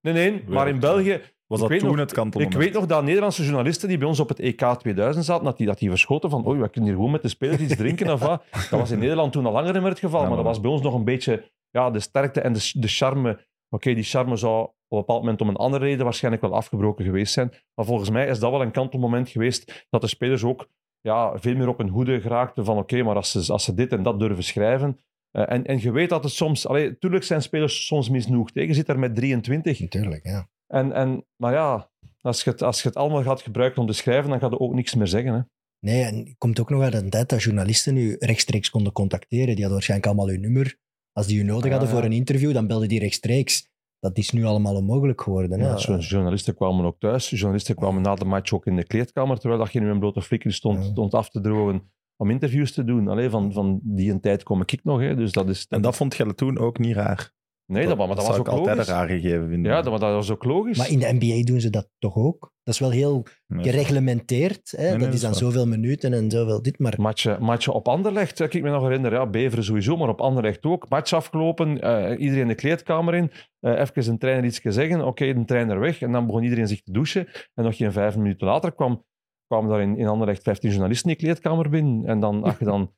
[0.00, 1.20] Nee, nee, maar in België...
[1.46, 2.54] Was Ik dat weet toen nog- het kantelmoment?
[2.54, 5.56] Ik weet nog dat Nederlandse journalisten die bij ons op het EK 2000 zaten, dat
[5.56, 8.12] die, dat die verschoten van oei, we kunnen hier gewoon met de spelers iets drinken
[8.12, 8.44] of wat.
[8.70, 10.70] Dat was in Nederland toen al langer meer het geval, Ja, maar dat was bij
[10.70, 13.46] ons nog een beetje ja, de sterkte en de, de charme.
[13.68, 17.04] Oké, die charme zou op een bepaald moment om een andere reden waarschijnlijk wel afgebroken
[17.04, 17.52] geweest zijn.
[17.74, 20.68] Maar volgens mij is dat wel een kantelmoment geweest dat de spelers ook
[21.02, 23.92] ja, veel meer op hun hoede geraakten van oké, maar als ze, als ze dit
[23.92, 24.98] en dat durven schrijven...
[25.30, 26.66] eh, en, en je weet dat het soms...
[26.66, 28.54] Allee, tuurlijk zijn spelers soms misnoegd.
[28.54, 29.80] Je zit daar met 23.
[29.80, 30.48] Natuurlijk, ja.
[30.66, 33.92] En, en, maar ja, als je, het, als je het allemaal gaat gebruiken om te
[33.92, 35.32] schrijven, dan gaat je ook niks meer zeggen.
[35.32, 35.40] Hè.
[35.86, 39.46] Nee, en het komt ook nog uit een tijd dat journalisten u rechtstreeks konden contacteren.
[39.46, 40.76] Die hadden waarschijnlijk allemaal uw nummer.
[41.12, 41.94] Als die u nodig Ah, hadden ja.
[41.94, 43.70] voor een interview, dan belden die rechtstreeks.
[44.02, 45.60] Dat is nu allemaal onmogelijk geworden.
[45.60, 45.66] Hè?
[45.68, 47.30] Ja, zo- journalisten kwamen ook thuis.
[47.30, 50.22] Journalisten kwamen na de match ook in de kleedkamer, terwijl dat je in een blote
[50.22, 50.90] flikker stond, Ja.
[50.90, 53.08] stond af te drogen om interviews te doen.
[53.08, 55.00] Allee, van, van die een tijd kom ik nog.
[55.00, 55.14] Hè.
[55.16, 57.32] Dus dat is, En dat vond je toen ook niet raar?
[57.66, 58.88] Nee, dat, maar dat was zou ook ik altijd logisch.
[58.92, 59.72] een raar gegeven vinden.
[59.72, 60.78] Ja, dat, maar dat was ook logisch.
[60.78, 62.52] Maar in de NBA doen ze dat toch ook?
[62.62, 63.64] Dat is wel heel Nee.
[63.64, 64.70] gereglementeerd.
[64.70, 64.76] Hè?
[64.82, 66.78] Nee, nee, dat dat is dan zoveel minuten en zoveel dit.
[66.78, 69.18] Maar Matchen, matchen op Anderlecht, kan ik me nog herinneren.
[69.18, 70.88] Ja, Beveren sowieso, maar op Anderlecht ook.
[70.88, 73.30] Match afgelopen, eh, iedereen de kleedkamer in.
[73.60, 76.00] eh even een trainer iets zeggen, oké, de trainer weg.
[76.00, 77.26] En dan begon iedereen zich te douchen.
[77.54, 79.04] En nog geen vijf minuten later kwam,
[79.46, 82.06] kwamen daar in, in Anderlecht 15 journalisten die kleedkamer binnen.
[82.06, 82.92] En dan, als je dan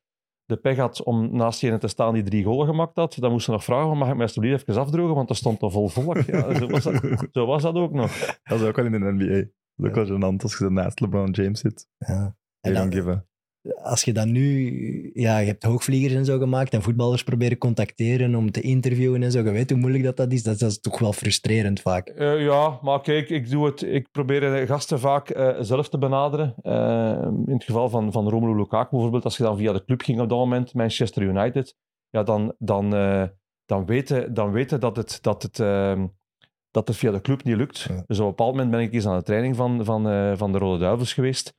[0.47, 3.47] de pech had om naast je te staan die drie golen gemaakt had, dan moest
[3.47, 6.17] je nog vragen, mag ik mij alsjeblieft even afdrogen, want er stond al vol volk.
[6.17, 8.39] Ja, zo, was dat, zo was dat ook nog.
[8.43, 9.35] Dat is ook wel in de NBA.
[9.35, 9.47] Dat
[9.77, 11.89] is ook wel gênant als je ernaast LeBron James zit.
[11.99, 12.37] ja.
[12.61, 13.25] En don't dan- give a...
[13.73, 15.11] als je dan nu...
[15.15, 19.31] Ja, je hebt hoogvliegers en zo gemaakt en voetballers proberen contacteren om te interviewen en
[19.31, 19.39] zo.
[19.39, 20.43] Je weet hoe moeilijk dat, dat is.
[20.43, 22.09] Dat, dat is toch wel frustrerend vaak.
[22.09, 25.99] Eh, ja, maar kijk, ik, doe het, ik probeer de gasten vaak eh, zelf te
[25.99, 26.55] benaderen.
[26.63, 30.03] Eh, in het geval van, van Romelu Lukaku bijvoorbeeld, als je dan via de club
[30.03, 31.77] ging op dat moment, Manchester United,
[32.09, 32.91] ja, dan, dan,
[33.67, 36.07] dan, weten, dan weten dat het, dat, het, ehm,
[36.71, 37.79] dat het via de club niet lukt.
[37.79, 38.03] Ja.
[38.07, 40.59] Dus op een bepaald moment ben ik eens aan de training van, van, van de
[40.59, 41.55] Rode Duivels geweest.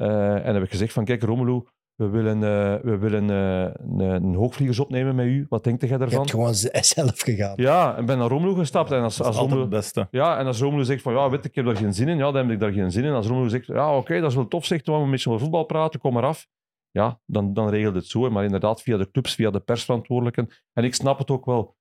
[0.00, 1.62] Eh, en heb ik gezegd van, kijk Romelu,
[1.94, 5.46] we willen, eh, we willen eh, een, een hoogvliegers opnemen met u.
[5.48, 6.18] Wat denkt jij Je daarvan?
[6.18, 7.52] hebt gewoon z- zelf gegaan.
[7.56, 8.90] Ja, en ben naar Romelu gestapt.
[8.90, 10.08] En als, Dat als is altijd Romelu, het beste.
[10.10, 12.30] ja, en als Romelu zegt van ja, weet, ik heb daar geen zin in, ja,
[12.30, 13.12] dan heb ik daar geen zin in.
[13.12, 15.40] Als Romelu zegt ja, oké, dat is wel tof, zegt we gaan een beetje over
[15.42, 16.46] voetbal praten, kom maar af.
[16.90, 18.30] Ja, dan, dan regelt het zo.
[18.30, 20.48] Maar inderdaad, via de clubs, via de persverantwoordelijken.
[20.72, 21.76] En ik snap het ook wel.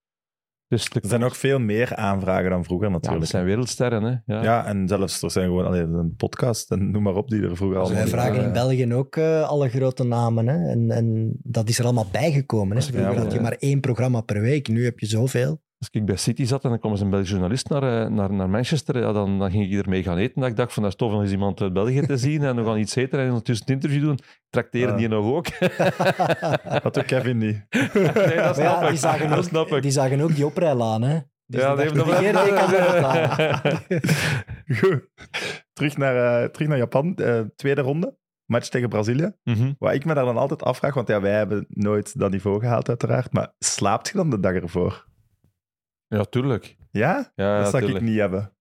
[0.69, 3.21] Dus de- Er zijn ook veel meer aanvragen dan vroeger ja, natuurlijk.
[3.21, 4.33] dat zijn wereldsterren, hè.
[4.33, 4.43] Ja.
[4.43, 7.55] Ja, en zelfs er zijn gewoon allee, een podcast en noem maar op die er
[7.55, 8.47] vroeger Dus allemaal Wij Ja, vragen ja.
[8.47, 10.47] in België ook eh, alle grote namen.
[10.47, 10.69] Hè?
[10.69, 12.77] En, en dat is er allemaal bijgekomen.
[12.77, 12.83] Hè?
[12.83, 13.43] Vroeger Ja, had je ja.
[13.43, 14.67] maar één programma per week.
[14.67, 15.61] Nu heb je zoveel.
[15.79, 18.33] Als ik bij City zat en dan kwam eens een Belgische journalist naar, eh, naar,
[18.33, 20.41] naar Manchester, ja, dan, dan ging ik ermee gaan eten.
[20.41, 22.55] Dat ik dacht van, dat is tof om eens iemand uit België te zien en
[22.55, 24.19] we gaan iets eten en ondertussen het interview doen.
[24.49, 24.95] Trakteren Ja.
[24.97, 25.45] die nog ook?
[26.83, 27.65] Dat doet Kevin niet.
[27.93, 28.89] nee, dat snap ja, ik.
[28.89, 29.81] die, zagen Dat snap ook, ik.
[29.81, 31.01] die zagen ook die oprijlaan.
[31.01, 31.19] Hè?
[31.45, 31.97] Dus Ja, die die.
[34.79, 35.09] Goed.
[35.73, 37.15] Terug naar, eh, terug naar Japan.
[37.15, 38.17] Eh, tweede ronde.
[38.45, 39.31] Match tegen Brazilië.
[39.43, 39.71] Mhm.
[39.77, 42.87] Wat ik me daar dan altijd afvraag, want ja, wij hebben nooit dat niveau gehaald
[42.89, 45.07] uiteraard, maar slaapt je dan de dag ervoor?
[46.09, 46.77] Ja, tuurlijk.
[46.91, 47.31] Ja?
[47.35, 48.53] Ja, dat zou ik niet hebben.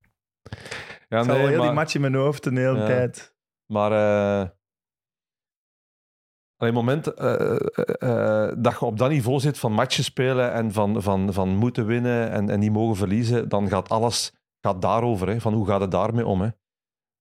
[1.09, 2.87] Ja, ik nee, heel maar, die match in mijn hoofd de hele Ja.
[2.87, 3.37] tijd.
[3.67, 4.49] maar eh,
[6.57, 7.59] op het moment eh, eh,
[8.49, 11.87] eh, dat je op dat niveau zit van matchen spelen en van, van, van moeten
[11.87, 15.29] winnen en, en niet mogen verliezen, dan gaat alles gaat daarover.
[15.29, 16.41] Hè, van hoe gaat het daarmee om?
[16.41, 16.49] Hè?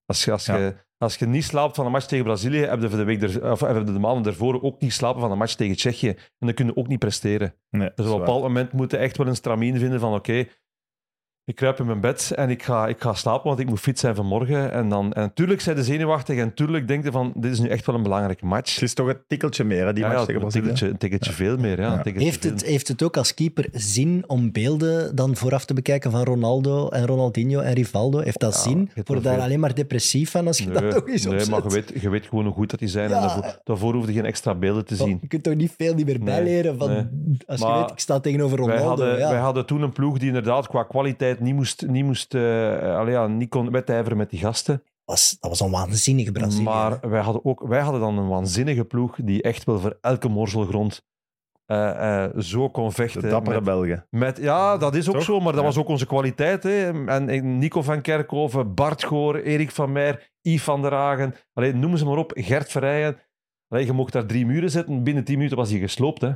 [0.05, 0.57] Als, je, als, Ja.
[0.57, 3.51] je, als je niet slaapt van een match tegen Brazilië, heb je, de, week er,
[3.51, 6.09] of heb je de maanden ervoor ook niet slapen van een match tegen Tsjechië.
[6.09, 7.55] En dan kun je ook niet presteren.
[7.69, 10.45] Nee, Dus op een bepaald moment moet je echt wel een stramien vinden van oké,
[11.47, 13.99] ik kruip in mijn bed en ik ga, ik ga slapen, want ik moet fit
[13.99, 14.71] zijn vanmorgen.
[14.71, 17.67] En, dan, en natuurlijk zijn de zenuwachtig en natuurlijk denk je van, dit is nu
[17.67, 18.73] echt wel een belangrijke match.
[18.73, 20.97] Het is toch een tikkeltje meer, hè, die Ja, match ja, tegen een tikkeltje, een
[20.97, 21.79] tikkeltje veel meer.
[21.81, 25.73] Ja, Heeft veel het, heeft het ook als keeper zin om beelden dan vooraf te
[25.73, 28.19] bekijken van Ronaldo en Ronaldinho en Rivaldo?
[28.19, 28.89] Heeft dat Ja, zin?
[28.95, 29.43] Word je daar veel.
[29.43, 31.49] alleen maar depressief van als je dat nog eens nee opzet?
[31.49, 33.09] maar je weet, je weet gewoon hoe goed dat die zijn.
[33.09, 33.15] Ja.
[33.15, 35.17] En daarvoor, daarvoor hoef je geen extra beelden te zien.
[35.21, 36.89] Je kunt toch niet veel niet meer Nee, bijleren van...
[36.89, 37.05] nee.
[37.47, 38.87] Als je Maar weet, ik sta tegenover Wij Ronaldo.
[39.03, 39.29] hadden, ja.
[39.29, 43.13] wij hadden toen een ploeg die inderdaad qua kwaliteit niet moest, niet, moest, eh, allee,
[43.13, 44.83] ja, niet kon wedijveren met die gasten.
[45.05, 46.63] was, dat was een waanzinnige Brazilië.
[46.63, 50.27] Maar wij hadden, ook, wij hadden dan een waanzinnige ploeg die echt wel voor elke
[50.27, 51.05] morzelgrond
[51.65, 53.21] eh, eh, zo kon vechten.
[53.21, 54.07] De dappere met, Belgen.
[54.09, 55.23] met, ja, dat is ook Toch?
[55.23, 55.67] zo, maar dat Ja.
[55.67, 56.63] was ook onze kwaliteit.
[56.63, 57.05] Hè.
[57.07, 61.33] En, en Nico van Kerkhoven, Bart Goor, Erik van Meer, Yves van der Hagen.
[61.53, 63.17] Allee, noem ze maar op, Gert Verrijen.
[63.67, 66.21] Allee, je mocht daar drie muren zetten, binnen tien minuten was hij gesloopt.
[66.21, 66.31] Hè.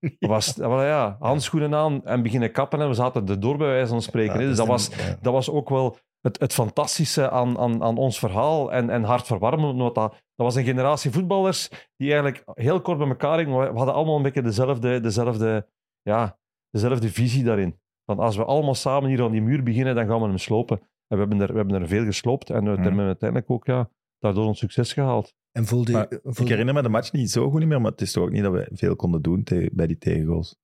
[0.18, 4.02] Was, was, ja, handschoenen aan en beginnen kappen en we zaten erdoor bij wijze van
[4.02, 4.40] spreken.
[4.40, 8.18] Ja, Dus dat was, dat was ook wel het, het fantastische aan, aan, aan ons
[8.18, 9.78] verhaal en, en hartverwarmend.
[9.78, 13.36] Want dat, dat was een generatie voetballers die eigenlijk heel kort bij elkaar.
[13.46, 15.68] We hadden allemaal een beetje dezelfde, dezelfde,
[16.02, 16.38] ja,
[16.70, 17.80] dezelfde visie daarin.
[18.04, 20.80] Van als we allemaal samen hier aan die muur beginnen, dan gaan we hem slopen.
[20.80, 23.90] En we hebben er, we hebben er veel gesloopt en we hebben uiteindelijk ook ja,
[24.18, 25.34] daardoor ons succes gehaald.
[25.52, 27.90] En voelde, Maar voelde- Ik herinner me de match niet zo goed niet meer, maar
[27.90, 30.56] het is toch ook niet dat we veel konden doen te- bij die tegengoals.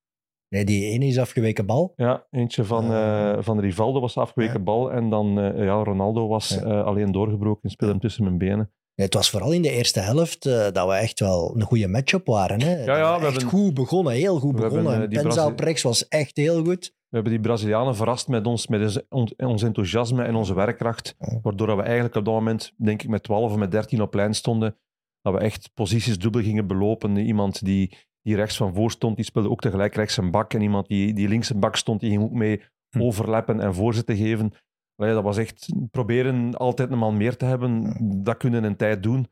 [0.49, 1.93] Nee, die ene is afgeweken bal.
[1.97, 4.63] Ja, eentje van, Eh, eh, van Rivaldo was afgeweken ja.
[4.65, 6.63] bal en dan eh, ja, Ronaldo was Ja.
[6.63, 8.73] eh, alleen doorgebroken en speelde hem tussen mijn benen.
[8.95, 12.27] Het was vooral in de eerste helft eh, dat we echt wel een goede match-up
[12.27, 12.63] waren.
[12.63, 12.85] Hè?
[12.85, 14.93] ja, Dat we echt hebben- goed begonnen, heel goed begonnen.
[14.93, 16.93] eh, die Denzel Brazil- Prex was echt heel goed.
[17.09, 21.15] We hebben die Brazilianen verrast met ons, met ons, on- ons enthousiasme en onze werkkracht.
[21.19, 21.39] Ja.
[21.43, 24.35] Waardoor we eigenlijk op dat moment, denk ik, met 12 of met 13 op lijn
[24.35, 24.77] stonden.
[25.23, 27.17] Dat we echt posities dubbel gingen belopen.
[27.17, 30.55] Iemand die, die rechts van voor stond, die speelde ook tegelijk rechts een bak.
[30.55, 33.03] En iemand die, die links een bak stond, die ging ook mee Hm.
[33.03, 34.53] overlappen en voorzetten geven.
[34.97, 37.97] Allee, dat was echt proberen altijd een man meer te hebben.
[38.23, 39.29] Dat kunnen een tijd doen.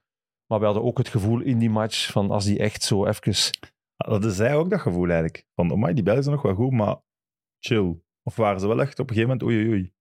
[0.47, 3.34] Maar we hadden ook het gevoel in die match van als die echt zo even...
[3.97, 5.47] Hadden zij ook dat gevoel eigenlijk?
[5.55, 6.97] Van, oh die Belgen zijn nog wel goed, maar
[7.59, 8.01] chill.
[8.22, 9.93] Of waren ze wel echt op een gegeven moment oei oei oei?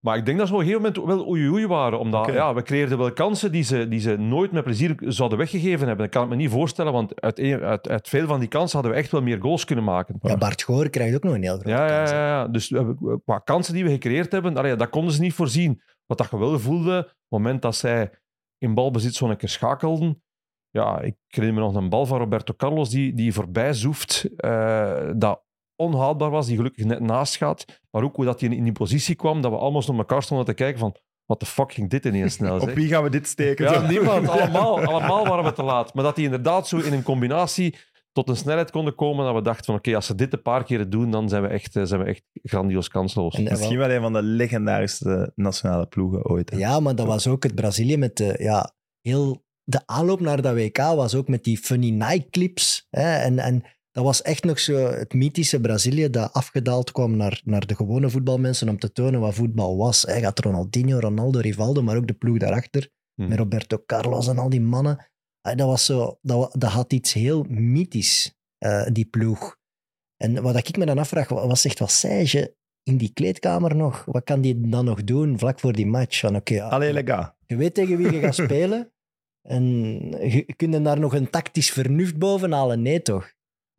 [0.00, 1.98] Maar ik denk dat ze op een gegeven moment wel oei oei waren.
[1.98, 5.86] Omdat ja, we creëerden wel kansen die ze, die ze nooit met plezier zouden weggegeven
[5.86, 6.04] hebben.
[6.04, 8.72] Dat kan ik me niet voorstellen, want uit, een- uit, uit veel van die kansen
[8.78, 10.16] hadden we echt wel meer goals kunnen maken.
[10.22, 12.10] Ja, Bart Goor krijgt ook nog een heel grote Ja, ja, kans.
[12.10, 12.48] ja, ja.
[12.48, 15.82] Dus we hebben- qua kansen die we gecreëerd hebben, allee, dat konden ze niet voorzien.
[16.06, 18.10] Wat dat je wel voelde, op het moment dat zij
[18.58, 20.22] in balbezit zo'n keer schakelden.
[20.70, 24.28] Ja, ik herinner me nog een bal van Roberto Carlos die, die voorbij zoeft.
[24.36, 25.42] eh, dat
[25.78, 27.64] onhoudbaar was, die gelukkig net naast gaat.
[27.90, 30.46] Maar ook hoe dat hij in, die positie kwam, dat we allemaal naar elkaar stonden
[30.46, 33.26] te kijken van wat de fuck ging dit ineens snel, Op wie gaan we dit
[33.28, 33.64] steken?
[33.64, 33.86] Ja, Zo.
[33.86, 34.28] niemand.
[34.38, 35.94] Allemaal, allemaal waren we te laat.
[35.94, 37.74] Maar dat die inderdaad zo in een combinatie
[38.12, 40.64] tot een snelheid konden komen dat we dachten van oké, als ze dit een paar
[40.64, 43.34] keren doen, dan zijn we echt, eh, zijn we echt grandioos kansloos.
[43.34, 46.50] En, Misschien wel een van de legendarische nationale ploegen ooit.
[46.50, 46.56] hè.
[46.56, 50.54] Ja, maar dat was ook het Brazilië met de, ja, heel, de aanloop naar dat
[50.54, 52.86] WK was ook met die funny Nike clips.
[52.90, 53.62] Hè, en, en
[53.98, 58.10] dat was echt nog zo het mythische Brazilië dat afgedaald kwam naar, naar de gewone
[58.10, 60.02] voetbalmensen om te tonen wat voetbal was.
[60.02, 62.88] Hij gaat Ronaldinho, Ronaldo, Rivaldo, maar ook de ploeg daarachter.
[63.14, 63.28] Hmm.
[63.28, 65.06] Met Roberto Carlos en al die mannen.
[65.40, 69.56] Ah, Dat, was zo, dat, dat had iets heel mythisch, eh, die ploeg.
[70.16, 74.04] En wat ik me dan afvraag, wa- wat zegt wat Serge in die kleedkamer nog?
[74.04, 76.20] Wat kan die dan nog doen vlak voor die match?
[76.20, 76.68] Van oké, ja,
[77.04, 77.30] gars.
[77.46, 78.92] je weet tegen wie je gaat spelen.
[79.48, 79.64] En
[80.30, 82.82] je kunt er daar nog een tactisch vernuft boven halen.
[82.82, 83.32] Nee, toch?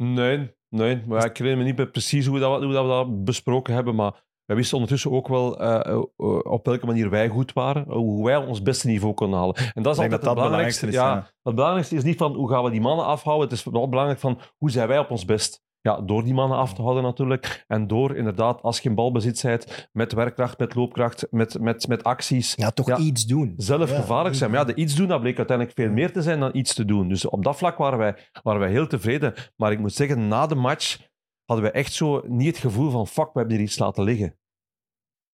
[0.03, 1.03] Nee, nee.
[1.07, 3.95] Maar ik herinner me niet meer precies hoe, dat, hoe dat we dat besproken hebben,
[3.95, 6.01] maar wij wisten ondertussen ook wel eh, eh,
[6.43, 9.55] op welke manier wij goed waren, hoe wij ons beste niveau konden halen.
[9.55, 10.85] En dat is altijd dat dat het belangrijkste.
[10.85, 13.57] het ja, is, Het belangrijkste is niet van hoe gaan we die mannen afhouden, het
[13.57, 15.63] is vooral belangrijk van hoe zijn wij op ons best.
[15.81, 17.63] Ja, door die mannen af te houden natuurlijk.
[17.67, 22.03] En door inderdaad, als je in balbezit bent, met werkkracht, met loopkracht, met, met, met
[22.03, 22.97] acties, Ja, toch Ja.
[22.97, 23.53] iets doen.
[23.57, 23.95] zelf Ja.
[23.95, 24.51] gevaarlijk zijn.
[24.51, 26.85] Maar ja, de iets doen, dat bleek uiteindelijk veel meer te zijn dan iets te
[26.85, 27.07] doen.
[27.07, 29.33] Dus op dat vlak waren wij, waren wij heel tevreden.
[29.55, 31.07] Maar ik moet zeggen, na de match
[31.45, 34.37] hadden we echt zo niet het gevoel van fuck, we hebben hier iets laten liggen.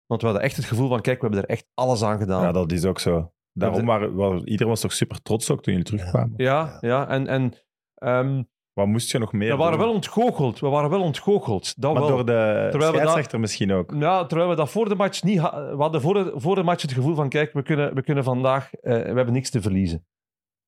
[0.07, 2.43] Want we hadden echt het gevoel van kijk, we hebben er echt alles aan gedaan.
[2.43, 3.33] Ja, dat is ook zo.
[3.53, 6.35] Daarom waren, waren- iedereen was toch super trots ook toen jullie terugkwamen.
[6.37, 7.53] ja, ja, en, en
[7.95, 8.43] ehm,
[8.73, 9.87] Wat moest je nog meer we waren doen?
[9.87, 10.59] wel ontgoocheld.
[10.61, 11.75] We waren wel ontgoocheld.
[11.81, 12.11] Dat Maar wel.
[12.11, 13.93] door de dat- scheidsrechter misschien ook.
[13.99, 15.77] Ja, terwijl we dat voor de match niet hadden.
[15.77, 18.25] We hadden voor de, voor de match het gevoel van, kijk, we kunnen, we kunnen
[18.25, 20.07] vandaag, eh, we hebben niks te verliezen.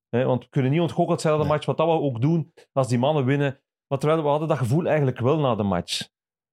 [0.09, 1.53] Hè, want we kunnen niet ontgoocheld zijn na de Nee.
[1.53, 1.65] match.
[1.67, 3.59] Wat dat we ook doen als die mannen winnen.
[3.87, 6.07] Maar terwijl we hadden dat gevoel eigenlijk wel na de match.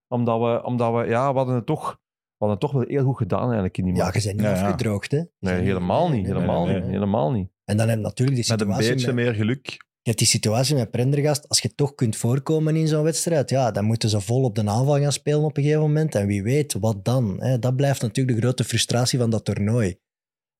[0.09, 3.05] Omdat we, omdat we ja, we hadden het toch, we hadden het toch wel heel
[3.05, 4.17] goed gedaan eigenlijk in die Ja, match.
[4.17, 4.63] je bent niet Ja, ja.
[4.65, 5.23] afgedroogd, hè?
[5.39, 6.23] Nee, helemaal niet.
[6.27, 6.91] nee, Helemaal nee, niet.
[6.91, 7.51] Helemaal niet.
[7.65, 8.91] En dan heb je natuurlijk die Met een situatie...
[8.93, 9.91] beetje met- meer geluk.
[10.05, 11.49] Je hebt die situatie met Prendergast.
[11.49, 14.67] Als je toch kunt voorkomen in zo'n wedstrijd, ja, dan moeten ze vol op de
[14.67, 16.15] aanval gaan spelen op een gegeven moment.
[16.15, 17.37] En wie weet, wat dan?
[17.39, 17.59] Hè?
[17.59, 19.99] Dat blijft natuurlijk de grote frustratie van dat toernooi.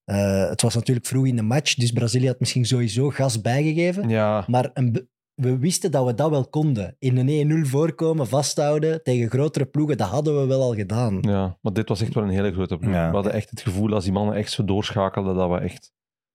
[0.05, 4.09] Eh, het was natuurlijk vroeg in de match, dus Brazilië had misschien sowieso gas bijgegeven.
[4.09, 6.97] Ja, Maar een we wisten dat we dat wel konden.
[6.99, 11.19] In een 1-0 voorkomen, vasthouden tegen grotere ploegen, dat hadden we wel al gedaan.
[11.21, 12.93] ja, maar dit was echt wel een hele grote ploeg.
[12.93, 13.09] Ja.
[13.09, 15.93] We hadden echt het gevoel, als die mannen echt zo doorschakelden, dat we echt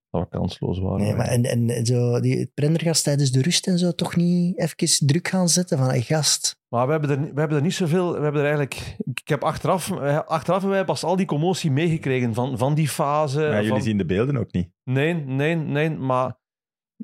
[0.10, 1.02] dat we kansloos waren.
[1.02, 5.08] Nee, maar en, en zo, die Prendergast tijdens de rust en zo toch niet even
[5.08, 8.14] druk gaan zetten van, hey, gast, Maar we hebben er, we hebben er niet zoveel.
[8.14, 8.96] We hebben er eigenlijk.
[9.14, 9.92] Ik heb achteraf,
[10.26, 13.40] achteraf hebben wij pas al die commotie meegekregen van, van die fase.
[13.40, 14.70] Maar jullie van- zien de beelden ook niet.
[14.84, 16.38] Nee, nee, nee, maar...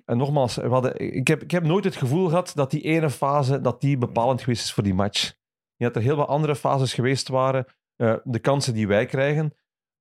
[0.06, 3.10] En nogmaals, we hadden, ik, heb, ik heb nooit het gevoel gehad dat die ene
[3.10, 5.24] fase dat die bepalend geweest is voor die match.
[5.28, 5.36] Ik
[5.78, 7.66] denk dat er heel wat andere fases geweest waren.
[7.96, 9.54] eh, de kansen die wij krijgen.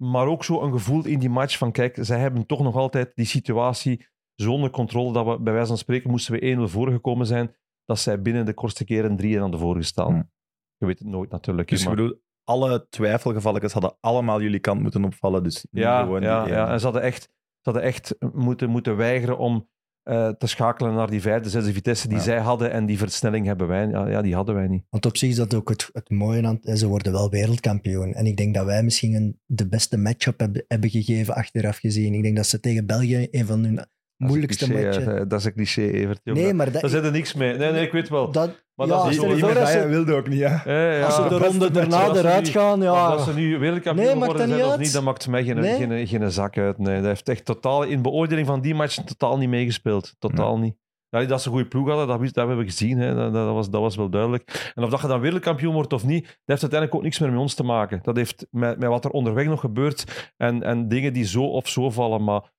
[0.03, 3.13] Maar ook zo een gevoel in die match van, kijk, zij hebben toch nog altijd
[3.15, 7.27] die situatie zo onder controle dat we, bij wijze van spreken, moesten we 1-0 voorgekomen
[7.27, 10.13] zijn, dat zij binnen de kortste keren 3 aan de voor gestaan.
[10.13, 10.31] Hmm.
[10.77, 11.69] Je weet het nooit natuurlijk.
[11.69, 15.43] Dus ik bedoel, alle twijfelgevalletjes hadden allemaal jullie kant moeten opvallen.
[15.43, 16.69] Dus Ja, gewoon ja, ja.
[16.69, 19.69] en ze hadden echt, ze hadden echt moeten, moeten weigeren om
[20.03, 22.23] eh, te schakelen naar die vijfde, zesde vitesse die Ja.
[22.23, 22.71] zij hadden.
[22.71, 23.87] En die versnelling hebben wij.
[23.89, 24.85] Ja, ja, die hadden wij niet.
[24.91, 28.13] Want op zich is dat ook het, het mooie aan Ze worden wel wereldkampioen.
[28.15, 32.15] En ik denk dat wij misschien een, de beste matchup hebben, hebben gegeven achteraf gezien.
[32.15, 35.29] Ik denk dat ze tegen België een van hun moeilijkste cliché, matchen...
[35.29, 36.21] Dat is een cliché, Evert.
[36.25, 37.57] Nee, Daar- maar dat, Daar zit er niks mee.
[37.57, 38.33] Nee, nee, ik weet wel.
[38.33, 40.29] dat, Maar ja, dat is stel zo- je Die voor dat medaille ze, wilde ook
[40.29, 40.65] niet, ja.
[40.65, 41.05] Eh, ja.
[41.05, 43.11] als ze de ronde daarna eruit gaan, ja...
[43.11, 45.77] dat ze nu wereldkampioen Nee, worden dat zijn of niet, dat maakt mij geen, Nee.
[45.77, 46.79] geen, geen zak uit.
[46.79, 50.15] Nee, dat heeft echt totaal in beoordeling van die match totaal niet meegespeeld.
[50.19, 50.75] Totaal niet.
[51.09, 52.99] Ja, dat ze een goede ploeg hadden, dat hebben we gezien.
[52.99, 53.15] Hè.
[53.15, 54.73] Dat, dat, was, dat was wel duidelijk.
[54.75, 57.31] En of dat je dan wereldkampioen wordt of niet, dat heeft uiteindelijk ook niks meer
[57.31, 58.01] met ons te maken.
[58.03, 61.69] Dat heeft met, met wat er onderweg nog gebeurt en, en dingen die zo of
[61.69, 62.25] zo vallen.
[62.25, 62.52] Maar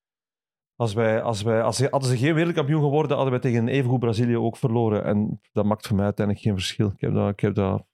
[0.75, 3.67] als wij, als wij, als ze, hadden ze geen wereldkampioen geworden, hadden wij tegen een
[3.73, 5.03] evengoed Brazilië ook verloren.
[5.05, 6.87] En dat maakt voor mij uiteindelijk geen verschil.
[6.87, 7.85] Ik heb dat, ik heb dat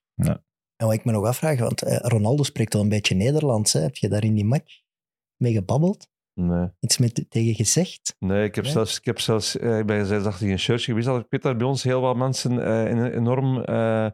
[0.75, 3.73] En wat ik me nog afvraag, want eh, Ronaldo spreekt al een beetje Nederlands.
[3.73, 3.79] Hè?
[3.81, 4.81] Heb je daar in die match
[5.37, 6.07] mee gebabbeld?
[6.33, 6.67] nee.
[6.79, 8.15] Iets met, tegen gezegd?
[8.19, 8.73] Nee, ik heb Nee?
[8.73, 11.07] zelfs, ik heb zelfs eh, ik ben zelfs achter een shirtje geweest.
[11.07, 14.07] Ik weet dat bij ons heel wat mensen eh, een- enorm eh,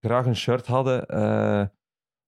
[0.00, 1.06] graag een shirt hadden.
[1.06, 1.64] eh,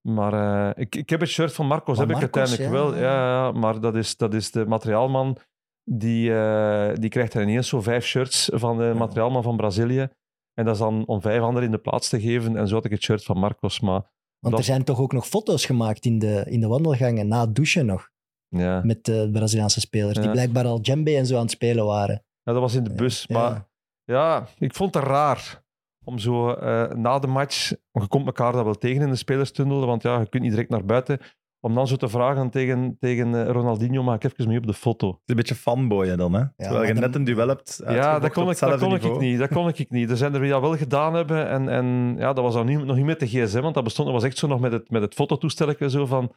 [0.08, 0.32] maar
[0.70, 2.70] eh, ik, ik heb het shirt van Marcos, Van heb ik uiteindelijk ja.
[2.70, 2.94] wel.
[2.96, 3.00] Ja,
[3.46, 5.36] ja, maar dat is, dat is de materiaalman.
[5.84, 10.08] Die, eh, die krijgt er ineens zo vijf shirts van de materiaalman van Brazilië.
[10.54, 12.56] En dat is dan om vijf anderen in de plaats te geven.
[12.56, 13.80] En zo had ik het shirt van Marcos.
[13.80, 13.92] Maar
[14.38, 17.40] Want Dat- er zijn toch ook nog foto's gemaakt in de, in de wandelgangen na
[17.40, 18.10] het douchen nog.
[18.48, 22.24] ja, Met de Braziliaanse spelers, die blijkbaar al djembe en zo aan het spelen waren.
[22.42, 23.24] Ja, dat was in de bus.
[23.28, 23.38] Ja.
[23.38, 23.68] Maar
[24.04, 25.62] ja, ik vond het raar
[26.04, 29.86] om zo eh, na de match, je komt elkaar dat wel tegen in de spelerstunnel,
[29.86, 31.20] want ja, je kunt niet direct naar buiten,
[31.64, 34.74] om dan zo te vragen tegen, tegen eh, Ronaldinho, mag ik even mee op de
[34.74, 35.06] foto?
[35.08, 36.44] Het is een beetje fanboyen dan, hè?
[36.56, 39.38] Terwijl je dan- net een duel hebt Ja, dat kon, ik, dat kon ik niet.
[39.38, 40.10] Dat kon ik niet.
[40.10, 41.48] Er zijn er wie dat wel gedaan hebben.
[41.48, 44.08] En, en ja, dat was dan niet, nog niet met de gsm, want dat bestond
[44.08, 46.34] dat was echt zo nog met het, met het fototoestelletje zo van...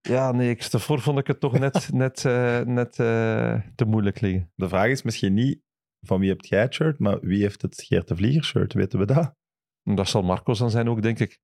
[0.00, 4.20] Ja, nee, ik, daarvoor vond ik het toch net, net, eh, net eh, te moeilijk
[4.20, 4.52] liggen.
[4.54, 5.60] De vraag is misschien niet
[6.06, 8.72] van wie hebt jij het shirt, maar wie heeft het Geert de Vlieger shirt?
[8.72, 9.34] Weten we dat?
[9.82, 11.38] Dat zal Marcos dan zijn ook, denk ik.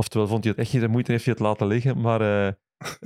[0.00, 2.00] Oftewel vond hij het echt niet de moeite en heeft hij het laten liggen.
[2.00, 2.52] Maar eh,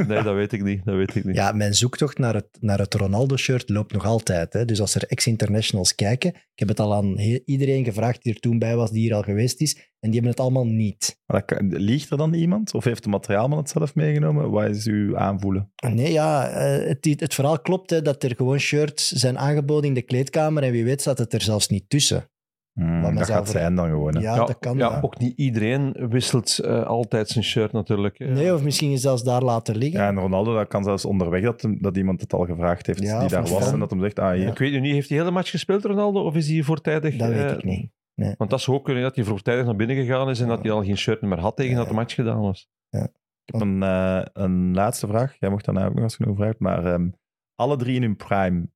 [0.06, 0.84] nee, dat weet ik niet.
[0.84, 1.34] Dat weet ik niet.
[1.36, 4.52] Ja, mijn zoektocht naar het, naar het Ronaldo-shirt loopt nog altijd.
[4.52, 4.64] Hè.
[4.64, 8.40] Dus als er ex-internationals kijken, ik heb het al aan he- iedereen gevraagd die er
[8.40, 11.20] toen bij was, die hier al geweest is, en die hebben het allemaal niet.
[11.26, 12.74] Maar dat kan- Liegt er dan iemand?
[12.74, 14.50] Of heeft de materiaalman het zelf meegenomen?
[14.50, 15.72] Wat is uw aanvoelen?
[15.88, 19.94] Nee, ja, eh, het, het verhaal klopt hè, dat er gewoon shirts zijn aangeboden in
[19.94, 22.30] de kleedkamer en wie weet staat het er zelfs niet tussen.
[22.74, 24.14] Men dat gaat zijn dan gewoon.
[24.14, 24.20] hè.
[24.20, 24.76] Ja, dat kan.
[24.76, 25.00] ja, ja.
[25.00, 28.18] ook niet iedereen wisselt eh, altijd zijn shirt natuurlijk.
[28.18, 28.26] hè.
[28.26, 30.00] Nee, of misschien is zelfs daar laten liggen.
[30.00, 33.02] Ja, en Ronaldo, dat kan zelfs onderweg dat, hem- dat iemand het al gevraagd heeft
[33.02, 33.50] Ja, die daar was.
[33.64, 33.72] fan.
[33.72, 34.48] En dat hem zegt, ah, hier.
[34.48, 36.20] Ik weet nu niet, heeft hij de hele match gespeeld, Ronaldo?
[36.24, 37.16] Of is hij voortijdig?
[37.16, 37.90] dat weet eh, ik niet.
[38.38, 40.70] Want dat zou ook kunnen dat hij voortijdig naar binnen gegaan is en dat hij
[40.70, 42.68] al geen shirt meer had tegen dat de match gedaan was.
[42.90, 45.36] Ik heb een, eh, een laatste vraag.
[45.40, 46.58] Jij mocht daarna ook nog als je nog vraagt.
[46.58, 47.08] Maar ehm,
[47.54, 48.68] alle drie in hun prime,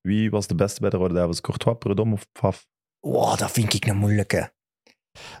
[0.00, 1.40] wie was de beste bij de Rode Duivels?
[1.40, 2.66] Courtois, Predom of Pfaff?
[3.04, 4.52] Wow, dat vind ik een moeilijke.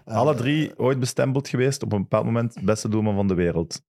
[0.04, 3.82] Eh, Alle drie ooit bestempeld geweest op een bepaald moment beste doelman van de wereld.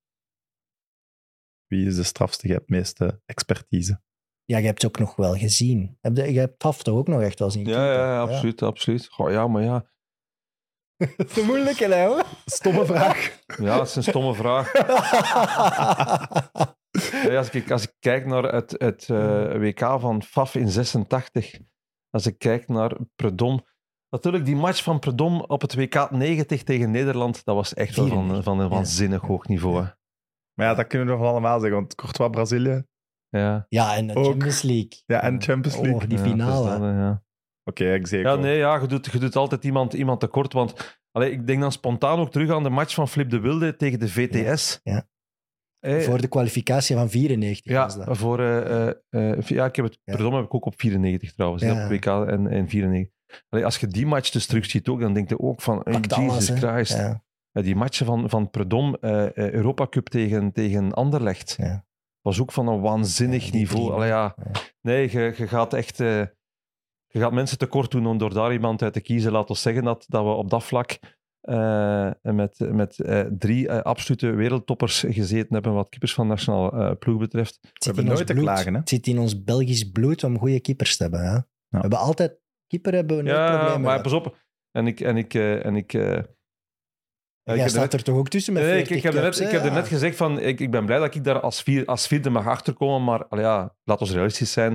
[1.67, 2.47] Wie is de strafste?
[2.47, 4.01] Je hebt het meeste expertise.
[4.43, 5.97] Ja, je hebt het ook nog wel gezien.
[6.01, 8.61] Heb je, hebt toch ook nog echt wel zien Ja, ja, ja, absoluut.
[8.61, 9.07] absoluut.
[9.07, 9.85] Goh, ja, maar ja.
[11.17, 12.05] Dat is een moeilijke, hè?
[12.05, 12.23] hoor.
[12.45, 13.39] Stomme vraag.
[13.57, 14.71] Ja, dat is een stomme vraag.
[17.23, 21.59] Ja, als, ik, als ik kijk naar het, het eh, WK van FAF in 86,
[22.15, 23.65] als ik kijk naar Predom.
[24.09, 28.07] Natuurlijk, die match van Predom op het WK 90 tegen Nederland, dat was echt wel
[28.07, 28.43] van, 94.
[28.43, 28.75] van een Ja.
[28.75, 29.75] waanzinnig hoog niveau.
[29.75, 29.89] hè.
[30.53, 31.77] Maar ja, dat kunnen we nog wel allemaal zeggen.
[31.77, 32.83] Want Courtois, Brazilië.
[33.29, 33.65] Ja.
[33.69, 34.25] Ja, en de Ook.
[34.25, 35.01] Champions League.
[35.05, 35.93] Ja, en Champions League.
[36.01, 36.69] Oh, die Ja, finale.
[36.69, 37.23] dat, ja.
[37.63, 40.53] Oké, ik zeg Ja, nee, ja, je, doet, je doet altijd iemand, iemand tekort.
[40.53, 43.75] Want allee, ik denk dan spontaan ook terug aan de match van Flip de Wilde
[43.75, 44.79] tegen de VTS.
[44.83, 45.07] Ja.
[45.85, 48.17] Voor de kwalificatie van 94 ja, was dat.
[48.17, 50.13] voor, eh, eh, eh, ja, ik heb het, Ja.
[50.13, 51.73] pardon, heb ik ook op 94 trouwens, Ja.
[51.73, 53.13] hè, op WK en, en 94.
[53.49, 55.93] Allee, als je die match dus terug ziet ook, dan denk je ook van, hey,
[56.07, 56.59] alles, Jesus.
[56.59, 56.97] Christ.
[56.97, 57.21] Ja.
[57.51, 58.97] Die matchen van, van Predom,
[59.33, 61.85] Europa Cup tegen, tegen Anderlecht, Ja.
[62.21, 63.91] was ook van een waanzinnig niveau.
[63.93, 64.35] Allee, ja.
[64.81, 65.97] Nee, je, je gaat echt...
[65.97, 69.31] je gaat mensen tekort doen om door daar iemand uit te kiezen.
[69.31, 70.99] Laat ons zeggen dat, dat we op dat vlak
[71.45, 76.71] eh, en met, met eh, drie eh, absolute wereldtoppers gezeten hebben wat keepers van nationaal
[76.73, 77.57] eh, ploeg betreft.
[77.61, 78.45] Het zit hebben in ons nooit te bloed.
[78.45, 78.79] klagen, hè?
[78.79, 81.23] Het zit in ons Belgisch bloed om goede keepers te hebben.
[81.29, 81.35] Hè?
[81.69, 82.39] We hebben altijd...
[82.67, 84.37] Keeper hebben we nooit Ja, problemen maar pas op.
[84.71, 84.99] En ik...
[84.99, 86.01] En ik, eh, en ik eh,
[87.43, 89.21] Jij heb staat net- er toch ook tussen met Nee, ik, 40 ik heb er
[89.21, 91.63] net, ik heb er net gezegd van, ik, ik ben blij dat ik daar als,
[91.63, 94.71] vier, als vierde mag achterkomen, maar ja, laat ons realistisch zijn.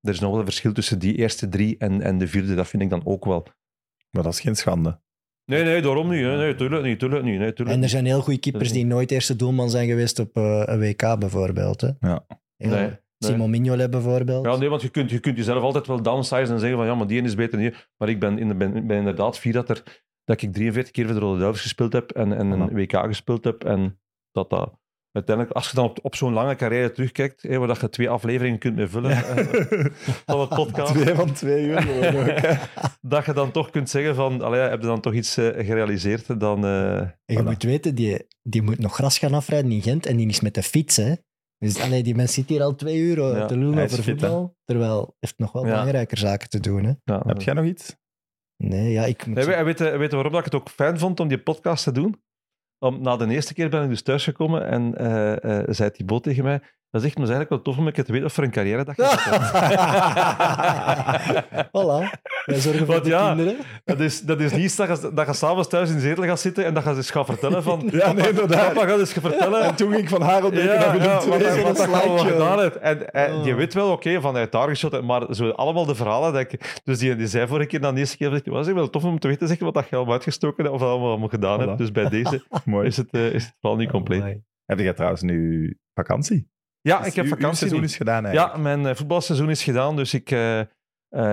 [0.00, 2.66] Er is nog wel een verschil tussen die eerste drie en, en de vierde, dat
[2.68, 3.46] vind ik dan ook wel.
[4.10, 5.00] Maar dat is geen schande.
[5.46, 6.22] Nee, nee, daarom niet.
[6.24, 6.36] hè.
[6.36, 7.38] Nee, tuurlijk niet, tuurlijk niet.
[7.38, 10.36] Nee, tuurlijk En er zijn heel goede keepers die nooit eerste doelman zijn geweest op
[10.36, 11.80] eh, een WK bijvoorbeeld.
[11.80, 11.88] Hè?
[12.00, 12.26] Ja.
[12.56, 12.92] Heel- Nee, nee.
[13.18, 14.44] Simon Mignolet bijvoorbeeld.
[14.44, 16.94] Ja, nee, want je kunt, je kunt jezelf altijd wel downsize en zeggen van ja,
[16.94, 17.74] maar die ene is beter dan die.
[17.96, 19.82] Maar ik ben, in de, ben, ben inderdaad fier dat, er,
[20.24, 22.68] dat ik 43 keer voor de Rode Duivels gespeeld heb en, en een.
[22.74, 23.64] WK gespeeld heb.
[23.64, 24.00] En
[24.32, 24.78] dat dat
[25.14, 28.08] uiteindelijk, als je dan op, op zo'n lange carrière terugkijkt, hè, waar dat je twee
[28.10, 29.86] afleveringen kunt mee vullen eh,
[30.26, 31.84] van het podcast, Twee van twee uur.
[33.00, 36.40] dat je dan toch kunt zeggen van, allee, heb je dan toch iets eh, gerealiseerd,
[36.40, 36.64] dan...
[36.64, 37.44] eh, En je Voilà.
[37.44, 40.54] moet weten, die, die moet nog gras gaan afrijden in Gent en die is met
[40.54, 40.96] de fiets.
[40.96, 41.14] Hè?
[41.58, 44.10] Dus allee, die mens zit hier al twee uur Ja, te is over fit, hè.
[44.10, 44.56] voetbal.
[44.64, 45.70] Terwijl heeft nog wel Ja.
[45.70, 46.84] belangrijker zaken te doen.
[46.84, 46.92] Hè?
[47.04, 47.96] ja, Heb jij nog iets?
[48.56, 49.36] Nee, ja, ik moet...
[49.36, 51.84] Nee, weet, weet, weet je waarom dat ik het ook fijn vond om die podcast
[51.84, 52.22] te doen?
[52.84, 56.44] Om, na de eerste keer ben ik dus thuisgekomen en eh eh zei Thibaut tegen
[56.44, 56.60] mij,
[56.94, 58.50] dat is echt maar eigenlijk wel tof om een keer te weten of er een
[58.50, 59.02] carrière dat je
[61.76, 62.20] voilà.
[62.44, 63.56] Wij zorgen voor Want de ja, kinderen.
[63.84, 66.24] dat, is, dat is niet iets dat je, dat je s'avonds thuis in de zetel
[66.24, 67.82] gaat zitten en dat je eens gaat vertellen van...
[67.92, 68.72] Ja, nee, inderdaad.
[68.72, 69.62] Papa gaat eens vertellen...
[69.62, 71.20] En toen ging ik van Harold Beker Ja, naar Willem ja,
[71.54, 71.62] II.
[71.62, 72.60] wat, wat, wat, gedaan.
[72.80, 73.44] En, en Oh.
[73.46, 76.32] je weet wel, oké, vanuit daar geschot, maar zo allemaal de verhalen.
[76.32, 78.90] Dat ik, dus die, die zei vorige keer, dan de eerste keer, het was wel
[78.90, 81.60] tof om te weten zeg, wat dat je allemaal uitgestoken hebt of allemaal, allemaal gedaan
[81.60, 81.64] Voilà.
[81.64, 81.78] hebt.
[81.78, 82.86] Dus bij deze Mooi.
[82.86, 84.20] is het, eh, is het vooral niet compleet.
[84.20, 84.42] Amai.
[84.64, 86.48] Heb jij trouwens nu vakantie?
[86.88, 87.84] Ja, Dus ik heb uw- uw vakantie seizoen nu.
[87.86, 88.62] is gedaan Ja, eigenlijk.
[88.62, 90.66] mijn eh, voetbalseizoen is gedaan, dus ik, eh, eh,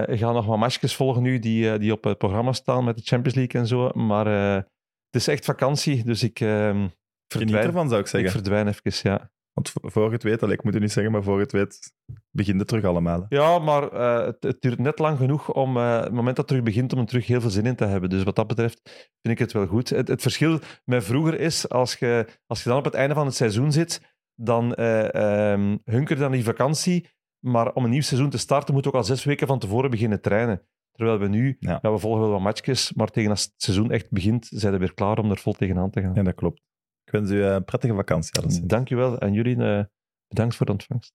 [0.08, 3.02] ik ga nog wat matchjes volgen nu die, die op het programma staan met de
[3.06, 3.90] Champions League en zo.
[3.94, 6.92] Maar het is echt vakantie, dus ik, eh, Geniet
[7.28, 8.32] verdwijn, ervan, zou ik ik zeggen.
[8.32, 9.32] verdwijn even, ja.
[9.54, 11.94] Want voor het weet, ik moet het niet zeggen, maar voor het weet,
[12.32, 13.26] begint het terug allemaal.
[13.30, 13.82] Ja, maar
[14.26, 17.00] het, het duurt net lang genoeg om eh, het moment dat het terug begint om
[17.00, 18.10] er terug heel veel zin in te hebben.
[18.10, 18.82] Dus wat dat betreft
[19.22, 19.90] vind ik het wel goed.
[19.90, 23.26] Het, het verschil met vroeger is, als je, als je dan op het einde van
[23.26, 24.02] het seizoen zit,
[24.44, 27.08] dan eh ehm, hunker je dan die vakantie.
[27.40, 29.90] Maar om een nieuw seizoen te starten, moet je ook al zes weken van tevoren
[29.90, 30.62] beginnen trainen.
[30.92, 31.80] Terwijl we nu, Ja.
[31.82, 31.92] ja.
[31.92, 34.94] we volgen wel wat matchjes, maar tegen als het seizoen echt begint, zijn we weer
[34.94, 36.14] klaar om er vol tegenaan te gaan.
[36.14, 36.62] Ja, dat klopt.
[37.04, 38.42] Ik wens u eh, een prettige vakantie.
[38.42, 38.66] alleszins.
[38.68, 39.18] Dank je wel.
[39.20, 39.84] En jullie, eh,
[40.28, 41.14] bedankt voor de ontvangst.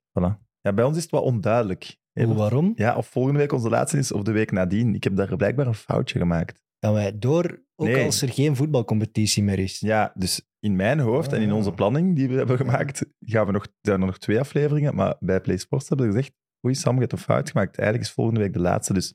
[0.60, 1.96] Ja, bij ons is het wat onduidelijk.
[2.12, 2.72] Hoe, waarom?
[2.74, 4.94] Ja, of volgende week onze laatste is of de week nadien.
[4.94, 6.62] Ik heb daar blijkbaar een foutje gemaakt.
[6.80, 8.04] Gaan wij door, ook Nee.
[8.04, 9.80] als er geen voetbalcompetitie meer is?
[9.80, 11.56] Ja, dus in mijn hoofd en in Ah.
[11.56, 14.94] onze planning die we hebben gemaakt, gaan we nog, zijn er nog twee afleveringen.
[14.94, 16.34] Maar bij Play Sports hebben we gezegd,
[16.66, 17.78] oei Sam, je hebt een fout gemaakt.
[17.78, 19.14] Eigenlijk is volgende week de laatste, dus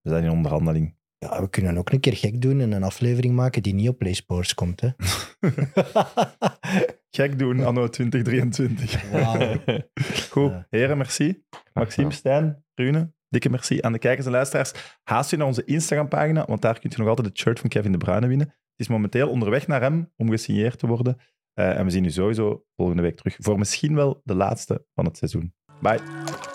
[0.00, 0.98] we zijn in onderhandeling.
[1.18, 3.98] Ja, we kunnen ook een keer gek doen en een aflevering maken die niet op
[3.98, 4.80] PlaySports komt.
[4.80, 4.88] Hè?
[7.10, 9.10] Gek doen, anno 2023.
[9.10, 9.56] Wauw.
[10.30, 11.44] Goed, heren, merci.
[11.72, 14.98] Maxime, Stijn, Rune, dikke merci aan de kijkers en luisteraars.
[15.02, 17.92] Haast je naar onze Instagram-pagina, want daar kun je nog altijd het shirt van Kevin
[17.92, 18.54] De Bruyne winnen.
[18.80, 21.16] Is momenteel onderweg naar hem om gesigneerd te worden.
[21.52, 25.04] Eh, en we zien u sowieso volgende week terug voor misschien wel de laatste van
[25.04, 25.54] het seizoen.
[25.80, 26.49] Bye.